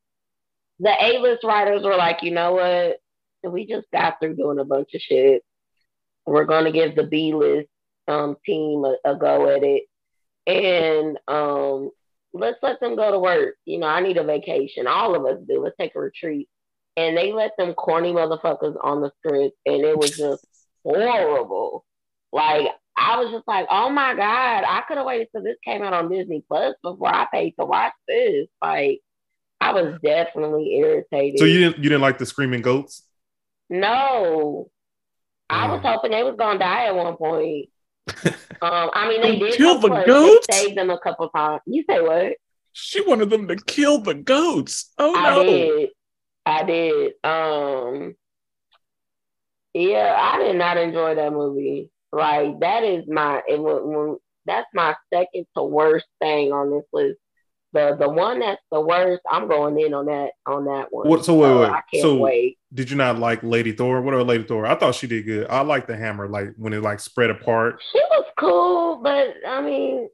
the 0.80 0.94
A 1.04 1.20
list 1.20 1.44
writers 1.44 1.84
were 1.84 1.96
like, 1.98 2.24
you 2.24 2.32
know 2.32 2.54
what? 2.54 3.52
We 3.52 3.68
just 3.68 3.88
got 3.92 4.20
through 4.22 4.36
doing 4.38 4.60
a 4.60 4.64
bunch 4.66 4.94
of 4.94 5.02
shit. 5.02 5.44
We're 6.28 6.46
gonna 6.46 6.72
give 6.72 6.96
the 6.96 7.04
B 7.04 7.34
list 7.34 7.70
um 8.08 8.36
team 8.46 8.86
a, 8.86 8.98
a 9.06 9.16
go 9.16 9.50
at 9.50 9.64
it. 9.64 9.84
And 10.46 11.18
um 11.28 11.90
let's 12.34 12.60
let 12.62 12.80
them 12.80 12.96
go 12.96 13.12
to 13.12 13.20
work. 13.20 13.56
You 13.66 13.80
know, 13.80 13.88
I 13.88 14.02
need 14.02 14.18
a 14.18 14.24
vacation. 14.24 14.88
All 14.88 15.16
of 15.16 15.26
us 15.26 15.42
do. 15.48 15.64
Let's 15.64 15.78
take 15.78 15.96
a 15.96 16.00
retreat. 16.00 16.48
And 16.96 17.16
they 17.16 17.32
let 17.32 17.52
them 17.58 17.74
corny 17.74 18.12
motherfuckers 18.12 18.76
on 18.82 19.02
the 19.02 19.12
script 19.20 19.56
and 19.66 19.84
it 19.84 19.98
was 19.98 20.12
just 20.12 20.46
horrible. 20.84 21.86
Like 22.32 22.68
I 22.98 23.20
was 23.20 23.32
just 23.32 23.48
like, 23.48 23.68
oh 23.70 23.90
my 23.90 24.16
god, 24.16 24.64
I 24.68 24.84
could 24.88 24.98
have 24.98 25.06
waited 25.06 25.28
till 25.32 25.44
this 25.44 25.58
came 25.64 25.84
out 25.84 25.94
on 25.94 26.10
Disney 26.10 26.44
Plus 26.48 26.76
before 26.82 27.14
I 27.14 27.28
paid 27.32 27.52
to 27.60 27.66
watch 27.66 27.94
this. 28.08 28.48
Like 28.62 29.02
I 29.62 29.74
was 29.74 30.00
definitely 30.04 30.76
irritated. 30.78 31.40
So 31.40 31.46
you 31.46 31.60
didn't 31.60 31.78
you 31.78 31.90
didn't 31.90 32.02
like 32.02 32.18
the 32.18 32.26
screaming 32.26 32.62
goats? 32.62 33.04
no, 33.70 34.70
I 35.50 35.72
was 35.72 35.82
hoping 35.82 36.12
they 36.12 36.24
was 36.24 36.36
gonna 36.38 36.60
die 36.60 36.86
at 36.86 36.96
one 36.96 37.16
point. 37.16 37.70
um, 38.26 38.90
I 38.94 39.08
mean, 39.10 39.22
they 39.22 39.40
did 39.40 39.56
kill 39.56 39.80
the 39.80 40.04
goats? 40.06 40.48
They 40.50 40.56
saved 40.56 40.78
them 40.78 40.90
a 40.90 41.00
couple 41.00 41.30
times. 41.30 41.62
You 41.66 41.84
say 41.90 42.02
what? 42.02 42.34
She 42.74 43.02
wanted 43.02 43.30
them 43.30 43.48
to 43.48 43.56
kill 43.56 44.00
the 44.00 44.14
goats. 44.14 44.94
Oh 44.98 45.16
I 45.16 45.30
no. 45.30 45.44
did. 45.44 45.90
I 46.46 46.64
did. 46.64 47.14
Um 47.24 48.16
yeah, 49.74 50.16
I 50.20 50.40
did 50.40 50.56
not 50.56 50.78
enjoy 50.78 51.16
that 51.16 51.34
movie. 51.34 51.90
Like 52.12 52.60
that 52.60 52.84
is 52.84 53.06
my 53.08 53.42
it 53.48 53.62
when, 53.62 54.18
that's 54.46 54.68
my 54.74 54.96
second 55.14 55.46
to 55.56 55.64
worst 55.64 56.06
thing 56.22 56.52
on 56.52 56.72
this 56.72 56.86
list. 56.94 57.20
The 57.78 57.96
the 57.96 58.10
one 58.10 58.40
that's 58.40 58.62
the 58.72 58.82
worst, 58.82 59.22
I'm 59.30 59.48
going 59.48 59.80
in 59.80 59.94
on 59.94 60.08
that 60.08 60.32
on 60.48 60.66
that 60.66 60.88
one. 60.90 61.08
What- 61.08 61.24
so 61.24 61.36
wait, 61.36 61.54
wait, 61.60 61.70
I 61.70 61.82
can't 61.94 62.02
so- 62.02 62.18
wait. 62.18 62.58
Did 62.74 62.90
you 62.90 62.98
not 62.98 63.20
like 63.20 63.44
Lady 63.44 63.72
Thor? 63.72 64.02
What 64.02 64.14
about 64.14 64.26
Lady 64.26 64.44
Thor? 64.44 64.66
I 64.66 64.76
thought 64.76 64.96
she 64.96 65.06
did 65.08 65.26
good. 65.26 65.48
I 65.48 65.62
like 65.62 65.86
the 65.88 65.96
hammer, 65.96 66.28
like 66.28 66.54
when 66.58 66.74
it 66.74 66.82
like 66.82 67.00
spread 67.00 67.30
apart. 67.30 67.80
She 67.94 68.00
was 68.10 68.26
cool, 68.38 68.98
but 68.98 69.36
I 69.48 69.62
mean 69.62 70.10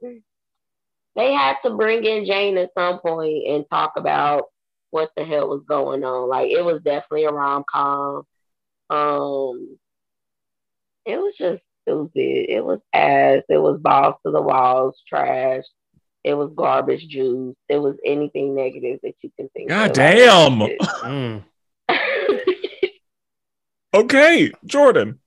they 1.15 1.31
had 1.31 1.55
to 1.63 1.71
bring 1.71 2.03
in 2.03 2.25
Jane 2.25 2.57
at 2.57 2.71
some 2.77 2.99
point 2.99 3.47
and 3.47 3.65
talk 3.69 3.93
about 3.95 4.45
what 4.91 5.11
the 5.15 5.23
hell 5.23 5.47
was 5.47 5.63
going 5.67 6.03
on. 6.03 6.27
Like 6.27 6.51
it 6.51 6.63
was 6.63 6.81
definitely 6.83 7.23
a 7.23 7.31
rom 7.31 7.63
com. 7.71 8.23
Um, 8.89 9.77
it 11.05 11.17
was 11.17 11.33
just 11.37 11.63
stupid. 11.81 12.11
It 12.49 12.63
was 12.63 12.79
ass. 12.93 13.43
It 13.49 13.57
was 13.57 13.79
balls 13.79 14.15
to 14.25 14.31
the 14.31 14.41
walls, 14.41 15.01
trash. 15.07 15.63
It 16.23 16.35
was 16.35 16.51
garbage 16.55 17.07
juice. 17.07 17.55
It 17.67 17.77
was 17.77 17.95
anything 18.05 18.55
negative 18.55 18.99
that 19.03 19.15
you 19.21 19.31
can 19.37 19.49
think 19.49 19.69
God 19.69 19.89
of. 19.89 19.93
damn. 19.93 20.59
Mm. 21.03 21.43
Okay, 23.93 24.51
Jordan. 24.65 25.19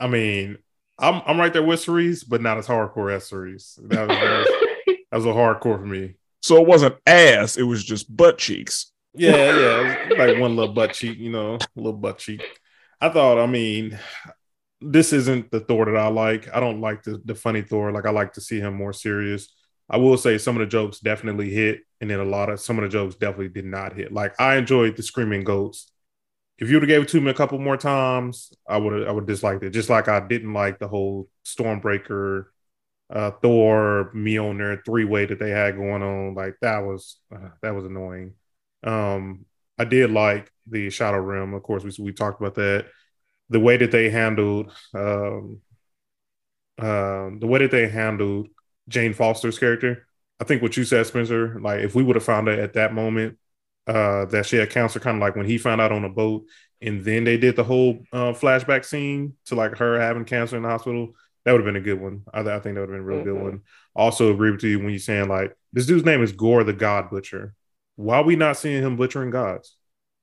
I 0.00 0.08
mean, 0.08 0.58
I'm 0.98 1.22
I'm 1.24 1.38
right 1.38 1.52
there 1.52 1.62
with 1.62 1.80
Cerees, 1.80 2.24
but 2.24 2.42
not 2.42 2.58
as 2.58 2.66
hardcore 2.66 3.12
as 3.14 3.28
Cerees. 3.28 3.78
That 3.84 4.08
was, 4.08 4.18
that 4.18 4.38
was, 4.38 4.96
that 5.10 5.16
was 5.18 5.26
a 5.26 5.28
hardcore 5.28 5.78
for 5.78 5.86
me. 5.86 6.16
So 6.40 6.60
it 6.60 6.66
wasn't 6.66 6.96
ass, 7.06 7.56
it 7.56 7.62
was 7.62 7.84
just 7.84 8.14
butt 8.14 8.38
cheeks. 8.38 8.90
Yeah, 9.14 9.36
yeah, 9.36 10.08
like 10.18 10.40
one 10.40 10.56
little 10.56 10.74
butt 10.74 10.94
cheek, 10.94 11.18
you 11.18 11.30
know, 11.30 11.54
a 11.54 11.60
little 11.76 11.92
butt 11.92 12.18
cheek. 12.18 12.42
I 13.00 13.08
thought, 13.10 13.38
I 13.38 13.46
mean, 13.46 13.98
this 14.80 15.12
isn't 15.12 15.50
the 15.50 15.60
Thor 15.60 15.84
that 15.84 15.96
I 15.96 16.08
like. 16.08 16.52
I 16.52 16.58
don't 16.58 16.80
like 16.80 17.04
the 17.04 17.22
the 17.24 17.36
funny 17.36 17.62
Thor. 17.62 17.92
Like 17.92 18.06
I 18.06 18.10
like 18.10 18.32
to 18.32 18.40
see 18.40 18.58
him 18.58 18.74
more 18.74 18.92
serious. 18.92 19.54
I 19.92 19.98
will 19.98 20.16
say 20.16 20.38
some 20.38 20.56
of 20.56 20.60
the 20.60 20.66
jokes 20.66 21.00
definitely 21.00 21.50
hit, 21.50 21.82
and 22.00 22.10
then 22.10 22.18
a 22.18 22.24
lot 22.24 22.48
of 22.48 22.58
some 22.60 22.78
of 22.78 22.82
the 22.82 22.88
jokes 22.88 23.14
definitely 23.14 23.50
did 23.50 23.66
not 23.66 23.94
hit. 23.94 24.10
Like 24.12 24.40
I 24.40 24.56
enjoyed 24.56 24.96
the 24.96 25.02
screaming 25.02 25.44
goats. 25.44 25.92
If 26.58 26.70
you 26.70 26.76
would 26.76 26.84
have 26.84 26.88
gave 26.88 27.02
it 27.02 27.08
to 27.10 27.20
me 27.20 27.30
a 27.30 27.34
couple 27.34 27.58
more 27.58 27.76
times, 27.76 28.52
I 28.68 28.78
would 28.78 29.06
I 29.06 29.12
would 29.12 29.26
disliked 29.26 29.62
it. 29.64 29.70
Just 29.70 29.90
like 29.90 30.08
I 30.08 30.20
didn't 30.26 30.54
like 30.54 30.78
the 30.78 30.88
whole 30.88 31.28
Stormbreaker, 31.44 32.46
uh, 33.10 33.32
Thor, 33.42 34.12
Mjolnir 34.14 34.84
three 34.84 35.04
way 35.04 35.26
that 35.26 35.38
they 35.38 35.50
had 35.50 35.76
going 35.76 36.02
on. 36.02 36.34
Like 36.34 36.56
that 36.62 36.80
was 36.80 37.18
uh, 37.34 37.50
that 37.62 37.74
was 37.74 37.84
annoying. 37.84 38.34
Um, 38.84 39.46
I 39.78 39.84
did 39.84 40.10
like 40.10 40.50
the 40.66 40.90
Shadow 40.90 41.18
Realm. 41.20 41.54
Of 41.54 41.62
course, 41.62 41.84
we 41.84 41.92
we 42.04 42.12
talked 42.12 42.40
about 42.40 42.54
that. 42.56 42.86
The 43.50 43.60
way 43.60 43.76
that 43.76 43.90
they 43.92 44.10
handled, 44.10 44.72
um, 44.94 45.60
um, 46.78 47.38
the 47.38 47.46
way 47.46 47.60
that 47.60 47.70
they 47.70 47.88
handled 47.88 48.48
Jane 48.88 49.12
Foster's 49.14 49.58
character. 49.58 50.06
I 50.40 50.44
think 50.44 50.62
what 50.62 50.76
you 50.76 50.84
said, 50.84 51.06
Spenser. 51.06 51.60
Like 51.60 51.80
if 51.80 51.94
we 51.94 52.02
would 52.02 52.16
have 52.16 52.24
found 52.24 52.48
out 52.48 52.58
at 52.58 52.74
that 52.74 52.94
moment 52.94 53.38
uh, 53.86 54.26
that 54.26 54.46
she 54.46 54.56
had 54.56 54.70
cancer, 54.70 55.00
kind 55.00 55.16
of 55.16 55.20
like 55.20 55.36
when 55.36 55.46
he 55.46 55.58
found 55.58 55.80
out 55.80 55.92
on 55.92 56.04
a 56.04 56.08
boat, 56.08 56.44
and 56.80 57.04
then 57.04 57.24
they 57.24 57.36
did 57.36 57.56
the 57.56 57.64
whole 57.64 58.00
uh, 58.12 58.32
flashback 58.32 58.84
scene 58.84 59.34
to 59.46 59.54
like 59.54 59.76
her 59.78 60.00
having 60.00 60.24
cancer 60.24 60.56
in 60.56 60.62
the 60.62 60.68
hospital. 60.68 61.12
That 61.44 61.52
would 61.52 61.60
have 61.60 61.66
been 61.66 61.76
a 61.76 61.84
good 61.84 62.00
one. 62.00 62.22
I, 62.32 62.40
I 62.40 62.60
think 62.60 62.74
that 62.74 62.80
would 62.80 62.88
have 62.88 62.88
been 62.90 63.00
a 63.00 63.02
real 63.02 63.20
good 63.20 63.34
Mhm. 63.34 63.42
one. 63.42 63.62
Also, 63.94 64.32
agree 64.32 64.50
with 64.50 64.62
you 64.62 64.78
when 64.78 64.90
you're 64.90 64.98
saying 64.98 65.28
like 65.28 65.56
this 65.72 65.86
dude's 65.86 66.04
name 66.04 66.22
is 66.22 66.32
Gorr 66.32 66.64
the 66.64 66.72
God 66.72 67.10
Butcher. 67.10 67.54
Why 67.96 68.16
are 68.18 68.24
we 68.24 68.36
not 68.36 68.56
seeing 68.56 68.82
him 68.82 68.96
butchering 68.96 69.30
gods? 69.30 69.76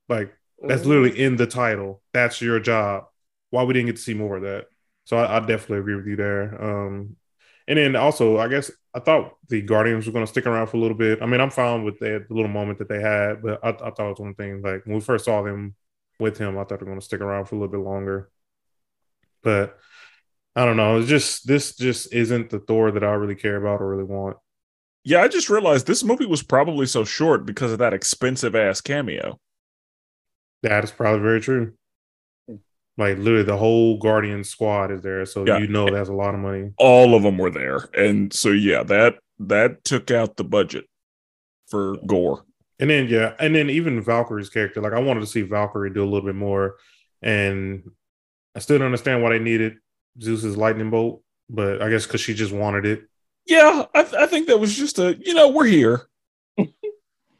Like 0.08 0.34
that's 0.68 0.86
Mm-hmm. 0.86 0.86
literally 0.86 1.20
in 1.20 1.36
the 1.36 1.48
title. 1.48 2.02
That's 2.14 2.42
your 2.42 2.60
job. 2.60 3.06
Why 3.50 3.64
we 3.64 3.74
didn't 3.74 3.88
get 3.88 3.96
to 3.98 4.02
see 4.02 4.14
more 4.14 4.38
of 4.38 4.44
that? 4.44 4.68
So 5.06 5.18
I, 5.18 5.38
I 5.38 5.40
definitely 5.40 5.80
agree 5.80 5.96
with 5.96 6.08
you 6.08 6.16
there. 6.16 6.64
Um, 6.64 7.16
and 7.70 7.78
then 7.78 7.96
also, 7.96 8.40
I 8.40 8.48
guess 8.48 8.72
I 8.96 9.00
thought 9.00 9.38
the 9.48 9.62
Guardians 9.62 10.08
were 10.08 10.12
going 10.12 10.26
to 10.26 10.32
stick 10.32 10.48
around 10.48 10.68
for 10.68 10.78
a 10.78 10.80
little 10.80 10.98
bit. 10.98 11.22
I 11.22 11.28
mean, 11.28 11.40
I'm 11.40 11.52
fine 11.52 11.84
with 11.84 12.00
that 12.00 12.26
the 12.28 12.34
little 12.34 12.50
moment 12.50 12.80
that 12.80 12.90
they 12.90 13.00
had, 13.00 13.44
but 13.44 13.64
I, 13.64 13.70
I 13.70 13.92
thought 13.92 14.08
it 14.08 14.10
was 14.10 14.20
one 14.20 14.34
thing. 14.34 14.64
Like 14.64 14.88
when 14.88 14.96
we 14.96 15.02
first 15.02 15.26
saw 15.26 15.44
them 15.44 15.76
with 16.20 16.40
him, 16.40 16.58
I 16.58 16.64
thought 16.64 16.80
they 16.80 16.86
were 16.86 16.88
going 16.88 17.00
to 17.00 17.06
stick 17.06 17.22
around 17.22 17.46
for 17.46 17.56
a 17.56 17.60
little 17.60 17.72
bit 17.72 17.88
longer. 17.88 18.32
But 19.44 19.78
I 20.56 20.66
don't 20.66 20.78
know. 20.78 20.98
It's 20.98 21.08
just 21.08 21.46
this 21.48 21.76
just 21.76 22.12
isn't 22.12 22.50
the 22.50 22.60
Thor 22.60 22.90
that 22.90 23.04
I 23.04 23.12
really 23.12 23.36
care 23.36 23.56
about 23.56 23.82
or 23.82 23.88
really 23.88 24.04
want. 24.04 24.38
Yeah, 25.04 25.22
I 25.22 25.28
just 25.28 25.50
realized 25.50 25.86
this 25.86 26.04
movie 26.04 26.26
was 26.26 26.42
probably 26.42 26.88
so 26.88 27.06
short 27.06 27.46
because 27.46 27.72
of 27.72 27.78
that 27.78 27.94
expensive 27.94 28.56
ass 28.56 28.82
cameo. 28.82 29.40
That 30.64 30.84
is 30.84 30.92
probably 30.92 31.22
very 31.22 31.40
true. 31.40 31.74
Like 33.00 33.18
literally, 33.18 33.44
the 33.44 33.56
whole 33.58 33.98
Guardian 33.98 34.44
squad 34.44 34.92
is 34.92 35.02
there, 35.02 35.26
so 35.26 35.46
Yeah. 35.46 35.58
you 35.60 35.68
know 35.68 35.90
that's 35.90 36.10
a 36.10 36.14
lot 36.14 36.36
of 36.36 36.42
money. 36.42 36.72
All 36.78 37.16
of 37.16 37.24
them 37.24 37.38
were 37.38 37.50
there. 37.50 37.88
And 37.98 38.32
so 38.34 38.50
yeah, 38.50 38.84
that 38.84 39.20
that 39.40 39.86
took 39.86 40.12
out 40.12 40.36
the 40.36 40.44
budget 40.44 40.86
for 41.70 41.96
Gorr. 42.06 42.44
And 42.78 42.90
then 42.90 43.08
yeah, 43.08 43.36
and 43.40 43.56
then 43.56 43.70
even 43.70 44.02
Valkyrie's 44.02 44.50
character, 44.50 44.82
like 44.82 44.94
I 44.94 45.00
wanted 45.00 45.22
to 45.22 45.28
see 45.28 45.42
Valkyrie 45.44 45.94
do 45.94 46.04
a 46.04 46.10
little 46.12 46.26
bit 46.26 46.36
more, 46.36 46.76
and 47.22 47.84
I 48.56 48.60
still 48.60 48.78
don't 48.78 48.86
understand 48.88 49.24
why 49.24 49.30
they 49.30 49.40
needed 49.40 49.76
Zeus's 50.22 50.58
lightning 50.58 50.90
bolt, 50.90 51.24
but 51.50 51.82
I 51.82 51.90
guess 51.90 52.06
because 52.06 52.20
she 52.22 52.34
just 52.34 52.52
wanted 52.52 52.86
it. 52.86 53.04
Yeah, 53.46 53.86
I, 53.96 54.04
th- 54.04 54.14
I 54.16 54.28
think 54.28 54.48
that 54.48 54.60
was 54.60 54.76
just 54.78 55.00
a 55.00 55.18
you 55.26 55.34
know 55.34 55.48
we're 55.50 55.66
here. 55.66 56.08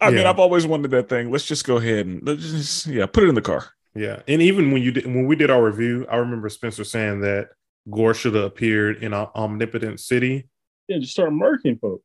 I 0.02 0.12
mean, 0.12 0.26
I've 0.26 0.40
always 0.40 0.66
wanted 0.66 0.92
that 0.92 1.10
thing. 1.10 1.30
Let's 1.32 1.46
just 1.46 1.66
go 1.66 1.76
ahead 1.78 2.06
and 2.06 2.26
let's 2.26 2.42
just 2.50 2.88
yeah 2.88 3.06
put 3.06 3.24
it 3.26 3.30
in 3.30 3.36
the 3.36 3.42
car. 3.42 3.66
Yeah, 3.96 4.22
and 4.28 4.42
even 4.42 4.72
when 4.72 4.82
you 4.82 4.92
did 4.92 5.06
when 5.06 5.26
we 5.26 5.36
did 5.36 5.50
our 5.50 5.64
review, 5.64 6.06
I 6.10 6.18
remember 6.18 6.48
Spenser 6.50 6.84
saying 6.86 7.22
that 7.22 7.50
Gorr 7.90 8.14
should 8.14 8.36
have 8.36 8.44
appeared 8.44 9.04
in 9.04 9.14
an 9.14 9.28
omnipotent 9.36 10.00
city. 10.00 10.48
Yeah, 10.88 11.00
just 11.00 11.14
start 11.14 11.32
murking 11.32 11.80
folks. 11.80 12.04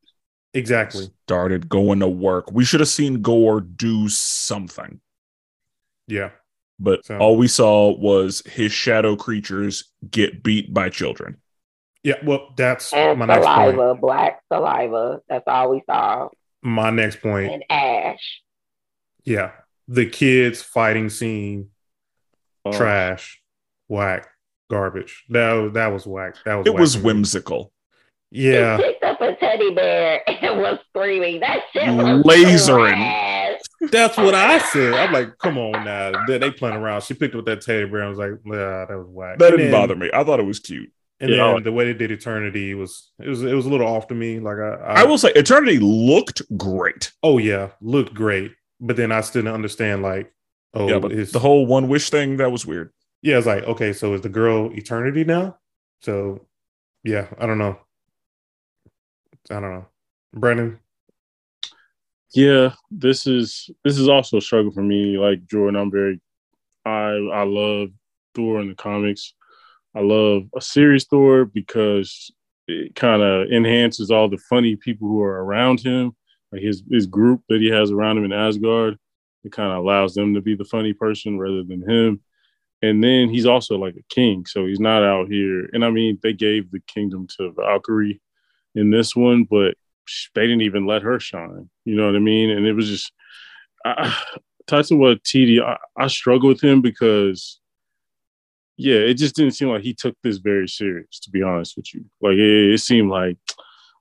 Exactly. 0.54 1.08
Started 1.26 1.68
going 1.68 2.00
to 2.00 2.08
work. 2.08 2.50
We 2.52 2.64
should 2.64 2.80
have 2.80 2.88
seen 2.88 3.22
Gorr 3.22 3.60
do 3.60 4.08
something, 4.08 5.00
Yeah. 6.06 6.30
but 6.78 7.04
So- 7.04 7.18
all 7.18 7.36
we 7.36 7.48
saw 7.48 7.90
was 7.96 8.42
his 8.46 8.72
shadow 8.72 9.16
creatures 9.16 9.90
get 10.10 10.42
beat 10.42 10.72
by 10.72 10.88
children. 10.90 11.38
Yeah. 12.02 12.16
Well, 12.24 12.52
that's 12.56 12.92
and 12.92 13.18
my 13.18 13.26
next 13.26 13.44
saliva, 13.44 13.76
point. 13.90 14.00
black 14.00 14.40
saliva. 14.52 15.20
That's 15.28 15.44
all 15.48 15.70
we 15.70 15.82
saw. 15.86 16.28
My 16.62 16.90
next 16.90 17.20
point. 17.20 17.52
And 17.52 17.64
ash. 17.68 18.40
Yeah. 19.24 19.52
the 19.86 20.06
kids 20.06 20.62
fighting 20.62 21.10
scene, 21.10 21.68
Uh, 22.64 22.72
trash, 22.72 23.42
whack, 23.88 24.28
garbage. 24.70 25.24
That 25.30 25.72
that 25.74 25.88
was 25.92 26.06
whack. 26.06 26.36
That 26.44 26.54
was 26.56 26.66
It 26.66 26.74
was 26.74 26.96
whimsical. 26.96 27.72
Yeah, 28.30 28.78
He 28.78 28.82
picked 28.82 29.04
up 29.04 29.20
a 29.20 29.36
teddy 29.36 29.72
bear 29.74 30.22
and 30.28 30.58
was 30.60 30.78
screaming. 30.88 31.40
That 31.40 31.60
shit 31.72 31.86
was 31.94 32.24
Lasering. 32.24 32.94
trash. 32.94 33.60
that's 33.92 34.16
what 34.16 34.34
I 34.34 34.58
said. 34.58 34.92
I'm 34.94 35.12
like, 35.12 35.38
come 35.38 35.56
on 35.56 35.84
now. 35.84 36.24
They, 36.26 36.38
they 36.38 36.50
playing 36.50 36.76
around. 36.76 37.02
She 37.04 37.14
picked 37.14 37.36
up 37.36 37.44
that 37.44 37.60
teddy 37.60 37.84
bear. 37.86 38.00
and 38.00 38.08
was 38.10 38.18
like, 38.18 38.32
yeah, 38.44 38.86
that 38.88 38.96
was 38.98 39.06
whack. 39.08 39.38
That 39.38 39.50
And 39.50 39.58
didn't 39.58 39.70
then- 39.70 39.80
bother 39.80 39.94
me. 39.94 40.10
I 40.12 40.24
thought 40.24 40.40
it 40.40 40.46
was 40.46 40.58
cute. 40.58 40.90
And 41.20 41.30
Yeah, 41.30 41.52
then 41.52 41.62
the 41.62 41.70
way 41.72 41.84
they 41.84 41.94
did 41.94 42.10
Eternity 42.10 42.74
was 42.74 43.12
it 43.20 43.28
was 43.28 43.44
it 43.44 43.54
was 43.54 43.66
a 43.66 43.70
little 43.70 43.86
off 43.86 44.08
to 44.08 44.14
me. 44.14 44.40
Like 44.40 44.58
I, 44.58 45.02
I 45.02 45.04
will 45.04 45.16
say, 45.16 45.30
Eternity 45.34 45.78
looked 45.78 46.42
great. 46.58 47.12
oh 47.22 47.38
yeah, 47.38 47.68
looked 47.80 48.14
great, 48.14 48.50
but 48.80 48.96
then 48.96 49.12
I 49.12 49.20
still 49.20 49.42
didn't 49.42 49.54
understand 49.54 50.02
like 50.02 50.32
oh 50.74 50.88
yeah, 50.88 50.98
but 50.98 51.12
it's, 51.12 51.32
the 51.32 51.38
whole 51.38 51.66
one 51.66 51.88
wish 51.88 52.10
thing 52.10 52.36
that 52.36 52.50
was 52.50 52.66
weird. 52.66 52.92
yeah 53.22 53.38
it's 53.38 53.46
like 53.46 53.64
okay 53.64 53.92
so 53.92 54.14
is 54.14 54.20
the 54.20 54.28
girl 54.28 54.70
Eternity 54.72 55.24
now? 55.24 55.56
So 56.00 56.46
yeah, 57.02 57.26
I 57.38 57.46
don't 57.46 57.58
know. 57.58 57.78
I 59.50 59.54
don't 59.60 59.74
know, 59.74 59.86
Brennan. 60.32 60.78
yeah, 62.34 62.72
this 62.90 63.26
is 63.26 63.70
this 63.84 63.98
is 63.98 64.08
also 64.08 64.38
a 64.38 64.40
struggle 64.40 64.72
for 64.72 64.82
me. 64.82 65.18
Like 65.18 65.46
Jordan, 65.46 65.80
I'm 65.80 65.90
very 65.90 66.20
I 66.84 67.18
I 67.32 67.44
love 67.44 67.88
Thor 68.34 68.60
in 68.60 68.68
the 68.68 68.74
comics. 68.74 69.34
I 69.94 70.00
love 70.00 70.44
a 70.56 70.60
series 70.60 71.04
Thor 71.04 71.44
because 71.44 72.32
it 72.66 72.94
kind 72.94 73.22
of 73.22 73.50
enhances 73.50 74.10
all 74.10 74.28
the 74.28 74.38
funny 74.38 74.76
people 74.76 75.08
who 75.08 75.22
are 75.22 75.44
around 75.44 75.80
him, 75.80 76.16
like 76.52 76.62
his 76.62 76.82
his 76.90 77.06
group 77.06 77.42
that 77.48 77.60
he 77.60 77.68
has 77.68 77.90
around 77.90 78.18
him 78.18 78.24
in 78.24 78.32
Asgard. 78.32 78.98
It 79.44 79.52
kind 79.52 79.70
of 79.70 79.78
allows 79.78 80.14
them 80.14 80.34
to 80.34 80.40
be 80.40 80.54
the 80.54 80.64
funny 80.64 80.92
person 80.92 81.38
rather 81.38 81.62
than 81.62 81.88
him. 81.88 82.20
And 82.82 83.02
then 83.02 83.28
he's 83.28 83.46
also 83.46 83.78
like 83.78 83.96
a 83.96 84.14
king, 84.14 84.44
so 84.46 84.66
he's 84.66 84.80
not 84.80 85.02
out 85.02 85.28
here. 85.28 85.68
And 85.72 85.84
I 85.84 85.90
mean, 85.90 86.18
they 86.22 86.32
gave 86.32 86.70
the 86.70 86.80
kingdom 86.86 87.26
to 87.38 87.52
Valkyrie 87.52 88.20
in 88.74 88.90
this 88.90 89.14
one, 89.16 89.44
but 89.44 89.74
they 90.34 90.42
didn't 90.42 90.62
even 90.62 90.86
let 90.86 91.02
her 91.02 91.18
shine. 91.18 91.70
You 91.84 91.96
know 91.96 92.06
what 92.06 92.16
I 92.16 92.20
mean? 92.20 92.50
And 92.50 92.66
it 92.66 92.74
was 92.74 92.88
just, 92.88 93.12
I, 93.84 94.14
was 94.70 94.88
TD. 94.90 95.62
I, 95.62 95.78
I 95.96 96.08
struggle 96.08 96.48
with 96.48 96.62
him 96.62 96.82
because, 96.82 97.58
yeah, 98.76 98.96
it 98.96 99.14
just 99.14 99.36
didn't 99.36 99.52
seem 99.52 99.68
like 99.68 99.82
he 99.82 99.94
took 99.94 100.16
this 100.22 100.38
very 100.38 100.68
serious. 100.68 101.20
To 101.20 101.30
be 101.30 101.42
honest 101.42 101.76
with 101.76 101.94
you, 101.94 102.04
like 102.20 102.34
it, 102.34 102.74
it 102.74 102.78
seemed 102.78 103.10
like, 103.10 103.38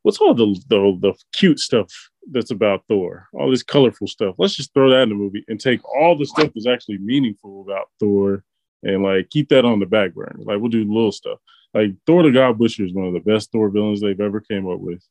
what's 0.03 0.19
all 0.19 0.33
the, 0.33 0.45
the 0.69 0.97
the 1.01 1.13
cute 1.33 1.59
stuff 1.59 1.87
that's 2.31 2.51
about 2.51 2.83
Thor? 2.87 3.27
All 3.33 3.49
this 3.49 3.63
colorful 3.63 4.07
stuff. 4.07 4.35
Let's 4.37 4.55
just 4.55 4.73
throw 4.73 4.89
that 4.91 5.03
in 5.03 5.09
the 5.09 5.15
movie 5.15 5.43
and 5.47 5.59
take 5.59 5.83
all 5.83 6.17
the 6.17 6.25
stuff 6.25 6.51
that's 6.53 6.67
actually 6.67 6.99
meaningful 6.99 7.61
about 7.61 7.89
Thor 7.99 8.43
and 8.83 9.03
like 9.03 9.29
keep 9.29 9.49
that 9.49 9.65
on 9.65 9.79
the 9.79 9.85
back 9.85 10.13
burner. 10.13 10.35
Like 10.37 10.59
we'll 10.59 10.69
do 10.69 10.85
little 10.85 11.11
stuff. 11.11 11.39
Like 11.73 11.91
Thor 12.05 12.23
the 12.23 12.31
God 12.31 12.57
Butcher 12.57 12.85
is 12.85 12.93
one 12.93 13.07
of 13.07 13.13
the 13.13 13.19
best 13.19 13.51
Thor 13.51 13.69
villains 13.69 14.01
they've 14.01 14.19
ever 14.21 14.39
came 14.39 14.69
up 14.69 14.79
with 14.79 15.03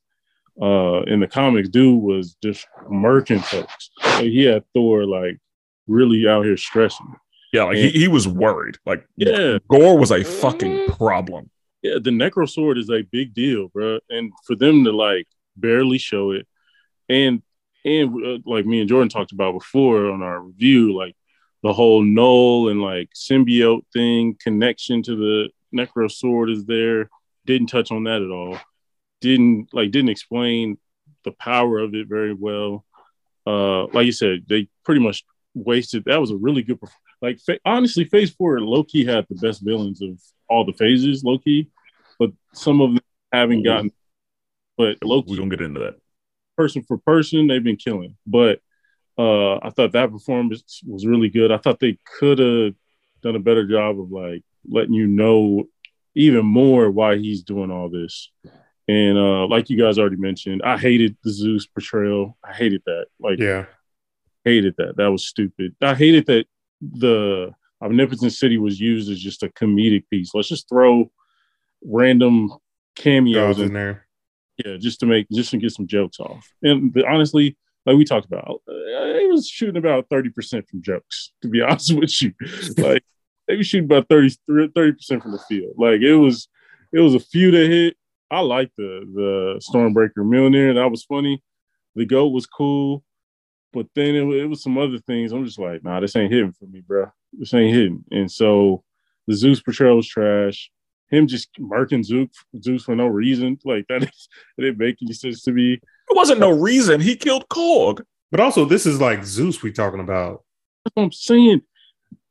uh 0.61 1.01
in 1.07 1.19
the 1.19 1.27
comics 1.27 1.67
dude 1.67 1.99
was 1.99 2.35
just 2.43 2.67
murking 2.87 3.43
folks 3.43 3.89
like, 4.05 4.25
he 4.25 4.43
had 4.43 4.63
thor 4.71 5.03
like 5.03 5.39
really 5.87 6.27
out 6.27 6.45
here 6.45 6.55
stressing 6.55 7.15
Yeah, 7.51 7.63
like 7.63 7.77
he, 7.77 7.89
he 7.89 8.07
was 8.07 8.27
worried. 8.27 8.77
Like 8.85 9.03
yeah 9.15 9.57
Gorr 9.67 9.97
was 9.97 10.11
a 10.11 10.23
fucking 10.23 10.89
problem. 10.89 11.49
Yeah 11.83 11.99
the 12.01 12.09
necro 12.09 12.49
sword 12.49 12.77
is 12.77 12.89
a 12.89 13.03
big 13.03 13.33
deal 13.33 13.67
bro. 13.67 13.99
And 14.09 14.31
for 14.47 14.55
them 14.55 14.85
to 14.85 14.91
like 14.91 15.27
barely 15.55 15.97
show 15.99 16.31
it. 16.31 16.47
And 17.09 17.43
and 17.85 18.25
uh, 18.25 18.37
like 18.45 18.65
me 18.65 18.79
and 18.79 18.89
jordan 18.89 19.09
talked 19.09 19.33
about 19.33 19.53
before 19.53 20.09
on 20.09 20.23
our 20.23 20.39
review 20.39 20.95
like 20.95 21.15
the 21.63 21.73
whole 21.73 22.01
Knull 22.01 22.69
and 22.69 22.81
like 22.81 23.09
symbiote 23.13 23.83
thing 23.93 24.35
connection 24.41 25.03
to 25.03 25.15
the 25.15 25.49
necro 25.75 26.11
sword 26.11 26.49
is 26.49 26.65
there. 26.65 27.09
Didn't 27.45 27.67
touch 27.67 27.91
on 27.91 28.03
that 28.03 28.21
at 28.21 28.29
all. 28.29 28.57
Didn't 29.21 29.73
like 29.73 29.91
didn't 29.91 30.09
explain 30.09 30.77
the 31.23 31.31
power 31.31 31.79
of 31.79 31.95
it 31.95 32.07
very 32.07 32.33
well. 32.33 32.85
Uh 33.45 33.87
like 33.87 34.05
you 34.05 34.11
said 34.11 34.45
they 34.47 34.67
pretty 34.85 35.01
much 35.01 35.23
wasted 35.53 36.03
that 36.05 36.19
was 36.19 36.31
a 36.31 36.35
really 36.35 36.63
good 36.63 36.79
like 37.21 37.39
fa- 37.39 37.59
honestly 37.63 38.05
phase 38.05 38.31
four 38.31 38.59
low-key 38.59 39.05
had 39.05 39.25
the 39.29 39.35
best 39.35 39.61
villains 39.63 40.01
of 40.01 40.19
all 40.49 40.65
the 40.65 40.73
phases 40.73 41.23
low-key 41.23 41.69
but 42.23 42.31
some 42.53 42.81
of 42.81 42.89
them 42.91 42.99
haven't 43.31 43.63
gotten 43.63 43.91
but 44.77 44.97
We're 45.01 45.07
low-key 45.09 45.37
gonna 45.37 45.49
get 45.49 45.61
into 45.61 45.79
that. 45.81 45.95
person 46.57 46.81
for 46.83 46.97
person 46.97 47.47
they've 47.47 47.63
been 47.63 47.75
killing 47.87 48.15
but 48.25 48.59
uh 49.17 49.55
i 49.57 49.69
thought 49.69 49.91
that 49.93 50.11
performance 50.11 50.81
was 50.87 51.05
really 51.05 51.29
good. 51.29 51.51
I 51.51 51.57
thought 51.57 51.79
they 51.79 51.97
could 52.19 52.39
have 52.39 52.73
done 53.21 53.35
a 53.35 53.39
better 53.39 53.65
job 53.67 53.99
of 53.99 54.11
like 54.11 54.43
letting 54.77 54.93
you 54.93 55.07
know 55.07 55.65
even 56.15 56.45
more 56.45 56.89
why 56.91 57.17
he's 57.17 57.41
doing 57.43 57.71
all 57.71 57.89
this. 57.89 58.31
And 58.87 59.17
uh 59.17 59.45
like 59.47 59.69
you 59.69 59.77
guys 59.77 59.97
already 59.99 60.17
mentioned 60.29 60.61
i 60.63 60.77
hated 60.77 61.15
the 61.23 61.31
zeus 61.31 61.65
portrayal. 61.67 62.37
I 62.43 62.53
hated 62.53 62.81
that. 62.85 63.05
Like 63.19 63.39
Yeah, 63.39 63.65
hated 64.45 64.75
that. 64.77 64.97
That 64.97 65.11
was 65.11 65.25
stupid. 65.27 65.75
I 65.81 65.93
hated 65.95 66.25
that 66.27 66.45
the 66.81 67.51
omnipotent 67.81 68.33
city 68.33 68.57
was 68.57 68.79
used 68.79 69.09
as 69.11 69.19
just 69.19 69.43
a 69.43 69.49
comedic 69.49 70.03
piece. 70.09 70.33
Let's 70.33 70.49
just 70.49 70.67
throw 70.69 71.11
random 71.85 72.51
cameos 72.95 73.59
in 73.59 73.73
there. 73.73 74.07
yeah, 74.63 74.77
just 74.77 74.99
to 75.01 75.05
make 75.05 75.27
just 75.31 75.51
to 75.51 75.57
get 75.57 75.71
some 75.71 75.87
jokes 75.87 76.19
off. 76.19 76.47
And 76.61 76.95
honestly, 77.07 77.57
like 77.85 77.97
we 77.97 78.05
talked 78.05 78.25
about, 78.25 78.61
uh, 78.67 78.73
it 78.73 79.31
was 79.31 79.47
shooting 79.47 79.77
about 79.77 80.07
thirty 80.09 80.29
percent 80.29 80.67
from 80.69 80.81
jokes. 80.81 81.31
To 81.41 81.49
be 81.49 81.61
honest 81.63 81.93
with 81.95 82.21
you, 82.21 82.33
like 82.77 83.03
they 83.47 83.57
were 83.57 83.63
shooting 83.63 83.85
about 83.85 84.07
30 84.09 84.37
percent 84.93 85.21
from 85.21 85.31
the 85.33 85.39
field. 85.49 85.75
Like 85.77 86.01
it 86.01 86.15
was, 86.15 86.47
it 86.93 86.99
was 86.99 87.15
a 87.15 87.19
few 87.19 87.51
that 87.51 87.69
hit. 87.69 87.97
I 88.31 88.39
liked 88.39 88.71
the 88.77 89.01
the 89.13 89.61
Stormbreaker 89.69 90.19
Mjolnir. 90.19 90.75
That 90.75 90.89
was 90.89 91.03
funny. 91.03 91.43
The 91.95 92.05
goat 92.05 92.29
was 92.29 92.47
cool, 92.47 93.03
but 93.73 93.87
then 93.95 94.15
it, 94.15 94.23
it 94.23 94.45
was 94.47 94.63
some 94.63 94.77
other 94.77 94.97
things. 94.97 95.31
I'm 95.31 95.45
just 95.45 95.59
like, 95.59 95.83
nah, 95.83 95.99
this 95.99 96.15
ain't 96.15 96.31
hitting 96.33 96.53
for 96.53 96.65
me, 96.65 96.81
bro. 96.81 97.11
This 97.33 97.53
ain't 97.53 97.75
hitting. 97.75 98.03
And 98.11 98.31
so 98.31 98.83
the 99.27 99.35
Zeus 99.35 99.61
portrayal 99.61 99.97
was 99.97 100.07
trash. 100.07 100.71
Him 101.13 101.27
just 101.27 101.49
marking 101.59 102.03
Zeus, 102.03 102.29
Zeus 102.61 102.83
for 102.83 102.95
no 102.95 103.07
reason, 103.07 103.57
like 103.65 103.85
that, 103.89 104.03
is, 104.03 104.27
that 104.57 104.63
didn't 104.63 104.79
make 104.79 104.97
any 105.01 105.13
sense 105.13 105.43
to 105.43 105.51
me. 105.51 105.73
It 105.73 106.15
wasn't 106.15 106.39
no 106.39 106.49
reason 106.51 106.99
he 106.99 107.15
killed 107.15 107.47
Korg. 107.49 108.01
But 108.31 108.39
also, 108.39 108.65
this 108.65 108.85
is 108.85 108.99
like 108.99 109.23
Zeus 109.23 109.61
we 109.61 109.71
talking 109.71 109.99
about. 109.99 110.43
That's 110.83 110.95
what 110.95 111.03
I'm 111.03 111.11
saying. 111.11 111.61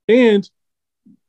And 0.09 0.49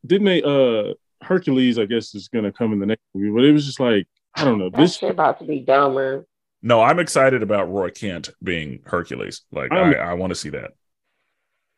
didn't 0.06 0.26
they? 0.26 0.42
Uh, 0.42 0.94
Hercules, 1.22 1.78
I 1.80 1.86
guess, 1.86 2.14
is 2.16 2.28
gonna 2.28 2.52
come 2.52 2.74
in 2.74 2.80
the 2.80 2.86
next 2.88 3.04
movie, 3.14 3.32
but 3.34 3.46
it 3.46 3.54
was 3.54 3.66
just 3.66 3.80
like 3.80 4.08
I 4.36 4.44
don't 4.44 4.58
know. 4.58 4.70
That 4.70 4.78
This 4.78 4.98
shit 4.98 5.12
about 5.12 5.40
to 5.40 5.46
be 5.46 5.60
dumber. 5.60 6.26
No, 6.64 6.82
I'm 6.82 6.98
excited 7.00 7.44
about 7.44 7.72
Roy 7.72 7.92
Kent 7.92 8.32
being 8.42 8.80
Hercules. 8.86 9.42
Like 9.52 9.72
I'm- 9.72 9.94
I, 9.94 10.12
I 10.12 10.14
want 10.16 10.32
to 10.32 10.36
see 10.36 10.50
that. 10.50 10.72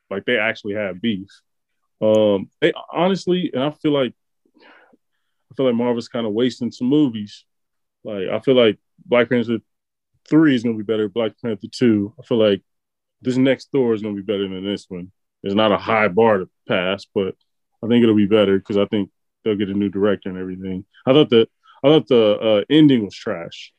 like 0.09 0.23
they 0.25 0.37
actually 0.37 0.75
have 0.75 1.01
beef. 1.01 1.27
Um, 2.01 2.49
they 2.61 2.71
honestly, 2.93 3.51
and 3.53 3.63
I 3.63 3.71
feel 3.71 3.91
like 3.91 4.13
I 5.55 5.57
feel 5.57 5.67
like 5.67 5.75
Marvel's 5.75 6.09
kind 6.09 6.27
of 6.27 6.33
wasting 6.33 6.71
some 6.71 6.87
movies. 6.87 7.45
Like 8.03 8.27
I 8.27 8.39
feel 8.39 8.55
like 8.55 8.77
Black 9.05 9.29
Panther 9.29 9.59
three 10.27 10.53
is 10.53 10.63
gonna 10.63 10.75
be 10.75 10.83
better. 10.83 11.07
Black 11.07 11.31
Panther 11.41 11.67
two. 11.71 12.13
I 12.19 12.23
feel 12.25 12.37
like 12.37 12.61
this 13.21 13.37
next 13.37 13.69
Thor 13.71 13.93
is 13.93 14.01
gonna 14.01 14.15
be 14.15 14.21
better 14.21 14.47
than 14.47 14.65
this 14.65 14.85
one. 14.89 15.11
It's 15.43 15.55
not 15.55 15.71
a 15.71 15.77
high 15.77 16.09
bar 16.09 16.39
to 16.39 16.49
pass, 16.67 17.05
but 17.13 17.35
I 17.81 17.87
think 17.87 18.03
it'll 18.03 18.15
be 18.15 18.25
better 18.25 18.57
because 18.57 18.77
I 18.77 18.85
think 18.85 19.11
they'll 19.43 19.55
get 19.55 19.69
a 19.69 19.73
new 19.73 19.89
director 19.89 20.27
and 20.27 20.37
everything. 20.37 20.83
I 21.05 21.13
thought 21.13 21.29
the 21.29 21.47
I 21.83 21.87
thought 21.87 22.07
the 22.07 22.39
uh, 22.39 22.63
ending 22.69 23.05
was 23.05 23.15
trash. 23.15 23.73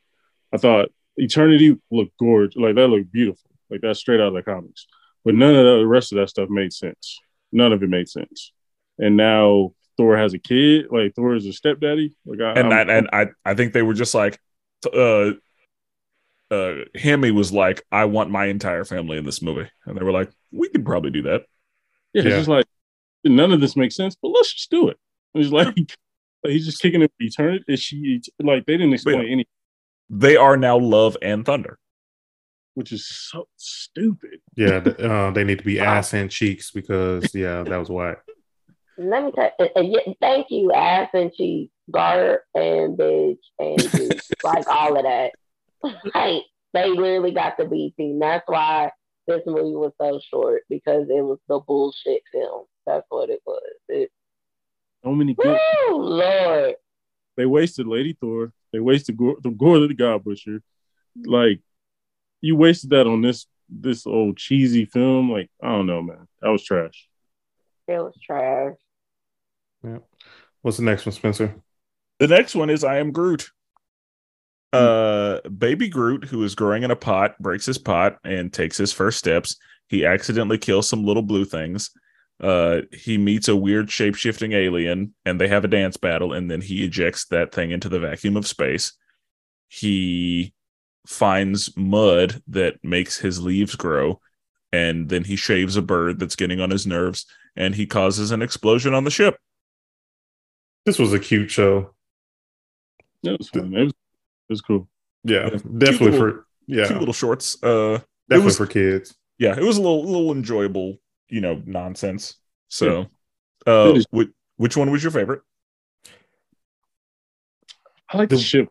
I 0.51 0.57
thought 0.57 0.89
Eternity 1.17 1.77
looked 1.91 2.17
gorgeous, 2.17 2.55
like 2.55 2.75
that 2.75 2.87
looked 2.87 3.11
beautiful, 3.11 3.51
like 3.69 3.81
that's 3.81 3.99
straight 3.99 4.19
out 4.19 4.29
of 4.29 4.33
the 4.33 4.41
comics. 4.41 4.87
But 5.23 5.35
none 5.35 5.53
of 5.53 5.79
the 5.79 5.85
rest 5.85 6.11
of 6.11 6.17
that 6.17 6.29
stuff 6.29 6.49
made 6.49 6.73
sense. 6.73 7.19
None 7.51 7.73
of 7.73 7.83
it 7.83 7.89
made 7.89 8.07
sense. 8.07 8.53
And 8.97 9.17
now 9.17 9.73
Thor 9.97 10.15
has 10.17 10.33
a 10.33 10.39
kid. 10.39 10.85
Like 10.91 11.13
Thor 11.15 11.35
is 11.35 11.45
a 11.45 11.53
stepdaddy. 11.53 12.15
Like 12.25 12.39
I, 12.39 12.51
And 12.59 12.71
I'm- 12.73 12.87
that, 12.87 12.89
and 12.89 13.09
I, 13.11 13.27
I 13.43 13.53
think 13.55 13.73
they 13.73 13.81
were 13.81 13.93
just 13.93 14.13
like, 14.13 14.39
uh, 14.93 15.31
uh, 16.51 16.75
Hemi 16.95 17.31
was 17.31 17.51
like, 17.51 17.83
I 17.91 18.05
want 18.05 18.29
my 18.31 18.45
entire 18.45 18.85
family 18.85 19.17
in 19.17 19.25
this 19.25 19.41
movie, 19.41 19.69
and 19.85 19.97
they 19.97 20.03
were 20.03 20.11
like, 20.13 20.29
we 20.51 20.69
could 20.69 20.85
probably 20.85 21.11
do 21.11 21.23
that. 21.23 21.43
yeah, 22.13 22.23
it's 22.23 22.35
just 22.35 22.47
like 22.47 22.65
none 23.25 23.51
of 23.51 23.59
this 23.59 23.75
makes 23.75 23.95
sense. 23.95 24.15
But 24.21 24.29
let's 24.29 24.53
just 24.53 24.71
do 24.71 24.87
it. 24.87 24.97
It's 25.33 25.51
like, 25.51 25.67
like 26.43 26.53
he's 26.53 26.65
just 26.65 26.81
kicking 26.81 27.01
it 27.01 27.11
for 27.17 27.23
eternity. 27.25 27.65
Is 27.67 27.81
she 27.81 28.21
like 28.41 28.65
they 28.65 28.77
didn't 28.77 28.93
explain 28.93 29.21
Yeah. 29.23 29.29
any, 29.31 29.45
They 30.09 30.37
are 30.37 30.55
now 30.55 30.77
Love 30.77 31.17
and 31.21 31.45
Thunder. 31.45 31.77
which 32.75 32.91
is 32.93 33.05
so 33.07 33.47
stupid. 33.57 34.39
Yeah, 34.55 34.77
uh, 34.99 35.31
they 35.31 35.43
need 35.43 35.57
to 35.59 35.65
be 35.65 35.79
ass 35.81 36.13
and 36.13 36.31
cheeks 36.31 36.71
because 36.71 37.33
yeah, 37.35 37.63
that 37.63 37.77
was 37.77 37.89
whack. 37.89 38.19
Let 38.97 39.25
me 39.25 39.31
tell 39.31 39.51
yeah, 39.59 40.13
thank 40.19 40.47
you, 40.49 40.71
ass 40.73 41.09
and 41.13 41.31
cheek, 41.33 41.69
guard 41.91 42.39
and 42.55 42.97
bitch 42.97 43.37
and 43.59 44.21
like 44.43 44.67
all 44.67 44.97
of 44.97 45.03
that. 45.03 45.31
Like 46.15 46.43
they 46.73 46.89
literally 46.89 47.31
got 47.31 47.57
the 47.57 47.65
B 47.65 47.93
team. 47.95 48.19
That's 48.19 48.43
why 48.47 48.91
this 49.27 49.41
movie 49.45 49.75
was 49.75 49.91
so 49.99 50.19
short 50.31 50.63
because 50.69 51.07
it 51.09 51.21
was 51.21 51.39
the 51.47 51.59
bullshit 51.59 52.23
film. 52.31 52.65
That's 52.85 53.05
what 53.09 53.29
it 53.29 53.41
was. 53.45 53.61
It, 53.89 54.09
So 55.03 55.11
many 55.11 55.33
good. 55.33 55.59
woo, 55.89 55.95
Lord. 55.97 56.75
They 57.35 57.45
wasted 57.45 57.87
Lady 57.87 58.17
Thor. 58.19 58.51
They 58.73 58.79
wasted 58.79 59.17
Gorr, 59.17 59.35
the 59.41 59.51
Gorr 59.51 59.77
of 59.77 59.89
the 59.89 59.93
God 59.93 60.23
Butcher. 60.23 60.61
Like 61.25 61.61
you 62.41 62.55
wasted 62.55 62.89
that 62.91 63.07
on 63.07 63.21
this 63.21 63.45
this 63.69 64.07
old 64.07 64.37
cheesy 64.37 64.85
film. 64.85 65.31
Like 65.31 65.49
I 65.61 65.67
don't 65.67 65.85
know, 65.85 66.01
man. 66.01 66.27
That 66.41 66.49
was 66.49 66.63
trash. 66.63 67.07
It 67.87 67.99
was 67.99 68.17
trash. 68.25 68.75
What's 70.61 70.77
the 70.77 70.83
next 70.83 71.05
one, 71.05 71.13
Spenser? 71.13 71.55
The 72.19 72.27
next 72.27 72.55
one 72.55 72.69
is 72.69 72.83
I 72.83 72.97
am 72.97 73.11
Groot. 73.11 73.49
Uh, 74.73 75.39
baby 75.49 75.87
Groot, 75.87 76.25
who 76.25 76.43
is 76.43 76.55
growing 76.55 76.83
in 76.83 76.91
a 76.91 76.95
pot, 76.95 77.37
breaks 77.39 77.65
his 77.65 77.77
pot 77.77 78.17
and 78.23 78.51
takes 78.51 78.77
his 78.77 78.91
first 78.91 79.17
steps. 79.17 79.55
He 79.87 80.05
accidentally 80.05 80.57
kills 80.57 80.89
some 80.89 81.05
little 81.05 81.23
blue 81.23 81.45
things. 81.45 81.91
Uh, 82.39 82.81
he 82.91 83.17
meets 83.17 83.47
a 83.47 83.55
weird 83.55 83.89
shape 83.89 84.15
shifting 84.15 84.51
alien 84.51 85.13
and 85.25 85.41
they 85.41 85.47
have 85.47 85.63
a 85.63 85.69
dance 85.69 85.97
battle, 85.97 86.33
and 86.33 86.51
then 86.51 86.61
he 86.61 86.83
ejects 86.83 87.25
that 87.25 87.53
thing 87.53 87.71
into 87.71 87.89
the 87.89 87.99
vacuum 87.99 88.37
of 88.37 88.47
space. 88.47 88.93
He 89.69 90.53
finds 91.07 91.75
mud 91.77 92.41
that 92.47 92.83
makes 92.83 93.17
his 93.17 93.41
leaves 93.41 93.75
grow, 93.75 94.19
and 94.71 95.09
then 95.09 95.23
he 95.23 95.35
shaves 95.35 95.77
a 95.77 95.81
bird 95.81 96.19
that's 96.19 96.35
getting 96.35 96.59
on 96.59 96.69
his 96.69 96.85
nerves, 96.85 97.25
and 97.55 97.73
he 97.73 97.85
causes 97.85 98.31
an 98.31 98.41
explosion 98.41 98.93
on 98.93 99.03
the 99.03 99.11
ship. 99.11 99.37
This 100.87 100.97
was 100.99 101.11
a 101.11 101.19
cute 101.19 101.51
show. 101.51 101.93
It 103.21 103.37
was 103.37 103.49
fun. 103.49 103.75
It 103.75 103.83
was, 103.83 103.91
it 103.91 104.53
was 104.53 104.61
cool. 104.61 104.87
Yeah, 105.25 105.49
Yeah. 105.51 105.59
definitely 105.77 106.11
Cute 106.11 106.15
for 106.15 106.45
yeah, 106.65 106.87
Cute 106.87 106.99
little 106.99 107.13
shorts. 107.13 107.61
Uh, 107.61 107.99
definitely 108.29 108.45
was- 108.45 108.57
for 108.57 108.67
kids. 108.67 109.13
yeah, 109.37 109.57
it 109.57 109.63
was 109.63 109.75
a 109.77 109.81
little 109.81 110.05
little 110.05 110.31
enjoyable, 110.31 110.97
you 111.27 111.41
know, 111.41 111.61
nonsense. 111.65 112.35
So, 112.69 113.07
uh, 113.65 113.99
which, 114.11 114.29
which 114.55 114.77
one 114.77 114.89
was 114.89 115.03
your 115.03 115.11
favorite? 115.11 115.41
I 118.09 118.17
like 118.17 118.29
the, 118.29 118.37
The- 118.37 118.41
ship. 118.41 118.69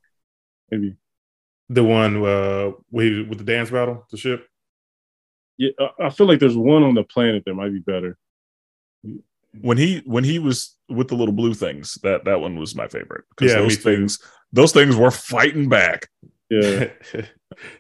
Maybe. 0.70 0.96
The 1.68 1.84
one 1.84 2.24
uh 2.24 2.70
with, 2.90 3.28
with 3.28 3.36
the 3.38 3.44
dance 3.44 3.70
battle, 3.70 4.06
the 4.10 4.16
ship. 4.16 4.48
Yeah, 5.58 5.72
I- 5.78 6.06
I 6.06 6.10
feel 6.10 6.26
like 6.26 6.38
there's 6.40 6.56
one 6.56 6.82
on 6.82 6.94
the 6.94 7.04
planet 7.04 7.42
that 7.44 7.52
might 7.52 7.74
be 7.74 7.80
better. 7.80 8.16
When 9.60 9.76
he 9.78 10.02
when 10.04 10.24
he 10.24 10.38
was 10.38 10.76
with 10.88 11.08
the 11.08 11.14
little 11.16 11.34
blue 11.34 11.54
things, 11.54 11.98
that 12.02 12.24
that 12.24 12.40
one 12.40 12.56
was 12.58 12.74
my 12.74 12.88
favorite 12.88 13.24
because 13.30 13.52
Yeah, 13.52 13.60
those 13.60 13.76
things 13.76 14.18
those 14.52 14.72
things 14.72 14.96
were 14.96 15.10
fighting 15.10 15.68
back. 15.68 16.08
Yeah. 16.50 16.90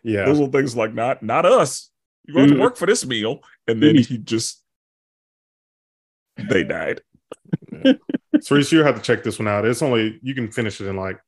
yeah. 0.02 0.24
Those 0.24 0.38
little 0.38 0.52
things 0.52 0.76
like 0.76 0.94
not 0.94 1.22
not 1.22 1.46
us. 1.46 1.90
You 2.24 2.34
going 2.34 2.48
to 2.48 2.54
Mm. 2.56 2.60
work 2.60 2.76
for 2.76 2.86
this 2.86 3.06
meal, 3.06 3.40
and 3.68 3.82
then 3.82 3.96
he 3.96 4.18
just 4.18 4.62
they 6.50 6.64
died. 6.64 7.00
So 8.40 8.56
you 8.56 8.82
have 8.82 8.96
to 8.96 9.02
check 9.02 9.22
this 9.22 9.38
one 9.38 9.48
out. 9.48 9.64
It's 9.64 9.82
only 9.82 10.18
you 10.22 10.34
can 10.34 10.50
finish 10.50 10.80
it 10.80 10.86
in 10.88 10.96
like 10.96 11.18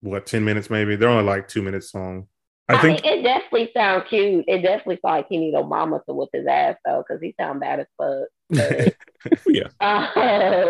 what 0.00 0.26
ten 0.26 0.44
minutes 0.44 0.70
maybe. 0.70 0.96
They're 0.96 1.08
only 1.08 1.24
like 1.24 1.48
two 1.48 1.62
minutes 1.62 1.94
long. 1.94 2.28
I 2.68 2.78
think 2.78 3.00
mean, 3.04 3.04
it 3.04 3.22
definitely 3.22 3.70
sounds 3.74 4.04
cute. 4.08 4.44
It 4.48 4.62
definitely 4.62 4.96
sounds 4.96 5.02
like 5.04 5.26
he 5.28 5.38
need 5.38 5.54
Obama 5.54 6.04
to 6.04 6.14
whip 6.14 6.30
his 6.32 6.46
ass 6.46 6.76
though, 6.84 7.04
because 7.06 7.22
he 7.22 7.34
sound 7.38 7.60
bad 7.60 7.80
as 7.80 7.86
fuck. 7.98 8.28
yeah, 9.46 9.68
Um, 9.80 10.08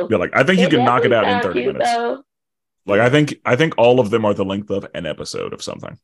yeah. 0.09 0.16
Like 0.16 0.31
I 0.35 0.43
think 0.45 0.61
he 0.61 0.69
can 0.69 0.85
knock 0.85 1.05
it 1.05 1.12
out 1.12 1.29
in 1.29 1.41
thirty 1.41 1.62
cute, 1.62 1.73
minutes. 1.73 1.97
though. 1.97 2.23
Like 2.87 3.01
I 3.01 3.11
think 3.11 3.41
I 3.45 3.57
think 3.57 3.75
all 3.79 4.01
of 4.01 4.11
them 4.11 4.25
are 4.25 4.35
the 4.35 4.45
length 4.45 4.71
of 4.71 4.87
an 4.95 5.07
episode 5.07 5.53
of 5.53 5.62
something. 5.62 5.99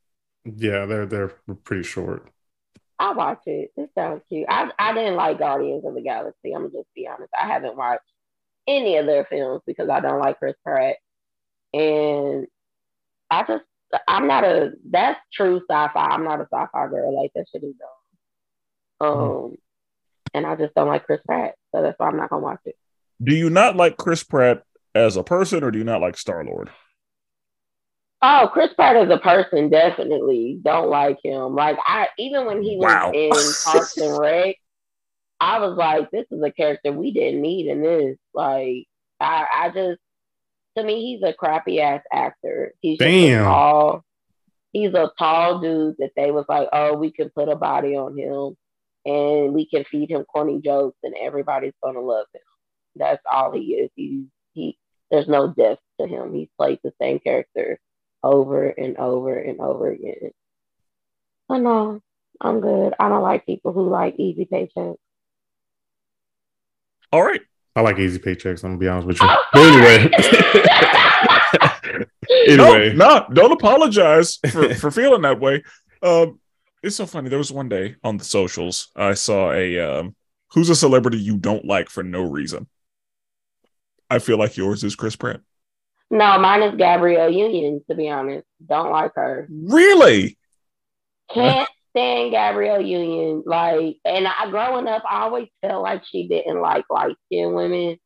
Yeah, 0.45 0.85
they're 0.85 1.05
they're 1.07 1.29
pretty 1.63 1.81
short. 1.83 2.31
I 2.99 3.13
watch 3.13 3.41
it. 3.47 3.71
It 3.75 3.89
sounds 3.95 4.21
cute. 4.29 4.45
I 4.49 4.71
I 4.77 4.93
didn't 4.93 5.15
like 5.15 5.39
Guardians 5.39 5.85
of 5.85 5.93
the 5.95 6.01
Galaxy. 6.01 6.53
I'm 6.53 6.63
gonna 6.63 6.73
just 6.73 6.93
be 6.95 7.07
honest. 7.07 7.31
I 7.39 7.47
haven't 7.47 7.75
watched 7.77 8.03
any 8.67 8.97
of 8.97 9.05
their 9.07 9.25
films 9.25 9.61
because 9.67 9.89
I 9.89 9.99
don't 10.01 10.19
like 10.19 10.39
Chris 10.39 10.55
Pratt, 10.63 10.97
and 11.73 12.47
I 13.31 13.43
just 13.43 13.65
I'm 14.07 14.27
not 14.27 14.43
a 14.43 14.71
that's 14.89 15.19
true 15.33 15.61
sci-fi. 15.69 16.05
I'm 16.07 16.23
not 16.23 16.39
a 16.41 16.47
sci-fi 16.51 16.87
girl. 16.87 17.15
Like 17.21 17.31
that 17.35 17.45
shit 17.51 17.63
is 17.63 17.73
dumb. 18.99 19.07
Um, 19.09 19.55
and 20.33 20.45
I 20.45 20.55
just 20.55 20.73
don't 20.75 20.87
like 20.87 21.05
Chris 21.05 21.21
Pratt, 21.25 21.55
so 21.73 21.81
that's 21.81 21.97
why 21.99 22.07
I'm 22.07 22.17
not 22.17 22.29
gonna 22.29 22.43
watch 22.43 22.59
it. 22.65 22.75
Do 23.23 23.35
you 23.35 23.49
not 23.49 23.75
like 23.75 23.97
Chris 23.97 24.23
Pratt 24.23 24.63
as 24.95 25.15
a 25.17 25.23
person, 25.23 25.63
or 25.63 25.71
do 25.71 25.77
you 25.77 25.83
not 25.83 26.01
like 26.01 26.17
Star 26.17 26.43
Lord? 26.43 26.69
Oh, 28.21 28.49
Chris 28.53 28.71
Pratt 28.75 28.95
as 28.97 29.09
a 29.09 29.17
person, 29.17 29.69
definitely 29.69 30.59
don't 30.61 30.89
like 30.89 31.17
him. 31.23 31.55
Like 31.55 31.77
I, 31.85 32.07
even 32.19 32.45
when 32.45 32.61
he 32.61 32.77
was 32.77 32.85
Wow. 32.85 33.11
in 33.11 33.31
Parks 33.63 33.97
and 33.97 34.17
Rec, 34.19 34.55
I 35.39 35.59
was 35.59 35.75
like, 35.75 36.11
this 36.11 36.27
is 36.29 36.41
a 36.43 36.51
character 36.51 36.91
we 36.91 37.11
didn't 37.11 37.41
need 37.41 37.65
in 37.67 37.81
this. 37.81 38.17
Like, 38.33 38.85
I, 39.19 39.45
I 39.55 39.69
just, 39.73 39.99
to 40.77 40.83
me, 40.83 41.01
he's 41.01 41.23
a 41.27 41.33
crappy 41.33 41.81
ass 41.81 42.01
actor. 42.11 42.73
He's 42.81 42.97
just 42.97 43.09
a 43.09 43.11
Damn. 43.11 43.43
tall. 43.43 44.05
He's 44.71 44.93
a 44.93 45.11
tall 45.19 45.59
dude 45.59 45.95
that 45.99 46.11
they 46.15 46.31
was 46.31 46.45
like, 46.47 46.69
oh, 46.71 46.95
we 46.95 47.11
can 47.11 47.29
put 47.29 47.49
a 47.49 47.55
body 47.55 47.95
on 47.95 48.17
him, 48.17 48.55
and 49.05 49.53
we 49.53 49.67
can 49.67 49.83
feed 49.83 50.09
him 50.09 50.23
corny 50.23 50.61
jokes, 50.61 50.97
and 51.03 51.13
everybody's 51.19 51.73
gonna 51.83 51.99
love 51.99 52.27
him. 52.33 52.41
That's 52.95 53.21
all 53.29 53.51
he 53.51 53.73
is. 53.73 53.89
He 53.95 54.27
he. 54.53 54.77
There's 55.09 55.27
no 55.27 55.53
depth 55.53 55.81
to 55.99 56.07
him. 56.07 56.33
He's 56.33 56.47
played 56.57 56.79
the 56.83 56.93
same 57.01 57.19
character 57.19 57.79
over 58.23 58.69
and 58.69 58.97
over 58.97 59.37
and 59.37 59.59
over 59.59 59.91
again. 59.91 60.31
So 61.49 61.57
no, 61.57 62.01
I'm 62.39 62.61
good. 62.61 62.93
I 62.97 63.09
don't 63.09 63.23
like 63.23 63.45
people 63.45 63.73
who 63.73 63.89
like 63.89 64.15
easy 64.17 64.45
paychecks. 64.45 64.95
All 67.11 67.23
right. 67.23 67.41
I 67.75 67.81
like 67.81 67.97
easy 67.99 68.19
paychecks. 68.19 68.63
I'm 68.63 68.71
gonna 68.71 68.79
be 68.79 68.87
honest 68.87 69.07
with 69.07 69.21
you. 69.21 69.27
Oh, 69.29 69.43
But 69.53 69.61
anyway, 69.63 70.09
anyway, 72.47 72.93
No, 72.93 73.19
no, 73.19 73.27
don't 73.33 73.51
apologize 73.51 74.37
for, 74.51 74.73
for 74.75 74.91
feeling 74.91 75.21
that 75.21 75.39
way. 75.39 75.63
Um, 76.03 76.39
it's 76.83 76.95
so 76.95 77.05
funny. 77.05 77.29
There 77.29 77.37
was 77.37 77.51
one 77.51 77.69
day 77.69 77.95
on 78.03 78.17
the 78.17 78.23
socials 78.23 78.89
I 78.95 79.13
saw 79.13 79.51
a 79.51 79.79
um, 79.79 80.15
who's 80.51 80.69
a 80.69 80.75
celebrity 80.75 81.17
you 81.17 81.37
don't 81.37 81.65
like 81.65 81.89
for 81.89 82.03
no 82.03 82.21
reason. 82.23 82.67
I 84.09 84.19
feel 84.19 84.37
like 84.37 84.57
yours 84.57 84.83
is 84.83 84.95
Chris 84.95 85.15
Pratt. 85.15 85.39
no, 86.09 86.37
mine 86.39 86.63
is 86.63 86.75
Gabrielle 86.75 87.31
Union. 87.31 87.81
To 87.89 87.95
be 87.95 88.09
honest, 88.09 88.45
don't 88.65 88.91
like 88.91 89.13
her. 89.15 89.47
Really? 89.49 90.37
Can't 91.33 91.69
stand 91.91 92.31
Gabrielle 92.31 92.81
Union. 92.81 93.43
Like, 93.45 93.97
and 94.05 94.27
I 94.27 94.49
growing 94.49 94.87
up, 94.87 95.03
I 95.09 95.23
always 95.23 95.47
felt 95.61 95.83
like 95.83 96.03
she 96.05 96.27
didn't 96.27 96.61
like 96.61 96.85
light 96.89 97.15
skinned 97.25 97.53
women, 97.53 97.97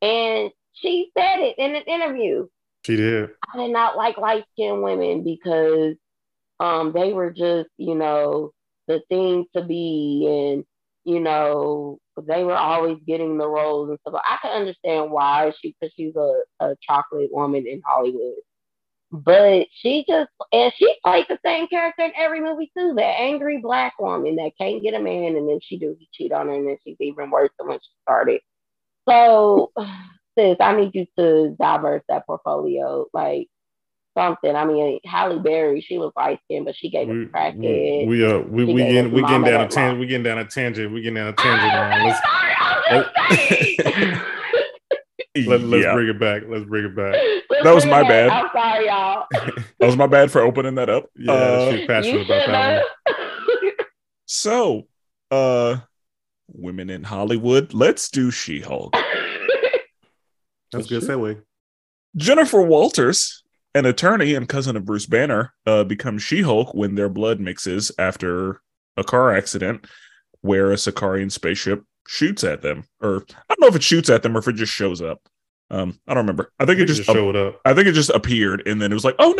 and 0.00 0.50
she 0.74 1.10
said 1.16 1.40
it 1.40 1.56
in 1.58 1.74
an 1.74 1.82
interview. 1.82 2.46
she 2.84 2.96
did. 2.96 3.30
I 3.52 3.58
did 3.58 3.72
not 3.72 3.96
like 3.96 4.18
light 4.18 4.44
skinned 4.52 4.82
women 4.82 5.24
because 5.24 5.94
um 6.60 6.92
they 6.92 7.12
were 7.12 7.30
just, 7.30 7.68
you 7.78 7.94
know, 7.94 8.52
the 8.88 9.00
thing 9.08 9.46
to 9.56 9.64
be 9.64 10.26
and 10.28 10.64
you 11.04 11.18
know, 11.20 11.98
they 12.28 12.44
were 12.44 12.56
always 12.56 12.98
getting 13.06 13.36
the 13.38 13.48
roles 13.48 13.90
and 13.90 13.98
stuff. 14.00 14.20
I 14.24 14.38
can 14.40 14.52
understand 14.52 15.10
why 15.10 15.52
she 15.60 15.74
because 15.80 15.92
she's 15.96 16.14
a, 16.14 16.42
a 16.60 16.76
chocolate 16.80 17.30
woman 17.32 17.66
in 17.66 17.82
Hollywood. 17.84 18.34
But 19.12 19.66
she 19.74 20.06
just 20.08 20.30
and 20.52 20.72
she 20.74 20.94
played 21.04 21.26
the 21.28 21.38
same 21.44 21.68
character 21.68 22.02
in 22.02 22.12
every 22.16 22.40
movie 22.40 22.72
too, 22.76 22.94
that 22.96 23.20
angry 23.20 23.58
black 23.58 23.98
woman 23.98 24.36
that 24.36 24.52
can't 24.58 24.82
get 24.82 24.94
a 24.94 25.00
man 25.00 25.36
and 25.36 25.46
then 25.46 25.60
she 25.62 25.78
do 25.78 25.94
he 25.98 26.08
cheat 26.12 26.32
on 26.32 26.46
her 26.46 26.54
and 26.54 26.66
then 26.66 26.78
she's 26.82 26.96
even 26.98 27.30
worse 27.30 27.50
than 27.58 27.68
when 27.68 27.78
she 27.78 27.90
started. 28.02 28.40
So 29.06 29.70
sis, 30.38 30.56
I 30.60 30.74
need 30.74 30.94
you 30.94 31.06
to 31.18 31.54
diverse 31.60 32.02
that 32.08 32.24
portfolio. 32.26 33.04
Like 33.12 33.48
something. 34.16 34.56
I 34.56 34.64
mean, 34.64 35.00
Halle 35.04 35.38
Berry, 35.40 35.82
she 35.82 35.98
was 35.98 36.12
light 36.16 36.40
skinned, 36.44 36.64
but 36.64 36.76
she 36.76 36.88
gave 36.88 37.08
We 37.08 37.24
a 37.24 37.26
crackhead. 37.26 38.06
we, 38.06 38.24
uh 38.24 38.38
we 38.38 38.64
we 38.64 38.76
getting 38.76 39.12
we 39.12 39.20
getting 39.20 39.42
down 39.42 39.60
a 39.60 39.68
tangent. 39.68 40.00
We 40.00 40.06
getting 40.06 40.24
down 40.24 40.38
a 40.38 40.46
tangent. 40.46 40.90
We 40.90 41.02
getting 41.02 41.16
down 41.16 41.28
a 41.28 41.30
I'm 41.30 41.36
tangent 41.36 41.68
now. 41.68 41.96
really 41.96 42.14
Let's 42.90 43.08
sorry. 44.08 44.36
I'm 45.34 45.42
just 45.42 45.48
saying. 45.48 45.48
let, 45.48 45.60
let's 45.62 45.84
yeah, 45.84 45.94
bring 45.94 46.08
it 46.08 46.20
back. 46.20 46.42
Let's 46.48 46.64
bring 46.64 46.84
it 46.84 46.96
back. 46.96 47.14
Let's 47.50 47.64
That 47.64 47.74
was 47.74 47.86
my 47.86 48.02
bad. 48.02 48.30
I'm 48.30 48.48
sorry, 48.52 48.86
y'all. 48.86 49.26
that 49.32 49.86
was 49.86 49.96
my 49.96 50.06
bad 50.06 50.30
for 50.30 50.40
opening 50.40 50.74
that 50.76 50.88
up. 50.88 51.06
Yeah, 51.16 51.32
Uh, 51.32 51.70
she's 51.70 51.86
passionate 51.86 52.14
you 52.14 52.24
about 52.24 52.46
that 52.46 52.84
one. 53.06 53.72
so, 54.26 54.86
uh, 55.30 55.76
women 56.48 56.90
in 56.90 57.04
Hollywood. 57.04 57.72
Let's 57.74 58.10
do 58.10 58.30
She-Hulk. 58.30 58.92
That's 60.72 60.86
a 60.86 60.88
good 60.88 61.02
segue. 61.02 61.42
Jennifer 62.16 62.62
Walters, 62.62 63.42
an 63.74 63.86
attorney 63.86 64.34
and 64.34 64.48
cousin 64.48 64.76
of 64.76 64.84
Bruce 64.84 65.06
Banner, 65.06 65.52
uh, 65.66 65.84
becomes 65.84 66.22
She 66.22 66.42
Hulk 66.42 66.74
when 66.74 66.94
their 66.94 67.08
blood 67.08 67.40
mixes 67.40 67.90
after 67.98 68.60
a 68.96 69.04
car 69.04 69.34
accident 69.34 69.86
where 70.40 70.72
a 70.72 70.76
Sakaarian 70.76 71.30
spaceship 71.30 71.84
shoots 72.06 72.44
at 72.44 72.62
them. 72.62 72.84
Or 73.00 73.24
I 73.48 73.54
don't 73.54 73.60
know 73.60 73.66
if 73.68 73.76
it 73.76 73.82
shoots 73.82 74.10
at 74.10 74.22
them 74.22 74.36
or 74.36 74.40
if 74.40 74.48
it 74.48 74.54
just 74.54 74.72
shows 74.72 75.02
up. 75.02 75.20
Um, 75.70 75.98
I 76.06 76.14
don't 76.14 76.24
remember. 76.24 76.52
I 76.60 76.66
think 76.66 76.78
It 76.78 76.82
it 76.82 76.86
just, 76.86 77.02
just 77.04 77.10
showed 77.10 77.36
up, 77.36 77.60
I 77.64 77.72
think 77.74 77.88
it 77.88 77.92
just 77.92 78.10
appeared 78.10 78.66
and 78.66 78.80
then 78.80 78.90
it 78.92 78.94
was 78.94 79.04
like, 79.04 79.16
oh 79.18 79.32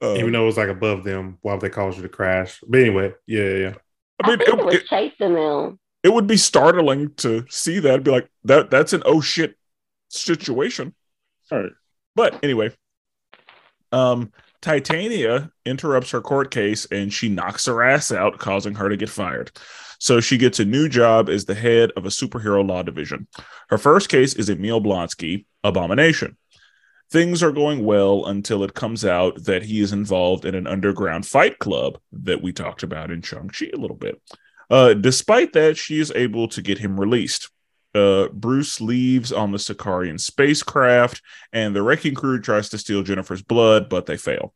no. 0.00 0.08
Uh, 0.08 0.14
even 0.16 0.32
though 0.32 0.42
it 0.42 0.46
was 0.46 0.56
like 0.56 0.68
above 0.68 1.04
them. 1.04 1.38
Why 1.42 1.52
would 1.52 1.60
they 1.60 1.70
cause 1.70 1.96
you 1.96 2.02
to 2.02 2.08
crash? 2.08 2.60
But 2.66 2.80
anyway, 2.80 3.14
yeah, 3.26 3.42
yeah, 3.42 3.56
yeah. 3.56 3.74
I 4.22 4.28
mean, 4.30 4.40
I 4.40 4.44
think 4.44 4.48
it, 4.48 4.58
it, 4.58 4.64
was 4.64 4.74
it, 4.74 4.86
chasing 4.86 5.34
them. 5.34 5.78
it 6.02 6.12
would 6.12 6.26
be 6.26 6.36
startling 6.36 7.14
to 7.16 7.44
see 7.48 7.78
that. 7.80 8.02
Be 8.02 8.10
like, 8.10 8.28
that 8.44 8.70
that's 8.70 8.92
an 8.92 9.02
oh 9.06 9.20
shit 9.20 9.56
situation. 10.08 10.94
All 11.50 11.62
right. 11.62 11.72
But 12.14 12.42
anyway, 12.42 12.72
um, 13.92 14.32
Titania 14.60 15.50
interrupts 15.66 16.10
her 16.10 16.20
court 16.20 16.50
case 16.50 16.86
and 16.86 17.12
she 17.12 17.28
knocks 17.28 17.66
her 17.66 17.82
ass 17.82 18.12
out, 18.12 18.38
causing 18.38 18.74
her 18.74 18.88
to 18.88 18.96
get 18.96 19.08
fired. 19.10 19.50
So 20.04 20.20
she 20.20 20.36
gets 20.36 20.60
a 20.60 20.66
new 20.66 20.86
job 20.90 21.30
as 21.30 21.46
the 21.46 21.54
head 21.54 21.90
of 21.96 22.04
a 22.04 22.10
superhero 22.10 22.62
law 22.68 22.82
division. 22.82 23.26
Her 23.70 23.78
first 23.78 24.10
case 24.10 24.34
is 24.34 24.50
Emil 24.50 24.82
Blonsky, 24.82 25.46
Abomination. 25.64 26.36
Things 27.10 27.42
are 27.42 27.52
going 27.52 27.86
well 27.86 28.26
until 28.26 28.62
it 28.64 28.74
comes 28.74 29.06
out 29.06 29.44
that 29.44 29.62
he 29.62 29.80
is 29.80 29.94
involved 29.94 30.44
in 30.44 30.54
an 30.54 30.66
underground 30.66 31.24
fight 31.24 31.58
club 31.58 31.98
that 32.12 32.42
we 32.42 32.52
talked 32.52 32.82
about 32.82 33.10
in 33.10 33.22
Shang-Chi 33.22 33.70
a 33.72 33.78
little 33.78 33.96
bit. 33.96 34.20
Uh, 34.68 34.92
despite 34.92 35.54
that, 35.54 35.78
she 35.78 35.98
is 35.98 36.12
able 36.14 36.48
to 36.48 36.60
get 36.60 36.76
him 36.76 37.00
released. 37.00 37.48
Uh, 37.94 38.28
Bruce 38.28 38.82
leaves 38.82 39.32
on 39.32 39.52
the 39.52 39.58
Sakaarian 39.58 40.20
spacecraft, 40.20 41.22
and 41.50 41.74
the 41.74 41.82
wrecking 41.82 42.14
crew 42.14 42.42
tries 42.42 42.68
to 42.68 42.76
steal 42.76 43.02
Jennifer's 43.02 43.42
blood, 43.42 43.88
but 43.88 44.04
they 44.04 44.18
fail. 44.18 44.52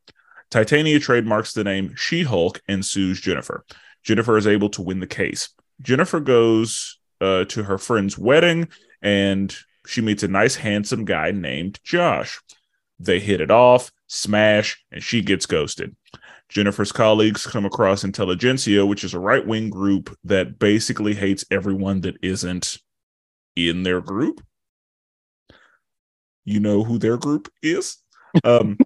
Titania 0.50 0.98
trademarks 0.98 1.54
the 1.54 1.64
name 1.64 1.94
She 1.96 2.22
Hulk 2.22 2.60
and 2.68 2.84
sues 2.84 3.18
Jennifer. 3.18 3.64
Jennifer 4.08 4.38
is 4.38 4.46
able 4.46 4.70
to 4.70 4.80
win 4.80 5.00
the 5.00 5.06
case. 5.06 5.50
Jennifer 5.82 6.18
goes 6.18 6.98
uh, 7.20 7.44
to 7.44 7.62
her 7.64 7.76
friend's 7.76 8.16
wedding 8.16 8.68
and 9.02 9.54
she 9.86 10.00
meets 10.00 10.22
a 10.22 10.28
nice, 10.28 10.54
handsome 10.54 11.04
guy 11.04 11.30
named 11.30 11.78
Josh. 11.84 12.40
They 12.98 13.20
hit 13.20 13.42
it 13.42 13.50
off, 13.50 13.92
smash, 14.06 14.82
and 14.90 15.02
she 15.02 15.20
gets 15.20 15.44
ghosted. 15.44 15.94
Jennifer's 16.48 16.90
colleagues 16.90 17.46
come 17.46 17.66
across 17.66 18.02
Intelligentsia, 18.02 18.86
which 18.86 19.04
is 19.04 19.12
a 19.12 19.20
right 19.20 19.46
wing 19.46 19.68
group 19.68 20.16
that 20.24 20.58
basically 20.58 21.12
hates 21.12 21.44
everyone 21.50 22.00
that 22.00 22.16
isn't 22.22 22.78
in 23.56 23.82
their 23.82 24.00
group. 24.00 24.40
You 26.46 26.60
know 26.60 26.82
who 26.82 26.96
their 26.98 27.18
group 27.18 27.52
is? 27.62 27.98
Um, 28.42 28.78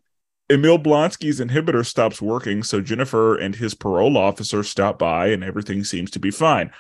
Emil 0.52 0.78
Blonsky's 0.78 1.40
inhibitor 1.40 1.84
stops 1.84 2.20
working, 2.20 2.62
so 2.62 2.82
Jennifer 2.82 3.34
and 3.34 3.56
his 3.56 3.72
parole 3.72 4.18
officer 4.18 4.62
stop 4.62 4.98
by, 4.98 5.28
and 5.28 5.42
everything 5.42 5.82
seems 5.82 6.10
to 6.10 6.18
be 6.18 6.30
fine. 6.30 6.70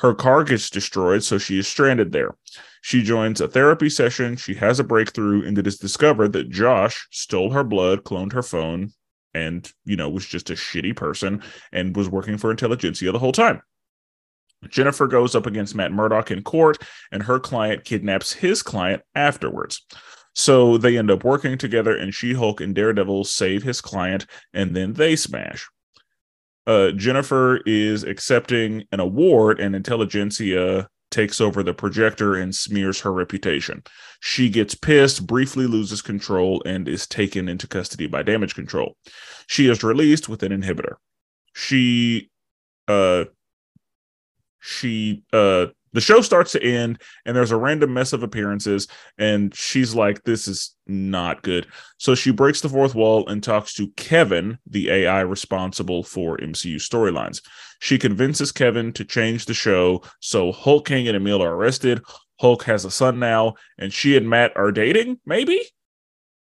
Her 0.00 0.14
car 0.14 0.44
gets 0.44 0.68
destroyed, 0.68 1.24
so 1.24 1.38
she 1.38 1.58
is 1.58 1.66
stranded 1.66 2.12
there. 2.12 2.36
She 2.82 3.02
joins 3.02 3.40
a 3.40 3.48
therapy 3.48 3.88
session. 3.88 4.36
She 4.36 4.52
has 4.54 4.78
a 4.78 4.84
breakthrough, 4.84 5.46
and 5.46 5.56
it 5.56 5.66
is 5.66 5.78
discovered 5.78 6.34
that 6.34 6.50
Josh 6.50 7.08
stole 7.10 7.50
her 7.52 7.64
blood, 7.64 8.04
cloned 8.04 8.32
her 8.34 8.42
phone, 8.42 8.92
and, 9.32 9.72
you 9.86 9.96
know, 9.96 10.10
was 10.10 10.26
just 10.26 10.50
a 10.50 10.54
shitty 10.54 10.94
person 10.94 11.42
and 11.72 11.96
was 11.96 12.10
working 12.10 12.36
for 12.36 12.50
Intelligentsia 12.50 13.12
the 13.12 13.18
whole 13.18 13.32
time. 13.32 13.62
Jennifer 14.68 15.06
goes 15.06 15.34
up 15.34 15.46
against 15.46 15.74
Matt 15.74 15.90
Murdock 15.90 16.30
in 16.30 16.42
court, 16.42 16.78
and 17.10 17.22
her 17.22 17.40
client 17.40 17.84
kidnaps 17.84 18.34
his 18.34 18.62
client 18.62 19.02
afterwards. 19.14 19.86
So 20.34 20.78
they 20.78 20.96
end 20.96 21.10
up 21.10 21.24
working 21.24 21.58
together, 21.58 21.96
and 21.96 22.14
She 22.14 22.32
Hulk 22.32 22.60
and 22.60 22.74
Daredevil 22.74 23.24
save 23.24 23.62
his 23.62 23.80
client, 23.80 24.26
and 24.54 24.74
then 24.74 24.94
they 24.94 25.16
smash. 25.16 25.68
Uh, 26.66 26.92
Jennifer 26.92 27.60
is 27.66 28.04
accepting 28.04 28.84
an 28.92 29.00
award, 29.00 29.60
and 29.60 29.74
Intelligentsia 29.74 30.88
takes 31.10 31.40
over 31.40 31.62
the 31.62 31.74
projector 31.74 32.34
and 32.34 32.54
smears 32.54 33.00
her 33.00 33.12
reputation. 33.12 33.82
She 34.20 34.48
gets 34.48 34.74
pissed, 34.74 35.26
briefly 35.26 35.66
loses 35.66 36.00
control, 36.00 36.62
and 36.64 36.88
is 36.88 37.06
taken 37.06 37.48
into 37.48 37.68
custody 37.68 38.06
by 38.06 38.22
damage 38.22 38.54
control. 38.54 38.96
She 39.46 39.68
is 39.68 39.84
released 39.84 40.28
with 40.28 40.42
an 40.42 40.52
inhibitor. 40.52 40.94
She, 41.54 42.30
uh, 42.88 43.26
she, 44.60 45.24
uh, 45.32 45.66
the 45.92 46.00
show 46.00 46.20
starts 46.20 46.52
to 46.52 46.62
end 46.62 47.00
and 47.24 47.36
there's 47.36 47.50
a 47.50 47.56
random 47.56 47.92
mess 47.92 48.12
of 48.12 48.22
appearances 48.22 48.88
and 49.18 49.54
she's 49.54 49.94
like 49.94 50.22
this 50.22 50.48
is 50.48 50.74
not 50.86 51.42
good. 51.42 51.66
So 51.98 52.14
she 52.14 52.30
breaks 52.30 52.60
the 52.60 52.68
fourth 52.68 52.94
wall 52.94 53.28
and 53.28 53.42
talks 53.42 53.74
to 53.74 53.88
kevin 53.96 54.58
the 54.66 54.90
ai 54.90 55.20
responsible 55.20 56.02
for 56.02 56.38
mcu 56.38 56.76
storylines. 56.76 57.42
She 57.80 57.98
convinces 57.98 58.52
kevin 58.52 58.92
to 58.94 59.04
change 59.04 59.46
the 59.46 59.54
show 59.54 60.02
so 60.20 60.52
hulk 60.52 60.86
king 60.86 61.08
and 61.08 61.16
emil 61.16 61.42
are 61.42 61.54
arrested. 61.54 62.02
Hulk 62.40 62.64
has 62.64 62.84
a 62.84 62.90
son 62.90 63.18
now 63.18 63.54
and 63.78 63.92
she 63.92 64.16
and 64.16 64.28
matt 64.28 64.56
are 64.56 64.72
dating 64.72 65.20
maybe? 65.26 65.60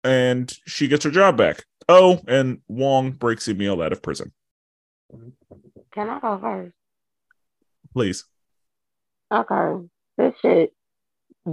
And 0.02 0.52
she 0.66 0.88
gets 0.88 1.04
her 1.04 1.10
job 1.10 1.36
back. 1.36 1.64
Oh 1.88 2.20
and 2.26 2.60
wong 2.68 3.12
breaks 3.12 3.48
emil 3.48 3.82
out 3.82 3.92
of 3.92 4.02
prison. 4.02 4.32
Can 5.92 6.10
I 6.10 6.18
go 6.18 6.38
first? 6.38 6.74
please 7.94 8.24
Okay. 9.34 9.86
This 10.16 10.34
shit. 10.40 10.72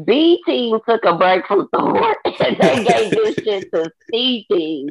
B 0.05 0.41
team 0.45 0.79
took 0.87 1.03
a 1.03 1.17
break 1.17 1.45
from 1.47 1.67
Thor 1.67 2.15
and 2.25 2.57
they 2.57 2.83
gave 2.83 3.11
this 3.11 3.35
shit 3.43 3.71
to 3.73 3.91
C 4.09 4.45
team. 4.49 4.89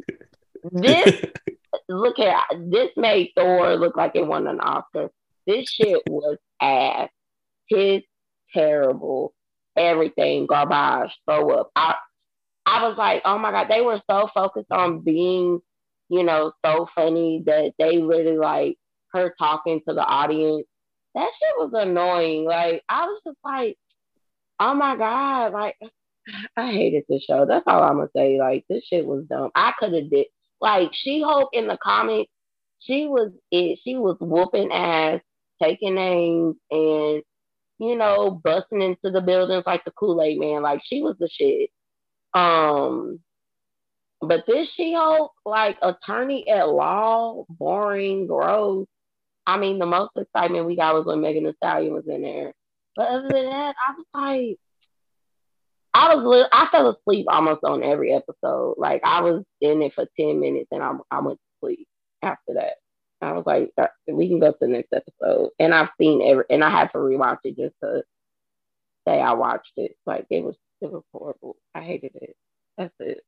This 0.71 1.25
look 1.89 2.17
here, 2.17 2.35
this 2.67 2.89
made 2.95 3.31
Thor 3.35 3.77
look 3.77 3.97
like 3.97 4.11
it 4.15 4.27
won 4.27 4.45
an 4.47 4.59
Oscar. 4.59 5.09
This 5.47 5.69
shit 5.69 6.01
was 6.07 6.37
ass. 6.61 7.09
His 7.67 8.01
terrible. 8.53 9.33
Everything 9.75 10.45
garbage. 10.45 11.17
Throw 11.25 11.49
up. 11.51 11.71
I 11.75 11.95
I 12.65 12.87
was 12.87 12.97
like, 12.97 13.23
oh 13.25 13.39
my 13.39 13.51
god, 13.51 13.67
they 13.69 13.81
were 13.81 14.01
so 14.09 14.29
focused 14.33 14.71
on 14.71 14.99
being, 14.99 15.61
you 16.09 16.23
know, 16.23 16.51
so 16.63 16.87
funny 16.93 17.41
that 17.47 17.73
they 17.79 17.97
really 17.97 18.37
like 18.37 18.77
her 19.13 19.33
talking 19.39 19.81
to 19.87 19.93
the 19.95 20.03
audience 20.05 20.67
that 21.15 21.29
shit 21.39 21.55
was 21.57 21.71
annoying. 21.73 22.45
Like 22.45 22.83
I 22.89 23.05
was 23.05 23.21
just 23.25 23.37
like, 23.43 23.77
oh 24.59 24.73
my 24.73 24.95
god, 24.95 25.53
like 25.53 25.75
I 26.57 26.71
hated 26.71 27.03
the 27.09 27.19
show. 27.19 27.45
That's 27.45 27.65
all 27.67 27.83
I'm 27.83 27.97
gonna 27.97 28.09
say. 28.15 28.37
Like 28.39 28.65
this 28.69 28.83
shit 28.85 29.05
was 29.05 29.25
dumb. 29.25 29.51
I 29.55 29.73
could 29.79 29.93
have 29.93 30.09
did 30.09 30.27
like 30.59 30.89
She 30.93 31.21
Hulk 31.21 31.49
in 31.53 31.67
the 31.67 31.77
comics. 31.81 32.31
She 32.79 33.07
was 33.07 33.31
it. 33.51 33.79
She 33.83 33.95
was 33.95 34.17
whooping 34.19 34.71
ass, 34.71 35.21
taking 35.61 35.95
names, 35.95 36.55
and 36.69 37.23
you 37.79 37.95
know 37.95 38.41
busting 38.43 38.81
into 38.81 39.11
the 39.11 39.21
buildings 39.21 39.63
like 39.65 39.83
the 39.85 39.91
Kool 39.91 40.21
Aid 40.21 40.39
Man. 40.39 40.61
Like 40.61 40.81
she 40.85 41.01
was 41.01 41.15
the 41.19 41.29
shit. 41.29 41.69
Um, 42.33 43.19
but 44.21 44.45
this 44.47 44.67
She 44.75 44.93
Hulk, 44.93 45.33
like 45.45 45.77
attorney 45.81 46.47
at 46.47 46.69
law, 46.69 47.45
boring, 47.49 48.27
gross. 48.27 48.87
I 49.45 49.57
mean, 49.57 49.79
the 49.79 49.85
most 49.85 50.11
excitement 50.15 50.65
we 50.65 50.75
got 50.75 50.93
was 50.93 51.05
when 51.05 51.21
Megan 51.21 51.45
Thee 51.45 51.53
Stallion 51.57 51.93
was 51.93 52.07
in 52.07 52.21
there. 52.21 52.53
But 52.95 53.07
other 53.07 53.29
than 53.29 53.45
that, 53.45 53.75
I 53.87 53.93
was 53.95 54.05
like, 54.13 54.59
I 55.93 56.15
was 56.15 56.47
I 56.51 56.67
fell 56.71 56.89
asleep 56.89 57.25
almost 57.29 57.63
on 57.63 57.83
every 57.83 58.13
episode. 58.13 58.75
Like 58.77 59.01
I 59.03 59.21
was 59.21 59.43
in 59.59 59.81
it 59.81 59.93
for 59.93 60.05
ten 60.19 60.39
minutes 60.39 60.69
and 60.71 60.81
I 60.81 60.93
I 61.09 61.19
went 61.21 61.39
to 61.39 61.65
sleep 61.65 61.87
after 62.21 62.53
that. 62.55 62.75
I 63.21 63.33
was 63.33 63.43
like, 63.45 63.71
uh, 63.77 63.87
we 64.07 64.27
can 64.27 64.39
go 64.39 64.51
to 64.51 64.57
the 64.59 64.67
next 64.67 64.91
episode. 64.93 65.51
And 65.59 65.73
I've 65.73 65.89
seen 65.99 66.21
every 66.21 66.45
and 66.49 66.63
I 66.63 66.69
had 66.69 66.91
to 66.91 66.97
rewatch 66.97 67.39
it 67.43 67.57
just 67.57 67.75
to 67.83 68.03
say 69.07 69.19
I 69.19 69.33
watched 69.33 69.73
it. 69.77 69.97
Like 70.05 70.27
it 70.29 70.43
was 70.43 70.55
it 70.81 70.91
was 70.91 71.03
horrible. 71.11 71.57
I 71.75 71.81
hated 71.81 72.11
it. 72.15 72.35
That's 72.77 72.93
it. 72.99 73.21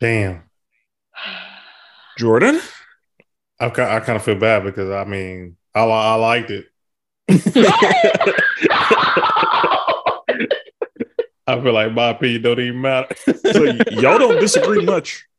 Damn. 0.00 0.42
jordan 2.18 2.60
I, 3.60 3.66
I 3.66 4.00
kind 4.00 4.16
of 4.16 4.22
feel 4.22 4.34
bad 4.38 4.64
because 4.64 4.90
I 4.90 5.04
mean, 5.04 5.56
I, 5.74 5.80
I 5.84 6.14
liked 6.16 6.50
it. 6.50 6.66
I 11.46 11.60
feel 11.62 11.72
like 11.74 11.92
my 11.92 12.08
opinion 12.08 12.42
don't 12.42 12.60
even 12.60 12.80
matter. 12.80 13.14
so 13.52 13.64
y'all 13.92 14.18
don't 14.18 14.40
disagree 14.40 14.84
much 14.84 15.24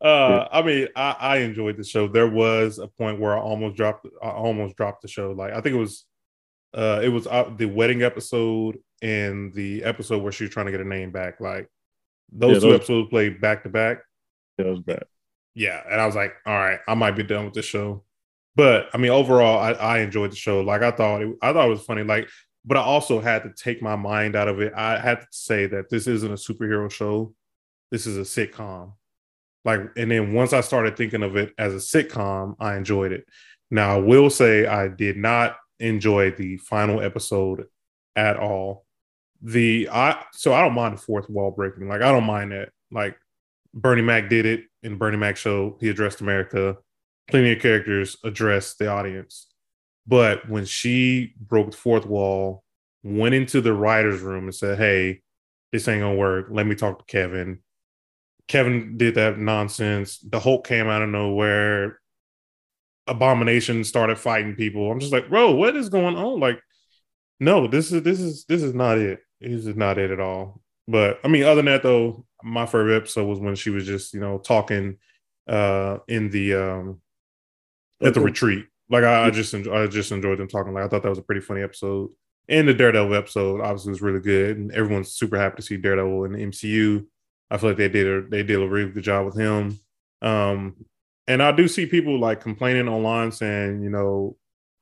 Uh, 0.00 0.48
I 0.50 0.62
mean, 0.62 0.88
I, 0.96 1.14
I 1.20 1.36
enjoyed 1.38 1.76
the 1.76 1.84
show. 1.84 2.08
There 2.08 2.26
was 2.26 2.80
a 2.80 2.88
point 2.88 3.20
where 3.20 3.38
I 3.38 3.40
almost 3.40 3.76
dropped, 3.76 4.04
I 4.20 4.30
almost 4.30 4.74
dropped 4.76 5.02
the 5.02 5.06
show. 5.06 5.30
Like 5.30 5.52
I 5.52 5.60
think 5.60 5.76
it 5.76 5.78
was, 5.78 6.06
uh, 6.74 6.98
it 7.04 7.08
was 7.08 7.28
uh, 7.28 7.52
the 7.56 7.66
wedding 7.66 8.02
episode 8.02 8.78
and 9.00 9.54
the 9.54 9.84
episode 9.84 10.20
where 10.24 10.32
she 10.32 10.42
was 10.42 10.52
trying 10.52 10.66
to 10.66 10.72
get 10.72 10.80
her 10.80 10.84
name 10.84 11.12
back. 11.12 11.38
Like 11.40 11.68
those 12.32 12.54
Yeah, 12.54 12.58
two 12.58 12.60
those- 12.70 12.74
episodes 12.80 13.10
played 13.10 13.40
back 13.40 13.62
to 13.62 13.68
back. 13.68 13.98
That 14.58 14.66
was 14.66 14.80
bad. 14.80 15.04
Yeah, 15.54 15.82
and 15.90 16.00
I 16.00 16.06
was 16.06 16.14
like, 16.14 16.34
all 16.46 16.54
right, 16.54 16.78
I 16.88 16.94
might 16.94 17.16
be 17.16 17.22
done 17.22 17.44
with 17.44 17.54
the 17.54 17.62
show. 17.62 18.04
But 18.54 18.88
I 18.92 18.98
mean, 18.98 19.10
overall, 19.10 19.58
I, 19.58 19.72
I 19.72 19.98
enjoyed 19.98 20.32
the 20.32 20.36
show. 20.36 20.60
Like 20.60 20.82
I 20.82 20.90
thought, 20.90 21.22
it, 21.22 21.36
I 21.42 21.52
thought 21.52 21.66
it 21.66 21.70
was 21.70 21.82
funny. 21.82 22.02
Like, 22.02 22.28
but 22.64 22.76
I 22.76 22.80
also 22.80 23.20
had 23.20 23.42
to 23.44 23.52
take 23.52 23.82
my 23.82 23.96
mind 23.96 24.36
out 24.36 24.48
of 24.48 24.60
it. 24.60 24.72
I 24.74 24.98
had 24.98 25.20
to 25.20 25.26
say 25.30 25.66
that 25.66 25.90
this 25.90 26.06
isn't 26.06 26.30
a 26.30 26.34
superhero 26.34 26.90
show. 26.90 27.34
This 27.90 28.06
is 28.06 28.16
a 28.16 28.20
sitcom. 28.20 28.92
Like, 29.64 29.80
and 29.96 30.10
then 30.10 30.32
once 30.32 30.52
I 30.52 30.60
started 30.60 30.96
thinking 30.96 31.22
of 31.22 31.36
it 31.36 31.54
as 31.58 31.72
a 31.72 31.76
sitcom, 31.76 32.56
I 32.58 32.76
enjoyed 32.76 33.12
it. 33.12 33.26
Now, 33.70 33.96
I 33.96 34.00
will 34.00 34.28
say 34.28 34.66
I 34.66 34.88
did 34.88 35.16
not 35.16 35.56
enjoy 35.78 36.32
the 36.32 36.56
final 36.58 37.00
episode 37.00 37.66
at 38.16 38.36
all. 38.36 38.84
The 39.40 39.88
I 39.90 40.22
so 40.32 40.52
I 40.52 40.60
don't 40.62 40.74
mind 40.74 40.94
the 40.94 41.02
fourth 41.02 41.28
wall 41.28 41.50
breaking. 41.50 41.88
Like, 41.88 42.02
I 42.02 42.12
don't 42.12 42.24
mind 42.24 42.52
that. 42.52 42.70
Like, 42.90 43.16
Bernie 43.74 44.02
Mac 44.02 44.28
did 44.28 44.46
it 44.46 44.64
in 44.82 44.96
Bernie 44.96 45.16
Mac 45.16 45.36
show. 45.36 45.76
He 45.80 45.88
addressed 45.88 46.20
America. 46.20 46.76
Plenty 47.28 47.52
of 47.52 47.62
characters 47.62 48.16
addressed 48.24 48.78
the 48.78 48.88
audience. 48.88 49.48
But 50.06 50.48
when 50.48 50.64
she 50.64 51.34
broke 51.40 51.70
the 51.70 51.76
fourth 51.76 52.06
wall, 52.06 52.64
went 53.02 53.34
into 53.34 53.60
the 53.60 53.72
writer's 53.72 54.20
room 54.20 54.44
and 54.44 54.54
said, 54.54 54.78
Hey, 54.78 55.22
this 55.70 55.88
ain't 55.88 56.02
gonna 56.02 56.14
work. 56.14 56.48
Let 56.50 56.66
me 56.66 56.74
talk 56.74 56.98
to 56.98 57.04
Kevin. 57.04 57.60
Kevin 58.48 58.98
did 58.98 59.14
that 59.14 59.38
nonsense. 59.38 60.18
The 60.18 60.40
Hulk 60.40 60.66
came 60.66 60.88
out 60.88 61.02
of 61.02 61.08
nowhere. 61.08 62.00
Abomination 63.06 63.84
started 63.84 64.18
fighting 64.18 64.54
people. 64.54 64.90
I'm 64.90 65.00
just 65.00 65.12
like, 65.12 65.28
bro, 65.28 65.52
what 65.52 65.76
is 65.76 65.88
going 65.88 66.16
on? 66.16 66.40
Like, 66.40 66.60
no, 67.40 67.66
this 67.66 67.92
is 67.92 68.02
this 68.02 68.20
is 68.20 68.44
this 68.44 68.62
is 68.62 68.74
not 68.74 68.98
it. 68.98 69.20
This 69.40 69.66
is 69.66 69.76
not 69.76 69.98
it 69.98 70.10
at 70.10 70.20
all. 70.20 70.61
But 70.88 71.20
I 71.24 71.28
mean, 71.28 71.44
other 71.44 71.56
than 71.56 71.66
that 71.66 71.82
though, 71.82 72.24
my 72.42 72.66
favorite 72.66 72.96
episode 72.96 73.26
was 73.26 73.38
when 73.38 73.54
she 73.54 73.70
was 73.70 73.86
just, 73.86 74.14
you 74.14 74.20
know, 74.20 74.38
talking 74.38 74.98
uh 75.48 75.98
in 76.08 76.30
the 76.30 76.54
um 76.54 77.00
at 78.02 78.14
the 78.14 78.20
retreat. 78.20 78.66
Like 78.90 79.04
I, 79.04 79.26
I 79.26 79.30
just 79.30 79.54
I 79.54 79.86
just 79.86 80.12
enjoyed 80.12 80.38
them 80.38 80.48
talking. 80.48 80.74
Like 80.74 80.84
I 80.84 80.88
thought 80.88 81.02
that 81.02 81.08
was 81.08 81.18
a 81.18 81.22
pretty 81.22 81.40
funny 81.40 81.62
episode. 81.62 82.10
And 82.48 82.66
the 82.66 82.74
Daredevil 82.74 83.14
episode 83.14 83.60
obviously 83.60 83.90
was 83.90 84.02
really 84.02 84.20
good, 84.20 84.58
and 84.58 84.72
everyone's 84.72 85.12
super 85.12 85.38
happy 85.38 85.56
to 85.56 85.62
see 85.62 85.76
Daredevil 85.76 86.24
in 86.24 86.32
the 86.32 86.38
MCU. 86.38 87.06
I 87.50 87.58
feel 87.58 87.70
like 87.70 87.78
they 87.78 87.88
did 87.88 88.06
a 88.06 88.28
they 88.28 88.42
did 88.42 88.60
a 88.60 88.68
really 88.68 88.90
good 88.90 89.04
job 89.04 89.26
with 89.26 89.38
him. 89.38 89.78
Um, 90.20 90.76
and 91.28 91.42
I 91.42 91.52
do 91.52 91.68
see 91.68 91.86
people 91.86 92.18
like 92.18 92.40
complaining 92.40 92.88
online 92.88 93.30
saying, 93.32 93.82
you 93.82 93.90
know, 93.90 94.36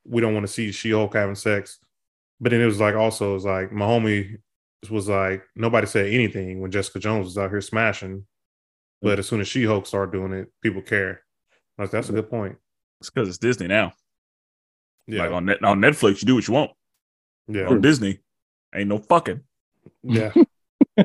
we 0.05 0.21
don't 0.21 0.35
want 0.35 0.47
to 0.47 0.53
see 0.53 0.73
She 0.73 0.91
Hulk 0.91 1.15
having 1.15 1.35
sex. 1.35 1.79
But 2.41 2.51
then 2.51 2.61
it 2.61 2.67
was 2.67 2.81
like 2.81 2.95
also 2.95 3.33
it 3.33 3.35
was 3.35 3.45
like 3.45 3.71
my 3.71 3.85
homie 3.85 4.39
was 4.89 5.09
like 5.09 5.43
nobody 5.57 5.87
said 5.87 6.07
anything 6.13 6.61
when 6.61 6.71
Jessica 6.71 6.99
Jones 7.01 7.27
was 7.27 7.37
out 7.39 7.51
here 7.51 7.61
smashing. 7.61 8.25
But 9.03 9.19
as 9.19 9.27
soon 9.27 9.41
as 9.41 9.49
She 9.49 9.65
Hulk 9.65 9.87
started 9.87 10.13
doing 10.13 10.33
it, 10.33 10.49
people 10.63 10.81
care. 10.83 11.23
Like 11.77 11.91
that's 11.91 12.09
a 12.09 12.13
good 12.13 12.31
point. 12.31 12.57
It's 13.01 13.11
because 13.11 13.29
it's 13.29 13.39
Disney 13.39 13.67
now. 13.67 13.93
Yeah, 15.07 15.23
Like 15.23 15.33
on 15.33 15.45
net 15.47 15.65
on 15.65 15.81
Netflix, 15.81 16.21
you 16.23 16.27
do 16.27 16.35
what 16.37 16.47
you 16.47 16.55
want. 16.55 16.71
yeah, 17.49 17.67
On 17.67 17.81
Disney, 17.81 18.21
ain't 18.75 18.89
no 18.89 18.99
fucking. 18.99 19.41
yeah. 20.03 20.33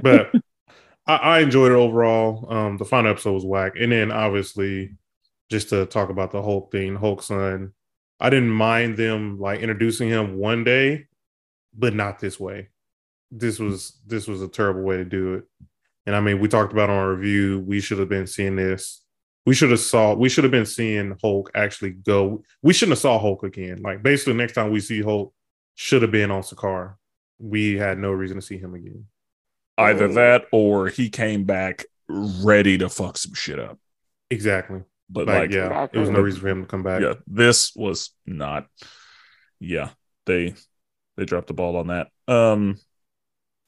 but 0.02 0.32
I, 1.08 1.16
I 1.16 1.40
enjoyed 1.40 1.72
it 1.72 1.76
overall. 1.76 2.52
Um, 2.54 2.78
the 2.78 2.86
final 2.86 3.12
episode 3.12 3.34
was 3.34 3.46
whack, 3.46 3.74
and 3.80 3.92
then 3.92 4.12
obviously, 4.12 4.96
just 5.50 5.70
to 5.70 5.86
talk 5.86 6.10
about 6.10 6.32
the 6.32 6.42
Hulk 6.42 6.72
thing, 6.72 6.96
Hulk 6.96 7.24
son. 7.24 7.74
I 8.20 8.30
didn't 8.30 8.50
mind 8.50 8.96
them 8.98 9.40
like 9.40 9.60
introducing 9.60 10.08
him 10.10 10.38
one 10.38 10.64
day, 10.64 11.08
but 11.74 11.94
not 11.94 12.20
this 12.20 12.40
way. 12.40 12.70
This 13.32 13.60
was 13.60 14.00
this 14.06 14.28
was 14.28 14.42
a 14.42 14.48
terrible 14.48 14.82
way 14.84 14.98
to 14.98 15.06
do 15.06 15.36
it. 15.36 15.44
And 16.06 16.16
I 16.16 16.20
mean, 16.22 16.40
we 16.40 16.48
talked 16.48 16.72
about 16.72 16.90
on 16.90 16.98
our 16.98 17.14
review. 17.14 17.60
We 17.60 17.80
should 17.82 18.00
have 18.00 18.10
been 18.10 18.28
seeing 18.28 18.56
this. 18.56 19.04
We 19.46 19.54
should 19.56 19.72
have 19.72 19.80
saw. 19.80 20.14
We 20.14 20.30
should 20.30 20.44
have 20.44 20.52
been 20.52 20.66
seeing 20.66 21.18
Hulk 21.22 21.52
actually 21.56 21.92
go. 21.92 22.44
We 22.62 22.74
shouldn't 22.74 22.94
have 22.94 23.00
saw 23.02 23.20
Hulk 23.20 23.44
again. 23.44 23.82
Like 23.82 24.04
basically, 24.04 24.34
next 24.34 24.54
time 24.54 24.72
we 24.72 24.80
see 24.80 25.02
Hulk, 25.02 25.34
should 25.76 26.02
have 26.02 26.12
been 26.12 26.32
on 26.32 26.42
Sakaar. 26.42 26.96
We 27.40 27.76
had 27.76 27.98
no 27.98 28.12
reason 28.12 28.38
to 28.38 28.42
see 28.42 28.58
him 28.58 28.74
again. 28.74 29.06
Either 29.78 30.08
that 30.14 30.46
or 30.52 30.88
he 30.88 31.10
came 31.10 31.44
back 31.44 31.86
ready 32.08 32.78
to 32.78 32.88
fuck 32.88 33.18
some 33.18 33.34
shit 33.34 33.60
up. 33.60 33.78
Exactly. 34.30 34.84
But 35.10 35.28
Like, 35.28 35.38
like, 35.38 35.52
yeah, 35.52 35.88
there 35.92 36.02
was 36.02 36.10
no 36.10 36.22
reason 36.22 36.42
for 36.42 36.48
him 36.48 36.62
to 36.62 36.68
come 36.68 36.82
back. 36.82 37.02
yeah, 37.02 37.16
this 37.28 37.76
was 37.76 38.12
not. 38.26 38.68
Yeah, 39.60 39.90
they 40.26 40.56
they 41.18 41.26
dropped 41.26 41.48
the 41.48 41.54
ball 41.54 41.76
on 41.78 41.88
that. 41.88 42.08
Um, 42.28 42.80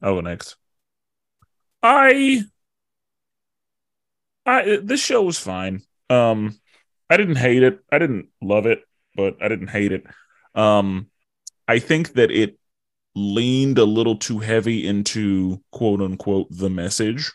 I'll 0.01 0.15
go 0.15 0.21
next. 0.21 0.55
I, 1.81 2.43
I 4.45 4.79
this 4.81 5.01
show 5.03 5.23
was 5.23 5.39
fine. 5.39 5.81
Um, 6.09 6.59
I 7.09 7.17
didn't 7.17 7.37
hate 7.37 7.63
it. 7.63 7.79
I 7.91 7.99
didn't 7.99 8.29
love 8.41 8.65
it, 8.65 8.83
but 9.15 9.37
I 9.41 9.47
didn't 9.47 9.69
hate 9.69 9.91
it. 9.91 10.05
Um, 10.55 11.07
I 11.67 11.79
think 11.79 12.13
that 12.13 12.31
it 12.31 12.57
leaned 13.15 13.77
a 13.77 13.85
little 13.85 14.15
too 14.15 14.39
heavy 14.39 14.87
into 14.87 15.61
quote 15.71 16.01
unquote 16.01 16.47
the 16.51 16.69
message. 16.69 17.31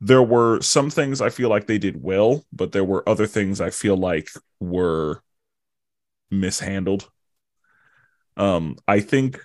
There 0.00 0.22
were 0.22 0.60
some 0.60 0.90
things 0.90 1.20
I 1.20 1.30
feel 1.30 1.48
like 1.48 1.66
they 1.66 1.78
did 1.78 2.02
well, 2.02 2.44
but 2.52 2.72
there 2.72 2.84
were 2.84 3.08
other 3.08 3.26
things 3.26 3.60
I 3.60 3.70
feel 3.70 3.96
like 3.96 4.28
were 4.60 5.22
mishandled. 6.30 7.08
Um, 8.36 8.76
I 8.86 9.00
think, 9.00 9.40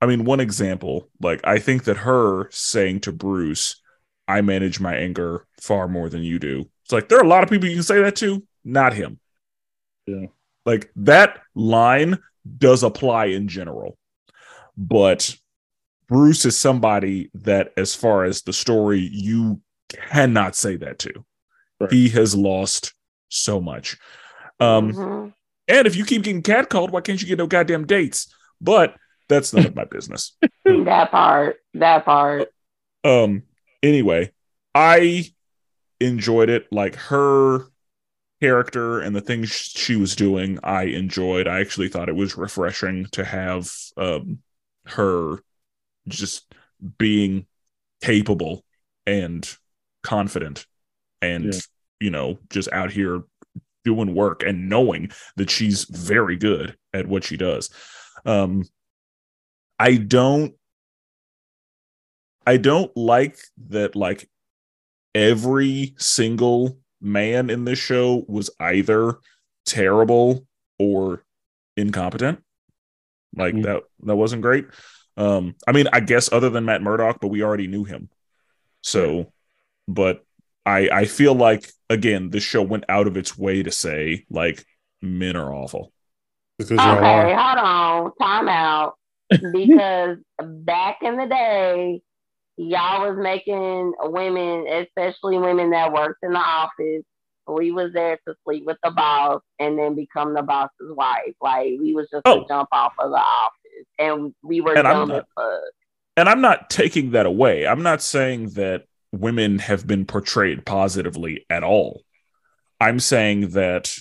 I 0.00 0.06
mean, 0.06 0.24
one 0.24 0.40
example, 0.40 1.08
like, 1.20 1.40
I 1.44 1.58
think 1.58 1.84
that 1.84 1.98
her 1.98 2.50
saying 2.50 3.00
to 3.00 3.12
Bruce, 3.12 3.80
I 4.28 4.40
manage 4.42 4.80
my 4.80 4.94
anger 4.94 5.46
far 5.60 5.88
more 5.88 6.08
than 6.08 6.22
you 6.22 6.38
do. 6.38 6.68
It's 6.84 6.92
like, 6.92 7.08
there 7.08 7.18
are 7.18 7.24
a 7.24 7.28
lot 7.28 7.42
of 7.42 7.48
people 7.50 7.68
you 7.68 7.76
can 7.76 7.82
say 7.82 8.02
that 8.02 8.16
to, 8.16 8.42
not 8.64 8.92
him. 8.92 9.18
Yeah. 10.06 10.26
Like, 10.64 10.90
that 10.96 11.40
line 11.54 12.18
does 12.58 12.82
apply 12.82 13.26
in 13.26 13.48
general. 13.48 13.96
But 14.76 15.34
Bruce 16.08 16.44
is 16.44 16.56
somebody 16.56 17.30
that, 17.34 17.72
as 17.76 17.94
far 17.94 18.24
as 18.24 18.42
the 18.42 18.52
story, 18.52 19.00
you 19.00 19.62
cannot 19.88 20.54
say 20.54 20.76
that 20.76 20.98
to. 21.00 21.24
Right. 21.80 21.92
He 21.92 22.08
has 22.10 22.34
lost 22.34 22.92
so 23.28 23.60
much. 23.60 23.96
Um, 24.60 24.92
Mhm. 24.92 25.34
and 25.68 25.86
if 25.86 25.96
you 25.96 26.04
keep 26.04 26.22
getting 26.22 26.42
catcalled, 26.42 26.90
why 26.90 27.00
can't 27.00 27.20
you 27.20 27.28
get 27.28 27.38
no 27.38 27.46
goddamn 27.46 27.86
dates? 27.86 28.32
But 28.60 28.96
that's 29.28 29.52
none 29.52 29.66
of 29.66 29.74
my 29.76 29.84
business. 29.84 30.36
that 30.64 31.10
part. 31.10 31.56
That 31.74 32.04
part. 32.04 32.48
Um, 33.04 33.42
anyway, 33.82 34.32
I 34.74 35.26
enjoyed 36.00 36.50
it. 36.50 36.66
Like 36.72 36.96
her 36.96 37.66
character 38.40 39.00
and 39.00 39.16
the 39.16 39.20
things 39.20 39.50
she 39.50 39.96
was 39.96 40.14
doing, 40.14 40.58
I 40.62 40.84
enjoyed. 40.84 41.48
I 41.48 41.60
actually 41.60 41.88
thought 41.88 42.08
it 42.08 42.16
was 42.16 42.36
refreshing 42.36 43.06
to 43.12 43.24
have 43.24 43.70
um 43.96 44.38
her 44.86 45.38
just 46.06 46.52
being 46.98 47.46
capable 48.02 48.64
and 49.06 49.56
confident 50.02 50.66
and 51.22 51.46
Yeah. 51.54 51.60
you 52.00 52.10
know 52.10 52.38
just 52.50 52.70
out 52.72 52.92
here 52.92 53.22
doing 53.84 54.14
work 54.14 54.42
and 54.44 54.68
knowing 54.68 55.10
that 55.36 55.50
she's 55.50 55.84
very 55.84 56.36
good 56.36 56.76
at 56.92 57.06
what 57.08 57.24
she 57.24 57.36
does 57.36 57.70
um 58.24 58.62
i 59.78 59.96
don't 59.96 60.54
i 62.46 62.56
don't 62.56 62.94
like 62.96 63.36
that 63.68 63.94
like 63.96 64.28
every 65.14 65.94
single 65.98 66.78
man 67.00 67.50
in 67.50 67.64
this 67.64 67.78
show 67.78 68.24
was 68.28 68.50
either 68.60 69.16
terrible 69.64 70.46
or 70.78 71.24
incompetent 71.76 72.42
like 73.34 73.54
Mhm. 73.54 73.62
that 73.64 73.82
that 74.04 74.16
wasn't 74.16 74.42
great 74.42 74.66
um 75.16 75.54
i 75.66 75.72
mean 75.72 75.86
i 75.92 76.00
guess 76.00 76.32
other 76.32 76.48
than 76.50 76.64
matt 76.64 76.82
murdock 76.82 77.18
but 77.20 77.28
we 77.28 77.42
already 77.42 77.66
knew 77.66 77.84
him 77.84 78.08
so 78.82 79.32
but 79.88 80.24
i 80.64 80.88
i 80.90 81.04
feel 81.04 81.34
like 81.34 81.70
again 81.90 82.30
this 82.30 82.42
show 82.42 82.62
went 82.62 82.84
out 82.88 83.06
of 83.06 83.16
its 83.16 83.36
way 83.36 83.62
to 83.62 83.70
say 83.70 84.24
like 84.30 84.64
men 85.02 85.36
are 85.36 85.52
awful 85.54 85.92
Because 86.58 86.70
y'all 86.70 86.96
Okay, 86.98 87.32
are. 87.32 87.34
hold 87.36 87.58
on. 87.58 88.12
Time 88.20 88.48
out. 88.48 88.94
Because 89.52 90.18
back 90.40 90.98
in 91.02 91.16
the 91.16 91.26
day, 91.26 92.00
y'all 92.56 93.08
was 93.08 93.18
making 93.20 93.92
women, 94.00 94.66
especially 94.68 95.38
women 95.38 95.70
that 95.70 95.92
worked 95.92 96.22
in 96.22 96.32
the 96.32 96.38
office, 96.38 97.02
we 97.48 97.70
was 97.70 97.92
there 97.92 98.18
to 98.26 98.34
sleep 98.44 98.64
with 98.66 98.76
the 98.82 98.90
boss 98.90 99.40
and 99.60 99.78
then 99.78 99.94
become 99.94 100.34
the 100.34 100.42
boss's 100.42 100.90
wife. 100.96 101.34
Like 101.40 101.74
we 101.80 101.94
was 101.94 102.08
just 102.10 102.22
Oh. 102.24 102.42
to 102.42 102.48
jump 102.48 102.68
off 102.72 102.92
of 102.98 103.10
the 103.10 103.16
office. 103.18 103.86
And 103.98 104.34
we 104.42 104.60
were 104.60 104.76
And 104.76 104.86
I'm 104.88 104.94
dumb 104.94 105.08
not- 105.10 105.18
as 105.18 105.24
fuck. 105.36 105.62
and 106.16 106.28
I'm 106.28 106.40
not 106.40 106.70
taking 106.70 107.10
that 107.12 107.26
away. 107.26 107.66
I'm 107.66 107.82
not 107.82 108.02
saying 108.02 108.50
that 108.50 108.84
women 109.12 109.58
have 109.60 109.86
been 109.86 110.04
portrayed 110.06 110.64
positively 110.66 111.44
at 111.50 111.62
all. 111.62 112.02
I'm 112.80 113.00
saying 113.00 113.50
that 113.50 113.94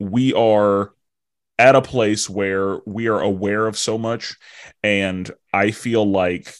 we 0.00 0.32
are 0.34 0.92
at 1.60 1.76
a 1.76 1.82
place 1.82 2.28
where 2.30 2.80
we 2.86 3.06
are 3.08 3.20
aware 3.20 3.66
of 3.66 3.76
so 3.76 3.98
much 3.98 4.36
and 4.82 5.30
I 5.52 5.70
feel 5.72 6.10
like 6.10 6.54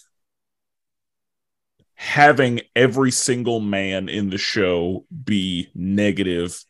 having 1.95 2.61
every 2.77 3.11
single 3.11 3.61
man 3.61 4.09
in 4.09 4.31
the 4.31 4.39
show 4.39 5.07
be 5.25 5.69
negative 5.75 6.63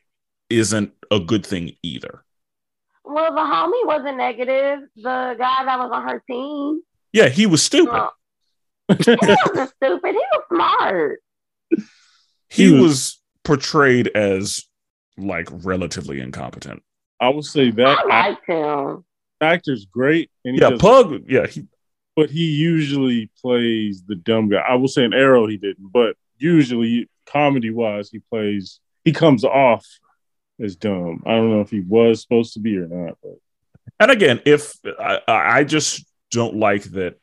isn't 0.49 0.93
a 1.11 1.21
good 1.21 1.45
thing 1.45 1.73
either. 1.83 2.25
Well, 3.05 3.33
the 3.35 3.41
homie 3.41 3.87
wasn't 3.87 4.17
negative. 4.17 4.81
The 4.97 5.35
guy 5.39 5.65
that 5.65 5.79
was 5.79 5.91
on 5.93 6.09
her 6.09 6.23
team. 6.29 6.83
Yeah, 7.13 7.29
he 7.29 7.47
was 7.47 7.63
stupid. 7.63 7.95
uh, 7.95 8.11
he 8.99 9.17
wasn't 9.17 9.73
stupid. 9.77 10.15
He 10.15 10.25
was 10.33 10.43
smart. 10.53 11.21
he 12.49 12.67
He 12.67 12.71
was- 12.73 12.83
was 12.83 13.21
portrayed 13.45 14.09
as 14.09 14.65
like 15.17 15.49
relatively 15.51 16.21
incompetent. 16.21 16.83
I 17.21 17.29
would 17.29 17.45
say 17.45 17.71
that 17.71 17.99
I 17.99 18.29
liked 18.29 18.47
him. 18.47 19.05
actor's 19.41 19.85
great, 19.85 20.31
and 20.45 20.57
Yeah, 20.57 20.77
Pug. 20.79 21.25
Yeah, 21.29 21.47
he, 21.47 21.67
but 22.17 22.31
he 22.31 22.45
usually 22.45 23.31
plays 23.41 24.03
the 24.07 24.17
dumb 24.17 24.49
guy. 24.49 24.59
I 24.59 24.75
will 24.75 24.89
say 24.89 25.05
in 25.05 25.13
Arrow 25.13 25.47
he 25.47 25.57
didn't, 25.57 25.93
but 25.93 26.17
usually 26.39 27.09
comedy 27.27 27.71
wise 27.71 28.11
he 28.11 28.19
plays 28.31 28.81
he 29.05 29.13
comes 29.13 29.45
off 29.45 29.87
as 30.61 30.77
dumb. 30.77 31.23
I 31.27 31.31
don't 31.31 31.51
know 31.51 31.61
if 31.61 31.71
he 31.71 31.81
was 31.81 32.23
supposed 32.23 32.55
to 32.55 32.61
be 32.61 32.77
or 32.77 32.87
not, 32.87 33.19
but 33.23 33.39
And 33.99 34.11
again, 34.11 34.41
if 34.45 34.75
I, 34.99 35.21
I 35.27 35.65
just 35.65 36.05
don't 36.31 36.57
like 36.57 36.85
that 36.85 37.19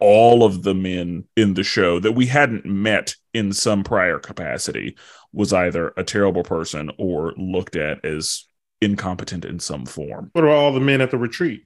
all 0.00 0.44
of 0.44 0.62
the 0.62 0.74
men 0.74 1.24
in 1.36 1.54
the 1.54 1.62
show 1.62 2.00
that 2.00 2.12
we 2.12 2.26
hadn't 2.26 2.64
met 2.64 3.14
in 3.34 3.52
some 3.52 3.84
prior 3.84 4.18
capacity 4.18 4.96
was 5.32 5.52
either 5.52 5.92
a 5.96 6.04
terrible 6.04 6.42
person 6.42 6.90
or 6.98 7.34
looked 7.36 7.76
at 7.76 8.04
as 8.04 8.46
incompetent 8.80 9.44
in 9.44 9.60
some 9.60 9.86
form. 9.86 10.30
What 10.32 10.44
about 10.44 10.56
all 10.56 10.72
the 10.72 10.80
men 10.80 11.00
at 11.00 11.10
the 11.10 11.18
retreat? 11.18 11.64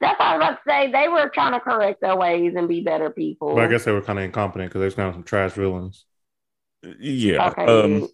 That's 0.00 0.18
what 0.18 0.26
I 0.26 0.36
was 0.36 0.42
about 0.42 0.54
to 0.54 0.60
say. 0.68 0.90
They 0.90 1.08
were 1.08 1.28
trying 1.28 1.52
to 1.52 1.60
correct 1.60 2.00
their 2.00 2.16
ways 2.16 2.54
and 2.56 2.66
be 2.68 2.80
better 2.80 3.10
people. 3.10 3.54
But 3.54 3.64
I 3.64 3.68
guess 3.68 3.84
they 3.84 3.92
were 3.92 4.02
kind 4.02 4.18
of 4.18 4.24
incompetent 4.24 4.70
because 4.70 4.80
they 4.80 4.86
was 4.86 4.94
kind 4.94 5.08
of 5.08 5.14
some 5.14 5.22
trash 5.22 5.52
villains. 5.52 6.04
Yeah. 6.98 7.48
Okay. 7.50 7.64
Um 7.64 8.08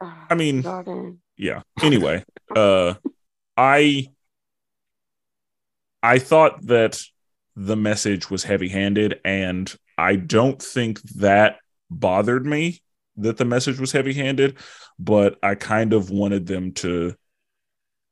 I 0.00 0.34
mean 0.34 0.62
Jordan. 0.62 1.20
yeah. 1.36 1.62
Anyway, 1.80 2.24
uh 2.54 2.94
I 3.56 4.08
I 6.02 6.18
thought 6.18 6.66
that 6.66 7.00
the 7.54 7.76
message 7.76 8.30
was 8.30 8.44
heavy-handed 8.44 9.20
and 9.24 9.72
I 9.96 10.16
don't 10.16 10.62
think 10.62 11.00
that 11.16 11.58
bothered 11.90 12.46
me 12.46 12.80
that 13.16 13.36
the 13.36 13.44
message 13.44 13.80
was 13.80 13.90
heavy-handed, 13.90 14.58
but 14.98 15.38
I 15.42 15.56
kind 15.56 15.92
of 15.92 16.10
wanted 16.10 16.46
them 16.46 16.72
to 16.74 17.14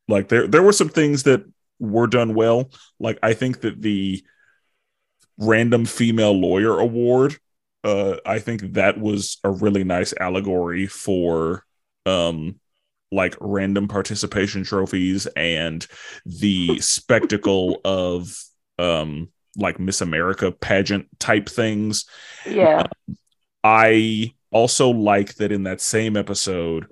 like 0.09 0.29
there 0.29 0.47
there 0.47 0.63
were 0.63 0.73
some 0.73 0.89
things 0.89 1.25
that 1.25 1.45
were 1.79 2.07
done 2.07 2.35
well. 2.35 2.71
Like 2.99 3.19
I 3.23 3.35
think 3.35 3.61
that 3.61 3.83
the 3.83 4.23
random 5.39 5.85
female 5.85 6.33
lawyer 6.33 6.79
award 6.79 7.37
uh 7.85 8.17
I 8.25 8.39
think 8.39 8.73
that 8.73 8.99
was 8.99 9.39
a 9.45 9.51
really 9.51 9.85
nice 9.85 10.15
allegory 10.19 10.87
for 10.87 11.65
um 12.07 12.59
like 13.13 13.37
random 13.41 13.87
participation 13.87 14.65
trophies 14.65 15.27
and 15.37 15.87
the 16.25 16.81
spectacle 16.81 17.81
of 17.85 18.35
um 18.79 19.29
like 19.57 19.79
Miss 19.79 20.01
America 20.01 20.53
pageant 20.53 21.07
type 21.19 21.49
things. 21.49 22.05
Yeah. 22.47 22.85
I 23.65 24.35
also 24.51 24.91
like 24.91 25.35
that 25.37 25.51
in 25.53 25.65
that 25.65 25.81
same 25.81 26.17
episode, 26.17 26.87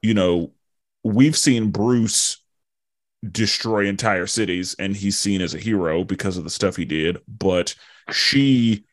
you 0.00 0.14
know, 0.14 0.52
we've 1.04 1.36
seen 1.36 1.70
Bruce 1.70 2.38
destroy 3.30 3.86
entire 3.86 4.26
cities 4.26 4.74
and 4.78 4.96
he's 4.96 5.18
seen 5.18 5.40
as 5.40 5.54
a 5.54 5.58
hero 5.58 6.04
because 6.04 6.36
of 6.36 6.44
the 6.44 6.50
stuff 6.50 6.76
he 6.76 6.84
did, 6.84 7.18
but 7.28 7.74
she 8.10 8.84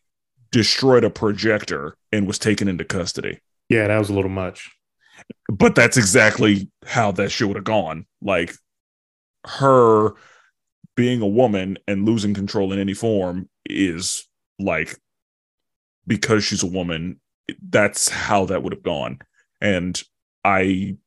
destroyed 0.52 1.04
a 1.04 1.10
projector 1.10 1.96
and 2.12 2.28
was 2.28 2.38
taken 2.38 2.68
into 2.68 2.84
custody. 2.84 3.40
Yeah, 3.70 3.88
that 3.88 3.98
was 3.98 4.10
a 4.10 4.14
little 4.14 4.30
much. 4.30 4.70
But 5.50 5.76
that's 5.76 5.98
exactly 5.98 6.70
how 6.86 7.12
that 7.14 7.32
shit 7.32 7.48
would 7.48 7.58
have 7.58 7.64
gone. 7.64 8.06
Like 8.22 8.54
her 9.46 10.12
being 10.96 11.22
a 11.22 11.28
woman 11.28 11.78
and 11.88 12.06
losing 12.06 12.34
control 12.34 12.74
in 12.74 12.80
any 12.80 12.94
form 12.94 13.50
is 13.66 14.28
like 14.60 14.98
because 16.06 16.44
she's 16.44 16.64
a 16.64 16.68
woman, 16.68 17.20
that's 17.70 18.10
how 18.10 18.46
that 18.46 18.64
would 18.64 18.74
have 18.74 18.84
gone. 18.84 19.20
And 19.62 20.02
I 20.44 20.98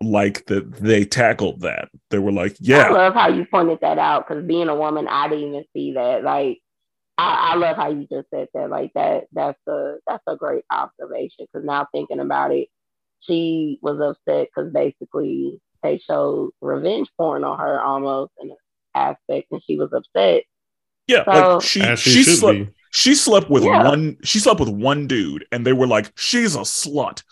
like 0.00 0.46
that 0.46 0.72
they 0.74 1.04
tackled 1.04 1.60
that. 1.62 1.88
They 2.10 2.18
were 2.18 2.32
like, 2.32 2.56
yeah. 2.60 2.84
I 2.84 2.90
love 2.90 3.14
how 3.14 3.28
you 3.28 3.44
pointed 3.50 3.80
that 3.80 3.98
out 3.98 4.28
because 4.28 4.44
being 4.44 4.68
a 4.68 4.74
woman, 4.74 5.08
I 5.08 5.28
didn't 5.28 5.48
even 5.48 5.64
see 5.74 5.92
that. 5.92 6.22
Like, 6.22 6.58
I, 7.16 7.52
I 7.52 7.54
love 7.56 7.76
how 7.76 7.90
you 7.90 8.06
just 8.10 8.28
said 8.30 8.48
that. 8.54 8.70
Like 8.70 8.92
that, 8.94 9.24
that's 9.32 9.58
a 9.66 9.96
that's 10.06 10.22
a 10.28 10.36
great 10.36 10.64
observation. 10.70 11.46
Because 11.52 11.66
now 11.66 11.86
thinking 11.92 12.20
about 12.20 12.52
it, 12.52 12.68
she 13.20 13.78
was 13.82 13.98
upset 14.00 14.48
because 14.54 14.72
basically 14.72 15.60
they 15.82 15.98
showed 15.98 16.50
revenge 16.60 17.08
porn 17.16 17.42
on 17.44 17.58
her 17.58 17.80
almost 17.80 18.32
in 18.40 18.50
an 18.50 18.56
aspect, 18.94 19.48
and 19.50 19.60
she 19.66 19.76
was 19.76 19.92
upset. 19.92 20.44
yeah, 21.08 21.24
So- 21.24 21.54
like 21.56 21.62
she 21.64 21.80
she, 21.96 22.22
she, 22.22 22.22
slept 22.22 22.58
be. 22.58 22.68
she 22.92 23.14
slept 23.16 23.50
with 23.50 23.64
Yeah. 23.64 23.88
one 23.88 24.18
she 24.22 24.38
slept 24.38 24.60
with 24.60 24.68
one 24.68 25.06
dude 25.08 25.44
and 25.50 25.66
they 25.66 25.72
were 25.72 25.86
like, 25.88 26.12
she's 26.16 26.54
a 26.54 26.60
slut. 26.60 27.22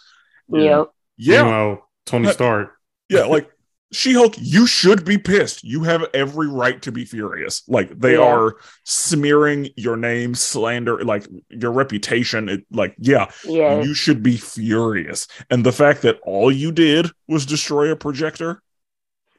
You 0.48 0.64
know, 0.64 0.90
Yeah. 1.16 1.42
Meanwhile, 1.42 1.85
Tony 2.06 2.30
Stark. 2.32 2.72
Yeah, 3.08 3.24
like 3.24 3.50
She 3.92 4.14
Hulk, 4.14 4.34
you 4.38 4.66
should 4.66 5.04
be 5.04 5.16
pissed. 5.18 5.62
You 5.62 5.84
have 5.84 6.04
every 6.12 6.48
right 6.48 6.80
to 6.82 6.90
be 6.92 7.04
furious. 7.04 7.62
Like 7.68 7.90
they 7.98 8.14
Yeah. 8.14 8.24
are 8.24 8.56
smearing 8.84 9.68
your 9.76 9.96
name, 9.96 10.34
slander, 10.34 11.04
like 11.04 11.26
your 11.50 11.70
reputation. 11.72 12.48
It, 12.48 12.66
like, 12.70 12.94
yeah, 12.98 13.30
yeah, 13.44 13.80
you 13.82 13.94
should 13.94 14.22
be 14.22 14.36
furious. 14.38 15.28
And 15.50 15.64
the 15.64 15.72
fact 15.72 16.02
that 16.02 16.18
all 16.24 16.50
you 16.50 16.72
did 16.72 17.10
was 17.28 17.46
destroy 17.46 17.90
a 17.92 17.96
projector, 17.96 18.60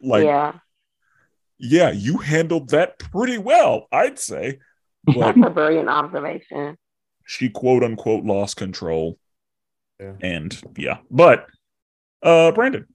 like, 0.02 0.23
yeah, 0.23 0.53
yeah. 1.60 1.91
you 1.91 2.18
handled 2.18 2.69
that 2.69 2.99
pretty 2.99 3.38
well, 3.38 3.88
I'd 3.91 4.19
say. 4.19 4.60
But 5.06 5.35
That's 5.35 5.48
a 5.48 5.49
brilliant 5.49 5.89
observation. 5.89 6.77
she 7.26 7.49
quote 7.49 7.84
unquote 7.84 8.23
lost 8.26 8.56
control. 8.57 9.18
Yeah. 9.99 10.14
And 10.22 10.57
yeah, 10.77 10.98
but 11.10 11.48
uh, 12.23 12.52
Brandon, 12.52 12.85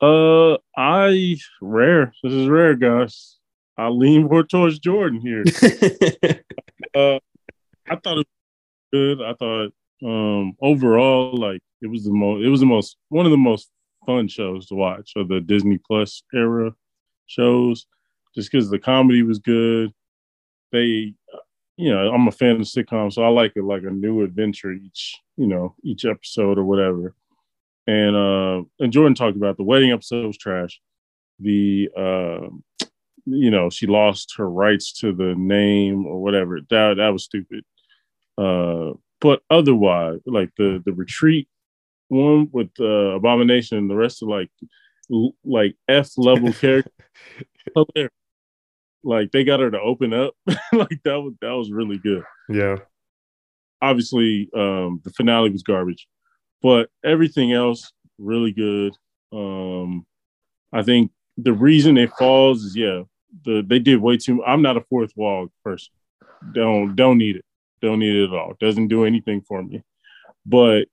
Uh, 0.00 0.56
I 0.76 1.36
rare. 1.60 2.12
This 2.22 2.32
is 2.32 2.48
rare, 2.48 2.74
guys. 2.74 3.38
I 3.76 3.88
lean 3.88 4.24
more 4.24 4.42
towards 4.42 4.78
Jordan 4.78 5.20
here. 5.20 5.44
uh, 6.94 7.18
I 7.88 7.96
thought 7.96 8.18
it 8.18 8.26
was 8.26 8.90
good. 8.92 9.22
I 9.22 9.34
thought 9.34 9.72
um 10.04 10.56
overall, 10.60 11.36
like 11.36 11.62
it 11.80 11.86
was 11.88 12.04
the 12.04 12.12
most. 12.12 12.44
It 12.44 12.48
was 12.48 12.60
the 12.60 12.66
most 12.66 12.96
one 13.08 13.26
of 13.26 13.32
the 13.32 13.38
most 13.38 13.70
fun 14.04 14.28
shows 14.28 14.66
to 14.66 14.74
watch 14.74 15.12
of 15.16 15.28
the 15.28 15.40
Disney 15.40 15.78
Plus 15.78 16.22
era 16.34 16.72
shows, 17.26 17.86
just 18.34 18.50
because 18.50 18.68
the 18.68 18.78
comedy 18.78 19.22
was 19.22 19.38
good. 19.38 19.92
They, 20.72 21.14
you 21.76 21.90
know, 21.90 22.12
I'm 22.12 22.28
a 22.28 22.32
fan 22.32 22.56
of 22.56 22.62
sitcoms, 22.62 23.14
so 23.14 23.22
I 23.22 23.28
like 23.28 23.52
it 23.56 23.64
like 23.64 23.82
a 23.84 23.90
new 23.90 24.22
adventure 24.22 24.72
each, 24.72 25.16
you 25.36 25.46
know, 25.46 25.74
each 25.82 26.04
episode 26.04 26.58
or 26.58 26.64
whatever. 26.64 27.14
And 27.86 28.16
uh, 28.16 28.62
and 28.78 28.92
Jordan 28.92 29.14
talked 29.14 29.36
about 29.36 29.56
the 29.56 29.64
wedding 29.64 29.90
episode 29.90 30.26
was 30.26 30.38
trash. 30.38 30.80
The 31.40 31.88
uh, 31.96 32.48
you 33.24 33.50
know, 33.50 33.70
she 33.70 33.86
lost 33.86 34.34
her 34.36 34.48
rights 34.48 34.92
to 35.00 35.12
the 35.12 35.34
name 35.36 36.06
or 36.06 36.22
whatever. 36.22 36.60
That 36.70 36.94
that 36.98 37.08
was 37.08 37.24
stupid. 37.24 37.64
Uh, 38.38 38.92
but 39.20 39.42
otherwise, 39.50 40.20
like 40.26 40.50
the 40.56 40.82
the 40.84 40.92
retreat 40.92 41.48
one 42.08 42.48
with 42.52 42.70
uh, 42.78 43.16
Abomination 43.16 43.78
and 43.78 43.90
the 43.90 43.96
rest 43.96 44.22
of 44.22 44.28
like 44.28 44.50
l- 45.12 45.34
like 45.44 45.76
F 45.88 46.10
level 46.16 46.52
characters, 46.60 46.92
hilarious. 47.74 48.12
like 49.02 49.32
they 49.32 49.44
got 49.44 49.60
her 49.60 49.70
to 49.70 49.80
open 49.80 50.12
up. 50.12 50.34
like 50.72 51.00
that 51.04 51.20
was 51.20 51.34
that 51.40 51.52
was 51.52 51.70
really 51.70 51.98
good 51.98 52.22
yeah. 52.48 52.76
obviously 53.80 54.48
um 54.54 55.00
the 55.04 55.10
finale 55.10 55.50
was 55.50 55.62
garbage 55.62 56.06
but 56.62 56.88
everything 57.04 57.52
else 57.52 57.92
really 58.18 58.52
good. 58.52 58.96
Um 59.32 60.06
i 60.72 60.82
think 60.82 61.10
the 61.36 61.52
reason 61.52 61.98
it 61.98 62.10
falls 62.18 62.62
is 62.62 62.76
yeah 62.76 63.02
the 63.44 63.62
they 63.66 63.78
did 63.78 64.00
way 64.00 64.16
too 64.16 64.44
i'm 64.44 64.62
not 64.62 64.76
a 64.76 64.82
fourth 64.82 65.12
wall 65.16 65.48
person. 65.64 65.92
Don't 66.52 66.94
don't 66.96 67.18
need 67.18 67.36
it. 67.36 67.44
Don't 67.80 67.98
need 68.00 68.14
it 68.14 68.24
at 68.24 68.34
all. 68.34 68.54
Doesn't 68.60 68.88
do 68.88 69.04
anything 69.04 69.42
for 69.42 69.62
me. 69.62 69.82
But 70.44 70.88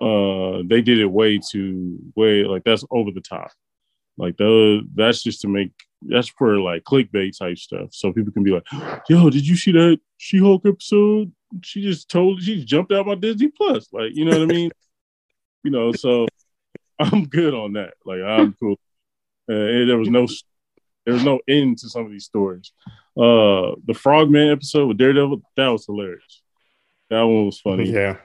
uh 0.00 0.62
they 0.66 0.82
did 0.82 0.98
it 0.98 1.06
way 1.06 1.38
too 1.38 1.98
way 2.16 2.44
like 2.44 2.64
that's 2.64 2.84
over 2.90 3.10
the 3.10 3.20
top. 3.20 3.50
Like 4.16 4.36
those 4.36 4.82
that's 4.94 5.22
just 5.22 5.40
to 5.42 5.48
make 5.48 5.72
that's 6.02 6.28
for 6.28 6.58
like 6.58 6.84
clickbait 6.84 7.38
type 7.38 7.58
stuff. 7.58 7.88
So 7.92 8.12
people 8.12 8.32
can 8.32 8.42
be 8.42 8.50
like 8.50 8.66
yo 9.08 9.30
did 9.30 9.46
you 9.46 9.56
see 9.56 9.72
that 9.72 9.98
she-hulk 10.16 10.66
episode? 10.66 11.32
She 11.62 11.82
just 11.82 12.10
told 12.10 12.42
she 12.42 12.64
jumped 12.64 12.92
out 12.92 13.06
my 13.06 13.14
Disney 13.14 13.48
Plus. 13.48 13.88
Like, 13.92 14.10
you 14.14 14.24
know 14.24 14.32
what 14.32 14.42
I 14.42 14.46
mean? 14.46 14.70
you 15.64 15.70
know, 15.70 15.92
so 15.92 16.26
I'm 16.98 17.24
good 17.26 17.54
on 17.54 17.74
that. 17.74 17.94
Like, 18.04 18.20
I'm 18.20 18.54
cool. 18.60 18.76
Uh, 19.50 19.54
and 19.54 19.88
there 19.88 19.98
was 19.98 20.08
no 20.08 20.26
there 21.06 21.14
was 21.14 21.24
no 21.24 21.40
end 21.48 21.78
to 21.78 21.88
some 21.88 22.04
of 22.04 22.10
these 22.10 22.24
stories. 22.26 22.72
Uh, 23.16 23.74
the 23.86 23.94
Frogman 23.94 24.50
episode 24.50 24.86
with 24.86 24.98
Daredevil 24.98 25.40
that 25.56 25.68
was 25.68 25.86
hilarious. 25.86 26.42
That 27.10 27.22
one 27.22 27.46
was 27.46 27.60
funny. 27.60 27.90
Yeah. 27.92 28.16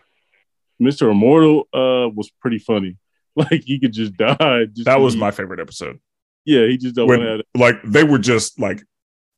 Mr. 0.82 1.10
Immortal 1.12 1.62
uh 1.74 2.10
was 2.14 2.30
pretty 2.42 2.60
funny. 2.60 2.98
Like 3.36 3.64
he 3.64 3.80
could 3.80 3.94
just 3.94 4.16
die. 4.16 4.66
Just 4.66 4.86
that 4.86 5.00
was 5.00 5.16
my 5.16 5.32
favorite 5.32 5.60
episode. 5.60 6.00
yeah. 6.46 6.68
He 6.68 6.78
just 6.78 6.96
When-. 6.98 7.42
Like 7.56 7.82
they 7.84 8.04
were 8.04 8.20
just 8.20 8.60
like 8.60 8.84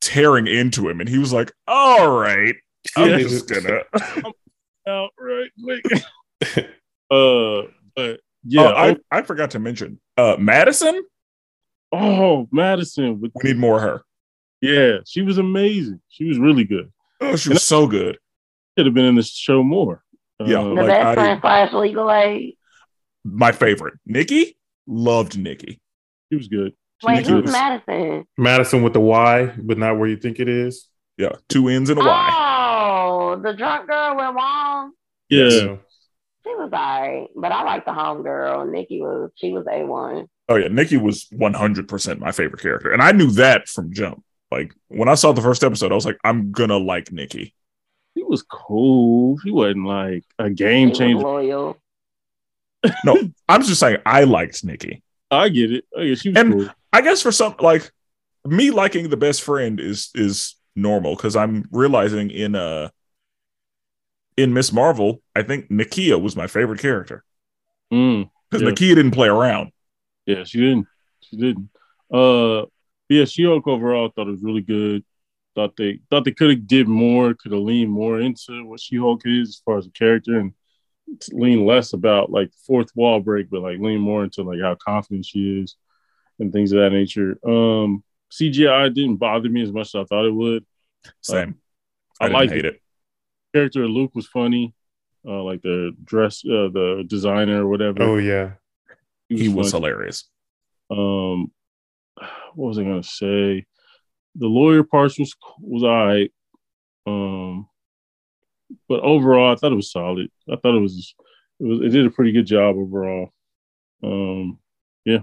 tearing 0.02 0.46
into 0.46 0.86
him, 0.88 1.00
and 1.00 1.08
he 1.08 1.16
was 1.16 1.32
like, 1.32 1.50
"All 1.66 2.10
right, 2.10 2.54
I'm 2.94 3.08
Yeah. 3.10 3.18
just 3.20 3.48
gonna." 3.48 3.80
out 4.86 5.10
right 5.18 5.50
quick. 5.64 5.84
uh, 7.10 7.62
but 7.96 8.20
yeah. 8.44 8.62
oh, 8.62 8.74
I 8.74 8.96
I 9.10 9.22
forgot 9.22 9.50
to 9.52 9.58
mention 9.58 9.98
uh 10.16 10.36
Madison. 10.38 11.02
oh, 11.92 12.48
Madison 12.52 13.20
We 13.20 13.30
need 13.42 13.56
more 13.58 13.76
of 13.76 13.82
her. 13.82 14.02
Yeah, 14.60 14.98
she 15.06 15.22
was 15.22 15.38
amazing. 15.38 16.00
She 16.08 16.24
was 16.24 16.38
really 16.38 16.64
good. 16.64 16.92
Oh, 17.20 17.36
she 17.36 17.48
was 17.50 17.62
so 17.62 17.86
good. 17.86 18.18
Should 18.76 18.86
have 18.86 18.94
been 18.94 19.04
in 19.06 19.14
the 19.14 19.22
show 19.22 19.62
more. 19.62 20.02
Yeah. 20.40 20.60
Uh, 20.60 20.64
The 20.64 20.74
Like, 20.74 20.86
best 20.88 21.06
I- 21.06 21.14
friend 21.14 21.40
slash 21.40 21.72
legal 21.72 22.10
aid. 22.10 22.56
My 23.24 23.52
favorite, 23.52 23.94
Nikki. 24.06 24.56
Loved 24.86 25.36
Nikki. 25.38 25.80
she 26.30 26.36
was 26.36 26.48
good. 26.48 26.72
Wait, 27.02 27.16
Nikki 27.16 27.30
who's 27.30 27.42
was- 27.42 27.52
Madison? 27.52 28.26
Madison 28.38 28.82
with 28.82 28.92
the 28.92 29.00
Y, 29.00 29.52
but 29.58 29.78
not 29.78 29.98
where 29.98 30.08
you 30.08 30.16
think 30.16 30.38
it 30.40 30.48
is. 30.48 30.88
Yeah, 31.18 31.32
two 31.48 31.68
N's 31.68 31.90
and 31.90 31.98
a 31.98 32.04
Y. 32.04 32.30
Oh, 32.32 33.36
the 33.42 33.52
drunk 33.54 33.88
girl 33.88 34.16
with 34.16 34.34
Wong. 34.34 34.92
Yeah. 35.28 35.76
She 36.56 36.62
was 36.62 36.72
alright, 36.72 37.28
but 37.36 37.52
I 37.52 37.62
like 37.64 37.84
the 37.84 37.92
home 37.92 38.22
girl. 38.22 38.64
Nikki 38.66 39.00
was 39.00 39.30
she 39.36 39.52
was 39.52 39.66
a 39.70 39.84
one. 39.84 40.26
Oh 40.48 40.56
yeah, 40.56 40.68
Nikki 40.68 40.96
was 40.96 41.26
100% 41.32 42.18
my 42.20 42.32
favorite 42.32 42.62
character. 42.62 42.92
And 42.92 43.02
I 43.02 43.12
knew 43.12 43.30
that 43.32 43.68
from 43.68 43.92
jump. 43.92 44.22
Like 44.50 44.72
when 44.88 45.08
I 45.08 45.14
saw 45.14 45.32
the 45.32 45.42
first 45.42 45.64
episode, 45.64 45.90
I 45.92 45.96
was 45.96 46.06
like, 46.06 46.18
I'm 46.24 46.52
gonna 46.52 46.76
like 46.78 47.12
Nikki. 47.12 47.52
He 48.14 48.22
was 48.22 48.42
cool. 48.42 49.36
He 49.44 49.50
wasn't 49.50 49.86
like 49.86 50.24
a 50.38 50.48
game 50.50 50.90
was 50.90 50.98
changer. 50.98 51.22
loyal. 51.22 51.76
No, 53.04 53.16
I'm 53.48 53.62
just 53.62 53.80
saying 53.80 53.98
I 54.06 54.24
liked 54.24 54.64
Nikki. 54.64 55.02
I 55.30 55.48
get 55.48 55.72
it. 55.72 55.84
Oh, 55.96 56.00
yeah, 56.02 56.14
she 56.14 56.30
was 56.30 56.38
And- 56.38 56.52
cool. 56.52 56.68
I 56.92 57.00
guess 57.02 57.20
for 57.20 57.32
some 57.32 57.56
like 57.60 57.90
me 58.46 58.70
liking 58.70 59.10
the 59.10 59.16
best 59.18 59.42
friend 59.42 59.78
is 59.80 60.10
is 60.14 60.54
normal 60.76 61.16
because 61.16 61.36
I'm 61.36 61.64
realizing 61.72 62.30
in 62.30 62.54
uh 62.54 62.88
in 64.36 64.52
Miss 64.52 64.72
Marvel, 64.72 65.22
I 65.34 65.42
think 65.42 65.70
Nakia 65.70 66.20
was 66.20 66.36
my 66.36 66.46
favorite 66.46 66.80
character 66.80 67.24
Mm, 67.92 68.30
because 68.50 68.62
Yeah. 68.62 68.70
Nakia 68.70 68.94
didn't 68.96 69.12
play 69.12 69.28
around. 69.28 69.72
yeah, 70.26 70.44
she 70.44 70.58
didn't. 70.60 70.86
She 71.20 71.36
didn't. 71.36 71.70
Uh, 72.12 72.66
yeah, 73.08 73.24
She-Hulk 73.24 73.66
overall 73.66 74.08
thought 74.10 74.28
it 74.28 74.32
was 74.32 74.42
really 74.42 74.62
good. 74.62 75.04
Thought 75.54 75.76
they 75.76 76.00
thought 76.10 76.24
they 76.24 76.32
could 76.32 76.50
have 76.50 76.66
did 76.66 76.86
more, 76.88 77.34
could 77.34 77.52
have 77.52 77.60
leaned 77.62 77.90
more 77.90 78.20
into 78.20 78.64
what 78.64 78.80
She-Hulk 78.80 79.22
is 79.24 79.48
as 79.50 79.62
far 79.64 79.78
as 79.78 79.86
a 79.86 79.90
character, 79.90 80.38
and 80.38 80.52
lean 81.32 81.64
less 81.64 81.92
about 81.92 82.30
like 82.30 82.50
fourth 82.66 82.90
wall 82.96 83.20
break, 83.20 83.48
but 83.50 83.62
like 83.62 83.78
lean 83.78 84.00
more 84.00 84.24
into 84.24 84.42
like 84.42 84.60
how 84.60 84.74
confident 84.74 85.24
she 85.24 85.60
is 85.62 85.76
and 86.40 86.52
things 86.52 86.72
of 86.72 86.80
that 86.80 86.90
nature. 86.90 87.38
Um, 87.46 88.02
CGI 88.30 88.92
didn't 88.92 89.16
bother 89.16 89.48
me 89.48 89.62
as 89.62 89.72
much 89.72 89.88
as 89.88 89.94
I 89.94 90.04
thought 90.04 90.26
it 90.26 90.34
would. 90.34 90.66
Same. 91.22 91.56
I 92.20 92.24
I, 92.24 92.28
didn't 92.28 92.40
like 92.40 92.50
hate 92.50 92.64
it. 92.64 92.82
Character 93.56 93.84
of 93.84 93.90
Luke 93.90 94.14
was 94.14 94.26
funny. 94.26 94.74
Uh, 95.26 95.42
like 95.42 95.62
the 95.62 95.92
dress, 96.04 96.44
uh, 96.44 96.68
the 96.72 97.04
designer 97.06 97.64
or 97.64 97.68
whatever. 97.68 98.02
Oh 98.02 98.16
yeah. 98.18 98.52
He 99.30 99.48
was 99.48 99.72
funny. 99.72 99.82
hilarious. 99.86 100.28
Um, 100.90 101.50
what 102.54 102.68
was 102.68 102.78
I 102.78 102.82
gonna 102.82 103.02
say? 103.02 103.64
The 104.34 104.46
lawyer 104.46 104.84
parts 104.84 105.18
was 105.18 105.34
was 105.58 105.82
all 105.82 106.06
right. 106.06 106.30
Um, 107.06 107.68
but 108.88 109.00
overall, 109.00 109.52
I 109.52 109.56
thought 109.56 109.72
it 109.72 109.76
was 109.76 109.90
solid. 109.90 110.30
I 110.52 110.56
thought 110.56 110.76
it 110.76 110.80
was 110.82 111.14
it 111.58 111.64
was 111.64 111.80
it 111.80 111.88
did 111.88 112.04
a 112.06 112.10
pretty 112.10 112.32
good 112.32 112.46
job 112.46 112.76
overall. 112.76 113.30
Um, 114.04 114.58
yeah. 115.06 115.20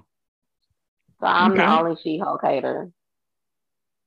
So 1.19 1.27
I'm 1.27 1.51
Okay. 1.51 1.61
the 1.61 1.79
only 1.79 1.95
She 2.01 2.17
Hulk 2.17 2.41
hater. 2.43 2.91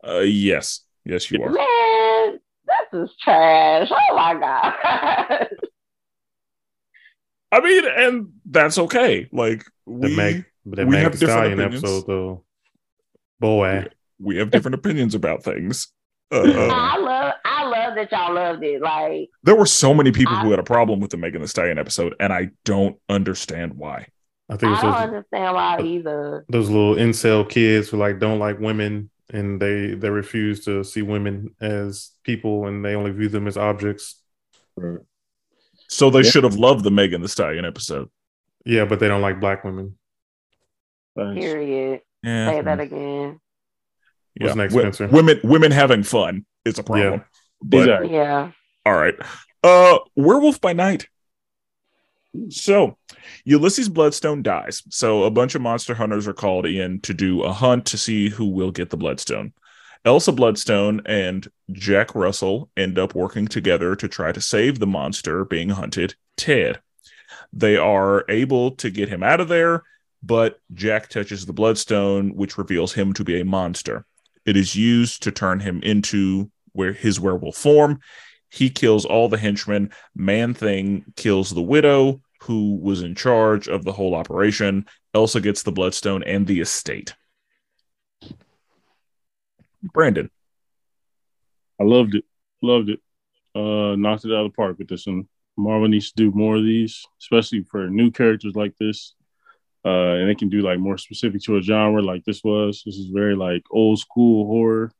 Uh, 0.07 0.19
yes, 0.19 0.81
yes, 1.05 1.31
you 1.31 1.43
are. 1.44 1.51
Man, 2.92 3.02
this 3.02 3.10
is 3.10 3.16
trash. 3.22 3.88
Oh 3.90 4.14
my 4.16 4.34
god. 4.34 5.48
I 7.52 7.60
mean, 7.60 7.84
and 7.86 8.28
that's 8.44 8.78
okay. 8.78 9.28
Like 9.32 9.64
The 9.86 9.92
we 10.08 10.16
Meg 10.16 10.44
the 10.64 10.84
we 10.84 10.92
Meg 10.92 11.02
have 11.04 11.12
Thee 11.12 11.18
different 11.20 11.38
Stallion 11.38 11.60
opinions. 11.60 11.84
episode 11.84 12.06
though. 12.06 12.44
Boy. 13.40 13.86
we 14.18 14.36
have 14.38 14.50
different 14.50 14.74
opinions 14.74 15.14
about 15.14 15.42
things. 15.44 15.88
Uh, 16.32 16.40
I 16.42 16.98
love 16.98 17.34
I 17.44 17.64
love 17.66 17.94
that 17.94 18.10
y'all 18.10 18.34
loved 18.34 18.60
it. 18.64 18.82
Like 18.82 19.28
there 19.44 19.54
were 19.54 19.64
so 19.64 19.94
many 19.94 20.10
people 20.10 20.34
I- 20.34 20.42
who 20.42 20.50
had 20.50 20.58
a 20.58 20.64
problem 20.64 20.98
with 20.98 21.12
the 21.12 21.16
Megan 21.16 21.40
Thee 21.40 21.46
Stallion 21.46 21.78
episode, 21.78 22.16
and 22.18 22.32
I 22.32 22.50
don't 22.64 22.96
understand 23.08 23.74
why. 23.74 24.08
I 24.48 24.56
think 24.56 24.76
I 24.76 24.82
don't 24.82 24.90
those, 24.92 25.00
understand 25.02 25.54
why 25.54 25.80
either. 25.82 26.44
those 26.48 26.68
little 26.68 26.96
incel 26.96 27.48
kids 27.48 27.88
who 27.88 27.98
like 27.98 28.18
don't 28.18 28.40
like 28.40 28.58
women 28.58 29.08
and 29.32 29.61
they 29.61 29.94
they 29.94 30.09
refuse 30.11 30.65
to 30.66 30.85
see 30.85 31.03
women 31.03 31.55
as 31.61 32.12
people 32.23 32.66
and 32.66 32.85
they 32.85 32.94
only 32.94 33.11
view 33.11 33.28
them 33.28 33.47
as 33.47 33.57
objects. 33.57 34.23
So 35.89 36.11
they 36.11 36.20
Yeah. 36.20 36.31
should 36.31 36.44
have 36.44 36.57
loved 36.57 36.85
the 36.85 36.90
Megan 36.90 37.23
Thee 37.23 37.28
Stallion 37.28 37.65
episode. 37.65 38.09
Yeah, 38.65 38.85
but 38.85 39.01
they 39.01 39.09
don't 39.09 39.23
like 39.23 39.40
black 39.40 39.65
women. 39.65 39.98
thanks. 41.16 41.40
Period. 41.40 42.01
Yeah, 42.23 42.51
Say 42.51 42.61
that 42.62 42.81
again. 42.81 43.40
yeah. 44.35 44.44
What's 44.47 44.57
next, 44.57 44.74
Wo- 44.74 44.81
Spenser? 44.82 45.07
Women, 45.09 45.40
women 45.44 45.70
having 45.73 46.03
fun 46.03 46.44
is 46.65 46.78
a 46.78 46.82
problem. 46.82 47.24
But 47.62 47.78
Exactly. 47.78 48.12
Yeah. 48.12 48.51
all 48.85 48.94
right, 48.94 49.15
uh, 49.62 49.98
Werewolf 50.15 50.61
by 50.61 50.73
Night. 50.74 51.07
So, 52.48 52.96
Ulysses 53.44 53.88
Bloodstone 53.88 54.42
dies. 54.42 54.82
So, 54.90 55.24
a 55.24 55.30
bunch 55.30 55.54
of 55.54 55.62
monster 55.62 55.94
hunters 55.94 56.26
are 56.26 56.32
called 56.32 56.66
in 56.66 57.00
to 57.00 57.14
do 57.14 57.42
a 57.42 57.52
hunt 57.52 57.86
to 57.86 57.98
see 57.98 58.28
who 58.28 58.46
will 58.46 58.70
get 58.70 58.90
the 58.90 58.96
Bloodstone. 58.96 59.52
Elsa 60.04 60.30
Bloodstone 60.30 61.02
and 61.04 61.48
Jack 61.72 62.14
Russell 62.14 62.70
end 62.76 62.98
up 62.98 63.14
working 63.14 63.48
together 63.48 63.96
to 63.96 64.06
try 64.06 64.30
to 64.30 64.40
save 64.40 64.78
the 64.78 64.86
monster 64.86 65.44
being 65.44 65.70
hunted, 65.70 66.14
Ted. 66.36 66.80
They 67.52 67.76
are 67.76 68.24
able 68.28 68.70
to 68.72 68.90
get 68.90 69.08
him 69.08 69.22
out 69.22 69.40
of 69.40 69.48
there, 69.48 69.82
but 70.22 70.60
Jack 70.74 71.08
touches 71.08 71.44
the 71.44 71.52
Bloodstone, 71.52 72.36
which 72.36 72.56
reveals 72.56 72.92
him 72.92 73.12
to 73.14 73.24
be 73.24 73.40
a 73.40 73.44
monster. 73.44 74.06
It 74.44 74.56
is 74.56 74.76
used 74.76 75.24
to 75.24 75.32
turn 75.32 75.60
him 75.60 75.82
into 75.82 76.50
where 76.72 76.92
his 76.92 77.18
werewolf 77.18 77.56
form. 77.56 77.98
He 78.48 78.70
kills 78.70 79.04
all 79.04 79.28
the 79.28 79.38
henchmen. 79.38 79.90
Man 80.14 80.54
Thing 80.54 81.04
kills 81.16 81.50
the 81.50 81.62
widow, 81.62 82.20
who 82.47 82.77
was 82.77 83.02
in 83.02 83.14
charge 83.14 83.68
of 83.68 83.85
the 83.85 83.93
whole 83.93 84.14
operation. 84.14 84.86
Elsa 85.14 85.40
gets 85.40 85.62
the 85.62 85.73
Bloodstone 85.73 86.23
and 86.23 86.47
the 86.47 86.60
estate. 86.60 87.14
Brandon. 89.82 90.31
I 91.81 91.85
loved 91.85 92.14
it. 92.14 92.24
Loved 92.62 92.90
it. 92.90 93.01
Uh, 93.55 93.97
knocked 93.97 94.24
it 94.24 94.32
out 94.32 94.44
of 94.44 94.52
the 94.52 94.56
park 94.56 94.78
with 94.78 94.89
this 94.89 95.06
one. 95.06 95.28
Marvel 95.56 95.89
needs 95.89 96.12
to 96.12 96.16
do 96.16 96.31
more 96.36 96.56
of 96.56 96.64
these, 96.64 97.05
especially 97.20 97.62
for 97.62 97.89
new 97.89 98.10
characters 98.10 98.55
like 98.55 98.74
this. 98.78 99.14
Uh, 99.85 100.16
and 100.16 100.28
they 100.28 100.35
can 100.35 100.48
do 100.48 100.62
like 100.62 100.78
more 100.78 100.98
specific 100.98 101.40
to 101.43 101.56
a 101.56 101.62
genre 101.62 102.02
like 102.02 102.24
this 102.24 102.43
was. 102.43 102.82
This 102.85 102.97
is 102.97 103.06
very 103.06 103.36
like 103.36 103.62
old 103.70 103.98
school 103.98 104.47
horror, 104.47 104.90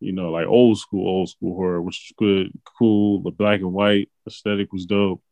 you 0.00 0.12
know, 0.12 0.30
like 0.30 0.46
old 0.46 0.78
school, 0.78 1.06
old 1.08 1.28
school 1.28 1.54
horror, 1.54 1.80
which 1.80 2.10
is 2.10 2.12
good, 2.18 2.50
cool. 2.78 3.22
The 3.22 3.30
black 3.30 3.60
and 3.60 3.72
white 3.72 4.10
aesthetic 4.26 4.72
was 4.72 4.86
dope. 4.86 5.22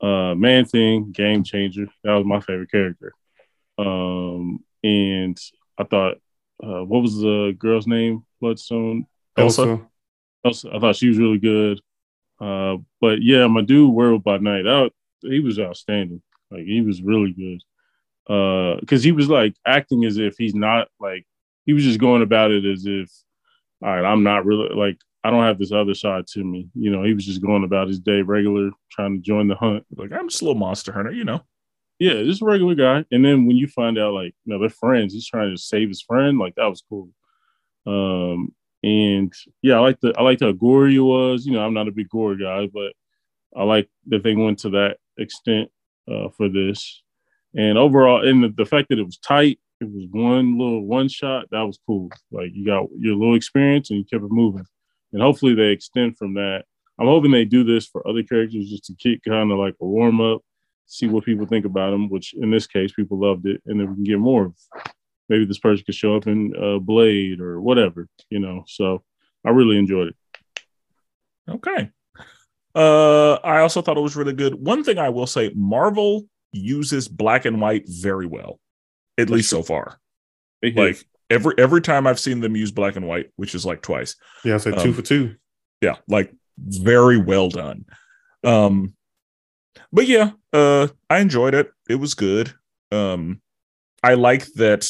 Uh, 0.00 0.34
Man 0.34 0.64
Thing, 0.64 1.12
game 1.12 1.42
changer. 1.44 1.86
That 2.04 2.14
was 2.14 2.26
my 2.26 2.40
favorite 2.40 2.70
character. 2.70 3.14
Um, 3.78 4.60
and 4.82 5.38
I 5.78 5.84
thought, 5.84 6.16
uh, 6.62 6.84
what 6.84 7.02
was 7.02 7.16
the 7.16 7.54
girl's 7.58 7.86
name? 7.86 8.24
Bloodstone. 8.40 9.06
Elsa? 9.36 9.62
Also, 9.62 9.90
Elsa, 10.44 10.70
I 10.74 10.78
thought 10.78 10.96
she 10.96 11.08
was 11.08 11.18
really 11.18 11.38
good. 11.38 11.80
Uh, 12.40 12.76
but 13.00 13.22
yeah, 13.22 13.46
my 13.46 13.62
dude, 13.62 13.92
Werewolf 13.92 14.22
by 14.22 14.38
Night, 14.38 14.62
that, 14.62 14.90
he 15.22 15.40
was 15.40 15.58
outstanding. 15.58 16.22
Like 16.50 16.64
he 16.64 16.80
was 16.80 17.02
really 17.02 17.32
good. 17.32 17.62
Uh, 18.32 18.78
because 18.80 19.02
he 19.02 19.12
was 19.12 19.28
like 19.28 19.54
acting 19.66 20.04
as 20.04 20.18
if 20.18 20.34
he's 20.36 20.54
not 20.54 20.88
like 21.00 21.24
he 21.64 21.72
was 21.72 21.84
just 21.84 22.00
going 22.00 22.22
about 22.22 22.50
it 22.50 22.64
as 22.64 22.84
if, 22.84 23.10
all 23.82 23.90
right, 23.90 24.04
I'm 24.04 24.22
not 24.22 24.44
really 24.44 24.74
like 24.74 24.98
I 25.26 25.30
don't 25.30 25.42
have 25.42 25.58
this 25.58 25.72
other 25.72 25.94
side 25.94 26.28
to 26.28 26.44
me. 26.44 26.68
You 26.74 26.90
know, 26.90 27.02
he 27.02 27.12
was 27.12 27.26
just 27.26 27.42
going 27.42 27.64
about 27.64 27.88
his 27.88 27.98
day 27.98 28.22
regular, 28.22 28.70
trying 28.92 29.16
to 29.16 29.20
join 29.20 29.48
the 29.48 29.56
hunt. 29.56 29.84
Like, 29.96 30.12
I'm 30.12 30.28
just 30.28 30.40
a 30.40 30.44
little 30.44 30.60
monster 30.60 30.92
hunter, 30.92 31.10
you 31.10 31.24
know. 31.24 31.40
Yeah, 31.98 32.22
just 32.22 32.42
a 32.42 32.44
regular 32.44 32.76
guy. 32.76 33.04
And 33.10 33.24
then 33.24 33.44
when 33.46 33.56
you 33.56 33.66
find 33.66 33.98
out 33.98 34.14
like, 34.14 34.34
you 34.44 34.52
know, 34.52 34.60
they're 34.60 34.68
friends, 34.68 35.14
he's 35.14 35.26
trying 35.26 35.50
to 35.50 35.60
save 35.60 35.88
his 35.88 36.02
friend, 36.02 36.38
like 36.38 36.54
that 36.54 36.66
was 36.66 36.84
cool. 36.88 37.08
Um, 37.86 38.54
and 38.84 39.32
yeah, 39.62 39.76
I 39.76 39.80
like 39.80 39.98
the 39.98 40.14
I 40.16 40.22
liked 40.22 40.42
how 40.42 40.52
gory 40.52 40.94
it 40.94 41.00
was. 41.00 41.44
You 41.44 41.54
know, 41.54 41.64
I'm 41.64 41.74
not 41.74 41.88
a 41.88 41.92
big 41.92 42.08
gore 42.08 42.36
guy, 42.36 42.68
but 42.72 42.92
I 43.56 43.64
like 43.64 43.88
that 44.08 44.22
they 44.22 44.36
went 44.36 44.60
to 44.60 44.70
that 44.70 44.98
extent 45.18 45.70
uh, 46.08 46.28
for 46.36 46.48
this. 46.48 47.02
And 47.56 47.78
overall, 47.78 48.28
and 48.28 48.44
the, 48.44 48.48
the 48.50 48.66
fact 48.66 48.90
that 48.90 48.98
it 49.00 49.06
was 49.06 49.18
tight, 49.18 49.58
it 49.80 49.90
was 49.90 50.04
one 50.10 50.56
little 50.56 50.84
one 50.84 51.08
shot, 51.08 51.46
that 51.50 51.62
was 51.62 51.80
cool. 51.84 52.10
Like 52.30 52.50
you 52.52 52.64
got 52.64 52.86
your 52.96 53.16
little 53.16 53.34
experience 53.34 53.90
and 53.90 53.98
you 53.98 54.04
kept 54.04 54.22
it 54.22 54.30
moving. 54.30 54.66
And 55.16 55.22
hopefully 55.22 55.54
they 55.54 55.68
extend 55.68 56.18
from 56.18 56.34
that. 56.34 56.64
I'm 57.00 57.06
hoping 57.06 57.30
they 57.30 57.46
do 57.46 57.64
this 57.64 57.86
for 57.86 58.06
other 58.06 58.22
characters 58.22 58.68
just 58.68 58.84
to 58.84 58.94
keep 58.94 59.22
kind 59.24 59.50
of 59.50 59.56
like 59.56 59.74
a 59.80 59.86
warm 59.86 60.20
up, 60.20 60.42
see 60.84 61.06
what 61.06 61.24
people 61.24 61.46
think 61.46 61.64
about 61.64 61.92
them, 61.92 62.10
which 62.10 62.34
in 62.34 62.50
this 62.50 62.66
case, 62.66 62.92
people 62.92 63.18
loved 63.18 63.46
it. 63.46 63.62
And 63.64 63.80
then 63.80 63.88
we 63.88 63.94
can 63.94 64.04
get 64.04 64.18
more 64.18 64.52
maybe 65.28 65.44
this 65.44 65.58
person 65.58 65.84
could 65.84 65.94
show 65.94 66.16
up 66.16 66.26
in 66.26 66.52
uh, 66.56 66.78
Blade 66.78 67.40
or 67.40 67.60
whatever, 67.60 68.08
you 68.30 68.38
know. 68.38 68.64
So 68.66 69.02
I 69.44 69.50
really 69.50 69.78
enjoyed 69.78 70.08
it. 70.08 70.16
Okay. 71.48 71.90
Uh, 72.74 73.34
I 73.34 73.60
also 73.60 73.80
thought 73.80 73.96
it 73.96 74.02
was 74.02 74.16
really 74.16 74.34
good. 74.34 74.54
One 74.54 74.84
thing 74.84 74.98
I 74.98 75.08
will 75.08 75.26
say, 75.26 75.50
Marvel 75.54 76.26
uses 76.52 77.08
black 77.08 77.44
and 77.46 77.60
white 77.60 77.84
very 77.88 78.26
well, 78.26 78.60
at 79.16 79.30
least 79.30 79.50
so 79.50 79.62
far. 79.62 79.98
Like 80.62 81.06
every 81.30 81.54
every 81.58 81.80
time 81.80 82.06
I've 82.06 82.20
seen 82.20 82.40
them 82.40 82.56
use 82.56 82.70
black 82.70 82.96
and 82.96 83.06
white, 83.06 83.30
which 83.36 83.54
is 83.54 83.64
like 83.66 83.82
twice. 83.82 84.16
yeah, 84.44 84.54
I 84.54 84.58
said 84.58 84.74
Um, 84.78 84.82
two 84.84 84.92
for 84.92 85.02
two. 85.02 85.36
Yeah, 85.80 85.96
like 86.08 86.32
very 86.58 87.18
well 87.18 87.48
done. 87.50 87.84
Um, 88.44 88.94
but 89.92 90.06
yeah, 90.06 90.30
uh, 90.52 90.88
I 91.10 91.18
enjoyed 91.20 91.54
it. 91.54 91.70
It 91.88 91.96
was 91.96 92.14
good. 92.14 92.52
Um, 92.92 93.40
I 94.02 94.14
like 94.14 94.46
that 94.54 94.88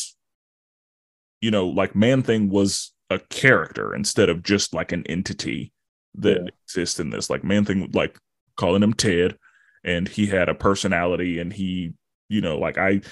you 1.41 1.51
know, 1.51 1.67
like 1.69 1.95
Man 1.95 2.23
Thing 2.23 2.49
was 2.49 2.93
a 3.11 3.19
character 3.19 3.95
instead 3.95 4.29
of 4.29 4.43
just 4.43 4.75
like 4.75 4.91
an 4.93 5.05
entity 5.07 5.73
that 6.17 6.39
Yeah. 6.39 6.49
exists 6.65 6.99
in 6.99 7.11
this. 7.11 7.29
Like 7.31 7.45
Man 7.45 7.65
Thing, 7.65 7.91
like 7.93 8.19
calling 8.57 8.83
him 8.83 8.95
Ted, 8.95 9.37
and 9.85 10.09
he 10.09 10.27
had 10.27 10.49
a 10.49 10.55
personality, 10.55 11.39
and 11.39 11.53
he, 11.53 11.93
you 12.29 12.41
know, 12.41 12.59
like 12.59 12.79
I, 12.79 13.03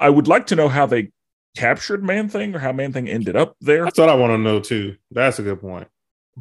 I 0.00 0.10
would 0.10 0.26
like 0.28 0.46
to 0.48 0.56
know 0.56 0.68
how 0.68 0.84
they 0.86 1.10
captured 1.56 2.02
Man 2.04 2.28
Thing 2.28 2.54
or 2.54 2.58
how 2.58 2.72
Man 2.72 2.92
Thing 2.92 3.08
ended 3.08 3.36
up 3.36 3.56
there, 3.60 3.84
That's 3.84 3.98
what 3.98 4.08
I 4.08 4.14
want 4.14 4.32
to 4.32 4.38
know 4.38 4.60
too. 4.60 4.96
That's 5.10 5.38
a 5.38 5.42
good 5.42 5.60
point. 5.60 5.88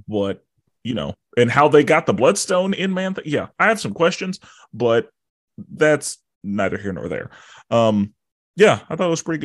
but 0.07 0.43
you 0.83 0.93
know, 0.93 1.13
and 1.37 1.51
how 1.51 1.67
they 1.67 1.83
got 1.83 2.05
the 2.05 2.13
Bloodstone 2.13 2.73
in 2.73 2.93
Man 2.93 3.13
Thing. 3.13 3.25
Yeah, 3.27 3.47
I 3.59 3.67
have 3.67 3.79
some 3.79 3.93
questions, 3.93 4.39
but 4.73 5.09
that's 5.57 6.17
neither 6.43 6.77
here 6.77 6.93
nor 6.93 7.09
there. 7.09 7.29
Um, 7.69 8.13
yeah, 8.55 8.79
I 8.89 8.95
thought 8.95 9.07
it 9.07 9.09
was 9.09 9.23
pretty 9.23 9.41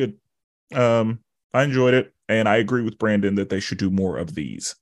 good. 0.71 0.79
Um, 0.79 1.19
I 1.53 1.63
enjoyed 1.63 1.93
it, 1.93 2.13
and 2.29 2.47
I 2.47 2.55
agree 2.57 2.83
with 2.83 2.97
Brandon 2.97 3.35
that 3.35 3.49
they 3.49 3.59
should 3.59 3.77
do 3.77 3.89
more 3.89 4.17
of 4.17 4.33
these. 4.33 4.75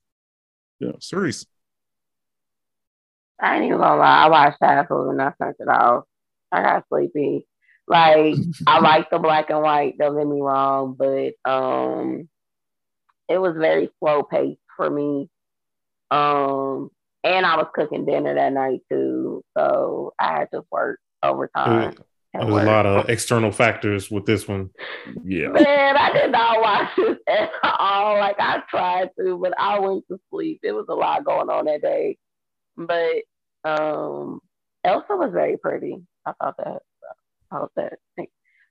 Yeah. 0.80 0.92
series. 1.00 1.46
I 3.40 3.56
ain't 3.56 3.66
even 3.66 3.78
gonna 3.80 4.00
lie. 4.00 4.26
I 4.26 4.30
watched 4.30 4.58
half 4.62 4.90
of 4.92 5.08
it 5.08 5.10
and 5.12 5.22
I 5.22 5.34
turned 5.42 5.56
it 5.60 5.68
off. 5.68 6.04
I 6.52 6.62
got 6.62 6.86
sleepy. 6.90 7.48
Like 7.88 8.36
I 8.66 8.80
like 8.80 9.10
the 9.10 9.20
black 9.20 9.50
and 9.50 9.62
white. 9.62 9.98
Don't 9.98 10.18
get 10.18 10.28
me 10.28 10.42
wrong, 10.42 10.96
but 10.98 11.34
um, 11.50 12.30
it 13.28 13.38
was 13.38 13.56
very 13.58 13.90
slow 14.00 14.24
paced 14.24 14.60
for 14.78 14.90
me. 14.90 15.30
Um, 16.12 16.90
and 17.24 17.46
I 17.46 17.58
was 17.58 17.68
cooking 17.74 18.06
dinner 18.06 18.36
that 18.36 18.54
night 18.54 18.82
too, 18.90 19.44
so 19.58 20.14
I 20.20 20.40
had 20.40 20.52
to 20.54 20.64
work 20.72 21.00
overtime. 21.22 21.96
at 22.34 22.42
There's 22.42 22.48
a 22.50 22.66
lot 22.66 22.86
of 22.86 23.10
external 23.10 23.52
factors 23.52 24.10
with 24.10 24.26
this 24.26 24.48
one. 24.48 24.70
Yeah, 25.24 25.50
Man, 25.50 25.98
I 25.98 26.12
did 26.14 26.32
not 26.32 26.62
watch 26.62 26.90
this 26.96 27.18
at 27.28 27.52
all. 27.64 28.18
Like 28.18 28.38
I 28.40 28.62
tried 28.70 29.10
to, 29.20 29.38
but 29.38 29.54
I 29.60 29.80
went 29.80 30.06
to 30.10 30.20
sleep. 30.30 30.60
It 30.64 30.74
was 30.74 30.86
a 30.90 30.96
lot 30.96 31.26
going 31.26 31.50
on 31.50 31.66
that 31.66 31.82
day. 31.82 32.18
But 32.78 33.24
um 33.66 34.40
Elsa 34.84 35.16
was 35.16 35.32
very 35.34 35.58
pretty. 35.58 35.98
I 36.26 36.34
thought 36.42 36.56
that 36.58 36.82
I 37.54 37.60
thought 37.60 37.72
that 37.76 37.94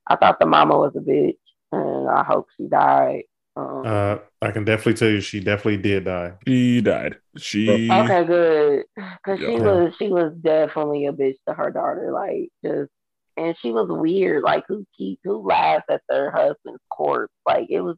I 0.07 0.15
thought 0.17 0.39
the 0.39 0.45
mama 0.45 0.77
was 0.77 0.95
a 0.95 0.99
bitch 0.99 1.37
and 1.71 2.09
I 2.09 2.23
hope 2.23 2.47
she 2.57 2.67
died. 2.67 3.23
Um, 3.55 3.83
Uh, 3.85 4.17
I 4.41 4.51
can 4.51 4.65
definitely 4.65 4.95
tell 4.95 5.09
you 5.09 5.21
she 5.21 5.39
definitely 5.39 5.77
did 5.77 6.05
die. 6.05 6.33
she 6.45 6.81
died. 6.81 7.17
She 7.37 7.89
okay, 7.91 8.25
good. 8.25 8.83
Cause 9.25 9.39
she 9.39 9.45
was 9.59 9.93
she 9.99 10.07
was 10.09 10.33
definitely 10.41 11.05
a 11.05 11.13
bitch 11.13 11.37
to 11.47 11.53
her 11.53 11.71
daughter. 11.71 12.11
Like 12.11 12.49
just 12.63 12.91
and 13.37 13.55
she 13.61 13.71
was 13.71 13.87
weird. 13.89 14.43
Like 14.43 14.65
who 14.67 14.85
keep 14.97 15.19
who 15.23 15.37
laughs 15.47 15.85
at 15.89 16.01
their 16.09 16.31
husband's 16.31 16.81
corpse? 16.91 17.33
Like 17.45 17.67
it 17.69 17.81
was 17.81 17.97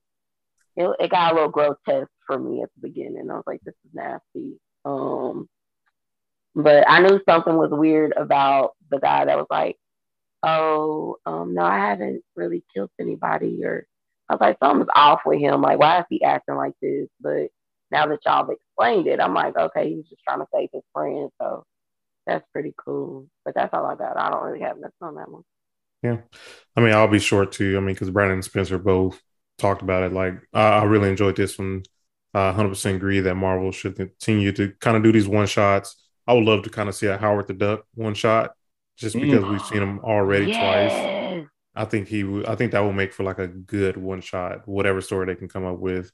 it, 0.75 0.89
it 0.99 1.09
got 1.11 1.31
a 1.31 1.35
little 1.35 1.49
grotesque 1.49 2.09
for 2.27 2.37
me 2.37 2.61
at 2.61 2.69
the 2.75 2.87
beginning. 2.89 3.29
I 3.31 3.35
was 3.35 3.43
like, 3.47 3.61
this 3.65 3.75
is 3.85 3.91
nasty. 3.93 4.59
Um 4.83 5.47
but 6.55 6.89
I 6.89 7.01
knew 7.01 7.19
something 7.27 7.55
was 7.57 7.71
weird 7.71 8.13
about 8.15 8.71
the 8.89 8.99
guy 8.99 9.25
that 9.25 9.37
was 9.37 9.47
like, 9.49 9.77
Oh, 10.45 11.17
um, 11.25 11.55
no, 11.55 11.63
I 11.63 11.77
haven't 11.77 12.21
really 12.35 12.63
killed 12.73 12.91
anybody 12.99 13.65
or 13.65 13.87
I 14.29 14.33
was 14.33 14.41
like, 14.41 14.57
something's 14.61 14.89
off 14.93 15.21
with 15.25 15.39
him. 15.39 15.61
Like, 15.61 15.79
why 15.79 15.99
is 15.99 16.05
he 16.09 16.23
acting 16.23 16.55
like 16.55 16.73
this? 16.81 17.07
But 17.19 17.47
now 17.91 18.05
that 18.07 18.19
y'all 18.25 18.45
have 18.45 18.49
explained 18.49 19.07
it, 19.07 19.19
I'm 19.19 19.33
like, 19.33 19.57
okay, 19.57 19.89
he 19.89 19.95
was 19.95 20.05
just 20.07 20.21
trying 20.23 20.39
to 20.39 20.47
save 20.53 20.69
his 20.71 20.83
friend. 20.93 21.29
So 21.41 21.65
that's 22.27 22.45
pretty 22.53 22.73
cool. 22.77 23.27
But 23.43 23.55
that's 23.55 23.73
all 23.73 23.85
I 23.85 23.95
got. 23.95 24.17
I 24.17 24.29
don't 24.29 24.43
really 24.43 24.61
have 24.61 24.77
nothing 24.77 24.93
on 25.01 25.15
that 25.15 25.31
one. 25.31 25.43
Yeah. 26.03 26.17
I 26.75 26.81
mean, 26.81 26.93
I'll 26.93 27.07
be 27.07 27.19
short 27.19 27.51
too. 27.51 27.77
I 27.77 27.79
mean, 27.79 27.95
because 27.95 28.11
Brandon 28.11 28.35
and 28.35 28.43
Spenser 28.43 28.77
both 28.83 29.19
talked 29.57 29.81
about 29.81 30.03
it. 30.03 30.13
Like, 30.13 30.35
I, 30.53 30.79
I 30.79 30.83
really 30.83 31.09
enjoyed 31.09 31.35
this 31.35 31.57
one. 31.57 31.83
I 32.33 32.51
100% 32.51 32.95
agree 32.95 33.21
that 33.21 33.35
Marvel 33.35 33.71
should 33.71 33.95
continue 33.95 34.51
to 34.53 34.73
kind 34.79 34.97
of 34.97 35.03
do 35.03 35.11
these 35.11 35.27
one 35.27 35.47
shots. 35.47 35.95
I 36.27 36.33
would 36.33 36.43
love 36.43 36.63
to 36.63 36.69
kind 36.69 36.89
of 36.89 36.95
see 36.95 37.07
a 37.07 37.17
Howard 37.17 37.47
the 37.47 37.53
Duck 37.53 37.85
one 37.93 38.13
shot, 38.13 38.51
just 38.97 39.15
because 39.15 39.43
we've 39.43 39.65
seen 39.65 39.81
him 39.81 39.99
already 39.99 40.53
twice. 40.53 41.47
I 41.75 41.85
think 41.85 42.07
he 42.07 42.23
would. 42.23 42.45
I 42.45 42.55
think 42.55 42.71
that 42.71 42.79
will 42.79 42.93
make 42.93 43.13
for 43.13 43.23
like 43.23 43.39
a 43.39 43.47
good 43.47 43.97
one 43.97 44.21
shot, 44.21 44.67
whatever 44.67 45.01
story 45.01 45.25
they 45.25 45.35
can 45.35 45.49
come 45.49 45.65
up 45.65 45.77
with. 45.77 46.11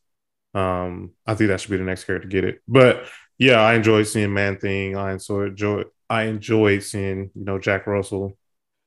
Um, 0.53 1.11
I 1.25 1.35
think 1.35 1.49
that 1.49 1.61
should 1.61 1.71
be 1.71 1.77
the 1.77 1.83
next 1.83 2.05
character 2.05 2.27
to 2.27 2.31
get 2.31 2.43
it. 2.43 2.61
But 2.67 3.05
yeah, 3.37 3.61
I 3.61 3.75
enjoyed 3.75 4.07
seeing 4.07 4.33
Man 4.33 4.57
Thing. 4.57 4.97
I 4.97 5.13
enjoy. 5.13 5.83
I 6.09 6.23
enjoyed 6.23 6.83
seeing 6.83 7.29
you 7.35 7.45
know 7.45 7.59
Jack 7.59 7.87
Russell. 7.87 8.37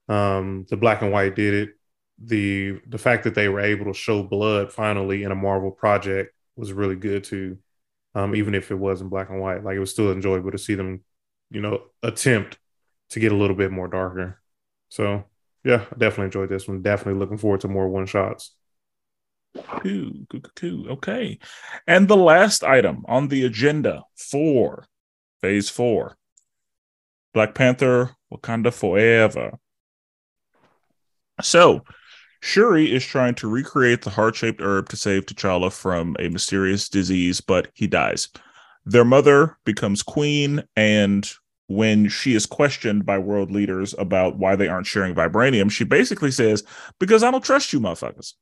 Um, 0.09 0.66
the 0.69 0.77
black 0.77 1.03
and 1.03 1.12
white 1.12 1.37
did 1.37 1.55
it. 1.55 1.71
The 2.23 2.81
the 2.89 2.99
fact 2.99 3.25
that 3.25 3.35
they 3.35 3.49
were 3.49 3.61
able 3.61 3.87
to 3.87 3.95
show 3.95 4.23
blood 4.23 4.73
finally 4.73 5.23
in 5.23 5.33
a 5.33 5.37
Marvel 5.37 5.71
project 5.71 6.35
was 6.57 6.73
really 6.73 6.97
good 6.97 7.25
too. 7.25 7.59
Um, 8.16 8.35
even 8.35 8.55
if 8.55 8.71
it 8.71 8.77
wasn't 8.77 9.11
black 9.11 9.31
and 9.31 9.41
white, 9.41 9.65
like 9.65 9.77
it 9.77 9.81
was 9.81 9.91
still 9.91 10.12
enjoyable 10.12 10.53
to 10.53 10.59
see 10.59 10.75
them, 10.75 11.03
you 11.51 11.61
know, 11.61 11.83
attempt 12.03 12.59
to 13.10 13.20
get 13.20 13.32
a 13.32 13.36
little 13.36 13.56
bit 13.56 13.70
more 13.70 13.89
darker. 13.89 14.40
So 14.89 15.24
yeah, 15.64 15.85
I 15.90 15.98
definitely 15.98 16.26
enjoyed 16.26 16.51
this 16.51 16.68
one. 16.68 16.82
Definitely 16.82 17.20
looking 17.20 17.39
forward 17.39 17.60
to 17.62 17.68
more 17.68 17.89
one 17.89 18.06
shots. 18.06 18.55
Cool, 19.55 20.12
cool, 20.31 20.40
cool. 20.56 20.93
Okay. 20.93 21.39
And 21.86 22.09
the 22.09 22.16
last 22.16 22.64
item 22.64 23.05
on 23.06 23.28
the 23.28 23.44
agenda 23.44 24.02
for 24.16 24.86
phase 25.40 25.68
four 25.68 26.16
Black 27.32 27.55
Panther 27.55 28.16
Wakanda 28.32 28.72
Forever. 28.72 29.59
So, 31.40 31.82
Shuri 32.40 32.93
is 32.93 33.05
trying 33.05 33.35
to 33.36 33.48
recreate 33.48 34.02
the 34.02 34.10
heart 34.10 34.36
shaped 34.36 34.60
herb 34.60 34.89
to 34.90 34.97
save 34.97 35.26
T'Challa 35.26 35.72
from 35.72 36.14
a 36.18 36.28
mysterious 36.28 36.89
disease, 36.89 37.40
but 37.40 37.68
he 37.74 37.86
dies. 37.86 38.28
Their 38.85 39.05
mother 39.05 39.56
becomes 39.64 40.02
queen, 40.02 40.62
and 40.76 41.28
when 41.66 42.09
she 42.09 42.35
is 42.35 42.47
questioned 42.47 43.07
by 43.07 43.19
world 43.19 43.51
leaders 43.51 43.95
about 43.99 44.36
why 44.36 44.55
they 44.57 44.69
aren't 44.69 44.86
sharing 44.86 45.15
vibranium, 45.15 45.70
she 45.70 45.85
basically 45.85 46.31
says, 46.31 46.62
Because 46.99 47.23
I 47.23 47.31
don't 47.31 47.45
trust 47.45 47.73
you, 47.73 47.81
motherfuckers 47.81 48.35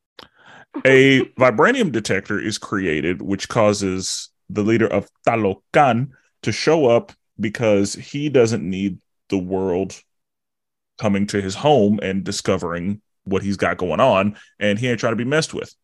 a 0.84 1.20
vibranium 1.38 1.92
detector 1.92 2.40
is 2.40 2.58
created, 2.58 3.22
which 3.22 3.48
causes 3.48 4.30
the 4.48 4.62
leader 4.62 4.86
of 4.86 5.08
Talokan 5.26 6.10
to 6.42 6.52
show 6.52 6.86
up 6.86 7.12
because 7.38 7.94
he 7.94 8.28
doesn't 8.28 8.68
need 8.68 8.98
the 9.28 9.38
world 9.38 10.00
coming 10.98 11.26
to 11.26 11.40
his 11.40 11.54
home 11.54 11.98
and 12.02 12.24
discovering 12.24 13.00
what 13.24 13.42
he's 13.42 13.56
got 13.56 13.78
going 13.78 14.00
on, 14.00 14.36
and 14.58 14.78
he 14.78 14.88
ain't 14.88 15.00
trying 15.00 15.12
to 15.12 15.16
be 15.16 15.24
messed 15.24 15.54
with. 15.54 15.74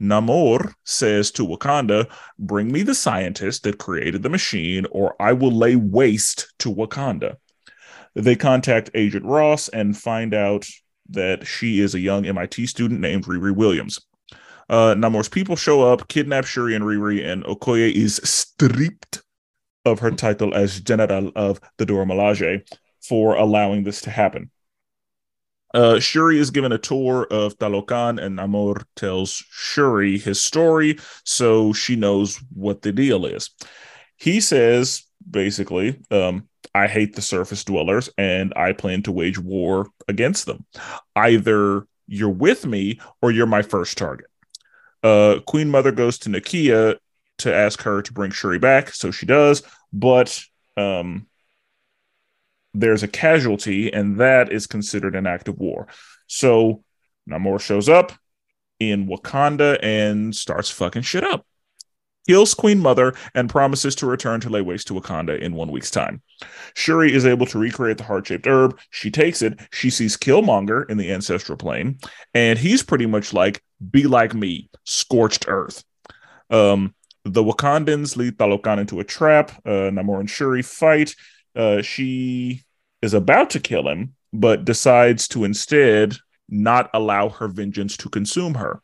Namor 0.00 0.72
says 0.84 1.30
to 1.32 1.46
Wakanda, 1.46 2.10
Bring 2.38 2.72
me 2.72 2.82
the 2.82 2.94
scientist 2.94 3.64
that 3.64 3.78
created 3.78 4.22
the 4.22 4.30
machine, 4.30 4.86
or 4.90 5.14
I 5.20 5.32
will 5.32 5.52
lay 5.52 5.76
waste 5.76 6.52
to 6.60 6.74
Wakanda. 6.74 7.36
They 8.14 8.34
contact 8.34 8.90
Agent 8.94 9.24
Ross 9.24 9.68
and 9.68 9.96
find 9.96 10.34
out 10.34 10.66
that 11.10 11.46
she 11.46 11.80
is 11.80 11.94
a 11.94 12.00
young 12.00 12.24
MIT 12.26 12.66
student 12.66 13.00
named 13.00 13.26
Riri 13.26 13.54
Williams. 13.54 14.00
Uh, 14.68 14.94
Namor's 14.94 15.28
people 15.28 15.56
show 15.56 15.82
up, 15.82 16.08
kidnap 16.08 16.44
Shuri 16.44 16.74
and 16.74 16.84
Riri, 16.84 17.26
and 17.26 17.44
Okoye 17.44 17.92
is 17.92 18.20
stripped 18.22 19.22
of 19.84 19.98
her 19.98 20.10
title 20.10 20.54
as 20.54 20.80
General 20.80 21.32
of 21.34 21.60
the 21.78 21.86
Dora 21.86 22.06
Milaje 22.06 22.62
for 23.00 23.34
allowing 23.34 23.82
this 23.82 24.00
to 24.02 24.10
happen. 24.10 24.50
Uh, 25.72 26.00
Shuri 26.00 26.38
is 26.38 26.50
given 26.50 26.72
a 26.72 26.78
tour 26.78 27.26
of 27.30 27.56
Talokan, 27.58 28.20
and 28.20 28.38
Namor 28.38 28.84
tells 28.96 29.44
Shuri 29.50 30.18
his 30.18 30.42
story 30.42 30.98
so 31.24 31.72
she 31.72 31.96
knows 31.96 32.40
what 32.52 32.82
the 32.82 32.92
deal 32.92 33.24
is. 33.26 33.50
He 34.16 34.40
says, 34.40 35.04
basically, 35.28 36.00
um, 36.10 36.48
I 36.74 36.86
hate 36.86 37.14
the 37.14 37.22
surface 37.22 37.64
dwellers 37.64 38.10
and 38.16 38.52
I 38.54 38.72
plan 38.72 39.02
to 39.02 39.12
wage 39.12 39.38
war 39.38 39.88
against 40.08 40.46
them. 40.46 40.66
Either 41.16 41.86
you're 42.06 42.28
with 42.28 42.66
me 42.66 43.00
or 43.22 43.30
you're 43.30 43.46
my 43.46 43.62
first 43.62 43.96
target. 43.98 44.26
Uh, 45.02 45.40
Queen 45.46 45.70
Mother 45.70 45.92
goes 45.92 46.18
to 46.18 46.28
Nakia 46.28 46.96
to 47.38 47.54
ask 47.54 47.82
her 47.82 48.02
to 48.02 48.12
bring 48.12 48.30
Shuri 48.30 48.58
back, 48.58 48.90
so 48.90 49.10
she 49.10 49.24
does, 49.24 49.62
but 49.92 50.42
um, 50.76 51.26
there's 52.74 53.02
a 53.02 53.08
casualty, 53.08 53.92
and 53.92 54.18
that 54.18 54.52
is 54.52 54.66
considered 54.66 55.16
an 55.16 55.26
act 55.26 55.48
of 55.48 55.58
war. 55.58 55.88
So 56.26 56.84
Namor 57.28 57.60
shows 57.60 57.88
up 57.88 58.12
in 58.78 59.06
Wakanda 59.06 59.78
and 59.82 60.34
starts 60.34 60.70
fucking 60.70 61.02
shit 61.02 61.24
up. 61.24 61.46
Kills 62.28 62.54
Queen 62.54 62.78
Mother 62.78 63.14
and 63.34 63.48
promises 63.48 63.94
to 63.96 64.06
return 64.06 64.40
to 64.40 64.50
lay 64.50 64.60
waste 64.60 64.86
to 64.88 64.94
Wakanda 64.94 65.38
in 65.40 65.54
one 65.54 65.72
week's 65.72 65.90
time. 65.90 66.22
Shuri 66.74 67.12
is 67.12 67.26
able 67.26 67.46
to 67.46 67.58
recreate 67.58 67.98
the 67.98 68.04
heart 68.04 68.26
shaped 68.26 68.46
herb. 68.46 68.78
She 68.90 69.10
takes 69.10 69.42
it. 69.42 69.58
She 69.72 69.90
sees 69.90 70.16
Killmonger 70.16 70.88
in 70.88 70.96
the 70.96 71.12
ancestral 71.12 71.58
plane, 71.58 71.98
and 72.34 72.58
he's 72.58 72.82
pretty 72.82 73.06
much 73.06 73.32
like, 73.32 73.64
be 73.90 74.04
like 74.04 74.34
me, 74.34 74.70
scorched 74.84 75.46
earth. 75.48 75.82
Um, 76.50 76.94
the 77.24 77.42
Wakandans 77.42 78.16
lead 78.16 78.38
Talokan 78.38 78.78
into 78.78 79.00
a 79.00 79.04
trap. 79.04 79.50
Uh, 79.64 79.90
Namor 79.90 80.20
and 80.20 80.30
Shuri 80.30 80.62
fight. 80.62 81.14
Uh, 81.54 81.82
she 81.82 82.62
is 83.02 83.14
about 83.14 83.50
to 83.50 83.60
kill 83.60 83.88
him, 83.88 84.14
but 84.32 84.64
decides 84.64 85.28
to 85.28 85.44
instead 85.44 86.16
not 86.48 86.90
allow 86.94 87.28
her 87.28 87.48
vengeance 87.48 87.96
to 87.98 88.08
consume 88.08 88.54
her. 88.54 88.82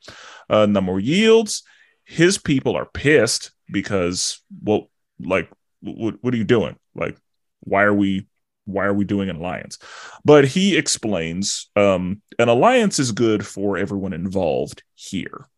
Uh, 0.48 0.66
Namor 0.66 1.02
yields. 1.02 1.62
His 2.05 2.38
people 2.38 2.76
are 2.76 2.86
pissed 2.86 3.51
because, 3.70 4.40
well, 4.62 4.90
like, 5.18 5.51
what, 5.80 6.14
what 6.20 6.32
are 6.32 6.36
you 6.36 6.44
doing? 6.44 6.76
Like, 6.94 7.16
why 7.60 7.82
are 7.82 7.94
we 7.94 8.28
why 8.66 8.84
are 8.84 8.94
we 8.94 9.05
doing 9.05 9.30
an 9.30 9.36
alliance? 9.36 9.78
But 10.24 10.44
he 10.44 10.76
explains 10.76 11.70
um, 11.76 12.20
an 12.38 12.48
alliance 12.48 12.98
is 12.98 13.12
good 13.12 13.47
for 13.47 13.78
everyone 13.78 14.12
involved 14.12 14.82
here. 14.94 15.48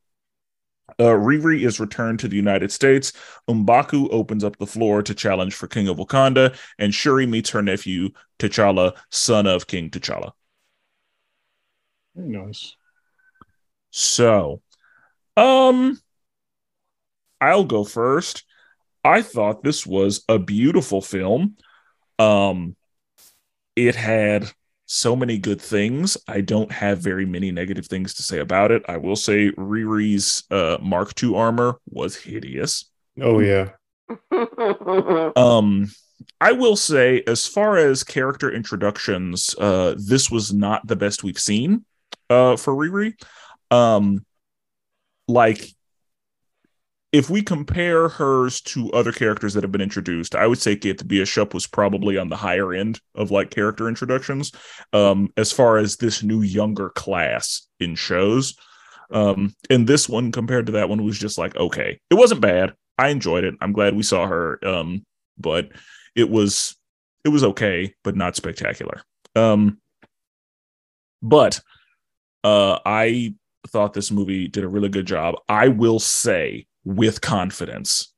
Uh, 1.01 1.15
Riri 1.15 1.65
is 1.65 1.79
returned 1.79 2.19
to 2.20 2.29
the 2.29 2.37
United 2.37 2.73
States. 2.73 3.12
M'Baku 3.49 4.09
opens 4.11 4.43
up 4.43 4.57
the 4.57 4.66
floor 4.66 5.03
to 5.03 5.15
challenge 5.15 5.55
for 5.55 5.69
King 5.69 5.87
of 5.89 5.99
Wakanda, 5.99 6.57
and 6.79 6.93
Shuri 6.93 7.25
meets 7.27 7.51
her 7.51 7.62
nephew 7.62 8.11
T'Challa, 8.39 8.97
son 9.11 9.47
of 9.47 9.66
King 9.69 9.91
T'Challa. 9.91 10.33
Very 12.16 12.29
nice. 12.29 12.75
So, 13.91 14.61
um, 15.37 16.01
I'll 17.41 17.65
go 17.65 17.85
first. 17.85 18.45
I 19.05 19.23
thought 19.23 19.62
this 19.62 19.87
was 19.87 20.25
a 20.29 20.39
beautiful 20.39 21.01
film. 21.01 21.57
Um, 22.19 22.75
it 23.77 23.95
had 23.95 24.51
so 24.90 25.15
many 25.15 25.36
good 25.36 25.60
things. 25.60 26.16
I 26.27 26.40
don't 26.40 26.73
have 26.73 26.98
very 26.98 27.27
many 27.27 27.52
negative 27.52 27.86
things 27.86 28.15
to 28.15 28.23
say 28.23 28.39
about 28.39 28.73
it. 28.73 28.82
I 28.89 28.97
will 28.97 29.16
say 29.16 29.51
Riri's 29.52 30.44
uh, 30.51 30.78
Mark 30.81 31.23
II 31.23 31.36
armor 31.36 31.78
was 31.90 32.16
hideous. 32.16 32.90
Oh 33.20 33.39
yeah. 33.39 33.70
Um, 35.36 35.89
I 36.40 36.52
will 36.52 36.77
say, 36.77 37.23
as 37.27 37.47
far 37.47 37.77
as 37.77 38.02
character 38.02 38.51
introductions, 38.51 39.55
uh, 39.59 39.94
this 39.98 40.31
was 40.31 40.52
not 40.52 40.86
the 40.86 40.97
best 40.97 41.23
we've 41.23 41.39
seen 41.39 41.85
uh, 42.31 42.56
for 42.56 42.74
Riri. 42.74 43.15
Um, 43.70 44.24
like, 45.27 45.69
if 47.10 47.30
we 47.30 47.43
compare 47.43 48.09
hers 48.09 48.60
to 48.60 48.90
other 48.93 49.12
characters 49.12 49.55
that 49.55 49.62
have 49.62 49.72
been 49.72 49.80
introduced, 49.80 50.35
I 50.35 50.47
would 50.47 50.59
say 50.59 50.76
Kate 50.76 51.06
Bishop 51.09 51.55
was 51.55 51.66
probably 51.66 52.18
on 52.18 52.28
the 52.28 52.36
higher 52.36 52.74
end 52.74 53.01
of 53.14 53.30
like 53.30 53.51
character 53.51 53.89
introductions. 53.89 54.52
Um, 54.93 55.30
as 55.36 55.51
far 55.51 55.78
as 55.78 55.97
this 55.97 56.22
new 56.22 56.43
younger 56.43 56.90
class 56.90 57.66
in 57.80 57.94
shows, 57.94 58.56
um, 59.10 59.55
and 59.70 59.86
this 59.86 60.06
one 60.09 60.32
compared 60.32 60.66
to 60.66 60.72
that 60.72 60.90
one 60.90 61.02
was 61.02 61.18
just 61.18 61.39
like 61.39 61.56
okay, 61.56 61.98
it 62.10 62.14
wasn't 62.14 62.43
bad. 62.43 62.74
I 62.98 63.09
enjoyed 63.09 63.44
it. 63.44 63.55
I'm 63.60 63.72
glad 63.72 63.94
we 63.94 64.02
saw 64.02 64.26
her. 64.26 64.59
Um, 64.66 65.06
but 65.39 65.70
it 66.14 66.28
was 66.28 66.76
it 67.24 67.30
was 67.30 67.44
okay, 67.44 67.94
but 68.05 68.16
not 68.16 68.36
spectacular. 68.36 69.02
Um, 69.35 69.80
but 71.22 71.60
uh, 72.44 72.78
I 72.85 73.35
thought 73.66 73.94
this 73.94 74.10
movie 74.10 74.48
did 74.48 74.64
a 74.64 74.68
really 74.68 74.89
good 74.89 75.06
job. 75.06 75.36
I 75.48 75.68
will 75.68 75.98
say 75.98 76.66
with 76.89 77.20
confidence, 77.20 78.15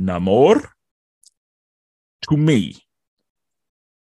Namor 0.00 0.68
to 2.22 2.36
me 2.36 2.76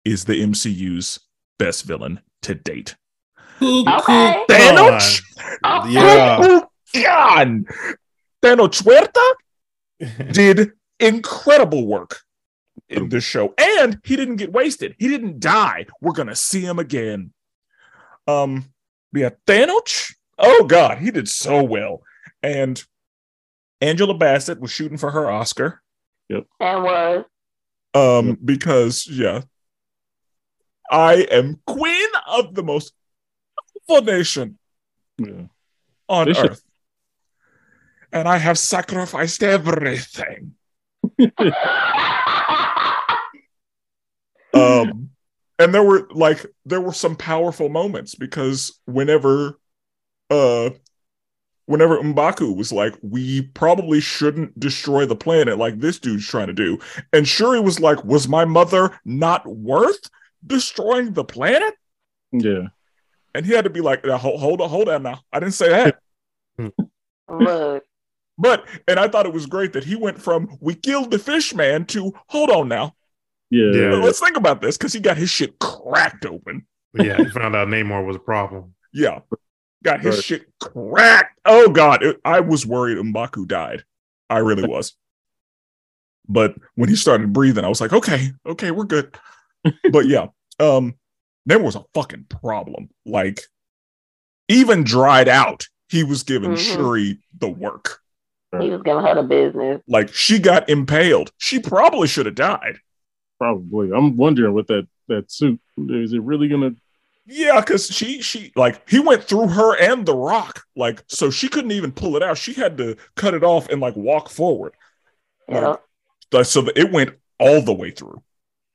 is 0.04 0.26
the 0.26 0.42
MCU's 0.42 1.20
best 1.60 1.84
villain 1.86 2.22
to 2.42 2.56
date. 2.56 2.96
Okay. 3.62 4.44
Thanos, 4.50 5.22
on. 5.64 5.92
Yeah. 5.92 6.38
Oh, 6.42 6.68
God, 7.04 7.66
Tenoch 8.44 8.82
Huerta 8.82 9.34
did 10.34 10.72
incredible 11.00 11.86
work 11.86 12.22
in 12.90 13.10
this 13.10 13.24
show 13.24 13.54
and 13.58 14.00
he 14.04 14.16
didn't 14.16 14.38
get 14.38 14.52
wasted 14.52 14.96
he 14.98 15.08
didn't 15.08 15.40
die 15.40 15.86
we're 16.00 16.14
gonna 16.14 16.36
see 16.36 16.62
him 16.62 16.80
again 16.80 17.34
um 18.28 18.64
yeah 19.14 19.30
tenoch 19.46 20.14
oh 20.40 20.64
god 20.64 20.98
he 20.98 21.12
did 21.12 21.28
so 21.28 21.62
well 21.62 22.02
and 22.44 22.84
angela 23.82 24.14
bassett 24.14 24.60
was 24.60 24.72
shooting 24.72 24.98
for 24.98 25.12
her 25.12 25.30
oscar. 25.30 25.82
Yep. 26.30 26.46
And 26.60 26.84
was. 26.84 27.26
Um 27.94 28.38
because 28.44 29.08
yeah. 29.10 29.42
I 30.90 31.28
am 31.32 31.60
queen 31.68 32.08
of 32.28 32.56
the 32.56 32.64
most 32.64 32.94
beautiful 33.88 34.06
nation 34.14 34.58
Yeah. 35.18 35.48
on 36.10 36.28
They 36.28 36.34
should- 36.34 36.52
earth. 36.52 36.64
And 38.14 38.26
i 38.28 38.38
have 38.38 38.58
sacrificed 38.58 39.44
everything. 39.44 40.54
Um 44.54 45.10
and 45.60 45.74
there 45.74 45.84
were 45.84 46.08
like 46.12 46.46
there 46.66 46.82
were 46.82 46.94
some 46.94 47.16
powerful 47.16 47.70
moments 47.70 48.16
because 48.16 48.80
whenever 48.86 49.60
uh 50.30 50.70
whenever 51.68 51.98
M'Baku 52.00 52.56
was 52.56 52.72
like 52.74 52.96
we 53.02 53.44
probably 53.54 54.00
shouldn't 54.02 54.60
destroy 54.60 55.06
the 55.06 55.16
planet 55.16 55.58
like 55.58 55.80
this 55.80 56.00
dude's 56.00 56.26
trying 56.28 56.48
to 56.48 56.54
do 56.54 56.80
and 57.14 57.28
Shuri 57.28 57.60
was 57.60 57.80
like 57.80 58.04
was 58.04 58.28
my 58.28 58.44
mother 58.46 59.00
not 59.06 59.46
worth 59.48 60.10
destroying 60.46 61.14
the 61.14 61.24
planet 61.24 61.76
Yeah. 62.32 62.68
and 63.36 63.46
he 63.46 63.52
had 63.54 63.66
to 63.66 63.70
be 63.70 63.82
like 63.82 64.04
"Now, 64.06 64.18
hold 64.18 64.40
hold 64.40 64.62
on 64.62 64.70
hold 64.70 64.90
on 64.90 65.04
now 65.04 65.20
I 65.32 65.40
didn't 65.40 65.54
say 65.56 65.70
that 65.70 66.00
look. 67.30 67.84
but 68.38 68.66
and 68.88 69.00
I 69.00 69.08
thought 69.08 69.26
it 69.26 69.34
was 69.34 69.46
great 69.46 69.74
that 69.74 69.84
he 69.84 69.96
went 69.96 70.22
from 70.22 70.58
we 70.60 70.76
killed 70.76 71.12
the 71.12 71.20
fish 71.20 71.54
man 71.54 71.86
to 71.88 72.14
hold 72.28 72.50
on 72.50 72.68
now 72.68 72.94
Yeah. 73.50 73.72
Yeah. 73.72 73.94
let's 73.96 74.20
think 74.20 74.38
about 74.38 74.62
this 74.62 74.78
because 74.78 74.94
he 74.94 75.00
got 75.00 75.18
his 75.18 75.30
shit 75.30 75.60
cracked 75.60 76.26
open 76.26 76.66
yeah, 76.94 77.18
he 77.18 77.26
found 77.30 77.56
out 77.56 77.68
Namor 77.68 78.04
was 78.04 78.16
a 78.16 78.20
problem. 78.20 78.74
Yeah. 78.92 79.20
Got 79.84 80.02
his 80.02 80.16
Right. 80.16 80.24
shit 80.24 80.46
cracked. 80.60 81.40
Oh 81.46 81.70
god, 81.70 82.04
it, 82.04 82.18
I 82.26 82.40
was 82.40 82.66
worried 82.66 82.98
M'Baku 82.98 83.48
died. 83.48 83.84
I 84.30 84.40
really 84.40 84.68
was. 84.68 84.96
But 86.28 86.56
when 86.76 86.90
he 86.90 86.96
started 86.96 87.32
breathing, 87.32 87.64
I 87.64 87.70
was 87.70 87.80
like, 87.80 87.94
okay, 87.94 88.32
okay, 88.46 88.72
we're 88.72 88.84
good. 88.86 89.18
but 89.92 90.08
yeah, 90.08 90.28
um, 90.60 90.96
there 91.46 91.60
was 91.60 91.76
a 91.76 91.86
fucking 91.94 92.26
problem. 92.26 92.90
Like, 93.06 93.42
even 94.50 94.84
dried 94.84 95.30
out, 95.30 95.68
he 95.90 96.04
was 96.04 96.24
giving 96.24 96.52
Mhm. 96.52 96.58
Shuri 96.76 97.20
the 97.38 97.48
work. 97.50 98.02
He 98.60 98.70
was 98.70 98.82
giving 98.84 99.04
her 99.04 99.16
the 99.16 99.24
business. 99.24 99.82
Like, 99.88 100.14
she 100.14 100.40
got 100.40 100.70
impaled. 100.70 101.32
She 101.38 101.60
probably 101.60 102.08
should 102.08 102.26
have 102.26 102.36
died. 102.36 102.80
Probably. 103.38 103.92
I'm 103.94 104.18
wondering 104.18 104.54
what 104.54 104.68
that 104.68 104.88
that 105.10 105.32
suit 105.32 105.62
is. 105.78 106.12
It 106.12 106.22
really 106.24 106.48
gonna? 106.50 106.72
Yeah, 107.30 107.60
because 107.60 107.88
she 107.88 108.22
she 108.22 108.54
like 108.56 108.90
he 108.90 109.00
went 109.00 109.26
through 109.26 109.50
her 109.50 109.76
and 109.78 110.06
the 110.06 110.16
rock, 110.16 110.64
like 110.78 111.04
so 111.08 111.30
she 111.30 111.50
couldn't 111.50 111.72
even 111.74 111.92
pull 111.92 112.16
it 112.16 112.24
out. 112.24 112.38
She 112.38 112.54
had 112.54 112.78
to 112.78 112.96
cut 113.16 113.34
it 113.34 113.44
off 113.44 113.68
and 113.68 113.82
like 113.82 113.98
walk 113.98 114.30
forward. 114.30 114.74
You 115.50 115.56
know? 115.56 116.44
So 116.44 116.62
that 116.62 116.78
it 116.78 116.92
went 116.92 117.12
all 117.40 117.62
the 117.62 117.74
way 117.74 117.92
through, 117.92 118.22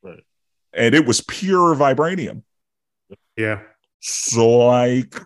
Right. 0.03 0.23
and 0.75 0.95
it 0.95 1.07
was 1.07 1.21
pure 1.23 1.75
vibranium. 1.75 2.43
Yeah. 3.37 3.61
So 4.01 4.49
like, 4.59 5.19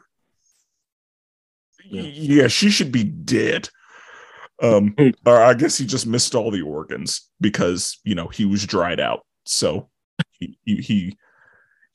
Yeah. 1.88 2.02
yeah, 2.02 2.48
she 2.48 2.70
should 2.70 2.92
be 2.92 3.04
dead. 3.04 3.68
Um, 4.62 4.94
or 5.26 5.42
I 5.42 5.54
guess 5.54 5.78
he 5.78 5.86
just 5.86 6.06
missed 6.06 6.34
all 6.34 6.50
the 6.50 6.62
organs 6.62 7.28
because 7.40 7.98
you 8.04 8.14
know 8.14 8.28
he 8.28 8.44
was 8.44 8.64
dried 8.66 9.00
out. 9.00 9.26
So 9.44 9.88
he 10.38 10.58
he 10.64 10.76
he 10.76 11.16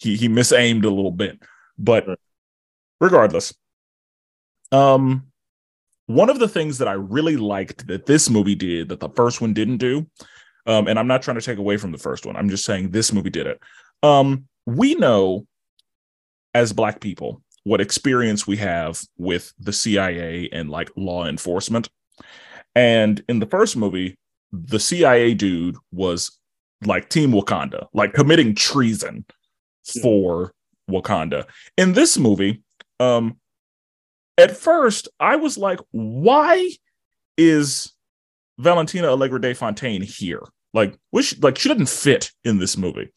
he, 0.02 0.16
he 0.16 0.28
misaimed 0.28 0.84
a 0.84 0.90
little 0.90 1.12
bit, 1.12 1.40
but 1.78 2.08
regardless, 3.00 3.54
um, 4.72 5.28
one 6.08 6.30
of 6.30 6.40
the 6.40 6.48
things 6.48 6.80
that 6.80 6.88
I 6.88 6.94
really 6.94 7.38
liked 7.38 7.88
that 7.88 8.08
this 8.08 8.30
movie 8.30 8.56
did 8.56 8.90
that 8.90 9.00
the 9.00 9.10
first 9.10 9.42
one 9.42 9.54
didn't 9.54 9.78
do, 9.78 10.08
um, 10.66 10.88
and 10.88 10.98
I'm 10.98 11.08
not 11.08 11.22
trying 11.22 11.38
to 11.38 11.46
take 11.46 11.60
away 11.60 11.78
from 11.78 11.92
the 11.92 12.00
first 12.00 12.26
one. 12.26 12.36
I'm 12.36 12.50
just 12.50 12.66
saying 12.66 12.90
this 12.90 13.14
movie 13.14 13.30
did 13.30 13.46
it. 13.46 13.60
Um, 14.02 14.48
we 14.66 14.96
know 14.96 15.46
as 16.54 16.74
black 16.74 17.00
people 17.00 17.42
what 17.64 17.80
experience 17.80 18.48
we 18.48 18.58
have 18.58 19.02
with 19.18 19.54
the 19.60 19.72
CIA 19.72 20.50
and 20.52 20.70
like 20.70 20.90
law 20.96 21.28
enforcement. 21.28 21.90
And 22.74 23.24
in 23.30 23.40
the 23.40 23.46
first 23.46 23.78
movie, 23.78 24.18
the 24.52 24.80
CIA 24.80 25.36
dude 25.36 25.78
was 25.92 26.40
like 26.86 27.10
Team 27.10 27.32
Wakanda, 27.32 27.86
like 27.94 28.14
committing 28.14 28.56
treason 28.56 29.26
for 30.02 30.54
Wakanda. 30.90 31.46
In 31.78 31.94
this 31.94 32.18
movie, 32.18 32.64
um, 33.00 33.38
at 34.38 34.56
first 34.56 35.08
I 35.20 35.36
was 35.36 35.58
like, 35.58 35.80
why 35.92 36.72
is 37.38 37.94
Valentina 38.58 39.08
Allegra 39.08 39.42
de 39.42 39.54
Fontaine 39.54 40.02
here? 40.02 40.44
Like, 40.74 40.98
which 41.10 41.38
like 41.42 41.58
she 41.58 41.70
didn't 41.70 41.90
fit 41.90 42.32
in 42.44 42.60
this 42.60 42.78
movie. 42.78 43.12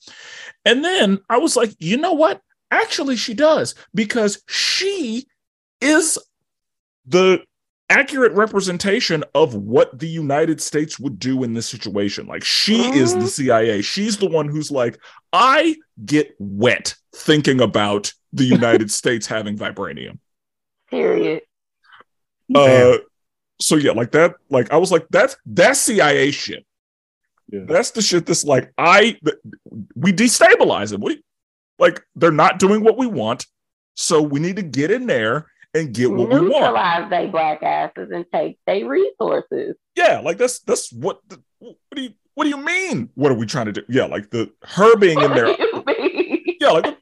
And 0.65 0.85
then 0.85 1.21
I 1.29 1.39
was 1.39 1.57
like, 1.57 1.75
you 1.79 1.97
know 1.97 2.13
what? 2.13 2.41
Actually, 2.71 3.17
she 3.17 3.35
does 3.35 3.75
because 3.95 4.43
she 4.49 5.27
is 5.81 6.19
the 7.07 7.45
accurate 7.91 8.33
representation 8.33 9.23
of 9.35 9.55
what 9.55 9.99
the 9.99 10.09
United 10.09 10.61
States 10.61 10.99
would 10.99 11.19
do 11.19 11.45
in 11.45 11.53
this 11.55 11.67
situation. 11.69 12.27
Like, 12.27 12.43
she 12.45 12.83
is 12.97 13.13
the 13.15 13.21
Mhm. 13.21 13.29
CIA. 13.29 13.83
She's 13.83 14.17
the 14.17 14.27
one 14.29 14.49
who's 14.49 14.71
like, 14.71 14.99
I 15.33 15.77
get 16.05 16.35
wet 16.39 16.95
thinking 17.15 17.61
about 17.61 18.13
the 18.33 18.45
United 18.45 18.91
States 19.01 19.27
having 19.27 19.57
vibranium. 19.59 20.19
Period. 20.91 21.43
Uh, 22.55 22.99
so 23.61 23.77
yeah, 23.77 23.93
like 23.93 24.13
that. 24.13 24.35
Like 24.51 24.73
I 24.73 24.77
was 24.77 24.91
like, 24.93 25.07
that's 25.11 25.37
that's 25.47 25.81
CIA 25.81 26.31
shit. 26.31 26.65
Yeah. 27.49 27.61
That's 27.67 27.91
the 27.93 28.03
shit 28.03 28.27
that's 28.27 28.45
like 28.45 28.73
I 28.77 29.17
th- 29.25 29.37
we 29.95 30.13
destabilize 30.13 30.91
them. 30.91 31.01
We 31.01 31.23
like 31.79 32.03
they're 32.17 32.31
not 32.31 32.59
doing 32.59 32.83
what 32.83 32.99
we 32.99 33.07
want, 33.07 33.47
so 33.95 34.21
we 34.21 34.41
need 34.41 34.57
to 34.57 34.63
get 34.63 34.91
in 34.91 35.07
there 35.07 35.47
and 35.75 35.93
get 35.93 36.11
what 36.11 36.29
we 36.29 36.41
want. 36.41 36.45
Neutralize 36.45 37.11
they 37.11 37.27
black 37.27 37.63
asses 37.63 38.11
and 38.13 38.25
take 38.33 38.59
their 38.67 38.89
resources. 38.89 39.77
Yeah, 39.97 40.21
like 40.21 40.39
that's 40.39 40.61
that's 40.61 40.93
what. 40.93 41.21
The, 41.29 41.43
what 41.59 41.77
do 41.95 42.03
you 42.03 42.11
what 42.35 42.45
do 42.45 42.51
you 42.51 42.59
mean? 42.59 43.11
What 43.15 43.33
are 43.33 43.37
we 43.37 43.47
trying 43.47 43.67
to 43.67 43.73
do? 43.73 43.83
Yeah, 43.89 44.05
like 44.05 44.31
the 44.31 44.53
her 44.63 44.97
being 44.97 45.21
in 45.21 45.33
there. 45.33 45.55
Yeah, 46.61 46.71
like 46.71 46.97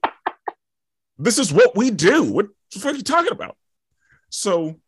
this 1.18 1.38
is 1.38 1.52
what 1.52 1.76
we 1.76 1.90
do. 1.90 2.24
What 2.24 2.46
the 2.72 2.80
fuck 2.80 2.94
are 2.94 2.96
you 2.96 3.02
talking 3.02 3.32
about? 3.32 3.56
So 4.28 4.80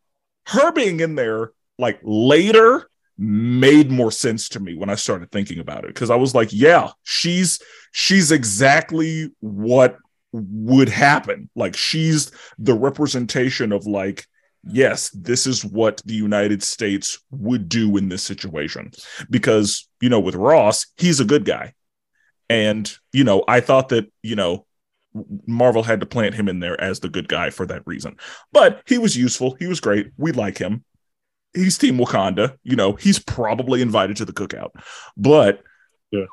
her 0.46 0.72
being 0.72 1.00
in 1.00 1.14
there 1.14 1.52
like 1.78 2.00
later 2.02 2.88
made 3.16 3.90
more 3.90 4.10
sense 4.10 4.48
to 4.50 4.60
me 4.60 4.74
when 4.74 4.90
I 4.90 4.96
started 4.96 5.30
thinking 5.30 5.60
about 5.60 5.84
it 5.84 5.88
because 5.88 6.10
I 6.10 6.16
was 6.16 6.34
like, 6.34 6.48
yeah, 6.52 6.90
she's 7.04 7.60
she's 7.92 8.32
exactly 8.32 9.30
what 9.40 9.96
would 10.34 10.88
happen. 10.88 11.48
Like 11.54 11.76
she's 11.76 12.32
the 12.58 12.74
representation 12.74 13.72
of 13.72 13.86
like 13.86 14.26
yes, 14.66 15.10
this 15.10 15.46
is 15.46 15.64
what 15.64 16.00
the 16.04 16.14
United 16.14 16.62
States 16.62 17.18
would 17.30 17.68
do 17.68 17.96
in 17.96 18.08
this 18.08 18.22
situation. 18.22 18.90
Because, 19.30 19.88
you 20.00 20.08
know, 20.08 20.20
with 20.20 20.34
Ross, 20.34 20.86
he's 20.96 21.20
a 21.20 21.24
good 21.24 21.44
guy. 21.44 21.74
And, 22.48 22.92
you 23.12 23.24
know, 23.24 23.44
I 23.48 23.60
thought 23.60 23.90
that, 23.90 24.10
you 24.22 24.36
know, 24.36 24.66
Marvel 25.46 25.82
had 25.82 26.00
to 26.00 26.06
plant 26.06 26.34
him 26.34 26.48
in 26.48 26.60
there 26.60 26.80
as 26.80 27.00
the 27.00 27.08
good 27.08 27.28
guy 27.28 27.50
for 27.50 27.66
that 27.66 27.82
reason. 27.86 28.16
But 28.52 28.82
he 28.86 28.98
was 28.98 29.16
useful. 29.16 29.56
He 29.58 29.66
was 29.66 29.80
great. 29.80 30.10
We 30.16 30.32
like 30.32 30.58
him. 30.58 30.84
He's 31.54 31.78
Team 31.78 31.98
Wakanda. 31.98 32.56
You 32.64 32.76
know, 32.76 32.94
he's 32.94 33.18
probably 33.18 33.80
invited 33.80 34.16
to 34.16 34.24
the 34.24 34.32
cookout. 34.32 34.70
But 35.16 35.62
Yeah. 36.10 36.26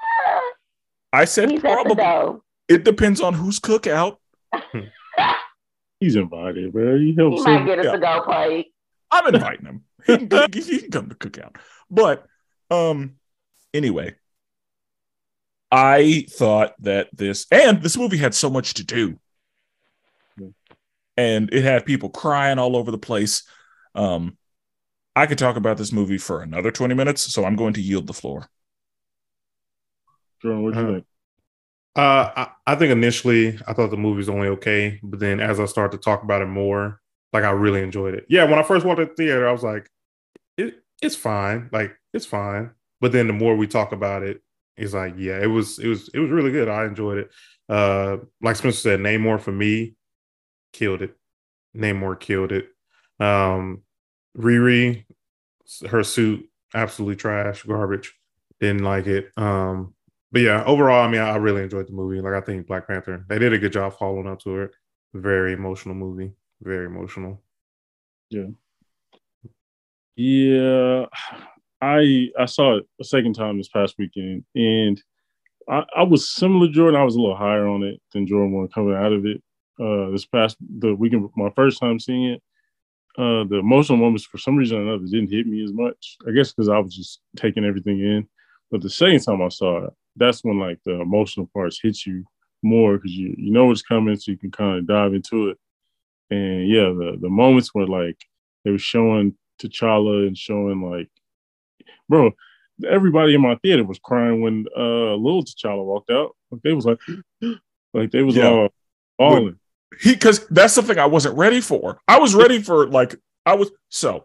I 1.13 1.25
said 1.25 1.51
He's 1.51 1.59
at 1.59 1.63
the 1.63 1.95
probably. 1.95 2.41
Door. 2.71 2.79
It 2.79 2.83
depends 2.83 3.21
on 3.21 3.33
whose 3.33 3.59
cookout. 3.59 4.17
He's 5.99 6.15
invited, 6.15 6.73
bro. 6.73 6.97
He 6.97 7.13
helps. 7.15 7.45
He 7.45 7.51
might 7.51 7.65
get 7.65 7.79
us 7.79 7.85
Yeah. 7.85 7.93
a 7.93 7.99
go 7.99 8.21
plate. 8.23 8.67
I'm 9.11 9.33
inviting 9.33 9.65
him. 9.65 9.83
He 10.07 10.17
can, 10.27 10.51
he 10.51 10.79
can 10.79 10.91
come 10.91 11.09
to 11.09 11.15
cookout. 11.15 11.57
But 11.89 12.25
um 12.71 13.17
anyway, 13.73 14.15
I 15.71 16.25
thought 16.29 16.73
that 16.79 17.09
this 17.13 17.45
and 17.51 17.83
this 17.83 17.97
movie 17.97 18.17
had 18.17 18.33
so 18.33 18.49
much 18.49 18.73
to 18.75 18.83
do. 18.83 19.19
And 21.17 21.53
it 21.53 21.63
had 21.63 21.85
people 21.85 22.09
crying 22.09 22.57
all 22.57 22.75
over 22.75 22.89
the 22.89 22.97
place. 22.97 23.43
Um 23.93 24.37
I 25.15 25.27
could 25.27 25.37
talk 25.37 25.57
about 25.57 25.77
this 25.77 25.91
movie 25.91 26.17
for 26.17 26.41
another 26.41 26.71
20 26.71 26.95
minutes, 26.95 27.21
so 27.33 27.43
I'm 27.45 27.57
going 27.57 27.73
to 27.73 27.81
yield 27.81 28.07
the 28.07 28.13
floor. 28.13 28.47
Jordan, 30.41 30.63
what 30.63 30.73
you 30.73 30.79
Uh-huh. 30.81 30.93
think? 30.93 31.05
Uh, 31.95 32.31
I, 32.35 32.47
I 32.67 32.75
think 32.75 32.91
initially 32.91 33.59
I 33.67 33.73
thought 33.73 33.89
the 33.89 33.97
movie 33.97 34.17
was 34.17 34.29
only 34.29 34.47
okay, 34.49 34.99
but 35.03 35.19
then 35.19 35.39
as 35.39 35.59
I 35.59 35.65
started 35.65 35.97
to 35.97 36.03
talk 36.03 36.23
about 36.23 36.41
it 36.41 36.47
more, 36.47 37.01
like 37.33 37.43
I 37.43 37.51
really 37.51 37.81
enjoyed 37.81 38.13
it. 38.13 38.25
Yeah, 38.29 38.45
when 38.45 38.59
I 38.59 38.63
first 38.63 38.85
walked 38.85 39.01
in 39.01 39.07
the 39.09 39.13
theater, 39.13 39.47
I 39.47 39.51
was 39.51 39.63
like, 39.63 39.89
it, 40.57 40.75
it's 41.01 41.15
fine, 41.15 41.69
like 41.71 41.93
it's 42.13 42.25
fine. 42.25 42.71
But 43.01 43.11
then 43.11 43.27
the 43.27 43.33
more 43.33 43.55
we 43.55 43.67
talk 43.67 43.91
about 43.91 44.23
it, 44.23 44.41
it's 44.77 44.93
like, 44.93 45.15
yeah, 45.17 45.41
it 45.41 45.47
was, 45.47 45.79
it 45.79 45.87
was, 45.87 46.09
it 46.13 46.19
was 46.19 46.29
really 46.29 46.51
good. 46.51 46.69
I 46.69 46.85
enjoyed 46.85 47.17
it. 47.17 47.31
Uh, 47.67 48.17
like 48.41 48.55
Spenser 48.55 48.73
said, 48.73 48.99
Namor 48.99 49.39
for 49.39 49.51
me 49.51 49.95
killed 50.73 51.01
it. 51.01 51.15
Namor 51.75 52.19
killed 52.19 52.51
it. 52.51 52.69
Um, 53.19 53.81
Riri, 54.37 55.05
her 55.89 56.03
suit 56.03 56.47
absolutely 56.73 57.15
trash, 57.15 57.63
garbage. 57.63 58.13
Didn't 58.59 58.83
like 58.83 59.07
it. 59.07 59.31
Um, 59.37 59.93
but 60.31 60.41
yeah, 60.41 60.63
overall, 60.65 61.03
I 61.03 61.07
mean, 61.09 61.21
I 61.21 61.35
really 61.35 61.63
enjoyed 61.63 61.87
the 61.87 61.93
movie. 61.93 62.21
Like, 62.21 62.33
I 62.33 62.41
think 62.45 62.67
Black 62.67 62.87
Panther, 62.87 63.25
they 63.27 63.39
did 63.39 63.53
a 63.53 63.59
good 63.59 63.73
job 63.73 63.97
following 63.97 64.27
up 64.27 64.39
to 64.41 64.61
it. 64.61 64.71
Very 65.13 65.53
emotional 65.53 65.95
movie. 65.95 66.33
Very 66.61 66.85
emotional. 66.85 67.41
Yeah, 68.29 68.47
Yeah. 70.15 71.05
I 71.81 72.29
I 72.37 72.45
saw 72.45 72.77
it 72.77 72.87
a 72.99 73.03
second 73.03 73.33
time 73.33 73.57
this 73.57 73.69
past 73.69 73.95
weekend, 73.97 74.45
and 74.55 75.01
I, 75.67 75.83
I 75.97 76.03
was 76.03 76.33
similar 76.33 76.67
to 76.67 76.73
Jordan. 76.73 76.99
I 76.99 77.03
was 77.03 77.15
a 77.15 77.19
little 77.19 77.35
higher 77.35 77.67
on 77.67 77.83
it 77.83 77.99
than 78.13 78.27
Jordan 78.27 78.53
when 78.53 78.67
coming 78.67 78.95
out 78.95 79.13
of 79.13 79.25
it. 79.25 79.41
Uh, 79.79 80.11
this 80.11 80.25
past 80.25 80.57
the 80.79 80.93
weekend, 80.93 81.27
my 81.35 81.49
first 81.55 81.79
time 81.79 81.99
seeing 81.99 82.25
it, 82.25 82.43
uh, 83.17 83.43
the 83.45 83.57
emotional 83.59 83.97
moments 83.97 84.25
for 84.25 84.37
some 84.37 84.55
reason 84.55 84.77
or 84.77 84.81
another 84.81 85.05
didn't 85.05 85.31
hit 85.31 85.47
me 85.47 85.63
as 85.63 85.73
much. 85.73 86.17
I 86.27 86.31
guess 86.31 86.51
because 86.51 86.69
I 86.69 86.77
was 86.77 86.95
just 86.95 87.19
taking 87.35 87.65
everything 87.65 87.99
in. 87.99 88.27
But 88.69 88.81
the 88.81 88.89
second 88.89 89.21
time 89.21 89.41
I 89.41 89.49
saw 89.49 89.85
it, 89.85 89.93
that's 90.15 90.43
when 90.43 90.59
like 90.59 90.79
the 90.85 90.99
emotional 91.01 91.49
parts 91.53 91.79
hit 91.81 92.05
you 92.05 92.25
more 92.63 92.97
because 92.97 93.11
you 93.11 93.33
you 93.37 93.51
know 93.51 93.65
what's 93.65 93.81
coming, 93.81 94.15
so 94.15 94.31
you 94.31 94.37
can 94.37 94.51
kind 94.51 94.79
of 94.79 94.87
dive 94.87 95.13
into 95.13 95.49
it. 95.49 95.57
And 96.29 96.67
yeah, 96.67 96.89
the 96.89 97.17
the 97.19 97.29
moments 97.29 97.73
where 97.73 97.87
like 97.87 98.17
they 98.63 98.71
were 98.71 98.77
showing 98.77 99.35
T'Challa 99.61 100.27
and 100.27 100.37
showing 100.37 100.81
like, 100.81 101.09
bro, 102.09 102.31
everybody 102.87 103.35
in 103.35 103.41
my 103.41 103.55
theater 103.55 103.83
was 103.83 103.99
crying 103.99 104.41
when 104.41 104.65
uh 104.77 105.15
little 105.15 105.43
T'Challa 105.43 105.83
walked 105.83 106.09
out. 106.09 106.35
Like 106.51 106.61
they 106.61 106.73
was 106.73 106.85
like, 106.85 106.99
like 107.93 108.11
they 108.11 108.21
was 108.23 108.35
Yeah. 108.35 108.47
all 108.49 108.69
falling. 109.17 109.59
He 109.99 110.13
because 110.13 110.47
that's 110.47 110.73
something 110.73 110.97
I 110.97 111.05
wasn't 111.05 111.37
ready 111.37 111.61
for. 111.61 111.99
I 112.07 112.19
was 112.19 112.33
ready 112.33 112.61
for 112.61 112.87
like 112.87 113.15
I 113.45 113.55
was 113.55 113.71
so 113.89 114.23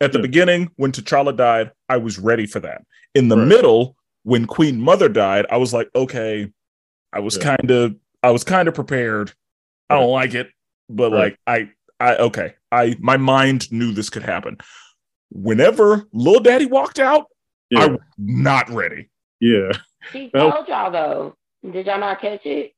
at 0.00 0.12
the 0.12 0.18
Yeah. 0.18 0.22
beginning 0.22 0.70
when 0.76 0.92
T'Challa 0.92 1.36
died, 1.36 1.72
I 1.88 1.98
was 1.98 2.18
ready 2.18 2.46
for 2.46 2.60
that. 2.60 2.82
In 3.14 3.28
the 3.28 3.36
Right. 3.36 3.46
middle, 3.46 3.96
when 4.24 4.46
Queen 4.46 4.80
Mother 4.80 5.08
died, 5.08 5.46
I 5.50 5.56
was 5.56 5.72
like, 5.72 5.88
okay, 5.94 6.50
I 7.12 7.20
was 7.20 7.36
Yeah. 7.36 7.56
kind 7.56 7.70
of 7.70 7.96
I 8.22 8.30
was 8.30 8.44
kind 8.44 8.68
of 8.68 8.74
prepared. 8.74 9.32
I 9.90 9.98
don't 9.98 10.10
like 10.10 10.34
it, 10.34 10.48
but 10.88 11.10
Right. 11.12 11.18
like 11.18 11.38
I 11.46 11.70
I 12.00 12.16
okay, 12.16 12.54
I 12.70 12.96
my 13.00 13.16
mind 13.16 13.70
knew 13.72 13.92
this 13.92 14.10
could 14.10 14.22
happen. 14.22 14.58
Whenever 15.30 16.06
Lil 16.12 16.40
Daddy 16.40 16.66
walked 16.66 16.98
out, 16.98 17.26
Yeah, 17.70 17.80
I 17.82 17.86
was 17.88 18.00
not 18.18 18.68
ready. 18.70 19.10
yeah, 19.40 19.72
She 20.12 20.30
Well- 20.34 20.52
told 20.52 20.68
y'all 20.68 20.90
though. 20.90 21.36
Did 21.68 21.86
y'all 21.86 21.98
not 22.00 22.20
catch 22.20 22.44
it? 22.46 22.72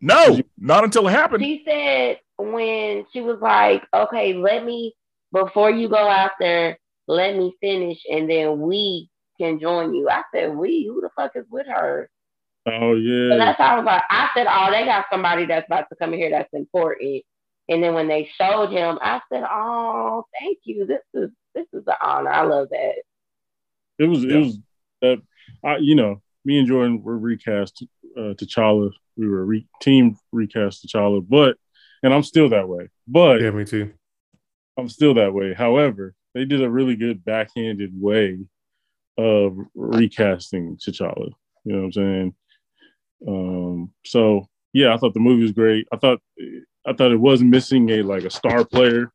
No, 0.00 0.40
not 0.58 0.84
until 0.84 1.06
it 1.08 1.12
happened. 1.12 1.42
She 1.44 1.62
said 1.66 2.20
when 2.38 3.04
she 3.12 3.20
was 3.20 3.38
like, 3.40 3.82
"Okay, 3.92 4.32
let 4.34 4.64
me 4.64 4.94
before 5.32 5.70
you 5.70 5.88
go 5.88 6.08
out 6.08 6.32
there, 6.40 6.78
let 7.06 7.36
me 7.36 7.54
finish, 7.60 7.98
and 8.10 8.28
then 8.28 8.60
we 8.60 9.09
can 9.40 9.58
join 9.60 9.94
you." 9.94 10.08
I 10.08 10.22
said, 10.34 10.54
"We? 10.56 10.86
Who 10.86 11.00
the 11.00 11.10
fuck 11.16 11.32
is 11.34 11.46
with 11.50 11.66
her?" 11.66 12.10
oh 12.66 12.94
So 12.94 12.96
yeah, 12.96 13.36
that's 13.36 13.58
how 13.58 13.74
I 13.74 13.76
was 13.76 13.86
like, 13.86 14.02
I 14.10 14.28
said, 14.34 14.46
"Oh, 14.48 14.70
they 14.70 14.84
got 14.84 15.06
somebody 15.10 15.46
that's 15.46 15.66
about 15.66 15.88
to 15.88 15.96
come 15.96 16.12
in 16.12 16.20
here 16.20 16.30
that's 16.30 16.52
important." 16.52 17.22
And 17.68 17.82
then 17.82 17.94
when 17.94 18.08
they 18.08 18.28
showed 18.36 18.70
him, 18.70 18.98
I 19.00 19.20
said, 19.32 19.44
"Oh, 19.48 20.24
thank 20.40 20.58
you. 20.64 20.86
This 20.86 21.02
is 21.14 21.30
this 21.54 21.66
is 21.72 21.84
an 21.86 21.94
honor. 22.02 22.30
I 22.30 22.42
love 22.42 22.68
that." 22.70 22.96
it 23.98 24.06
was 24.06 24.24
Yeah. 24.24 24.36
it 24.36 24.38
was 24.38 24.58
that 25.02 25.22
I 25.64 25.76
you 25.76 25.94
know 25.94 26.22
me 26.44 26.58
and 26.58 26.66
Jordan 26.66 27.02
were 27.02 27.18
recast 27.18 27.84
uh, 28.16 28.34
T'Challa. 28.34 28.90
We 29.16 29.28
were 29.28 29.44
re- 29.44 29.68
team 29.80 30.16
recast 30.32 30.86
T'Challa, 30.86 31.24
but 31.26 31.56
and 32.02 32.14
I'm 32.14 32.22
still 32.22 32.48
that 32.50 32.68
way. 32.68 32.88
But 33.06 33.40
Yeah, 33.40 33.50
me 33.50 33.64
too. 33.64 33.92
I'm 34.78 34.88
still 34.88 35.14
that 35.14 35.34
way. 35.34 35.52
However, 35.52 36.14
they 36.34 36.44
did 36.46 36.62
a 36.62 36.70
really 36.70 36.96
good 36.96 37.24
backhanded 37.24 37.90
way 37.94 38.38
of 39.20 39.56
recasting 39.74 40.76
T'Challa. 40.76 41.30
You 41.64 41.72
know 41.72 41.78
what 41.78 41.84
I'm 41.84 41.92
saying? 41.92 42.34
Um, 43.28 43.92
so 44.04 44.46
yeah, 44.72 44.94
I 44.94 44.96
thought 44.96 45.14
the 45.14 45.20
movie 45.20 45.42
was 45.42 45.52
great. 45.52 45.86
I 45.92 45.96
thought 45.96 46.20
I 46.86 46.92
thought 46.92 47.12
it 47.12 47.20
was 47.20 47.42
missing 47.42 47.90
a 47.90 48.02
like 48.02 48.24
a 48.24 48.30
star 48.30 48.64
player. 48.64 49.12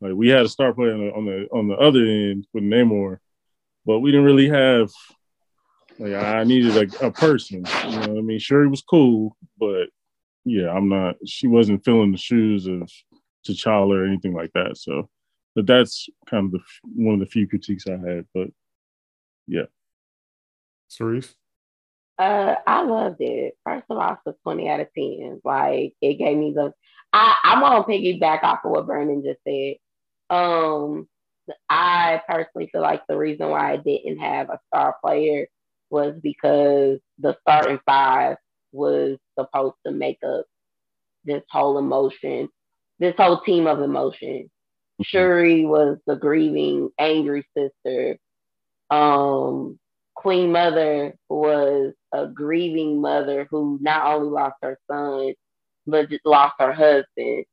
Like 0.00 0.14
we 0.14 0.28
had 0.28 0.44
a 0.44 0.48
star 0.48 0.72
player 0.74 0.92
on 0.94 1.00
the 1.00 1.12
on 1.12 1.24
the, 1.26 1.48
on 1.52 1.68
the 1.68 1.76
other 1.76 2.04
end 2.04 2.46
with 2.52 2.64
Namor, 2.64 3.18
but 3.86 4.00
we 4.00 4.10
didn't 4.10 4.26
really 4.26 4.48
have 4.48 4.90
like 5.98 6.12
I 6.12 6.44
needed 6.44 6.76
a, 6.76 7.06
a 7.06 7.10
person. 7.10 7.64
You 7.84 7.90
know 7.90 8.00
what 8.00 8.18
I 8.18 8.22
mean? 8.22 8.38
Sure, 8.38 8.62
he 8.62 8.68
was 8.68 8.82
cool, 8.82 9.36
but 9.58 9.88
yeah, 10.44 10.70
I'm 10.70 10.88
not. 10.88 11.16
She 11.26 11.46
wasn't 11.46 11.84
filling 11.84 12.12
the 12.12 12.18
shoes 12.18 12.66
of 12.66 12.88
T'Challa 13.46 13.96
or 13.96 14.06
anything 14.06 14.34
like 14.34 14.52
that. 14.54 14.76
So, 14.76 15.08
but 15.54 15.66
that's 15.66 16.08
kind 16.28 16.46
of 16.46 16.52
the 16.52 16.60
one 16.94 17.14
of 17.14 17.20
the 17.20 17.26
few 17.26 17.48
critiques 17.48 17.86
I 17.86 17.92
had. 17.92 18.26
But 18.34 18.48
Cerees? 20.88 21.34
Uh, 22.18 22.56
I 22.66 22.82
loved 22.82 23.20
it. 23.20 23.56
First 23.64 23.84
of 23.90 23.98
all, 23.98 24.12
it's 24.12 24.36
a 24.36 24.42
20 24.42 24.68
out 24.68 24.80
of 24.80 24.88
10. 24.96 25.40
Like 25.44 25.94
it 26.00 26.14
gave 26.14 26.36
me 26.36 26.52
the 26.54 26.72
I, 27.12 27.36
I'm 27.44 27.60
gonna 27.60 27.84
piggyback 27.84 28.42
off 28.42 28.60
of 28.64 28.72
what 28.72 28.86
Vernon 28.86 29.22
just 29.24 29.40
said. 29.46 29.76
Um 30.30 31.08
I 31.70 32.20
personally 32.28 32.68
feel 32.70 32.82
like 32.82 33.02
the 33.08 33.16
reason 33.16 33.48
why 33.48 33.72
I 33.72 33.76
didn't 33.76 34.18
have 34.18 34.50
a 34.50 34.58
star 34.66 34.96
player 35.02 35.46
was 35.90 36.14
because 36.22 36.98
the 37.18 37.36
starting 37.40 37.80
five 37.86 38.36
was 38.72 39.18
supposed 39.38 39.76
to 39.86 39.92
make 39.92 40.18
up 40.26 40.44
this 41.24 41.42
whole 41.50 41.78
emotion, 41.78 42.48
this 42.98 43.14
whole 43.16 43.40
team 43.40 43.66
of 43.66 43.80
emotion. 43.80 44.50
Shuri 45.02 45.64
was 45.64 45.98
the 46.06 46.16
grieving, 46.16 46.90
angry 46.98 47.46
sister. 47.56 48.18
Um, 48.90 49.78
Queen 50.14 50.52
Mother 50.52 51.14
was 51.28 51.94
a 52.12 52.26
grieving 52.26 53.00
mother 53.00 53.46
who 53.50 53.78
not 53.80 54.06
only 54.06 54.30
lost 54.30 54.56
her 54.62 54.78
son, 54.90 55.34
but 55.86 56.08
lost 56.24 56.54
her 56.58 56.72
husband. 56.72 57.44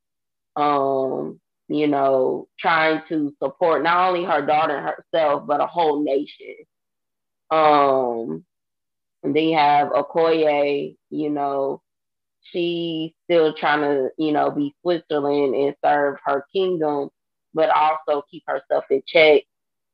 Um, 0.56 1.40
you 1.68 1.88
know, 1.88 2.48
trying 2.60 3.02
to 3.10 3.34
support 3.42 3.84
not 3.84 4.08
only 4.08 4.24
her 4.24 4.46
daughter 4.46 4.82
herself, 4.82 5.46
but 5.48 5.62
a 5.62 5.68
whole 5.68 6.04
nation. 6.04 6.56
Um, 7.52 8.46
and 9.24 9.36
then 9.36 9.44
you 9.44 9.58
have 9.58 9.90
Okoye, 9.90 10.96
you 11.10 11.30
know, 11.30 11.82
she's 12.52 13.12
still 13.26 13.54
trying 13.54 13.82
to, 13.82 14.10
you 14.18 14.32
know, 14.32 14.52
be 14.52 14.76
Switzerland 14.82 15.56
and 15.56 15.76
serve 15.84 16.18
her 16.26 16.46
kingdom, 16.54 17.10
but 17.54 17.70
also 17.70 18.24
keep 18.30 18.44
herself 18.48 18.86
in 18.90 19.02
check, 19.08 19.44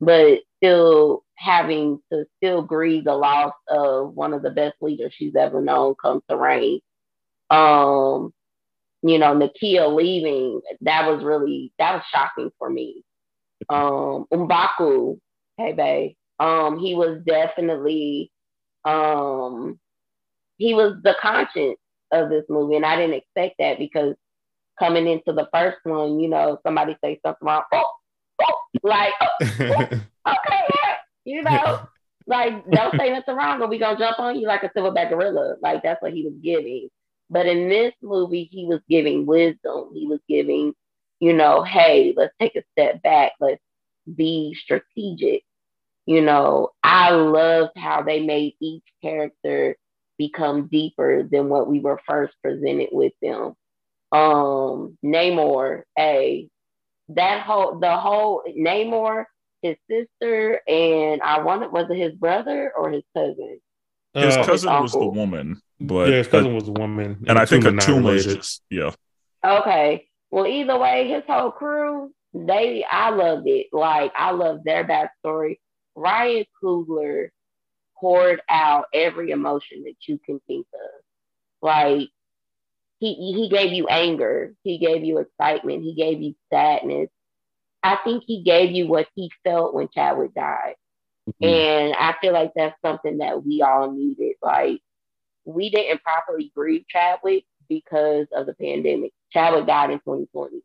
but 0.02 0.40
still 0.58 1.24
having 1.36 2.00
to 2.12 2.26
still 2.38 2.64
grieve 2.64 3.06
the 3.06 3.14
loss 3.16 3.54
of 3.70 4.14
one 4.14 4.34
of 4.34 4.42
the 4.42 4.50
best 4.50 4.76
leaders 4.82 5.14
she's 5.16 5.36
ever 5.36 5.62
known 5.62 5.96
come 6.02 6.22
to 6.30 6.36
reign. 6.36 6.80
Um, 7.50 8.34
you 9.04 9.18
know, 9.18 9.36
Nakia 9.36 9.94
leaving, 9.94 10.62
that 10.82 11.10
was 11.10 11.24
really 11.24 11.72
that 11.80 11.94
was 11.94 12.04
shocking 12.12 12.52
for 12.60 12.70
me. 12.70 13.04
Um, 13.70 14.26
M'Baku, 14.34 15.20
hey 15.58 15.74
babe, 15.74 16.16
um, 16.40 16.80
he 16.80 16.96
was 16.96 17.20
definitely 17.26 18.32
um 18.86 19.80
he 20.58 20.74
was 20.74 20.96
the 21.04 21.16
conscience 21.22 21.78
of 22.12 22.30
this 22.30 22.46
movie, 22.50 22.76
and 22.76 22.86
I 22.86 22.96
didn't 22.98 23.16
expect 23.16 23.56
that 23.60 23.80
because 23.80 24.16
coming 24.80 25.08
into 25.08 25.34
the 25.34 25.48
first 25.54 25.78
one, 25.84 26.20
you 26.20 26.30
know, 26.30 26.60
somebody 26.66 26.98
say 27.04 27.20
something 27.26 27.48
wrong, 27.48 27.64
oh, 27.72 27.91
like, 28.84 29.14
oh, 29.42 29.88
okay, 30.28 30.64
you 31.26 31.42
know, 31.44 31.88
like 32.28 32.70
don't 32.72 32.98
say 32.98 33.12
nothing 33.12 33.36
wrong, 33.36 33.62
or 33.62 33.68
we 33.68 33.80
gonna 33.80 33.98
jump 33.98 34.20
on 34.20 34.40
you 34.40 34.48
like 34.48 34.64
a 34.64 34.70
silverback 34.70 35.10
gorilla. 35.10 35.56
Like 35.62 35.84
that's 35.84 36.02
what 36.02 36.14
he 36.14 36.24
was 36.24 36.34
giving. 36.42 36.90
But 37.30 37.46
in 37.46 37.70
this 37.70 37.94
movie, 38.02 38.50
he 38.52 38.66
was 38.66 38.82
giving 38.90 39.26
wisdom. 39.26 39.92
He 39.94 40.06
was 40.06 40.20
giving, 40.28 40.74
you 41.20 41.34
know, 41.34 41.64
hey, 41.64 42.14
let's 42.16 42.34
take 42.42 42.56
a 42.56 42.64
step 42.74 43.02
back. 43.02 43.34
Let's 43.40 43.62
be 44.14 44.56
strategic. 44.62 45.44
You 46.06 46.22
know, 46.22 46.70
I 46.84 47.12
loved 47.12 47.72
how 47.78 48.02
they 48.02 48.22
made 48.22 48.56
each 48.60 48.84
character 49.02 49.78
become 50.18 50.68
deeper 50.68 51.24
than 51.24 51.48
what 51.48 51.70
we 51.70 51.80
were 51.80 52.02
first 52.08 52.34
presented 52.44 52.90
with 52.92 53.14
them. 53.22 53.54
Um, 54.12 54.98
Namor, 55.04 55.84
a 55.98 56.50
that 57.16 57.42
whole 57.42 57.80
the 57.80 57.96
whole 57.98 58.44
Namor, 58.58 59.26
his 59.62 59.76
sister, 59.90 60.62
and 60.68 61.22
I 61.22 61.40
wanted 61.42 61.72
was 61.72 61.88
it 61.90 61.98
his 61.98 62.14
brother 62.14 62.72
or 62.78 62.90
his 62.92 63.04
cousin? 63.16 63.60
His 64.14 64.36
Uh, 64.36 64.46
cousin 64.46 64.72
his 64.74 64.82
was 64.82 64.92
the 64.92 65.08
woman, 65.08 65.62
but 65.80 66.10
yeah, 66.10 66.18
his 66.18 66.28
cousin 66.28 66.54
was 66.54 66.68
a 66.68 66.72
woman, 66.74 67.24
and 67.28 67.38
I 67.38 67.46
think 67.46 67.64
Attuma 67.64 67.74
not 67.76 67.84
Attuma 67.84 68.16
is 68.16 68.26
just 68.26 68.64
yeah. 68.70 68.92
Okay. 69.46 70.08
Well, 70.30 70.48
either 70.48 70.78
way, 70.78 71.10
his 71.10 71.24
whole 71.28 71.52
crew, 71.52 72.12
they 72.34 72.84
I 72.90 73.10
loved 73.10 73.48
it. 73.48 73.68
Like 73.74 74.12
I 74.16 74.32
loved 74.32 74.64
their 74.64 74.86
backstory. 74.86 75.60
Ryan 75.96 76.46
Coogler 76.64 77.30
poured 78.00 78.42
out 78.50 78.86
every 78.94 79.32
emotion 79.32 79.84
that 79.84 79.96
you 80.08 80.20
can 80.26 80.40
think 80.48 80.66
of. 80.74 81.02
Like 81.62 82.10
he 83.02 83.16
he 83.34 83.50
gave 83.50 83.74
you 83.74 83.88
anger, 83.90 84.54
he 84.64 84.78
gave 84.78 85.04
you 85.04 85.20
excitement, 85.20 85.84
he 85.84 85.96
gave 85.96 86.22
you 86.22 86.36
sadness. 86.54 87.10
I 87.84 87.98
think 88.04 88.24
he 88.28 88.44
gave 88.44 88.72
you 88.72 88.88
what 88.88 89.08
he 89.16 89.32
felt 89.44 89.74
when 89.74 89.90
Chadwick 89.94 90.34
died. 90.36 90.76
Mhm. 91.42 91.48
And 91.48 91.96
I 91.96 92.16
feel 92.22 92.34
like 92.34 92.54
that's 92.56 92.80
something 92.82 93.20
that 93.20 93.44
we 93.46 93.64
all 93.64 93.92
needed. 93.92 94.36
Like, 94.42 94.82
we 95.46 95.70
didn't 95.72 96.04
properly 96.04 96.52
grieve 96.56 96.86
Chadwick 96.88 97.46
because 97.70 98.28
of 98.34 98.46
the 98.46 98.54
pandemic. 98.54 99.14
Chadwick 99.32 99.66
died 99.68 99.92
in 99.92 100.00
2020. 100.02 100.62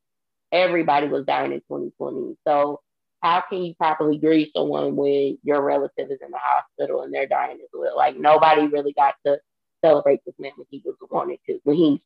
Everybody 0.53 1.09
was 1.09 1.25
dying 1.27 1.53
in 1.53 1.61
2020. 1.63 2.37
So, 2.47 2.81
how 3.23 3.43
can 3.49 3.65
you 3.65 3.75
properly 3.77 4.19
grieve 4.19 4.51
someone 4.55 4.97
when 4.97 5.39
your 5.43 5.63
relative 5.63 6.11
is 6.11 6.21
in 6.23 6.31
the 6.31 6.39
hospital 6.39 7.03
and 7.03 7.15
they're 7.15 7.27
dying 7.27 7.59
as 7.63 7.69
well? 7.73 7.97
Like, 7.97 8.17
nobody 8.19 8.67
really 8.67 8.93
got 8.93 9.15
to 9.25 9.41
celebrate 9.85 10.21
this 10.27 10.35
man 10.39 10.53
when 10.57 10.67
he 10.71 10.83
was 10.85 10.97
wanted 11.11 11.39
to, 11.47 11.61
when 11.65 11.77
he, 11.77 12.03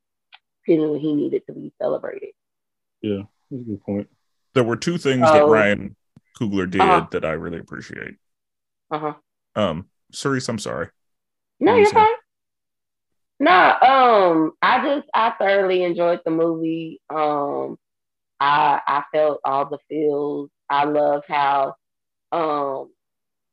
when 0.79 1.01
he 1.01 1.15
needed 1.15 1.47
to 1.47 1.53
be 1.53 1.73
celebrated. 1.81 2.31
Yeah, 3.03 3.23
that's 3.51 3.63
a 3.63 3.65
good 3.65 3.83
point. 3.83 4.09
There 4.55 4.65
were 4.65 4.77
two 4.77 4.99
things 4.99 5.31
that. 5.33 5.47
Ryan 5.47 5.97
Coogler 6.39 6.71
did 6.71 6.81
Uh-huh. 6.81 7.07
that 7.11 7.25
I 7.25 7.33
really 7.33 7.59
appreciate. 7.59 8.17
Uh 8.91 8.99
huh. 8.99 9.15
Um, 9.57 9.89
Cerees, 10.13 10.49
I'm 10.49 10.59
sorry. 10.59 10.89
No, 11.59 11.75
you 11.75 11.83
you're 11.83 11.91
fine. 11.91 12.07
No, 13.39 13.51
um, 13.81 14.53
I 14.61 14.85
just 14.85 15.09
I 15.15 15.31
thoroughly 15.39 15.83
enjoyed 15.83 16.21
the 16.25 16.31
movie. 16.31 17.01
Um, 17.09 17.79
I 18.39 18.81
I 18.87 19.03
felt 19.13 19.41
all 19.45 19.67
the 19.67 19.79
feels. 19.89 20.51
I 20.69 20.85
love 20.85 21.23
how 21.27 21.75
um 22.33 22.91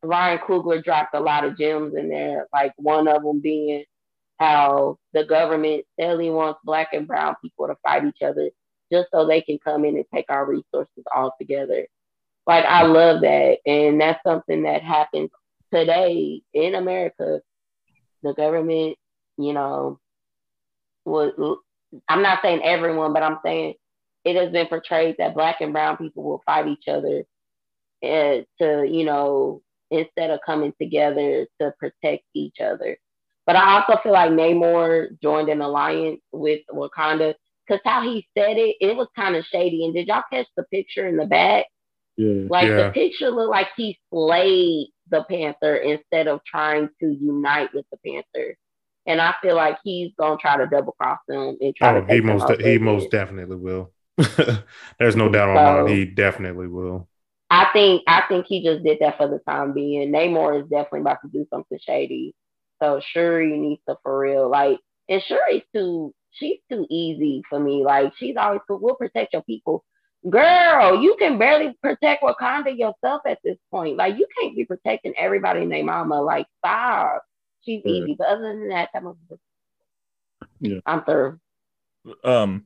Ryan 0.03 0.39
Coogler 0.39 0.83
dropped 0.83 1.15
a 1.15 1.19
lot 1.19 1.45
of 1.45 1.57
gems 1.57 1.95
in 1.95 2.09
there. 2.09 2.47
Like 2.53 2.73
one 2.77 3.07
of 3.07 3.23
them 3.23 3.39
being 3.39 3.83
how 4.39 4.97
the 5.13 5.23
government 5.25 5.85
only 5.99 6.29
wants 6.29 6.59
black 6.63 6.89
and 6.93 7.07
brown 7.07 7.35
people 7.41 7.67
to 7.67 7.75
fight 7.83 8.05
each 8.05 8.21
other 8.23 8.49
just 8.91 9.07
so 9.11 9.25
they 9.25 9.41
can 9.41 9.59
come 9.63 9.85
in 9.85 9.95
and 9.95 10.05
take 10.13 10.25
our 10.29 10.45
resources 10.45 11.03
all 11.13 11.33
together. 11.39 11.87
Like 12.45 12.65
I 12.65 12.83
love 12.83 13.21
that, 13.21 13.57
and 13.65 13.99
that's 13.99 14.23
something 14.25 14.63
that 14.63 14.81
happens 14.81 15.29
today 15.73 16.41
in 16.53 16.75
America. 16.75 17.41
The 18.23 18.33
government, 18.33 18.97
you 19.37 19.53
know, 19.53 19.99
was 21.05 21.33
I'm 22.07 22.21
not 22.21 22.39
saying 22.41 22.61
everyone, 22.63 23.13
but 23.13 23.23
I'm 23.23 23.39
saying 23.43 23.73
it 24.23 24.35
has 24.35 24.51
been 24.51 24.67
portrayed 24.67 25.15
that 25.17 25.33
black 25.33 25.61
and 25.61 25.73
brown 25.73 25.97
people 25.97 26.23
will 26.23 26.41
fight 26.45 26.67
each 26.67 26.87
other 26.87 27.23
uh, 28.03 28.43
to, 28.59 28.85
you 28.87 29.05
know, 29.05 29.61
instead 29.89 30.29
of 30.29 30.39
coming 30.45 30.73
together 30.81 31.47
to 31.61 31.73
protect 31.79 32.23
each 32.33 32.57
other. 32.61 32.97
But 33.47 33.57
I 33.57 33.81
also 33.81 34.01
feel 34.03 34.13
like 34.13 34.31
Namor 34.31 35.19
joined 35.23 35.49
an 35.49 35.61
alliance 35.61 36.21
with 36.33 36.61
Wakanda 36.71 37.35
because 37.67 37.81
how 37.85 38.03
he 38.03 38.27
said 38.37 38.57
it, 38.57 38.77
it 38.81 38.97
was 38.97 39.09
kind 39.17 39.37
of 39.37 39.45
shady. 39.45 39.85
And 39.85 39.95
did 39.95 40.07
y'all 40.07 40.23
catch 40.31 40.47
the 40.57 40.65
picture 40.65 41.07
in 41.07 41.17
the 41.17 41.27
back? 41.27 41.65
Yeah, 42.17 42.49
Like 42.49 42.69
Yeah. 42.69 42.77
the 42.77 42.91
picture 42.93 43.29
looked 43.31 43.51
like 43.51 43.69
he 43.77 43.99
slayed 44.11 44.89
the 45.09 45.23
Panther 45.29 45.77
instead 45.77 46.27
of 46.27 46.43
trying 46.45 46.89
to 47.01 47.07
unite 47.19 47.73
with 47.73 47.85
the 47.91 47.97
Panther. 48.05 48.57
And 49.07 49.21
I 49.21 49.35
feel 49.41 49.55
like 49.55 49.79
he's 49.83 50.13
gonna 50.19 50.37
try 50.37 50.57
to 50.57 50.67
double 50.67 50.93
cross 50.93 51.19
them 51.27 51.57
and 51.61 51.75
try 51.75 51.93
Oh, 51.93 52.01
to 52.01 52.05
he 52.07 52.21
most 52.21 52.49
out 52.49 52.57
he 52.59 52.77
there. 52.77 52.79
most 52.79 53.11
definitely 53.11 53.57
will. 53.57 53.91
There's 54.99 55.15
no 55.15 55.29
doubt 55.29 55.49
in 55.49 55.63
my 55.63 55.71
mind. 55.73 55.87
He 55.87 56.05
definitely 56.05 56.67
will. 56.67 57.07
I 57.49 57.69
think 57.73 58.03
I 58.07 58.23
think 58.27 58.45
he 58.47 58.63
just 58.63 58.83
did 58.83 58.99
that 58.99 59.17
for 59.17 59.27
the 59.27 59.39
time 59.39 59.73
being. 59.73 60.11
Namor 60.11 60.61
is 60.63 60.69
definitely 60.69 61.01
about 61.01 61.21
to 61.21 61.29
do 61.29 61.45
something 61.49 61.79
shady. 61.81 62.35
So 62.81 63.01
Shuri 63.13 63.57
needs 63.57 63.81
to 63.87 63.95
for 64.03 64.19
real. 64.19 64.49
Like 64.49 64.79
and 65.09 65.21
Shuri's 65.23 65.63
too 65.73 66.13
she's 66.31 66.59
too 66.69 66.85
easy 66.89 67.41
for 67.49 67.59
me. 67.59 67.83
Like 67.83 68.13
she's 68.17 68.35
always 68.37 68.61
we'll 68.69 68.95
protect 68.95 69.33
your 69.33 69.43
people. 69.43 69.83
Girl, 70.29 71.01
you 71.01 71.15
can 71.19 71.37
barely 71.37 71.73
protect 71.81 72.23
Wakanda 72.23 72.77
yourself 72.77 73.21
at 73.25 73.39
this 73.43 73.57
point. 73.71 73.97
Like 73.97 74.17
you 74.17 74.27
can't 74.39 74.55
be 74.55 74.65
protecting 74.65 75.13
everybody 75.17 75.61
and 75.61 75.71
their 75.71 75.83
mama. 75.83 76.21
Like 76.21 76.47
stop. 76.59 77.23
She's 77.63 77.81
Yeah. 77.85 77.91
easy. 78.03 78.15
But 78.17 78.27
other 78.27 78.41
than 78.43 78.69
that, 78.69 78.89
that 78.93 79.03
was 79.03 79.15
Yeah. 80.59 80.79
I'm 80.85 81.03
through. 81.03 81.39
um 82.23 82.65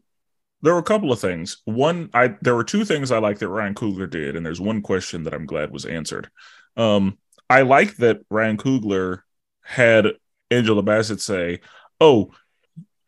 there 0.62 0.74
were 0.74 0.80
a 0.80 0.84
couple 0.84 1.12
of 1.12 1.20
things 1.20 1.58
one 1.66 2.08
i 2.14 2.36
there 2.42 2.56
were 2.56 2.64
two 2.64 2.86
things 2.86 3.12
i 3.12 3.18
like 3.18 3.40
that 3.40 3.50
ryan 3.50 3.74
coogler 3.74 4.08
did 4.08 4.36
and 4.36 4.46
there's 4.46 4.62
one 4.62 4.82
question 4.84 5.24
that 5.24 5.34
i'm 5.34 5.48
glad 5.48 5.72
was 5.72 5.86
answered 5.86 6.30
um 6.78 7.18
i 7.50 7.64
like 7.64 7.98
that 7.98 8.20
ryan 8.30 8.58
coogler 8.58 9.22
had 9.62 10.06
angela 10.50 10.82
bassett 10.84 11.22
say 11.22 11.60
oh 12.00 12.32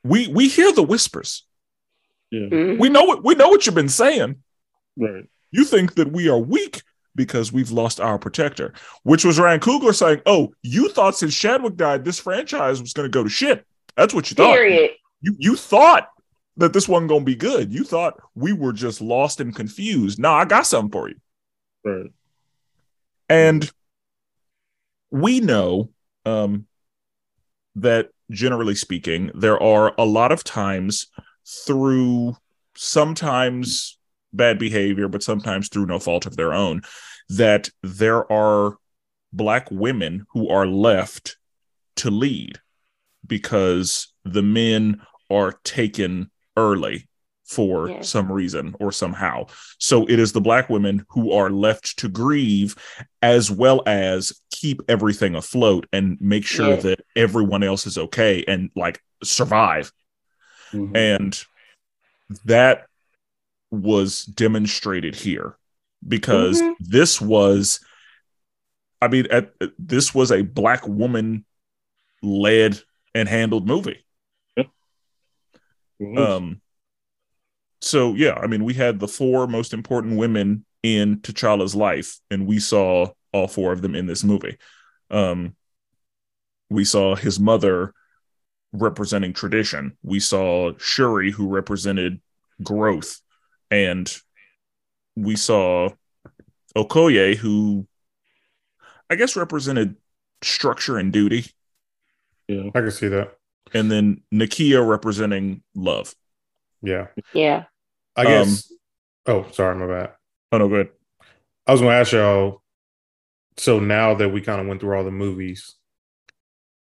we 0.03 0.27
we 0.27 0.47
hear 0.47 0.71
the 0.71 0.83
whispers 0.83 1.45
yeah, 2.31 2.47
Mhm. 2.49 2.79
we 2.79 2.89
know 2.89 3.03
what 3.03 3.23
we 3.23 3.35
know 3.35 3.49
what 3.49 3.65
you've 3.65 3.75
been 3.75 3.89
saying 3.89 4.35
right. 4.97 5.25
you 5.51 5.65
think 5.65 5.95
that 5.95 6.11
we 6.11 6.29
are 6.29 6.37
weak 6.37 6.81
because 7.15 7.51
we've 7.51 7.71
lost 7.71 7.99
our 7.99 8.17
protector 8.17 8.73
which 9.03 9.25
was 9.25 9.39
ryan 9.39 9.59
coogler 9.59 9.93
saying 9.95 10.21
oh 10.25 10.53
you 10.61 10.89
thought 10.89 11.17
since 11.17 11.35
chadwick 11.37 11.75
died 11.75 12.05
this 12.05 12.19
franchise 12.19 12.81
was 12.81 12.93
going 12.93 13.05
to 13.09 13.13
go 13.13 13.23
to 13.23 13.29
shit 13.29 13.65
that's 13.95 14.13
what 14.13 14.29
you 14.31 14.35
thought 14.35 14.53
Period. 14.55 14.91
you 15.21 15.35
you 15.37 15.55
thought 15.55 16.09
that 16.57 16.71
this 16.71 16.87
wasn't 16.87 17.09
gonna 17.09 17.25
be 17.25 17.33
good. 17.33 17.73
You 17.73 17.83
thought 17.83 18.19
we 18.35 18.53
were 18.53 18.73
just 18.73 19.01
lost 19.01 19.39
and 19.39 19.55
confused. 19.55 20.19
No, 20.19 20.31
I 20.31 20.45
got 20.45 20.67
something 20.67 20.91
for 20.91 21.09
you. 21.09 21.15
Right. 21.83 22.11
And 23.27 23.71
we 25.09 25.39
know 25.39 25.89
um, 26.25 26.65
that 27.75 28.09
generally 28.31 28.75
speaking, 28.75 29.31
there 29.33 29.61
are 29.61 29.93
a 29.97 30.05
lot 30.05 30.31
of 30.31 30.43
times 30.43 31.07
through 31.65 32.35
sometimes 32.75 33.97
bad 34.31 34.57
behavior, 34.59 35.07
but 35.07 35.23
sometimes 35.23 35.69
through 35.69 35.85
no 35.85 35.99
fault 35.99 36.25
of 36.25 36.35
their 36.35 36.53
own, 36.53 36.81
that 37.29 37.69
there 37.81 38.31
are 38.31 38.77
black 39.31 39.69
women 39.71 40.25
who 40.31 40.49
are 40.49 40.65
left 40.67 41.37
to 41.95 42.09
lead 42.09 42.59
because 43.25 44.13
the 44.25 44.41
men 44.43 45.01
are 45.29 45.53
taken 45.63 46.29
early 46.57 47.07
for 47.45 47.89
Yeah. 47.89 48.01
some 48.01 48.31
reason 48.31 48.75
or 48.79 48.91
somehow. 48.91 49.45
So 49.77 50.05
it 50.05 50.17
is 50.19 50.31
the 50.31 50.41
black 50.41 50.69
women 50.69 51.05
who 51.09 51.31
are 51.33 51.49
left 51.49 51.97
to 51.99 52.09
grieve 52.09 52.75
as 53.21 53.51
well 53.51 53.83
as 53.85 54.33
keep 54.63 54.81
everything 54.87 55.35
afloat 55.35 55.85
and 55.91 56.17
make 56.21 56.45
sure 56.45 56.75
Yeah. 56.75 56.75
that 56.77 57.05
everyone 57.17 57.63
else 57.63 57.85
is 57.85 57.97
okay 57.97 58.45
and 58.47 58.69
like 58.77 59.03
survive. 59.21 59.91
Mhm. 60.71 60.95
And 60.95 61.45
that 62.45 62.87
was 63.71 64.23
demonstrated 64.23 65.15
here 65.15 65.57
because 66.07 66.61
Mhm. 66.61 66.75
this 66.79 67.19
was 67.19 67.81
I 69.01 69.09
mean 69.09 69.27
at, 69.31 69.51
this 69.77 70.15
was 70.15 70.31
a 70.31 70.43
black 70.43 70.87
woman 70.87 71.43
led 72.21 72.79
and 73.13 73.27
handled 73.27 73.67
movie. 73.67 74.05
Mhm. 76.01 76.17
Um, 76.17 76.61
so 77.81 78.13
yeah, 78.13 78.35
I 78.35 78.47
mean, 78.47 78.63
we 78.63 78.75
had 78.75 78.99
the 79.01 79.09
four 79.09 79.45
most 79.45 79.73
important 79.73 80.17
women 80.17 80.65
in 80.83 81.17
T'Challa's 81.17 81.75
life, 81.75 82.19
and 82.31 82.47
we 82.47 82.59
saw 82.59 83.11
all 83.33 83.47
four 83.47 83.71
of 83.73 83.81
them 83.81 83.95
in 83.95 84.05
this 84.05 84.23
movie. 84.23 84.57
Um, 85.11 85.55
we 86.69 86.85
saw 86.85 87.15
his 87.15 87.39
mother 87.39 87.93
representing 88.71 89.33
tradition. 89.33 89.97
We 90.01 90.19
saw 90.19 90.71
Shuri, 90.77 91.31
who 91.31 91.47
represented 91.47 92.21
growth, 92.63 93.19
and 93.69 94.11
we 95.15 95.35
saw 95.35 95.89
Okoye, 96.75 97.35
who 97.35 97.85
I 99.09 99.15
guess 99.15 99.35
represented 99.35 99.95
structure 100.41 100.97
and 100.97 101.13
duty, 101.13 101.45
yeah. 102.47 102.69
I 102.73 102.79
can 102.79 102.91
see 102.91 103.09
that. 103.09 103.37
and 103.73 103.91
then 103.91 104.23
Nakia 104.33 104.85
representing 104.87 105.61
love. 105.75 106.15
Yeah. 106.81 107.07
Yeah. 107.33 107.65
I 108.15 108.23
guess. 108.23 108.71
oh, 109.27 109.45
sorry, 109.51 109.75
my 109.75 109.87
bad. 109.87 110.11
Oh 110.51 110.57
no, 110.57 110.67
good. 110.67 110.89
I 111.67 111.71
was 111.71 111.81
going 111.81 111.91
to 111.91 111.97
ask 111.97 112.11
y'all. 112.11 112.62
So 113.57 113.79
now 113.79 114.15
that 114.15 114.29
we 114.29 114.41
kind 114.41 114.59
of 114.61 114.67
went 114.67 114.81
through 114.81 114.97
all 114.97 115.03
the 115.03 115.11
movies, 115.11 115.75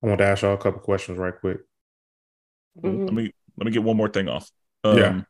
I 0.03 0.07
want 0.07 0.19
to 0.19 0.25
ask 0.25 0.43
y'all 0.43 0.55
a 0.55 0.59
couple 0.59 0.81
questions 0.81 1.19
right 1.19 1.35
quick. 1.39 1.59
Mhm. 2.79 3.05
let 3.07 3.15
me 3.15 3.33
let 3.57 3.65
me 3.67 3.73
get 3.73 3.83
one 3.83 3.97
more 3.97 4.09
thing 4.09 4.29
off. 4.29 4.51
Um, 4.85 4.99
Yeah. 4.99 5.23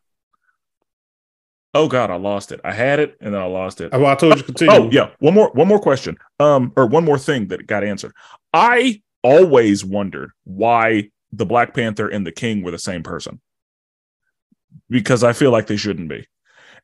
Oh 1.75 1.89
God, 1.89 2.11
I 2.11 2.17
lost 2.17 2.53
it. 2.53 2.61
I 2.65 2.73
had 2.73 2.99
it 3.01 3.17
and 3.21 3.35
then 3.35 3.41
I 3.41 3.45
lost 3.47 3.81
it. 3.81 3.93
Well, 3.93 4.07
I 4.07 4.15
told 4.15 4.35
you 4.35 4.41
to 4.41 4.47
continue. 4.47 4.75
Oh 4.75 4.91
yeah, 4.91 5.11
one 5.19 5.35
more 5.35 5.51
one 5.53 5.69
more 5.69 5.79
question. 5.79 6.17
Um, 6.41 6.73
or 6.77 6.87
one 6.87 7.05
more 7.05 7.19
thing 7.19 7.49
that 7.49 7.67
got 7.67 7.85
answered. 7.85 8.13
I 8.53 9.03
always 9.23 9.85
wondered 9.85 10.31
why 10.45 11.11
the 11.33 11.45
Black 11.47 11.75
Panther 11.75 12.09
and 12.09 12.27
the 12.27 12.33
King 12.33 12.63
were 12.63 12.71
the 12.71 12.79
same 12.79 13.03
person. 13.03 13.41
Because 14.89 15.23
I 15.25 15.33
feel 15.33 15.51
like 15.51 15.67
they 15.67 15.77
shouldn't 15.77 16.09
be. 16.09 16.27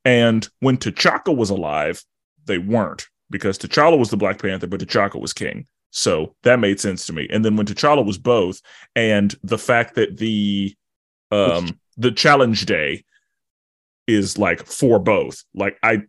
And 0.05 0.47
when 0.61 0.77
T'Chaka 0.77 1.35
was 1.35 1.51
alive, 1.51 2.05
they 2.45 2.59
weren't 2.59 3.07
because 3.33 3.59
T'Challa 3.59 3.99
was 3.99 4.11
the 4.11 4.17
Black 4.17 4.41
Panther, 4.41 4.69
but 4.69 4.81
T'Chaka 4.81 5.21
was 5.21 5.33
king. 5.33 5.67
So 5.91 6.35
that 6.45 6.61
made 6.61 6.79
sense 6.79 7.07
to 7.07 7.13
me. 7.13 7.27
And 7.31 7.45
then 7.45 7.57
when 7.57 7.67
T'Challa 7.67 8.05
was 8.05 8.19
both, 8.19 8.61
and 8.95 9.35
the 9.43 9.59
fact 9.59 9.97
that 9.97 10.19
the 10.19 10.75
um 11.33 11.79
the 11.97 12.13
challenge 12.13 12.67
day 12.67 13.05
is 14.07 14.39
like 14.39 14.65
for 14.65 14.99
both, 15.01 15.43
like 15.55 15.77
I 15.83 16.03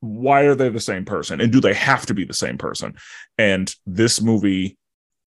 why 0.00 0.42
are 0.42 0.54
they 0.54 0.68
the 0.68 0.80
same 0.80 1.04
person? 1.04 1.40
And 1.40 1.52
do 1.52 1.60
they 1.60 1.74
have 1.74 2.04
to 2.06 2.14
be 2.14 2.24
the 2.24 2.34
same 2.34 2.58
person? 2.58 2.94
And 3.38 3.74
this 3.86 4.20
movie, 4.20 4.76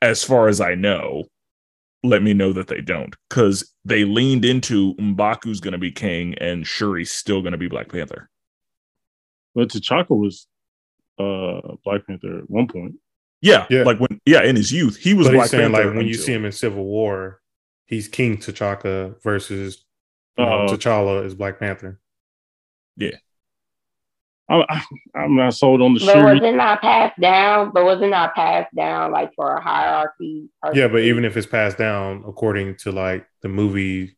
as 0.01 0.23
far 0.23 0.47
as 0.47 0.61
I 0.61 0.75
know, 0.75 1.25
let 2.03 2.21
me 2.21 2.33
know 2.33 2.53
that 2.53 2.67
they 2.67 2.81
don't 2.81 3.15
because 3.29 3.73
they 3.85 4.05
leaned 4.05 4.45
into 4.45 4.93
M'Baku's 4.95 5.59
going 5.59 5.71
to 5.71 5.79
be 5.79 5.91
king 5.91 6.35
and 6.35 6.63
Shuri's 6.65 7.11
still 7.11 7.41
going 7.41 7.53
to 7.53 7.57
be 7.57 7.67
Black 7.67 7.89
Panther. 7.89 8.29
But 9.55 9.69
T'Chaka 9.69 10.15
was 10.15 10.45
uh 11.19 11.75
Black 11.83 12.05
Panther 12.07 12.39
at 12.39 12.49
one 12.49 12.67
point. 12.67 12.95
Yeah, 13.41 13.65
Yeah. 13.69 13.83
like 13.83 13.99
when 13.99 14.19
yeah, 14.25 14.43
in 14.43 14.55
his 14.55 14.71
youth, 14.71 14.97
he 14.97 15.13
was 15.13 15.27
but 15.27 15.33
Black 15.33 15.43
he's 15.45 15.51
saying 15.51 15.71
Panther 15.71 15.87
like 15.89 15.95
when 15.97 16.07
you 16.07 16.15
see 16.15 16.33
him 16.33 16.45
in 16.45 16.51
Civil 16.51 16.83
War, 16.85 17.39
he's 17.85 18.07
King 18.07 18.37
T'Chaka 18.37 19.21
versus 19.23 19.83
you 20.37 20.45
know, 20.45 20.65
Uh, 20.65 20.67
T'Challa 20.67 21.25
is 21.25 21.35
Black 21.35 21.59
Panther. 21.59 21.99
Yeah. 22.95 23.17
I, 24.49 24.63
I, 24.69 24.83
I'm 25.13 25.35
not 25.35 25.53
sold 25.53 25.81
on 25.81 25.93
the 25.93 25.99
But 25.99 26.15
was 26.23 26.37
Shuri. 26.39 26.49
it 26.49 26.55
not 26.55 26.81
passed 26.81 27.19
down? 27.19 27.71
But 27.73 27.83
was 27.83 28.01
it 28.01 28.07
not 28.07 28.33
passed 28.33 28.73
down 28.73 29.11
like 29.11 29.33
for 29.35 29.55
a 29.55 29.61
hierarchy? 29.61 30.49
Yeah, 30.73 30.87
but 30.87 31.01
even 31.01 31.25
if 31.25 31.35
it's 31.35 31.45
passed 31.47 31.77
down 31.77 32.23
according 32.27 32.77
to 32.77 32.91
like 32.91 33.27
the 33.41 33.49
movie, 33.49 34.15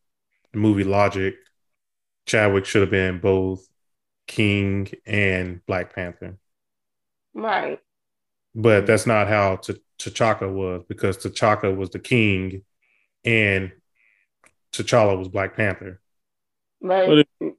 the 0.52 0.58
movie 0.58 0.84
logic, 0.84 1.34
Chadwick 2.26 2.64
should 2.64 2.82
have 2.82 2.90
been 2.92 3.18
both 3.18 3.66
King 4.28 4.88
and 5.04 5.64
Black 5.66 5.94
Panther. 5.94 6.38
Right, 7.34 7.78
But 8.54 8.86
that's 8.86 9.06
not 9.06 9.28
how 9.28 9.56
T- 9.56 9.80
T'Chaka 9.98 10.52
was 10.52 10.82
because 10.88 11.16
T'Chaka 11.18 11.74
was 11.76 11.90
the 11.90 11.98
king 11.98 12.62
and 13.24 13.72
T'Challa 14.72 15.18
was 15.18 15.28
Black 15.28 15.56
Panther. 15.56 16.00
but, 16.80 17.26
But 17.38 17.52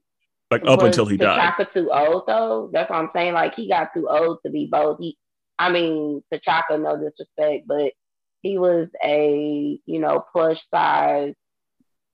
like 0.50 0.62
up 0.66 0.82
until 0.82 1.06
he 1.06 1.16
died. 1.16 1.38
T'Chaka 1.54 1.72
too 1.72 1.90
old 1.92 2.24
though. 2.26 2.70
That's 2.72 2.90
what 2.90 2.98
I'm 2.98 3.10
saying. 3.14 3.32
Like 3.34 3.54
he 3.54 3.68
got 3.68 3.94
too 3.94 4.08
old 4.08 4.38
to 4.44 4.50
be 4.52 4.66
both. 4.70 4.98
He, 5.00 5.16
I 5.58 5.70
mean, 5.70 6.22
T'Chaka, 6.32 6.80
no 6.80 6.96
disrespect, 6.96 7.66
but 7.66 7.92
he 8.42 8.58
was 8.58 8.88
a 9.04 9.78
you 9.86 9.98
know 10.00 10.24
plush 10.32 10.60
size, 10.74 11.34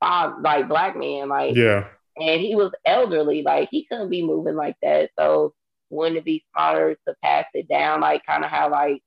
like 0.03 0.69
black 0.69 0.97
man, 0.97 1.29
like 1.29 1.57
Yeah. 1.57 1.87
and 2.17 2.41
he 2.41 2.55
was 2.55 2.71
elderly. 2.85 3.43
Like 3.43 3.69
he 3.71 3.87
couldn't 3.87 4.11
be 4.11 4.23
moving 4.23 4.55
like 4.55 4.77
that. 4.83 5.11
So 5.19 5.55
wouldn't 5.91 6.19
it 6.19 6.25
be 6.25 6.45
smarter 6.53 6.97
to 7.07 7.15
pass 7.23 7.47
it 7.55 7.69
down, 7.69 8.01
like 8.01 8.25
kind 8.27 8.45
of 8.45 8.51
how 8.51 8.71
like 8.71 9.03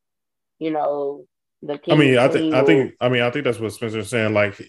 you 0.59 0.71
know 0.71 1.25
the 1.61 1.77
king. 1.77 1.93
I 1.93 1.97
mean, 1.97 2.17
I 2.17 2.27
think 2.27 2.53
I 2.53 2.63
think 2.63 2.93
I 3.01 3.09
mean 3.09 3.21
I 3.21 3.29
think 3.31 3.45
that's 3.45 3.59
what 3.59 3.71
Spenser's 3.73 4.09
saying. 4.09 4.33
Like 4.33 4.61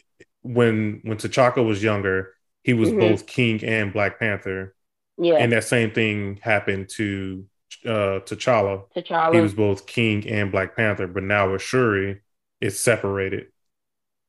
when 0.43 1.01
when 1.05 1.17
T'Chaka 1.19 1.65
was 1.65 1.83
younger, 1.83 2.35
he 2.65 2.75
was 2.75 2.91
Mhm. 2.91 3.01
both 3.01 3.27
King 3.27 3.65
and 3.65 3.93
Black 3.93 4.19
Panther, 4.19 4.75
yeah, 5.19 5.35
and 5.37 5.53
that 5.53 5.65
same 5.65 5.91
thing 5.93 6.39
happened 6.43 6.89
to 6.97 7.47
uh 7.87 8.21
T'Challa. 8.27 8.85
T'Challa. 8.95 9.35
He 9.35 9.41
was 9.41 9.55
both 9.55 9.87
King 9.87 10.29
and 10.29 10.53
Black 10.53 10.77
Panther, 10.77 11.07
but 11.07 11.23
now 11.23 11.51
with 11.53 11.63
Shuri, 11.63 12.21
it's 12.61 12.79
separated. 12.79 13.47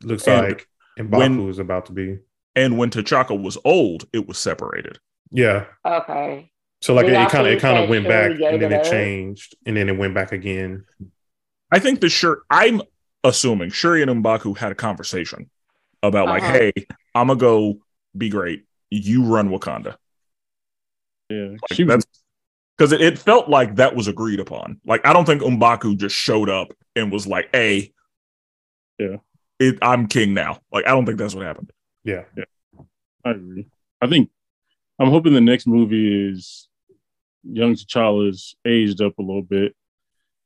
Looks 0.01 0.27
And 0.27 0.47
like 0.47 0.67
M'Baku 0.99 1.17
when- 1.17 1.49
is 1.49 1.59
about 1.59 1.85
to 1.87 1.91
be. 1.93 2.19
And 2.55 2.77
when 2.77 2.91
T'Chaka 2.91 3.41
was 3.41 3.57
old, 3.65 4.05
it 4.13 4.27
was 4.27 4.37
separated. 4.37 4.99
Yeah. 5.31 5.65
okay. 5.83 6.51
So 6.83 6.93
like 6.93 7.05
it 7.05 7.29
kind 7.29 7.47
of 7.47 7.53
it 7.53 7.61
kind 7.61 7.81
of 7.81 7.89
went 7.89 8.05
back 8.09 8.31
and 8.31 8.61
then 8.61 8.73
it 8.73 8.81
it 8.85 8.89
changed 8.91 9.55
and 9.65 9.77
then 9.77 9.87
it 9.87 9.97
went 9.97 10.13
back 10.13 10.33
again. 10.33 10.83
I 11.71 11.79
think 11.79 12.01
the 12.01 12.09
shirt 12.09 12.43
I'm 12.49 12.81
assuming 13.23 13.69
Shuri 13.69 14.01
and 14.01 14.11
M'Baku 14.11 14.57
had 14.57 14.73
a 14.73 14.75
conversation 14.75 15.49
about 16.03 16.27
like, 16.27 16.43
Uh-huh. 16.43 16.51
hey, 16.51 16.73
I'm 17.15 17.27
gonna 17.27 17.39
go 17.39 17.79
be 18.17 18.27
great. 18.27 18.65
You 18.89 19.23
run 19.23 19.47
Wakanda. 19.47 19.95
Yeah, 21.29 21.55
Like, 21.71 21.87
that's 21.87 22.05
because 22.77 22.91
it, 22.91 22.99
it 22.99 23.17
felt 23.17 23.47
like 23.47 23.75
that 23.75 23.95
was 23.95 24.09
agreed 24.09 24.41
upon. 24.41 24.81
Like, 24.85 25.07
I 25.07 25.13
don't 25.13 25.23
think 25.23 25.41
M'Baku 25.41 25.95
just 25.95 26.17
showed 26.17 26.49
up 26.49 26.73
and 26.97 27.13
was 27.13 27.25
like, 27.25 27.47
"Hey, 27.53 27.93
Yeah. 28.99 29.17
it, 29.57 29.77
I'm 29.81 30.07
king 30.07 30.33
now." 30.33 30.59
Like, 30.69 30.85
I 30.85 30.89
don't 30.89 31.05
think 31.05 31.17
that's 31.17 31.33
what 31.33 31.45
happened. 31.45 31.71
Yeah, 32.03 32.25
Yeah. 32.35 32.43
I 33.23 33.31
agree. 33.31 33.67
I 34.01 34.07
think 34.07 34.29
I'm 34.99 35.09
hoping 35.09 35.33
the 35.33 35.39
next 35.39 35.65
movie 35.65 36.29
is 36.29 36.67
young 37.43 37.73
T'Challa's 37.75 38.55
aged 38.65 39.01
up 39.01 39.17
a 39.19 39.21
little 39.21 39.41
bit, 39.43 39.75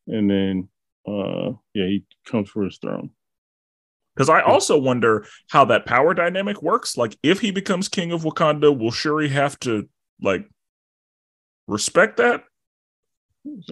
and 0.07 0.29
then 0.29 0.69
uh 1.07 1.51
yeah, 1.73 1.85
he 1.85 2.03
comes 2.25 2.49
for 2.49 2.63
his 2.63 2.77
throne. 2.77 3.11
Because 4.15 4.29
I 4.29 4.41
also 4.41 4.77
wonder 4.79 5.25
how 5.51 5.65
that 5.65 5.85
power 5.85 6.13
dynamic 6.15 6.63
works. 6.63 6.97
Like, 6.97 7.15
if 7.21 7.39
he 7.39 7.51
becomes 7.51 7.87
king 7.87 8.11
of 8.11 8.23
Wakanda, 8.23 8.75
will 8.75 8.89
Shuri 8.91 9.29
have 9.29 9.59
to 9.59 9.87
like 10.21 10.49
respect 11.67 12.17
that? 12.17 12.43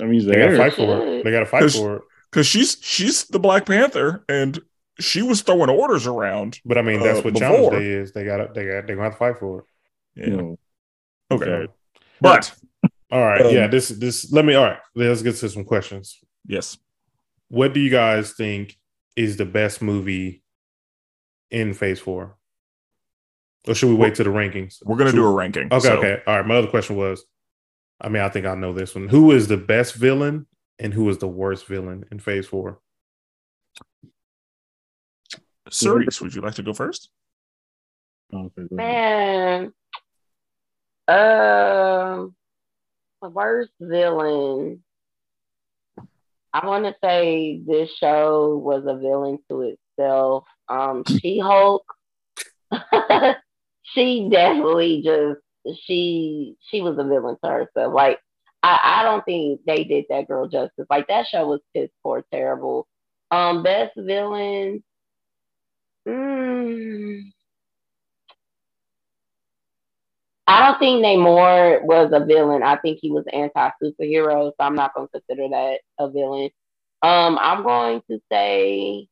I 0.01 0.05
mean, 0.05 0.25
They 0.25 0.35
gotta 0.35 0.57
fight 0.57 0.73
for 0.73 1.01
it. 1.01 1.23
They 1.23 1.31
gotta 1.31 1.45
fight 1.45 1.61
Cause- 1.63 1.75
for 1.75 1.95
it. 1.97 2.01
Because 2.31 2.47
she's 2.47 2.77
she's 2.81 3.23
the 3.25 3.39
Black 3.39 3.65
Panther, 3.65 4.25
and 4.27 4.59
she 4.99 5.21
was 5.21 5.41
throwing 5.41 5.69
orders 5.69 6.05
around. 6.05 6.59
But 6.65 6.77
I 6.77 6.81
mean 6.81 6.99
that's 6.99 7.19
Uh, 7.19 7.21
what 7.23 7.33
before. 7.33 7.39
challenge 7.49 7.71
day 7.71 7.89
is. 7.91 8.11
They 8.11 8.25
gotta 8.25 8.49
they 8.53 8.65
got 8.65 8.85
they're 8.87 8.95
gonna 8.97 9.03
have 9.03 9.13
to 9.13 9.17
fight 9.17 9.37
for 9.39 9.59
it. 9.59 9.65
Yeah. 10.15 10.25
You 10.27 10.37
know, 10.37 10.59
Okay. 11.31 11.45
Okay. 11.49 11.71
But 12.19 12.53
All 13.11 13.21
right. 13.21 13.41
Um, 13.41 13.53
yeah, 13.53 13.67
this 13.67 13.89
this 13.89 14.31
let 14.31 14.45
me 14.45 14.55
all 14.55 14.63
right. 14.65 14.79
Let's 14.95 15.21
get 15.21 15.35
to 15.37 15.49
some 15.49 15.63
questions. 15.63 16.19
yes, 16.47 16.77
What 17.49 17.73
do 17.73 17.79
you 17.79 17.89
guys 17.89 18.33
think 18.33 18.77
is 19.15 19.37
the 19.37 19.45
best 19.45 19.81
movie 19.81 20.43
in 21.51 21.73
phase 21.73 21.99
four? 21.99 22.37
Or 23.67 23.73
should 23.75 23.89
we 23.89 23.95
wait 23.95 24.15
to 24.15 24.23
the 24.23 24.29
rankings? 24.29 24.77
We're 24.83 24.97
gonna 24.97 25.11
do 25.11 25.25
a 25.25 25.31
ranking. 25.31 25.67
Okay, 25.71 25.79
so- 25.79 25.97
okay. 25.97 26.21
All 26.27 26.37
right. 26.37 26.45
My 26.47 26.55
other 26.55 26.67
question 26.67 26.95
was, 26.95 27.23
I 28.01 28.09
mean, 28.09 28.21
I 28.21 28.29
think 28.29 28.45
I 28.45 28.55
know 28.55 28.73
this 28.73 28.93
one. 28.95 29.07
Who 29.07 29.31
is 29.31 29.47
the 29.47 29.57
best 29.57 29.95
villain 29.95 30.47
and 30.79 30.93
who 30.93 31.07
is 31.09 31.17
the 31.19 31.27
worst 31.27 31.65
villain 31.67 32.05
in 32.11 32.19
Phase 32.19 32.47
Four? 32.47 32.79
Cerees, 35.71 36.21
would 36.21 36.33
you 36.35 36.41
like 36.41 36.55
to 36.55 36.63
go 36.63 36.73
first? 36.73 37.09
Okay. 38.33 38.63
Man, 38.71 39.73
um, 41.07 42.35
worst 43.29 43.71
villain. 43.79 44.83
I 46.53 46.65
want 46.65 46.85
to 46.85 46.95
say 47.03 47.59
this 47.65 47.91
show 47.97 48.57
was 48.57 48.83
a 48.87 48.97
villain 48.97 49.39
to 49.49 49.75
itself. 49.97 50.45
Um, 50.69 51.03
She 51.05 51.39
Hulk. 51.39 51.85
she 53.83 54.29
definitely 54.31 55.01
just 55.03 55.39
she 55.83 56.55
she 56.69 56.81
was 56.81 56.97
a 56.97 57.03
villain 57.03 57.37
to 57.43 57.49
herself. 57.49 57.93
Like 57.93 58.19
I, 58.63 58.79
I 58.83 59.03
don't 59.03 59.23
think 59.25 59.61
they 59.65 59.83
did 59.83 60.05
that 60.09 60.27
girl 60.27 60.47
justice. 60.47 60.87
Like 60.89 61.07
that 61.07 61.27
show 61.27 61.45
was 61.47 61.61
piss 61.75 61.89
poor 62.03 62.23
terrible. 62.31 62.87
Um, 63.31 63.63
best 63.63 63.93
villain. 63.95 64.83
Mm, 66.07 67.31
I 70.47 70.67
don't 70.67 70.79
think 70.79 71.03
Namor 71.03 71.81
was 71.83 72.11
a 72.13 72.23
villain. 72.23 72.61
I 72.61 72.75
think 72.77 72.99
he 73.01 73.11
was 73.11 73.25
anti 73.33 73.69
superhero, 73.81 74.49
so 74.51 74.55
I'm 74.59 74.75
not 74.75 74.93
going 74.93 75.07
to 75.07 75.11
consider 75.19 75.49
that 75.49 75.79
a 75.99 76.09
villain. 76.09 76.49
Um, 77.01 77.37
I'm 77.41 77.63
going 77.63 78.01
to 78.09 78.19
say, 78.31 79.07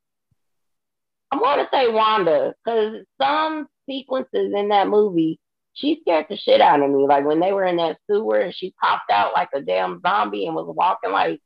I'm 1.31 1.39
going 1.39 1.59
to 1.59 1.69
say 1.73 1.89
Wanda 1.89 2.53
because 2.63 3.03
some 3.19 3.67
sequences 3.89 4.53
in 4.55 4.69
that 4.69 4.87
movie, 4.87 5.39
she 5.73 5.99
scared 6.01 6.27
the 6.29 6.37
shit 6.37 6.61
out 6.61 6.81
of 6.81 6.89
me. 6.91 7.07
Like 7.07 7.25
when 7.25 7.39
they 7.39 7.51
were 7.51 7.65
in 7.65 7.77
that 7.77 7.97
sewer 8.09 8.37
and 8.39 8.55
she 8.55 8.73
popped 8.79 9.09
out 9.11 9.33
like 9.33 9.49
a 9.55 9.61
damn 9.61 10.01
zombie 10.01 10.45
and 10.45 10.55
was 10.55 10.71
walking 10.75 11.11
like 11.11 11.41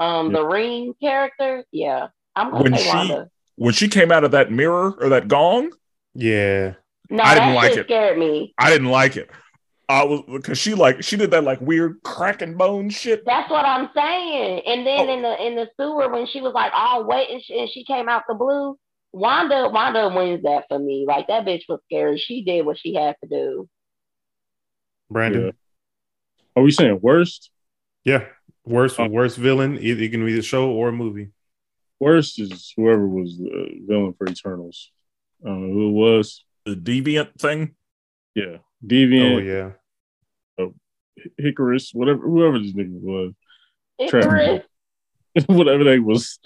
um 0.00 0.32
the 0.32 0.44
Ring 0.44 0.94
character. 1.00 1.64
Yeah, 1.70 2.08
I'm 2.34 2.50
going 2.50 2.72
to 2.72 2.78
say 2.78 2.82
she- 2.84 2.88
Wanda. 2.88 3.28
When 3.56 3.74
she 3.74 3.86
came 3.86 4.10
out 4.10 4.24
of 4.24 4.32
that 4.32 4.50
mirror 4.50 4.96
or 4.98 5.10
that 5.10 5.28
gong, 5.28 5.70
Yeah. 6.14 6.74
No, 7.12 7.22
I 7.22 7.34
didn't 7.34 7.50
that 7.50 7.54
like 7.54 7.76
it. 7.76 7.86
scared 7.86 8.18
me. 8.18 8.54
I 8.58 8.70
didn't 8.70 8.88
like 8.88 9.16
it. 9.16 9.30
I 9.88 10.04
was 10.04 10.22
because 10.26 10.56
she 10.58 10.74
like 10.74 11.02
she 11.04 11.16
did 11.16 11.30
that 11.32 11.44
like 11.44 11.60
weird 11.60 12.02
cracking 12.02 12.56
bone 12.56 12.88
shit. 12.88 13.22
That's 13.26 13.50
what 13.50 13.64
I'm 13.66 13.90
saying. 13.94 14.62
And 14.66 14.86
then 14.86 15.08
Oh. 15.08 15.12
in 15.14 15.22
the 15.22 15.46
in 15.46 15.54
the 15.56 15.68
sewer 15.78 16.08
when 16.10 16.26
she 16.26 16.40
was 16.40 16.54
like 16.54 16.72
all 16.74 17.04
wet 17.04 17.28
and 17.30 17.42
she, 17.42 17.58
and 17.58 17.68
she 17.68 17.84
came 17.84 18.08
out 18.08 18.22
the 18.26 18.34
blue, 18.34 18.78
Wanda 19.12 19.68
Wanda 19.68 20.08
wins 20.08 20.42
that 20.44 20.64
for 20.68 20.78
me. 20.78 21.04
Like 21.06 21.26
that 21.26 21.44
bitch 21.44 21.64
was 21.68 21.80
scary. 21.84 22.16
She 22.16 22.42
did 22.42 22.64
what 22.64 22.78
she 22.78 22.94
had 22.94 23.16
to 23.22 23.28
do. 23.28 23.68
Brandon. 25.10 25.44
Yeah. 25.46 25.50
Are 26.56 26.62
we 26.62 26.70
saying 26.70 26.98
worst? 27.02 27.50
Yeah. 28.04 28.24
Worst 28.64 28.98
Oh. 28.98 29.08
worst 29.08 29.36
villain. 29.36 29.78
Either 29.78 30.02
it 30.02 30.10
can 30.12 30.24
be 30.24 30.38
a 30.38 30.42
show 30.42 30.70
or 30.70 30.88
a 30.88 30.92
movie. 30.92 31.28
Worst 32.00 32.38
is 32.40 32.72
whoever 32.76 33.06
was 33.06 33.36
the 33.38 33.80
villain 33.86 34.14
for 34.14 34.26
Eternals. 34.28 34.90
I 35.44 35.48
don't 35.48 35.68
know 35.68 35.74
who 35.74 35.88
it 35.90 35.92
was. 35.92 36.44
The 36.64 36.74
deviant 36.76 37.34
thing. 37.38 37.74
Yeah, 38.34 38.58
Deviant, 38.86 39.34
Oh 39.34 39.38
yeah. 39.38 40.68
Hickoris, 41.38 41.90
whatever, 41.92 42.20
whoever 42.26 42.58
this 42.58 42.72
nigga 42.72 42.98
was, 43.00 43.32
Icarus, 43.98 44.62
whatever 45.46 45.84
they 45.84 45.98
was, 45.98 46.38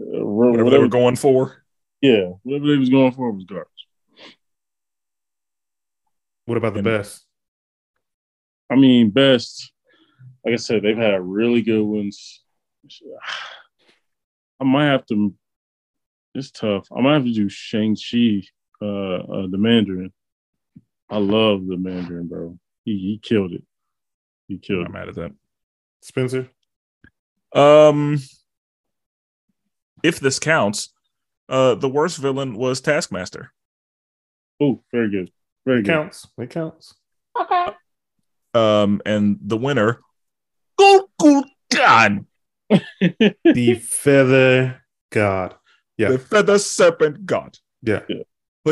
uh, 0.00 0.24
Whatever, 0.24 0.70
they 0.70 0.78
were 0.78 0.88
going 0.88 1.14
for. 1.16 1.62
yeah, 2.00 2.30
whatever 2.42 2.66
they 2.66 2.76
was 2.76 2.88
going 2.90 3.12
for 3.12 3.30
was 3.30 3.44
garbage. 3.44 3.68
What 6.46 6.58
about 6.58 6.72
the 6.74 6.80
And- 6.80 6.84
best? 6.86 7.24
I 8.70 8.76
mean, 8.76 9.10
best, 9.10 9.72
like 10.44 10.52
I 10.54 10.56
said, 10.56 10.82
they've 10.82 10.96
had 10.96 11.20
really 11.22 11.62
good 11.62 11.82
ones. 11.82 12.42
I 14.60 14.64
might 14.64 14.86
have 14.86 15.06
to. 15.06 15.34
It's 16.34 16.50
tough. 16.50 16.88
I 16.94 17.00
might 17.00 17.14
have 17.14 17.24
to 17.24 17.32
do 17.32 17.48
Shang 17.48 17.96
Chi, 17.96 18.42
uh, 18.80 18.84
uh, 19.16 19.46
the 19.48 19.58
Mandarin. 19.58 20.12
I 21.10 21.18
love 21.18 21.66
the 21.66 21.76
Mandarin, 21.76 22.28
bro. 22.28 22.58
He 22.84 22.92
he 22.98 23.20
killed 23.22 23.52
it. 23.52 23.62
He 24.46 24.58
killed. 24.58 24.86
I'm 24.86 24.92
killed 24.92 24.94
not 24.94 25.02
it. 25.02 25.06
mad 25.06 25.08
at 25.08 25.14
that. 25.16 25.32
Spenser? 26.02 26.48
Um, 27.54 28.18
if 30.02 30.20
this 30.20 30.38
counts, 30.38 30.90
uh, 31.48 31.74
the 31.74 31.88
worst 31.88 32.18
villain 32.18 32.54
was 32.54 32.80
Taskmaster. 32.80 33.52
Oh, 34.60 34.82
very 34.92 35.10
good, 35.10 35.30
very 35.64 35.80
It 35.80 35.82
good. 35.84 35.90
counts. 35.92 36.26
It 36.38 36.50
counts. 36.50 36.94
okay. 37.40 37.66
Um, 38.54 39.00
and 39.06 39.38
the 39.42 39.56
winner, 39.56 40.00
Goku 40.80 41.44
God, 41.74 42.24
the 42.70 43.74
feather 43.82 44.82
god. 45.10 45.54
Yeah. 45.96 46.10
the 46.10 46.18
feather 46.18 46.58
serpent 46.58 47.26
god, 47.26 47.58
Yeah. 47.82 48.00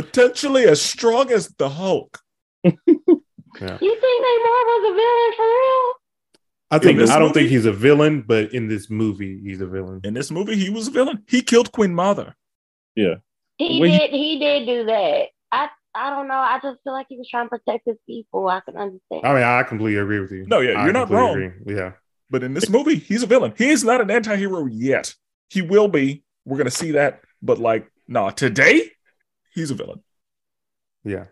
Potentially 0.03 0.65
as 0.65 0.81
strong 0.83 1.31
as 1.33 1.49
the 1.59 1.69
Hulk. 1.69 2.19
You 2.65 2.75
think 3.79 4.25
Namor 4.27 4.63
was 4.71 4.91
a 4.91 4.95
villain 4.95 5.33
for 5.37 5.47
real? 5.47 5.95
I 6.71 6.79
think 6.79 6.99
this 6.99 7.09
I 7.11 7.19
don't 7.19 7.29
movie? 7.29 7.41
think 7.41 7.51
he's 7.51 7.65
a 7.65 7.73
villain, 7.73 8.23
but 8.27 8.53
in 8.53 8.69
this 8.69 8.91
movie, 8.91 9.41
he's 9.43 9.63
a 9.63 9.67
villain. 9.67 10.01
In 10.05 10.13
this 10.13 10.31
movie, 10.31 10.57
he 10.57 10.69
was 10.69 10.89
a 10.89 10.91
villain. 10.91 11.23
He 11.27 11.41
killed 11.41 11.73
Queen 11.73 11.95
Mother. 11.95 12.35
He 12.95 13.05
Well, 13.07 13.17
he- 13.59 13.99
did 13.99 14.11
he 14.11 14.39
did 14.39 14.67
do 14.67 14.85
that. 14.87 15.29
I 15.53 15.69
I 15.95 16.11
don't 16.11 16.29
know. 16.29 16.35
I 16.35 16.59
just 16.63 16.81
feel 16.85 16.93
like 16.93 17.07
he 17.09 17.17
was 17.17 17.29
trying 17.31 17.47
to 17.47 17.51
protect 17.59 17.85
his 17.87 17.97
people. 18.07 18.47
I 18.49 18.61
can 18.61 18.77
understand. 18.77 19.23
I 19.25 19.33
mean, 19.33 19.43
I 19.43 19.63
completely 19.63 20.01
agree 20.03 20.21
with 20.21 20.33
you. 20.33 20.45
No, 20.47 20.61
yeah, 20.61 20.85
you're 20.85 20.93
not 20.93 21.09
completely 21.09 21.43
wrong. 21.47 21.53
agree. 21.63 21.77
Yeah. 21.77 21.93
But 22.29 22.43
in 22.43 22.53
this 22.53 22.69
movie, 22.69 22.97
he's 22.97 23.23
a 23.23 23.27
villain. 23.27 23.55
He 23.57 23.71
is 23.71 23.85
not 23.85 24.03
an 24.03 24.11
anti-hero 24.11 24.67
yet. 24.67 25.15
He 25.49 25.63
will 25.63 25.89
be. 25.89 26.25
We're 26.45 26.59
gonna 26.59 26.71
see 26.71 26.91
that. 26.91 27.23
But 27.41 27.59
like, 27.59 27.91
nah, 28.07 28.31
today, 28.31 28.91
he's 29.57 29.73
a 29.73 29.75
villain. 29.75 30.03
Yeah. 31.05 31.25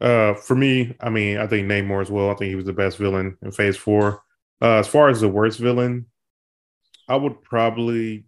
Uh, 0.00 0.34
for 0.34 0.56
me, 0.56 0.96
I 1.00 1.10
mean, 1.10 1.38
I 1.38 1.46
think 1.46 1.68
Namor 1.68 2.02
as 2.02 2.10
well. 2.10 2.30
I 2.30 2.34
think 2.34 2.48
he 2.48 2.56
was 2.56 2.64
the 2.64 2.72
best 2.72 2.98
villain 2.98 3.38
in 3.42 3.52
Phase 3.52 3.76
Four. 3.76 4.22
Uh, 4.60 4.78
as 4.78 4.88
far 4.88 5.08
as 5.08 5.20
the 5.20 5.28
worst 5.28 5.60
villain, 5.60 6.06
I 7.08 7.16
would 7.16 7.42
probably 7.42 8.26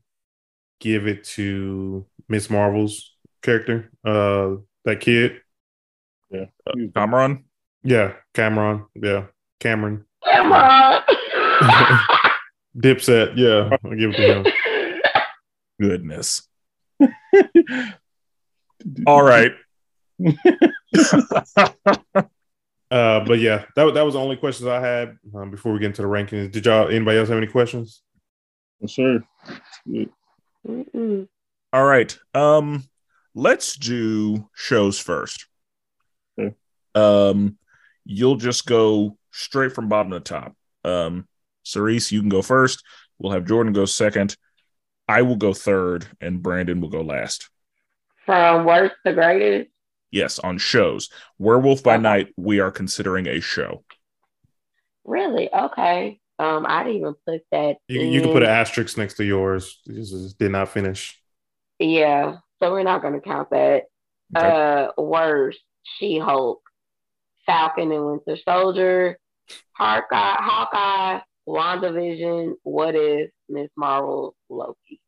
give 0.81 1.07
it 1.09 1.25
to 1.25 2.07
Miss 2.29 2.49
Marvel's 2.49 3.15
character. 3.43 3.91
Uh, 4.05 4.57
that 4.85 5.01
kid. 5.01 5.41
Yeah. 6.31 6.47
Cameron. 6.95 7.45
Yeah, 7.83 8.15
Cameron. 8.35 8.87
Yeah, 8.95 9.27
Cameron. 9.61 10.05
Come 10.25 10.53
on. 10.53 11.03
Dipset. 12.77 13.37
Yeah, 13.37 13.77
I'll 13.85 13.97
give 13.97 14.11
it 14.11 14.17
to 14.17 14.43
him. 14.43 14.47
Goodness. 15.81 16.43
All 19.07 19.23
right. 19.23 19.53
Uh, 22.91 23.23
but 23.27 23.39
yeah, 23.39 23.65
that 23.77 23.93
that 23.93 24.03
was 24.03 24.15
the 24.15 24.21
only 24.21 24.37
questions 24.37 24.67
I 24.67 24.81
had 24.81 25.19
um, 25.35 25.51
before 25.51 25.73
we 25.73 25.79
get 25.79 25.89
into 25.89 26.03
the 26.03 26.09
rankings. 26.09 26.51
Did 26.51 26.65
y'all 26.65 26.89
anybody 26.89 27.19
else 27.19 27.29
have 27.29 27.37
any 27.37 27.47
questions? 27.47 28.03
Yes, 28.81 28.95
sir. 28.95 29.23
Mm-mm. 30.67 31.29
All 31.73 31.85
right. 31.85 32.19
Um, 32.33 32.85
let's 33.35 33.77
do 33.77 34.49
shows 34.55 34.99
first. 34.99 35.47
Okay. 36.39 36.55
Um, 36.95 37.59
you'll 38.05 38.37
just 38.37 38.67
go 38.67 39.19
straight 39.33 39.73
from 39.73 39.89
bottom 39.89 40.13
to 40.13 40.21
top. 40.21 40.57
Um, 40.85 41.29
Cerees, 41.65 42.11
you 42.11 42.21
can 42.21 42.31
go 42.31 42.41
first. 42.41 42.83
We'll 43.19 43.33
have 43.33 43.45
Jordan 43.45 43.75
go 43.75 43.85
second. 43.85 44.37
I 45.07 45.23
will 45.23 45.37
go 45.37 45.53
third, 45.53 46.07
and 46.21 46.43
Brandon 46.43 46.81
will 46.81 46.89
go 46.89 47.03
last. 47.03 47.51
From 48.29 48.67
worst 48.67 48.95
to 49.07 49.15
greatest. 49.15 49.71
Yes, 50.11 50.39
on 50.39 50.59
shows. 50.59 51.09
Werewolf 51.39 51.83
by 51.83 51.95
Okay. 51.95 52.03
Night, 52.03 52.29
we 52.37 52.61
are 52.61 52.71
considering 52.71 53.27
a 53.27 53.41
show. 53.41 53.85
Really? 55.07 55.49
Okay. 55.51 56.21
Um, 56.39 56.67
I 56.69 56.85
didn't 56.85 56.99
even 56.99 57.15
put 57.27 57.41
that. 57.53 57.77
You, 57.89 58.03
you 58.03 58.21
can 58.21 58.31
put 58.31 58.43
an 58.43 58.51
asterisk 58.51 58.99
next 58.99 59.15
to 59.15 59.25
yours. 59.25 59.81
This 59.87 60.13
is, 60.13 60.35
did 60.35 60.53
not 60.53 60.69
finish. 60.69 61.19
Yeah. 61.79 62.37
So 62.59 62.71
we're 62.71 62.83
not 62.83 63.01
gonna 63.01 63.23
count 63.23 63.49
that. 63.49 63.85
Okay. 64.37 64.47
Uh, 64.47 64.89
worst. 65.01 65.61
She 65.99 66.19
Hulk, 66.19 66.61
Falcon 67.47 67.91
and 67.93 68.05
Winter 68.05 68.37
Soldier, 68.47 69.19
Hawkeye, 69.73 70.37
Hawkeye, 70.39 71.21
WandaVision. 71.49 72.57
What 72.63 72.95
if 72.95 73.31
Miss 73.49 73.71
Marvel, 73.75 74.37
Loki? 74.51 75.01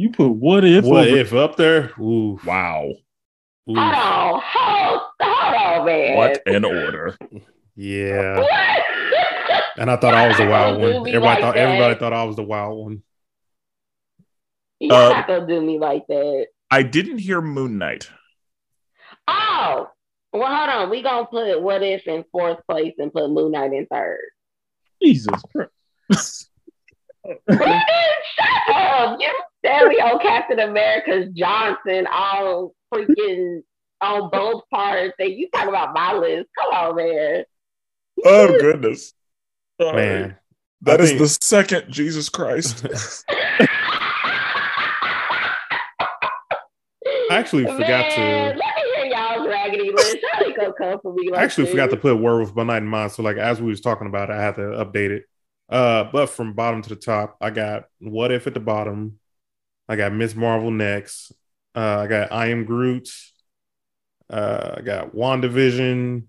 You 0.00 0.08
put 0.10 0.28
what 0.30 0.64
if? 0.64 0.82
what 0.86 1.08
over- 1.08 1.16
if 1.18 1.34
up 1.34 1.56
there? 1.56 1.92
Ooh, 2.00 2.40
wow. 2.46 2.86
ooh. 2.88 3.74
Hold 3.74 3.76
on, 3.76 4.40
hold, 4.42 5.00
hold 5.20 5.54
on, 5.54 5.84
man. 5.84 6.16
What 6.16 6.42
an 6.46 6.64
order. 6.64 7.18
Yeah. 7.76 8.38
What? 8.38 8.82
And 9.76 9.90
I 9.90 9.96
thought 9.96 10.14
I 10.14 10.26
was 10.26 10.38
the 10.38 10.46
wild 10.46 10.80
one. 10.80 10.92
Everybody 10.94 11.18
like 11.20 11.40
thought 11.40 11.54
that. 11.54 11.60
everybody 11.60 11.98
thought 11.98 12.14
I 12.14 12.24
was 12.24 12.36
the 12.36 12.42
wild 12.42 12.82
one. 12.82 13.02
Y'all 14.78 15.10
Uh, 15.10 15.10
not 15.10 15.26
gonna 15.26 15.46
do 15.46 15.60
me 15.60 15.78
like 15.78 16.06
that. 16.06 16.46
I 16.70 16.82
didn't 16.82 17.18
hear 17.18 17.42
Moon 17.42 17.76
Knight. 17.76 18.08
Oh, 19.28 19.90
well, 20.32 20.46
hold 20.56 20.70
on. 20.70 20.88
We 20.88 21.02
gonna 21.02 21.26
put 21.26 21.60
What 21.60 21.82
If 21.82 22.06
in 22.06 22.24
fourth 22.32 22.60
place 22.66 22.94
and 22.96 23.12
put 23.12 23.28
Moon 23.30 23.52
Knight 23.52 23.74
in 23.74 23.86
third. 23.86 24.18
Jesus 25.02 25.42
Christ. 25.54 26.46
Brandon, 27.46 27.82
shut 28.34 28.48
up! 28.48 28.62
You 28.68 28.69
Stanley 30.00 30.12
on 30.12 30.20
Captain 30.20 30.58
America's 30.60 31.28
Johnson 31.34 32.06
all 32.12 32.74
freaking 32.92 33.60
on 34.00 34.30
both 34.30 34.62
parts, 34.72 35.14
and 35.18 35.30
you 35.32 35.48
talk 35.50 35.68
about 35.68 35.92
my 35.94 36.14
list. 36.14 36.48
Come 36.58 36.72
on, 36.72 36.96
man. 36.96 37.44
Oh 38.24 38.48
goodness, 38.60 39.14
All 39.78 39.94
Man, 39.94 40.22
right. 40.22 40.34
that 40.82 41.00
I 41.00 41.04
is 41.04 41.08
think- 41.10 41.20
the 41.20 41.28
second 41.28 41.90
Jesus 41.92 42.28
Christ. 42.28 42.84
I 47.30 47.36
actually 47.36 47.64
forgot 47.64 48.10
to- 48.12 48.20
Let 48.20 48.56
me 48.56 48.62
hear 48.96 49.04
y'all's 49.06 49.46
raggedy 49.46 49.92
list. 49.92 50.16
How 50.32 50.42
they 50.44 50.52
gonna 50.52 50.72
come 50.72 50.98
for 51.00 51.14
me 51.14 51.30
like 51.30 51.40
I 51.40 51.44
actually 51.44 51.64
this? 51.64 51.70
forgot 51.72 51.90
to 51.90 51.96
put 51.96 52.16
Werewolf 52.20 52.52
by 52.54 52.64
Night 52.64 52.78
in 52.78 52.88
mine. 52.88 53.08
So 53.10 53.22
like 53.22 53.36
as 53.36 53.60
we 53.62 53.70
was 53.70 53.80
talking 53.80 54.08
about 54.08 54.30
it, 54.30 54.34
I 54.34 54.42
had 54.42 54.56
to 54.56 54.62
update 54.62 55.10
it. 55.10 55.24
Uh, 55.68 56.04
but 56.12 56.26
from 56.28 56.54
bottom 56.54 56.82
to 56.82 56.88
the 56.88 56.96
top, 56.96 57.36
I 57.40 57.50
got 57.50 57.84
What 58.00 58.32
If 58.32 58.48
at 58.48 58.54
the 58.54 58.60
bottom. 58.60 59.19
I 59.90 59.96
got 59.96 60.12
Miss 60.12 60.36
Marvel 60.36 60.70
next. 60.70 61.32
Uh, 61.74 61.98
I 61.98 62.06
got 62.06 62.30
I 62.30 62.46
Am 62.50 62.64
Groot. 62.64 63.08
Uh, 64.30 64.76
I 64.76 64.80
got 64.82 65.16
WandaVision. 65.16 66.26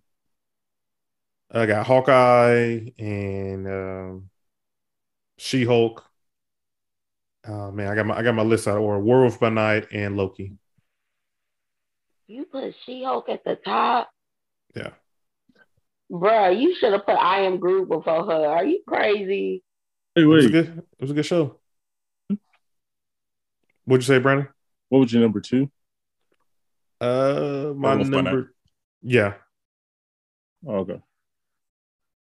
I 1.52 1.68
got 1.68 1.86
Hawkeye 1.86 2.80
and 2.98 3.68
um, 3.68 4.30
She 5.38 5.64
Hulk. 5.64 6.04
Oh 7.48 7.72
man, 7.72 7.88
I 7.88 7.94
got 7.94 8.08
my 8.08 8.18
I 8.18 8.24
got 8.24 8.34
my 8.34 8.42
list 8.42 8.68
out 8.68 8.78
of 8.78 8.84
order. 8.84 9.00
Werewolf 9.00 9.40
by 9.40 9.50
Night 9.50 9.90
and 9.92 10.18
Loki. 10.18 10.54
You 12.26 12.46
put 12.46 12.74
She-Hulk 12.86 13.30
at 13.30 13.44
the 13.44 13.58
top. 13.58 14.10
Yeah. 14.76 14.92
Bruh, 16.12 16.60
you 16.60 16.74
should 16.74 16.94
have 16.94 17.06
put 17.06 17.16
I 17.16 17.42
Am 17.42 17.60
Groot 17.60 17.90
before 17.90 18.26
her. 18.26 18.48
Are 18.48 18.66
you 18.66 18.82
crazy? 18.88 19.62
Hey, 20.16 20.24
It 20.24 20.26
was 20.26 20.48
a 20.48 20.50
good. 20.50 20.78
It 20.78 21.02
was 21.02 21.12
a 21.12 21.14
good 21.14 21.28
show. 21.28 21.61
What'd 23.86 24.08
you 24.08 24.14
say, 24.16 24.20
Brandon? 24.20 24.48
What 24.90 25.00
was 25.00 25.14
your 25.14 25.22
number 25.22 25.42
two? 25.42 25.72
Uh, 27.00 27.74
my 27.76 27.96
number. 27.96 28.54
Yeah, 29.02 29.34
Oh, 30.68 30.76
okay. 30.78 31.00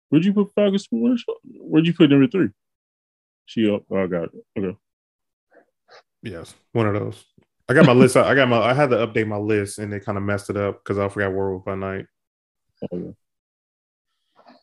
Where'd 0.09 0.25
you 0.25 0.33
put? 0.33 0.51
Winter 0.55 1.23
Where'd 1.43 1.87
you 1.87 1.93
put 1.93 2.09
number 2.09 2.27
three? 2.27 2.49
She 3.45 3.69
up. 3.69 3.83
Oh, 3.91 4.03
I 4.03 4.07
got 4.07 4.23
it. 4.23 4.31
Okay. 4.57 4.77
yes, 6.23 6.55
one 6.71 6.87
of 6.87 6.93
those. 6.93 7.23
I 7.67 7.73
got 7.73 7.85
my 7.85 7.93
list. 7.93 8.17
I 8.17 8.33
got 8.35 8.47
my. 8.47 8.59
I 8.59 8.73
had 8.73 8.89
to 8.91 9.07
update 9.07 9.27
my 9.27 9.37
list, 9.37 9.79
and 9.79 9.91
they 9.91 9.99
kind 9.99 10.17
of 10.17 10.23
messed 10.23 10.49
it 10.49 10.57
up 10.57 10.83
because 10.83 10.97
I 10.97 11.09
forgot 11.09 11.33
Werewolf 11.33 11.65
by 11.65 11.75
Night. 11.75 12.05
okay. 12.91 13.13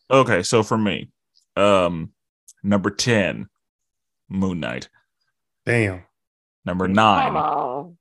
okay, 0.09 0.43
so 0.43 0.63
for 0.63 0.77
me, 0.77 1.09
um, 1.55 2.11
number 2.63 2.89
ten, 2.89 3.47
Moon 4.29 4.59
Knight. 4.59 4.89
Damn. 5.65 6.03
Number 6.65 6.85
Come 6.85 6.93
nine, 6.93 7.35
on. 7.35 7.97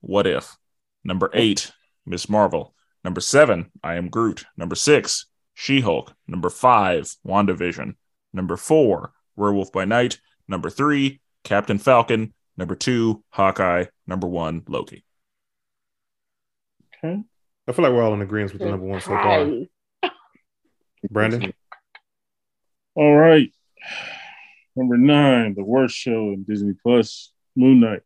What 0.00 0.26
If? 0.26 0.56
Number 1.04 1.30
eight, 1.34 1.72
Miss 2.06 2.28
Marvel. 2.28 2.74
Number 3.04 3.20
seven, 3.20 3.70
I 3.82 3.94
Am 3.94 4.08
Groot. 4.08 4.44
Number 4.56 4.74
six, 4.74 5.26
She 5.54 5.80
Hulk. 5.80 6.12
Number 6.26 6.50
five, 6.50 7.14
WandaVision. 7.26 7.94
Number 8.32 8.56
four, 8.56 9.12
Werewolf 9.36 9.72
by 9.72 9.84
Night. 9.84 10.20
Number 10.48 10.70
three, 10.70 11.20
Captain 11.44 11.78
Falcon. 11.78 12.34
Number 12.56 12.74
two, 12.74 13.24
Hawkeye. 13.30 13.86
Number 14.06 14.26
one, 14.26 14.62
Loki. 14.68 15.04
Okay. 17.02 17.22
I 17.66 17.72
feel 17.72 17.84
like 17.84 17.94
we're 17.94 18.02
all 18.02 18.14
in 18.14 18.22
agreement 18.22 18.52
with 18.52 18.62
the 18.62 18.68
number 18.68 18.86
one 18.86 19.00
so 19.00 19.10
far. 19.10 19.50
Brandon. 21.10 21.52
All 22.94 23.16
right. 23.16 23.50
Number 24.76 24.98
nine, 24.98 25.54
the 25.54 25.64
worst 25.64 25.96
show 25.96 26.32
in 26.32 26.44
Disney 26.46 26.74
Plus, 26.82 27.32
Moon 27.56 27.80
Knight. 27.80 28.02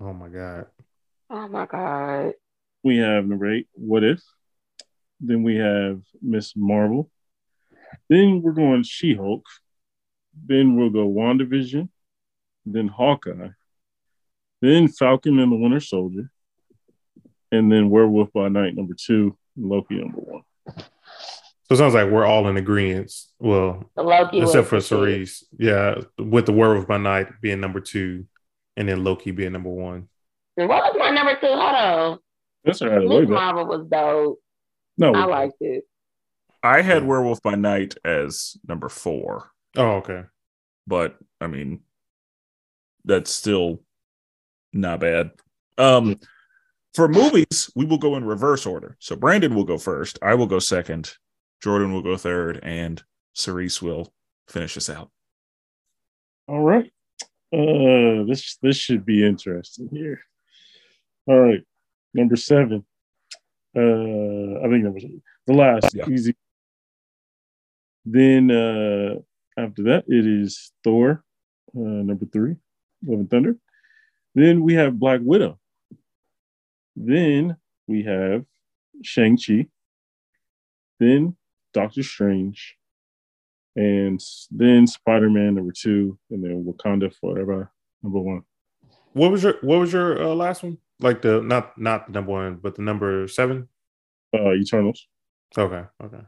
Oh 0.00 0.12
my 0.12 0.28
god. 0.28 0.66
Oh 1.28 1.48
my 1.48 1.66
God. 1.66 2.32
We 2.82 2.98
have 2.98 3.26
number 3.26 3.52
eight, 3.52 3.68
What 3.74 4.02
If? 4.04 4.22
Then 5.20 5.42
we 5.42 5.56
have 5.56 6.00
Miss 6.22 6.54
Marvel. 6.56 7.10
Then 8.08 8.40
we're 8.42 8.52
going 8.52 8.82
She 8.82 9.14
Hulk. 9.14 9.44
Then 10.46 10.76
we'll 10.76 10.90
go 10.90 11.08
WandaVision. 11.08 11.88
Then 12.64 12.88
Hawkeye. 12.88 13.48
Then 14.62 14.88
Falcon 14.88 15.38
and 15.38 15.52
the 15.52 15.56
Winter 15.56 15.80
Soldier. 15.80 16.30
And 17.52 17.70
then 17.70 17.90
Werewolf 17.90 18.32
by 18.32 18.48
Night, 18.48 18.76
number 18.76 18.94
two, 18.94 19.36
and 19.56 19.68
Loki, 19.68 19.96
number 19.96 20.20
one. 20.20 20.42
So 20.76 21.74
it 21.74 21.76
sounds 21.76 21.94
like 21.94 22.10
we're 22.10 22.24
all 22.24 22.48
in 22.48 22.56
agreement. 22.56 23.12
Well, 23.38 23.90
Loki 23.96 24.40
except 24.40 24.68
for 24.68 24.76
was 24.76 24.88
the 24.88 24.96
shit. 24.96 25.04
Cerees. 25.04 25.44
Yeah, 25.58 26.00
with 26.18 26.46
the 26.46 26.52
Werewolf 26.52 26.86
by 26.86 26.98
Night 26.98 27.28
being 27.40 27.60
number 27.60 27.80
two, 27.80 28.26
and 28.80 28.88
then 28.88 29.04
Loki 29.04 29.30
being 29.30 29.52
number 29.52 29.68
one. 29.68 30.08
And 30.56 30.68
What 30.68 30.82
was 30.82 30.96
my 30.98 31.10
number 31.10 31.34
two? 31.34 31.46
Hold 31.48 31.58
on. 31.58 32.18
That's 32.64 32.80
all 32.80 32.88
right. 32.88 33.06
Miss 33.06 33.20
back. 33.20 33.28
Marvel 33.28 33.66
was 33.66 33.86
dope. 33.86 34.38
No, 34.96 35.12
I 35.14 35.26
liked 35.26 35.56
it. 35.60 35.84
I 36.62 36.80
had 36.80 37.04
Werewolf 37.04 37.42
by 37.42 37.54
Night 37.56 37.94
as 38.04 38.56
number 38.66 38.88
four, 38.88 39.50
Oh, 39.76 39.96
okay. 39.96 40.22
but 40.86 41.16
I 41.42 41.46
mean, 41.46 41.80
that's 43.04 43.30
still 43.30 43.82
not 44.72 45.00
bad. 45.00 45.30
Um, 45.78 46.18
for 46.94 47.06
movies, 47.08 47.70
we 47.76 47.84
will 47.84 47.98
go 47.98 48.16
in 48.16 48.24
reverse 48.24 48.64
order. 48.66 48.96
So 48.98 49.14
Brandon 49.14 49.54
will 49.54 49.64
go 49.64 49.76
first. 49.78 50.18
I 50.22 50.34
will 50.34 50.46
go 50.46 50.58
second. 50.58 51.14
Jordan 51.62 51.92
will 51.92 52.02
go 52.02 52.16
third, 52.16 52.60
and 52.62 53.02
Cerees 53.34 53.80
will 53.82 54.12
finish 54.48 54.76
us 54.76 54.90
out. 54.90 55.10
All 56.46 56.62
right. 56.62 56.90
Uh 57.52 58.24
this 58.28 58.56
this 58.62 58.76
should 58.76 59.04
be 59.04 59.24
interesting 59.26 59.88
here. 59.92 60.20
All 61.26 61.38
right. 61.40 61.62
Number 62.14 62.36
seven. 62.36 62.84
Uh 63.76 63.80
I 64.62 64.68
think 64.70 64.84
number 64.84 65.00
seven. 65.00 65.22
The 65.46 65.54
last 65.54 65.94
Yeah. 65.94 66.08
easy. 66.08 66.34
Then 68.04 68.50
uh 68.50 69.16
after 69.58 69.82
that 69.84 70.04
it 70.06 70.26
is 70.26 70.72
Thor, 70.84 71.24
uh 71.76 71.78
number 71.80 72.26
three, 72.26 72.56
Love 73.04 73.20
and 73.20 73.30
Thunder. 73.30 73.56
Then 74.34 74.62
we 74.62 74.74
have 74.74 74.98
Black 74.98 75.20
Widow. 75.24 75.58
Then 76.94 77.56
we 77.88 78.04
have 78.04 78.44
Shang-Chi. 79.02 79.66
Then 81.00 81.36
Doctor 81.72 82.02
Strange. 82.04 82.76
And 83.76 84.20
then 84.50 84.86
Spider-Man 84.86 85.54
number 85.54 85.72
two, 85.72 86.18
and 86.30 86.42
then 86.42 86.64
Wakanda 86.64 87.14
Forever 87.14 87.70
number 88.02 88.20
one. 88.20 88.42
What 89.12 89.30
was 89.30 89.42
your 89.42 89.54
What 89.62 89.78
was 89.78 89.92
your 89.92 90.22
uh, 90.22 90.34
last 90.34 90.62
one? 90.62 90.78
Like 90.98 91.22
the 91.22 91.40
not 91.40 91.78
not 91.78 92.06
the 92.06 92.12
number 92.12 92.32
one, 92.32 92.56
but 92.56 92.74
the 92.74 92.82
number 92.82 93.28
seven. 93.28 93.68
Uh 94.34 94.52
Eternals. 94.52 95.06
Okay. 95.56 95.84
Okay. 96.02 96.20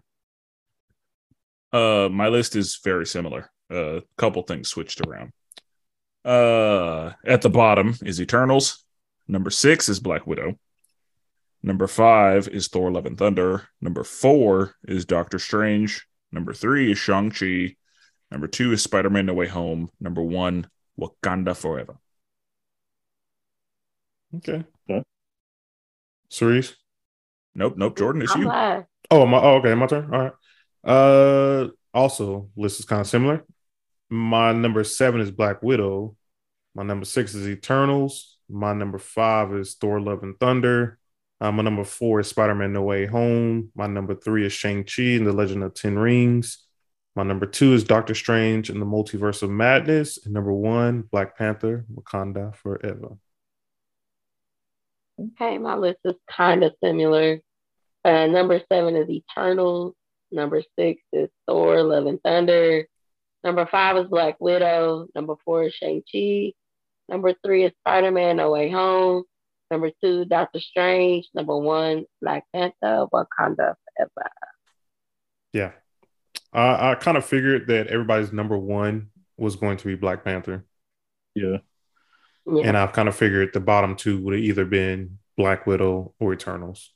Uh, 1.73 2.09
my 2.11 2.29
list 2.29 2.55
is 2.55 2.79
very 2.85 3.07
similar. 3.07 3.51
A 3.71 4.03
couple 4.17 4.43
things 4.43 4.69
switched 4.69 5.01
around. 5.07 5.33
Uh, 6.25 7.13
at 7.25 7.43
the 7.43 7.49
bottom 7.49 7.97
is 8.05 8.21
Eternals. 8.21 8.85
Number 9.27 9.51
six 9.51 9.89
is 9.89 9.99
Black 9.99 10.27
Widow. 10.27 10.59
Number 11.63 11.87
five 11.87 12.49
is 12.49 12.69
Thor: 12.69 12.91
Love 12.91 13.07
and 13.07 13.17
Thunder. 13.17 13.69
Number 13.81 14.05
four 14.05 14.75
is 14.87 15.05
Doctor 15.05 15.39
Strange. 15.39 16.07
Number 16.33 16.53
three 16.53 16.91
is 16.91 16.99
Shang 16.99 17.31
Chi. 17.31 17.77
Number 18.31 18.47
two 18.49 18.73
is 18.73 18.83
Spider 18.83 19.11
Man: 19.11 19.27
No 19.27 19.35
Way 19.35 19.49
Home. 19.49 19.91
Number 20.01 20.23
one, 20.23 20.67
Wakanda 20.99 21.55
Forever. 21.55 21.99
Okay. 24.37 24.65
Okay. 24.89 25.03
Cerees. 26.31 26.75
Nope, 27.55 27.77
nope. 27.77 27.99
Jordan, 27.99 28.23
it's 28.23 28.35
I'm 28.35 28.43
you. 28.43 28.49
last. 28.49 28.87
Oh, 29.11 29.27
my. 29.27 29.39
Oh, 29.39 29.57
okay. 29.57 29.75
My 29.75 29.87
turn. 29.87 30.13
All 30.13 30.21
right. 30.21 30.33
Uh, 30.83 31.69
also, 31.93 32.49
list 32.57 32.81
is 32.81 32.87
kind 32.87 33.03
of 33.03 33.07
similar. 33.07 33.45
My 34.09 34.53
number 34.53 34.85
seven 34.85 35.21
is 35.21 35.31
Black 35.31 35.63
Widow. 35.63 36.17
My 36.75 36.83
number 36.83 37.05
six 37.05 37.35
is 37.35 37.47
Eternals. 37.47 38.39
My 38.49 38.73
number 38.73 38.99
five 38.99 39.55
is 39.55 39.75
Thor: 39.75 40.01
Love 40.01 40.23
and 40.23 40.39
Thunder. 40.41 40.99
Uh, 41.43 41.51
my 41.51 41.61
number 41.61 41.83
four 41.83 42.21
is 42.21 42.29
Spider-Man: 42.29 42.73
No 42.73 42.83
Way 42.83 43.05
Home. 43.07 43.73
My 43.75 43.89
number 43.89 44.15
three 44.15 44.47
is 44.47 44.53
Shang-Chi 44.53 45.17
and 45.17 45.27
the 45.27 45.33
Legend 45.33 45.65
of 45.65 45.75
Ten 45.75 45.99
Rings. 45.99 46.65
My 47.17 47.25
number 47.25 47.47
two 47.47 47.73
is 47.73 47.83
Doctor 47.83 48.15
Strange 48.15 48.71
and 48.71 48.81
the 48.81 48.87
Multiverse 48.87 49.43
of 49.43 49.51
Madness. 49.51 50.25
And 50.25 50.33
number 50.33 50.53
one, 50.53 51.03
Black 51.03 51.37
Panther: 51.37 51.85
Wakanda 51.93 52.55
Forever. 52.55 53.19
Okay, 55.21 55.59
my 55.59 55.75
list 55.75 55.99
is 56.05 56.15
kind 56.31 56.63
of 56.63 56.75
similar. 56.81 57.41
Uh, 58.05 58.29
number 58.29 58.63
seven 58.71 58.95
is 58.95 59.11
Eternals. 59.11 59.95
Number 60.31 60.63
six 60.79 61.03
is 61.13 61.29
Thor: 61.49 61.83
Love 61.83 62.07
and 62.07 62.23
Thunder. 62.23 62.87
Number 63.43 63.67
five 63.67 63.97
is 63.97 64.07
Black 64.07 64.37
Widow. 64.39 65.09
Number 65.17 65.35
four 65.45 65.65
is 65.65 65.75
Shang 65.75 66.05
Chi. 66.13 66.53
Number 67.09 67.35
three 67.45 67.65
is 67.65 67.73
Spider 67.81 68.13
Man: 68.13 68.37
No 68.37 68.53
Way 68.53 68.71
Home. 68.71 69.25
Number 69.73 69.91
two, 70.03 70.27
Doctor 70.27 70.61
Strange. 70.61 71.29
Number 71.33 71.57
one, 71.57 72.05
Black 72.21 72.45
Panther. 72.53 73.07
Wakanda 73.11 73.75
forever. 73.97 74.31
Yeah. 75.55 75.73
I 76.53 76.95
kind 76.97 77.17
of 77.17 77.25
figured 77.25 77.69
that 77.69 77.87
everybody's 77.87 78.31
number 78.35 78.59
one 78.59 79.09
was 79.39 79.57
going 79.57 79.79
to 79.79 79.87
be 79.87 79.95
Black 79.95 80.25
Panther. 80.25 80.67
Yeah. 81.35 81.57
Yeah. 82.45 82.63
And 82.67 82.77
I've 82.77 82.93
kind 82.93 83.09
of 83.09 83.17
figured 83.17 83.55
the 83.55 83.61
bottom 83.61 83.97
two 83.97 84.21
would 84.23 84.35
have 84.35 84.43
either 84.45 84.67
been 84.67 85.19
Black 85.39 85.67
Widow 85.67 86.13
or 86.21 86.35
Eternals. 86.35 86.93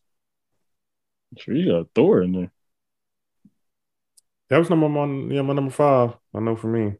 Sure, 1.39 1.55
you 1.55 1.73
got 1.73 1.87
Thor 1.95 2.21
in 2.21 2.33
there. 2.33 2.53
That 4.51 4.59
was 4.59 4.69
number 4.69 4.89
one. 4.89 5.31
Yeah, 5.31 5.41
my 5.43 5.55
number 5.55 5.71
five. 5.73 6.13
I 6.35 6.41
know 6.41 6.57
for 6.57 6.69
me. 6.69 6.97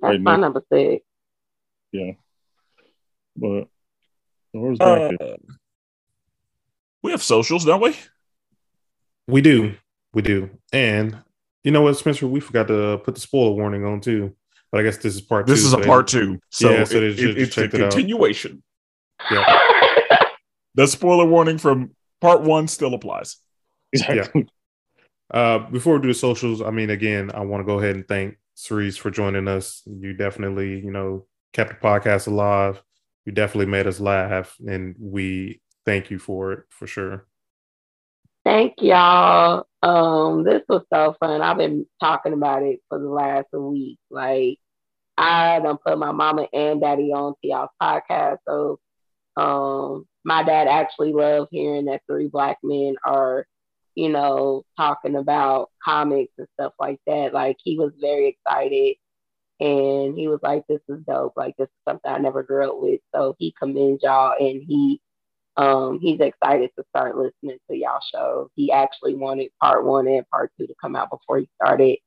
That's 0.00 0.12
Right, 0.12 0.20
my 0.20 0.32
Nick. 0.34 0.40
number 0.42 0.62
six. 0.72 1.04
Yeah. 1.90 2.12
But 3.34 3.64
Thor's 4.60 4.78
back 4.78 5.16
Uh, 5.20 5.36
we 7.02 7.10
have 7.12 7.22
socials, 7.22 7.64
don't 7.64 7.80
we? 7.82 7.96
We 9.26 9.40
do. 9.40 9.74
We 10.12 10.22
do. 10.22 10.50
And 10.72 11.16
you 11.64 11.70
know 11.70 11.82
what, 11.82 11.96
Spenser? 11.96 12.26
We 12.28 12.40
forgot 12.40 12.68
to 12.68 12.98
put 13.04 13.14
the 13.14 13.20
spoiler 13.20 13.52
warning 13.52 13.84
on 13.84 14.00
too. 14.00 14.34
But 14.70 14.80
I 14.80 14.84
guess 14.84 14.98
this 14.98 15.14
is 15.14 15.20
part 15.20 15.46
This 15.46 15.60
two. 15.60 15.66
is 15.66 15.70
so 15.72 15.78
a 15.78 15.80
they- 15.80 15.86
part 15.86 16.06
two. 16.08 16.38
So, 16.50 16.70
Yeah, 16.70 16.84
so 16.84 16.96
it- 16.98 17.00
they 17.16 17.22
it- 17.22 17.38
it's 17.38 17.56
a 17.56 17.62
check 17.62 17.74
it 17.74 17.82
out. 17.82 17.90
continuation. 17.92 18.62
Yeah. 19.30 19.44
The 20.74 20.86
spoiler 20.86 21.24
warning 21.26 21.58
from 21.58 21.90
part 22.20 22.42
one 22.42 22.68
still 22.68 22.94
applies. 22.94 23.38
Exactly. 23.92 24.46
Uh, 25.28 25.58
before 25.58 25.94
we 25.96 26.02
do 26.02 26.08
the 26.08 26.14
socials, 26.14 26.62
I 26.62 26.70
mean, 26.70 26.90
again, 26.90 27.32
I 27.34 27.40
want 27.40 27.62
to 27.62 27.64
go 27.64 27.80
ahead 27.80 27.96
and 27.96 28.06
thank 28.06 28.38
Cerees 28.54 28.96
for 28.96 29.10
joining 29.10 29.48
us. 29.48 29.82
You 29.86 30.12
definitely, 30.12 30.78
you 30.78 30.92
know, 30.92 31.26
kept 31.52 31.70
the 31.70 31.76
podcast 31.88 32.28
alive. 32.28 32.80
You 33.28 33.32
definitely 33.32 33.66
made 33.66 33.86
us 33.86 34.00
laugh, 34.00 34.56
and 34.66 34.96
we 34.98 35.60
thank 35.84 36.10
you 36.10 36.18
for 36.18 36.52
it 36.52 36.60
for 36.70 36.86
sure. 36.86 37.26
Thank 38.42 38.76
y'all. 38.78 39.66
Um, 39.82 40.44
this 40.44 40.62
was 40.66 40.80
so 40.90 41.14
fun. 41.20 41.42
I've 41.42 41.58
been 41.58 41.84
talking 42.00 42.32
about 42.32 42.62
it 42.62 42.80
for 42.88 42.98
the 42.98 43.10
last 43.10 43.48
week. 43.52 43.98
Like, 44.08 44.56
I 45.18 45.60
done 45.60 45.76
put 45.76 45.98
my 45.98 46.10
mama 46.10 46.48
and 46.54 46.80
daddy 46.80 47.12
on 47.12 47.34
to 47.34 47.46
y'all's 47.46 47.68
podcast. 47.82 48.38
So, 48.48 48.78
um, 49.36 50.06
my 50.24 50.42
dad 50.42 50.66
actually 50.66 51.12
loved 51.12 51.48
hearing 51.50 51.84
that 51.84 52.00
three 52.06 52.28
black 52.28 52.56
men 52.62 52.94
are, 53.04 53.44
you 53.94 54.08
know, 54.08 54.62
talking 54.78 55.16
about 55.16 55.68
comics 55.84 56.32
and 56.38 56.48
stuff 56.54 56.72
like 56.80 56.98
that. 57.06 57.34
Like, 57.34 57.58
he 57.62 57.78
was 57.78 57.92
very 58.00 58.28
excited. 58.28 58.96
And 59.60 60.16
he 60.16 60.28
was 60.28 60.40
like, 60.42 60.64
"This 60.68 60.80
is 60.88 61.00
dope. 61.06 61.34
Like, 61.36 61.56
this 61.56 61.66
is 61.66 61.82
something 61.88 62.10
I 62.10 62.18
never 62.18 62.42
grew 62.42 62.68
up 62.68 62.80
with." 62.80 63.00
So 63.14 63.34
he 63.38 63.54
commends 63.60 64.02
y'all, 64.02 64.34
and 64.38 64.62
he 64.62 65.00
um, 65.58 65.98
he's 66.00 66.20
excited 66.20 66.70
to 66.78 66.84
start 66.90 67.16
listening 67.16 67.58
to 67.68 67.76
y'all 67.76 68.00
show. 68.14 68.50
He 68.54 68.70
actually 68.70 69.16
wanted 69.16 69.50
part 69.60 69.84
one 69.84 70.06
and 70.06 70.28
part 70.30 70.52
two 70.56 70.68
to 70.68 70.74
come 70.80 70.94
out 70.94 71.10
before 71.10 71.38
he 71.40 71.48
started. 71.60 71.98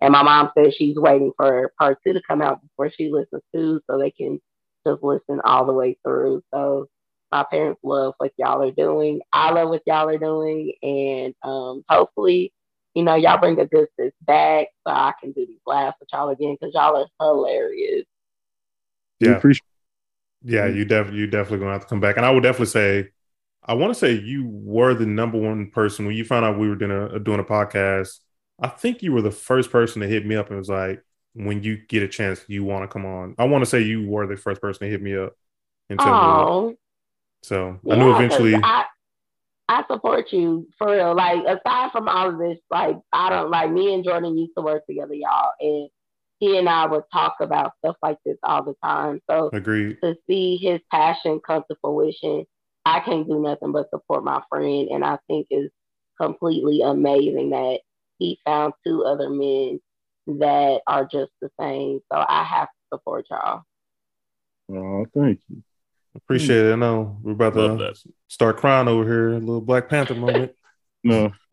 And 0.00 0.12
my 0.12 0.22
mom 0.22 0.50
says 0.56 0.74
she's 0.74 0.96
waiting 0.96 1.32
for 1.36 1.72
part 1.78 1.98
two 2.04 2.14
to 2.14 2.22
come 2.26 2.40
out 2.40 2.62
before 2.62 2.90
she 2.90 3.10
listens 3.10 3.42
to, 3.54 3.80
so 3.88 3.98
they 3.98 4.10
can 4.10 4.40
just 4.86 5.02
listen 5.02 5.40
all 5.44 5.66
the 5.66 5.72
way 5.74 5.98
through. 6.02 6.42
So 6.52 6.88
my 7.30 7.44
parents 7.50 7.80
love 7.82 8.14
what 8.18 8.32
y'all 8.38 8.62
are 8.62 8.70
doing. 8.70 9.20
I 9.32 9.50
love 9.50 9.68
what 9.68 9.82
y'all 9.86 10.08
are 10.08 10.18
doing, 10.18 10.72
and 10.82 11.34
um, 11.42 11.84
hopefully, 11.88 12.52
you 12.94 13.02
know, 13.02 13.14
y'all 13.14 13.38
bring 13.38 13.58
a 13.60 13.66
good 13.66 13.88
sis 13.98 14.12
back 14.22 14.68
so 14.86 14.92
I 14.92 15.12
can 15.20 15.32
do 15.32 15.46
these 15.46 15.60
laughs 15.66 15.96
with 16.00 16.08
y'all 16.12 16.30
again 16.30 16.56
because 16.60 16.74
y'all 16.74 16.96
are 16.96 17.08
hilarious. 17.20 18.04
We 19.20 19.30
Yeah. 19.30 19.30
appreciate 19.30 19.62
Yeah, 20.44 20.68
mm-hmm. 20.68 20.76
you 20.76 20.84
definitely 20.86 21.20
you 21.20 21.26
definitely 21.28 21.60
gonna 21.60 21.72
have 21.72 21.82
to 21.82 21.88
come 21.88 22.00
back. 22.00 22.16
And 22.16 22.26
I 22.26 22.30
would 22.30 22.42
definitely 22.42 22.66
say, 22.66 23.10
I 23.64 23.74
want 23.74 23.92
to 23.94 23.98
say 24.00 24.12
you 24.14 24.46
were 24.48 24.94
the 24.94 25.06
number 25.06 25.38
one 25.38 25.70
person 25.70 26.06
when 26.06 26.16
you 26.16 26.24
found 26.24 26.44
out 26.46 26.58
we 26.58 26.68
were 26.68 26.76
doing 26.76 26.92
a 26.92 27.18
doing 27.20 27.40
a 27.40 27.44
podcast. 27.44 28.20
I 28.60 28.68
think 28.68 29.02
you 29.02 29.12
were 29.12 29.22
the 29.22 29.30
first 29.32 29.70
person 29.72 30.02
to 30.02 30.08
hit 30.08 30.26
me 30.26 30.36
up 30.36 30.48
and 30.50 30.58
was 30.58 30.70
like, 30.70 31.02
when 31.34 31.62
you 31.62 31.78
get 31.88 32.02
a 32.04 32.08
chance, 32.08 32.44
you 32.48 32.64
want 32.64 32.84
to 32.84 32.88
come 32.88 33.06
on. 33.06 33.34
I 33.38 33.44
want 33.46 33.62
to 33.64 33.70
say 33.70 33.82
you 33.82 34.08
were 34.08 34.26
the 34.26 34.36
first 34.36 34.60
person 34.62 34.86
to 34.86 34.90
hit 34.90 35.02
me 35.02 35.16
up 35.16 35.34
and 35.90 36.00
tell 36.00 36.16
me. 36.16 36.32
that. 36.32 36.50
Oh, 36.50 36.76
So 37.42 37.80
I 37.90 37.96
knew 37.96 38.10
eventually. 38.12 38.54
I, 38.62 38.84
I 39.68 39.84
support 39.90 40.32
you 40.32 40.68
for 40.78 40.92
real. 40.92 41.14
Like 41.14 41.42
aside 41.44 41.90
from 41.92 42.08
all 42.08 42.28
of 42.28 42.38
this, 42.38 42.58
like 42.70 42.96
I 43.12 43.30
don't 43.30 43.50
like 43.50 43.70
me 43.70 43.94
and 43.94 44.04
Jordan 44.04 44.36
used 44.36 44.52
to 44.56 44.62
work 44.62 44.86
together, 44.86 45.14
y'all, 45.14 45.52
and 45.60 45.88
he 46.38 46.58
and 46.58 46.68
I 46.68 46.86
would 46.86 47.04
talk 47.12 47.36
about 47.40 47.72
stuff 47.78 47.96
like 48.02 48.18
this 48.24 48.36
all 48.42 48.62
the 48.62 48.74
time. 48.82 49.20
So 49.30 49.50
Agreed. 49.52 49.98
to 50.02 50.16
see 50.26 50.56
his 50.56 50.80
passion 50.90 51.40
come 51.46 51.64
to 51.70 51.76
fruition, 51.80 52.44
I 52.84 53.00
can't 53.00 53.26
do 53.26 53.40
nothing 53.40 53.72
but 53.72 53.88
support 53.90 54.24
my 54.24 54.42
friend, 54.50 54.88
and 54.90 55.04
I 55.04 55.18
think 55.28 55.46
is 55.50 55.70
completely 56.20 56.82
amazing 56.82 57.50
that 57.50 57.80
he 58.18 58.38
found 58.44 58.74
two 58.86 59.04
other 59.04 59.30
men 59.30 59.80
that 60.26 60.80
are 60.86 61.04
just 61.04 61.32
the 61.40 61.50
same. 61.58 62.00
So 62.12 62.24
I 62.28 62.44
have 62.44 62.68
to 62.68 62.96
support 62.96 63.26
y'all. 63.30 63.62
Oh, 64.70 65.06
thank 65.14 65.40
you. 65.48 65.62
Appreciate 66.14 66.66
it. 66.66 66.72
I 66.72 66.76
know 66.76 67.18
we're 67.22 67.32
about 67.32 67.56
Love 67.56 67.78
to 67.78 67.84
that. 67.84 67.98
start 68.28 68.56
crying 68.58 68.88
over 68.88 69.04
here. 69.04 69.28
A 69.30 69.38
little 69.38 69.60
Black 69.60 69.88
Panther 69.88 70.14
moment. 70.14 70.52
No, 71.06 71.32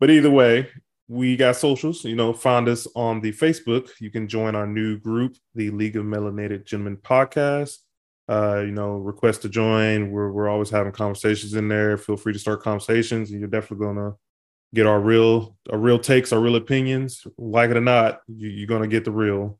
but 0.00 0.10
either 0.10 0.28
way, 0.30 0.68
we 1.08 1.34
got 1.34 1.56
socials. 1.56 2.04
You 2.04 2.14
know, 2.14 2.34
find 2.34 2.68
us 2.68 2.86
on 2.94 3.22
the 3.22 3.32
Facebook. 3.32 3.88
You 4.00 4.10
can 4.10 4.28
join 4.28 4.54
our 4.54 4.66
new 4.66 4.98
group, 4.98 5.36
the 5.54 5.70
League 5.70 5.96
of 5.96 6.04
Melanated 6.04 6.66
Gentlemen 6.66 6.98
Podcast. 6.98 7.78
Uh, 8.28 8.60
you 8.66 8.72
know, 8.72 8.98
request 8.98 9.40
to 9.42 9.48
join. 9.48 10.10
We're 10.10 10.30
we're 10.30 10.50
always 10.50 10.68
having 10.68 10.92
conversations 10.92 11.54
in 11.54 11.68
there. 11.68 11.96
Feel 11.96 12.18
free 12.18 12.34
to 12.34 12.38
start 12.38 12.62
conversations. 12.62 13.30
and 13.30 13.40
You're 13.40 13.48
definitely 13.48 13.86
gonna 13.86 14.12
get 14.74 14.86
our 14.86 15.00
real 15.00 15.56
our 15.72 15.78
real 15.78 15.98
takes, 15.98 16.30
our 16.30 16.38
real 16.40 16.56
opinions. 16.56 17.26
Like 17.38 17.70
it 17.70 17.78
or 17.78 17.80
not, 17.80 18.20
you, 18.26 18.50
you're 18.50 18.66
gonna 18.66 18.88
get 18.88 19.06
the 19.06 19.10
real. 19.10 19.58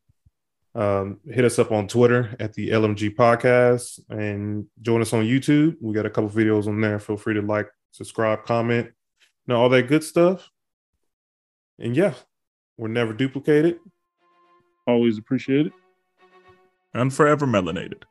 Um, 0.75 1.19
hit 1.25 1.45
us 1.45 1.59
up 1.59 1.73
on 1.73 1.89
Twitter 1.89 2.37
at 2.39 2.53
the 2.55 2.71
LMG 2.71 3.15
Podcast 3.15 4.01
and 4.11 4.67
join 4.81 5.01
us 5.01 5.13
on 5.13 5.25
YouTube. 5.25 5.77
We 5.81 5.95
got 5.95 6.07
a 6.07 6.11
couple 6.11 6.31
videos 6.31 6.67
on 6.67 6.81
there. 6.81 6.99
Feel 6.99 7.17
free 7.17 7.35
to 7.35 7.43
like, 7.43 7.69
subscribe, 7.91 8.45
comment, 8.45 8.87
you 8.87 9.55
know, 9.55 9.61
all 9.61 9.69
that 9.71 9.89
good 9.89 10.05
stuff. 10.05 10.51
And 11.79 11.97
yeah, 11.97 12.15
we're 12.77 12.89
never 12.89 13.13
duplicated. 13.13 13.79
always 14.87 15.19
appreciate 15.19 15.67
it. 15.67 15.73
And 16.95 17.13
forever 17.13 17.47
melanated. 17.47 18.03